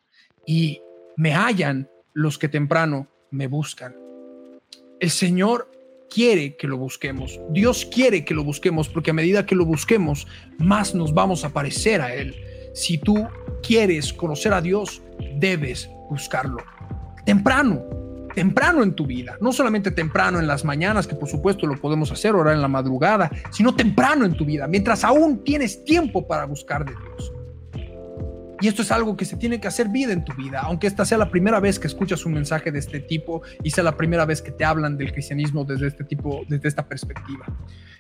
y 0.47 0.81
me 1.17 1.33
hallan 1.33 1.89
los 2.13 2.39
que 2.39 2.49
temprano 2.49 3.09
me 3.31 3.47
buscan. 3.47 3.97
El 5.01 5.11
Señor 5.11 5.71
quiere 6.13 6.57
que 6.57 6.69
lo 6.69 6.77
busquemos. 6.77 7.41
Dios 7.51 7.87
quiere 7.87 8.25
que 8.25 8.35
lo 8.35 8.45
busquemos 8.45 8.89
porque 8.89 9.11
a 9.11 9.15
medida 9.15 9.47
que 9.47 9.55
lo 9.55 9.65
busquemos, 9.65 10.27
más 10.59 10.95
nos 10.95 11.15
vamos 11.15 11.45
a 11.45 11.51
parecer 11.51 12.01
a 12.01 12.15
Él. 12.15 12.35
Si 12.75 12.99
tú 12.99 13.27
quieres 13.63 14.13
conocer 14.13 14.53
a 14.53 14.61
Dios, 14.61 15.03
debes 15.37 15.89
buscarlo. 16.11 16.59
Temprano, 17.25 17.83
temprano 18.35 18.83
en 18.83 18.95
tu 18.95 19.07
vida, 19.07 19.37
no 19.41 19.53
solamente 19.53 19.91
temprano 19.91 20.39
en 20.39 20.47
las 20.47 20.65
mañanas, 20.65 21.07
que 21.07 21.15
por 21.15 21.29
supuesto 21.29 21.67
lo 21.67 21.81
podemos 21.81 22.11
hacer, 22.13 22.35
orar 22.35 22.55
en 22.55 22.63
la 22.63 22.69
madrugada, 22.69 23.31
sino 23.51 23.75
temprano 23.75 24.25
en 24.25 24.35
tu 24.35 24.45
vida, 24.45 24.67
mientras 24.67 25.05
aún 25.05 25.45
tienes 25.45 25.85
tiempo 25.85 26.27
para 26.27 26.45
buscar 26.45 26.85
de 26.85 26.93
Dios. 26.93 27.33
Y 28.63 28.69
esto 28.69 28.83
es 28.83 28.93
algo 28.93 29.17
que 29.17 29.25
se 29.25 29.37
tiene 29.37 29.61
que 29.61 29.67
hacer 29.67 29.89
vida 29.89 30.13
en 30.13 30.25
tu 30.25 30.33
vida, 30.35 30.61
aunque 30.61 30.87
esta 30.87 31.05
sea 31.05 31.19
la 31.19 31.31
primera 31.31 31.59
vez 31.59 31.81
que 31.81 31.89
escuchas 31.89 32.25
un 32.25 32.33
mensaje 32.33 32.71
de 32.71 32.79
este 32.79 33.01
tipo 33.01 33.43
y 33.65 33.71
sea 33.71 33.83
la 33.83 33.97
primera 33.97 34.25
vez 34.25 34.41
que 34.41 34.53
te 34.53 34.65
hablan 34.65 34.97
del 34.97 35.13
cristianismo 35.13 35.65
desde 35.65 35.89
este 35.89 36.05
tipo, 36.05 36.43
desde 36.49 36.69
esta 36.69 36.87
perspectiva. 36.87 37.45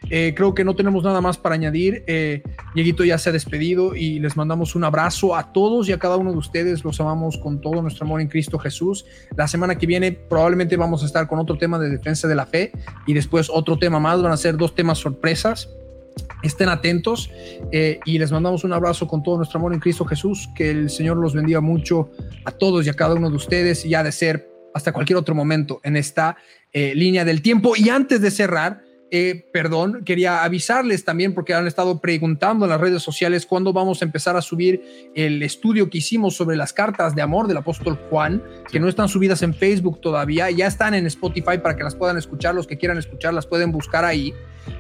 Eh, 0.09 0.35
creo 0.37 0.55
que 0.55 0.63
no 0.63 0.77
tenemos 0.77 1.03
nada 1.03 1.21
más 1.21 1.37
para 1.37 1.57
añadir. 1.57 2.05
Eh, 2.07 2.45
Dieguito 2.77 3.03
ya 3.03 3.19
se 3.19 3.31
ha 3.31 3.33
despedido 3.33 3.97
y 3.97 4.21
les 4.21 4.37
mandamos 4.37 4.77
un 4.77 4.85
abrazo 4.85 5.35
a 5.35 5.53
todos 5.53 5.89
y 5.89 5.93
a 5.93 5.99
cada 5.99 6.17
uno 6.17 6.31
de 6.31 6.39
ustedes. 6.39 6.85
Los 6.85 7.01
amamos 7.01 7.39
con 7.39 7.61
todo 7.61 7.83
nuestro 7.83 8.07
amor 8.07 8.21
en 8.21 8.29
Cristo 8.29 8.57
Jesús. 8.57 9.05
La 9.37 9.49
semana 9.49 9.77
que 9.77 9.87
viene 9.87 10.13
probablemente 10.13 10.77
vamos 10.77 11.03
a 11.03 11.07
estar 11.07 11.27
con 11.27 11.41
otro 11.41 11.59
tema 11.59 11.77
de 11.81 11.91
defensa 11.91 12.29
de 12.29 12.37
la 12.37 12.47
fe 12.47 12.71
y 13.05 13.15
después 13.15 13.51
otro 13.51 13.79
tema 13.79 13.99
más. 13.99 14.23
Van 14.23 14.31
a 14.31 14.37
ser 14.37 14.57
dos 14.57 14.77
temas 14.77 14.99
sorpresas. 14.99 15.69
Estén 16.43 16.69
atentos 16.69 17.31
eh, 17.71 18.01
y 18.05 18.19
les 18.19 18.33
mandamos 18.33 18.65
un 18.65 18.73
abrazo 18.73 19.07
con 19.07 19.23
todo 19.23 19.37
nuestro 19.37 19.59
amor 19.59 19.73
en 19.73 19.81
Cristo 19.81 20.05
Jesús. 20.05 20.49
Que 20.55 20.71
el 20.71 20.91
Señor 20.91 21.17
los 21.17 21.35
bendiga 21.35 21.61
mucho 21.61 22.11
a 22.45 22.51
todos 22.51 22.87
y 22.87 22.89
a 22.89 22.95
cada 22.95 23.15
uno 23.15 23.31
de 23.31 23.37
ustedes 23.37 23.85
y 23.85 23.95
ha 23.95 24.03
de 24.03 24.13
ser 24.13 24.49
hasta 24.75 24.93
cualquier 24.93 25.19
otro 25.19 25.35
momento 25.35 25.81
en 25.85 25.97
esta 25.97 26.37
eh, 26.73 26.95
línea 26.95 27.25
del 27.25 27.43
tiempo. 27.43 27.75
Y 27.77 27.89
antes 27.91 28.21
de 28.21 28.31
cerrar, 28.31 28.83
eh, 29.15 29.45
perdón, 29.53 30.05
quería 30.07 30.43
avisarles 30.43 31.05
también 31.05 31.35
porque 31.35 31.53
han 31.53 31.67
estado 31.67 32.01
preguntando 32.01 32.65
en 32.65 32.71
las 32.71 32.81
redes 32.81 33.03
sociales 33.03 33.45
cuándo 33.45 33.75
vamos 33.75 34.01
a 34.01 34.07
empezar 34.07 34.39
a 34.39 34.41
subir 34.41 35.11
el 35.15 35.43
estudio 35.43 35.91
que 35.91 35.99
hicimos 35.99 36.35
sobre 36.35 36.57
las 36.57 36.73
cartas 36.73 37.15
de 37.15 37.21
amor 37.21 37.47
del 37.47 37.59
apóstol 37.59 37.99
Juan, 38.09 38.43
que 38.71 38.81
no 38.81 38.89
están 38.89 39.11
subidas 39.11 39.43
en 39.43 39.53
Facebook 39.53 40.01
todavía, 40.01 40.51
ya 40.51 40.67
están 40.67 40.95
en 40.95 41.07
Spotify 41.07 41.59
para 41.63 41.77
que 41.77 41.85
las 41.85 41.95
puedan 41.95 42.17
escuchar, 42.17 42.55
los 42.55 42.67
que 42.67 42.79
quieran 42.79 42.97
escucharlas 42.97 43.47
pueden 43.47 43.71
buscar 43.71 44.07
ahí 44.07 44.33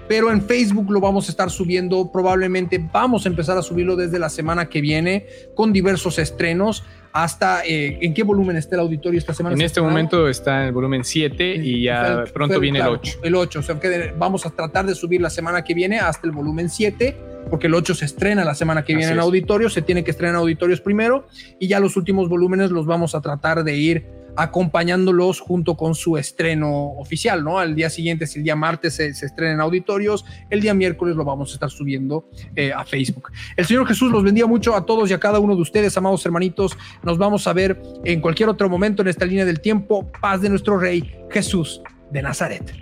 pero 0.09 0.31
en 0.31 0.43
Facebook 0.43 0.91
lo 0.91 1.01
vamos 1.01 1.29
a 1.29 1.31
estar 1.31 1.51
subiendo, 1.51 2.11
probablemente 2.13 2.79
vamos 2.93 3.25
a 3.25 3.29
empezar 3.29 3.57
a 3.57 3.63
subirlo 3.63 3.97
desde 3.97 4.19
la 4.19 4.29
semana 4.29 4.69
que 4.69 4.81
viene 4.81 5.27
con 5.55 5.73
diversos 5.73 6.19
estrenos 6.19 6.85
hasta 7.12 7.64
eh, 7.64 7.98
en 8.01 8.14
qué 8.14 8.22
volumen 8.22 8.56
está 8.56 8.76
el 8.76 8.80
auditorio 8.80 9.18
esta 9.18 9.34
semana. 9.34 9.55
En 9.55 9.62
este 9.62 9.80
momento 9.80 10.28
está 10.28 10.62
en 10.62 10.68
el 10.68 10.72
volumen 10.72 11.05
7 11.05 11.56
y 11.56 11.82
ya 11.82 12.24
pronto 12.32 12.59
viene 12.59 12.80
el 12.80 12.86
8. 12.86 13.20
El 13.22 13.34
8, 13.34 13.59
o 13.59 13.62
sea 13.62 13.78
que 13.78 14.14
vamos 14.16 14.47
a 14.47 14.51
tratar 14.51 14.86
de 14.86 14.94
subir 14.94 15.20
la 15.20 15.30
semana 15.30 15.62
que 15.62 15.74
viene 15.74 15.98
hasta 15.98 16.26
el 16.26 16.32
volumen 16.32 16.70
7 16.70 17.16
porque 17.51 17.66
el 17.66 17.74
8 17.74 17.94
se 17.94 18.05
estrena 18.05 18.44
la 18.44 18.55
semana 18.55 18.84
que 18.84 18.94
viene 18.94 19.12
en 19.12 19.20
auditorios, 19.20 19.72
se 19.72 19.82
tiene 19.82 20.05
que 20.05 20.10
estrenar 20.10 20.36
en 20.36 20.40
auditorios 20.40 20.80
primero 20.80 21.26
y 21.59 21.68
ya 21.68 21.80
los 21.80 21.97
últimos 21.97 22.28
volúmenes 22.28 22.70
los 22.70 22.86
vamos 22.86 23.14
a 23.14 23.20
tratar 23.20 23.64
de 23.64 23.76
ir 23.76 24.22
acompañándolos 24.37 25.41
junto 25.41 25.77
con 25.77 25.95
su 25.95 26.17
estreno 26.17 26.93
oficial, 26.97 27.45
¿no? 27.45 27.59
Al 27.59 27.75
día 27.75 27.91
siguiente, 27.91 28.27
si 28.27 28.39
el 28.39 28.45
día 28.45 28.57
martes 28.57 28.95
se, 28.95 29.09
estrena 29.09 29.53
en 29.55 29.61
auditorios, 29.61 30.25
el 30.51 30.61
día 30.61 30.75
miércoles 30.75 31.17
lo 31.17 31.25
vamos 31.25 31.51
a 31.51 31.55
estar 31.55 31.71
subiendo 31.71 32.29
eh, 32.57 32.73
a 32.73 32.85
Facebook. 32.85 33.31
El 33.57 33.67
Señor 33.67 33.87
Jesús 33.87 34.11
los 34.11 34.23
bendiga 34.23 34.47
mucho 34.47 34.75
a 34.75 34.87
todos 34.87 35.11
y 35.11 35.13
a 35.13 35.21
cada 35.21 35.39
uno 35.39 35.55
de 35.55 35.63
ustedes, 35.63 35.97
amados 35.97 36.25
hermanitos. 36.25 36.77
Nos 37.03 37.19
vamos 37.19 37.47
a 37.47 37.53
ver 37.53 37.81
en 38.05 38.21
cualquier 38.21 38.49
otro 38.49 38.69
momento 38.69 39.03
en 39.03 39.09
esta 39.09 39.25
línea 39.25 39.45
del 39.45 39.61
tiempo. 39.61 40.11
Paz 40.21 40.41
de 40.41 40.49
nuestro 40.49 40.79
Rey 40.79 41.15
Jesús 41.31 41.83
de 42.11 42.23
Nazaret. 42.23 42.82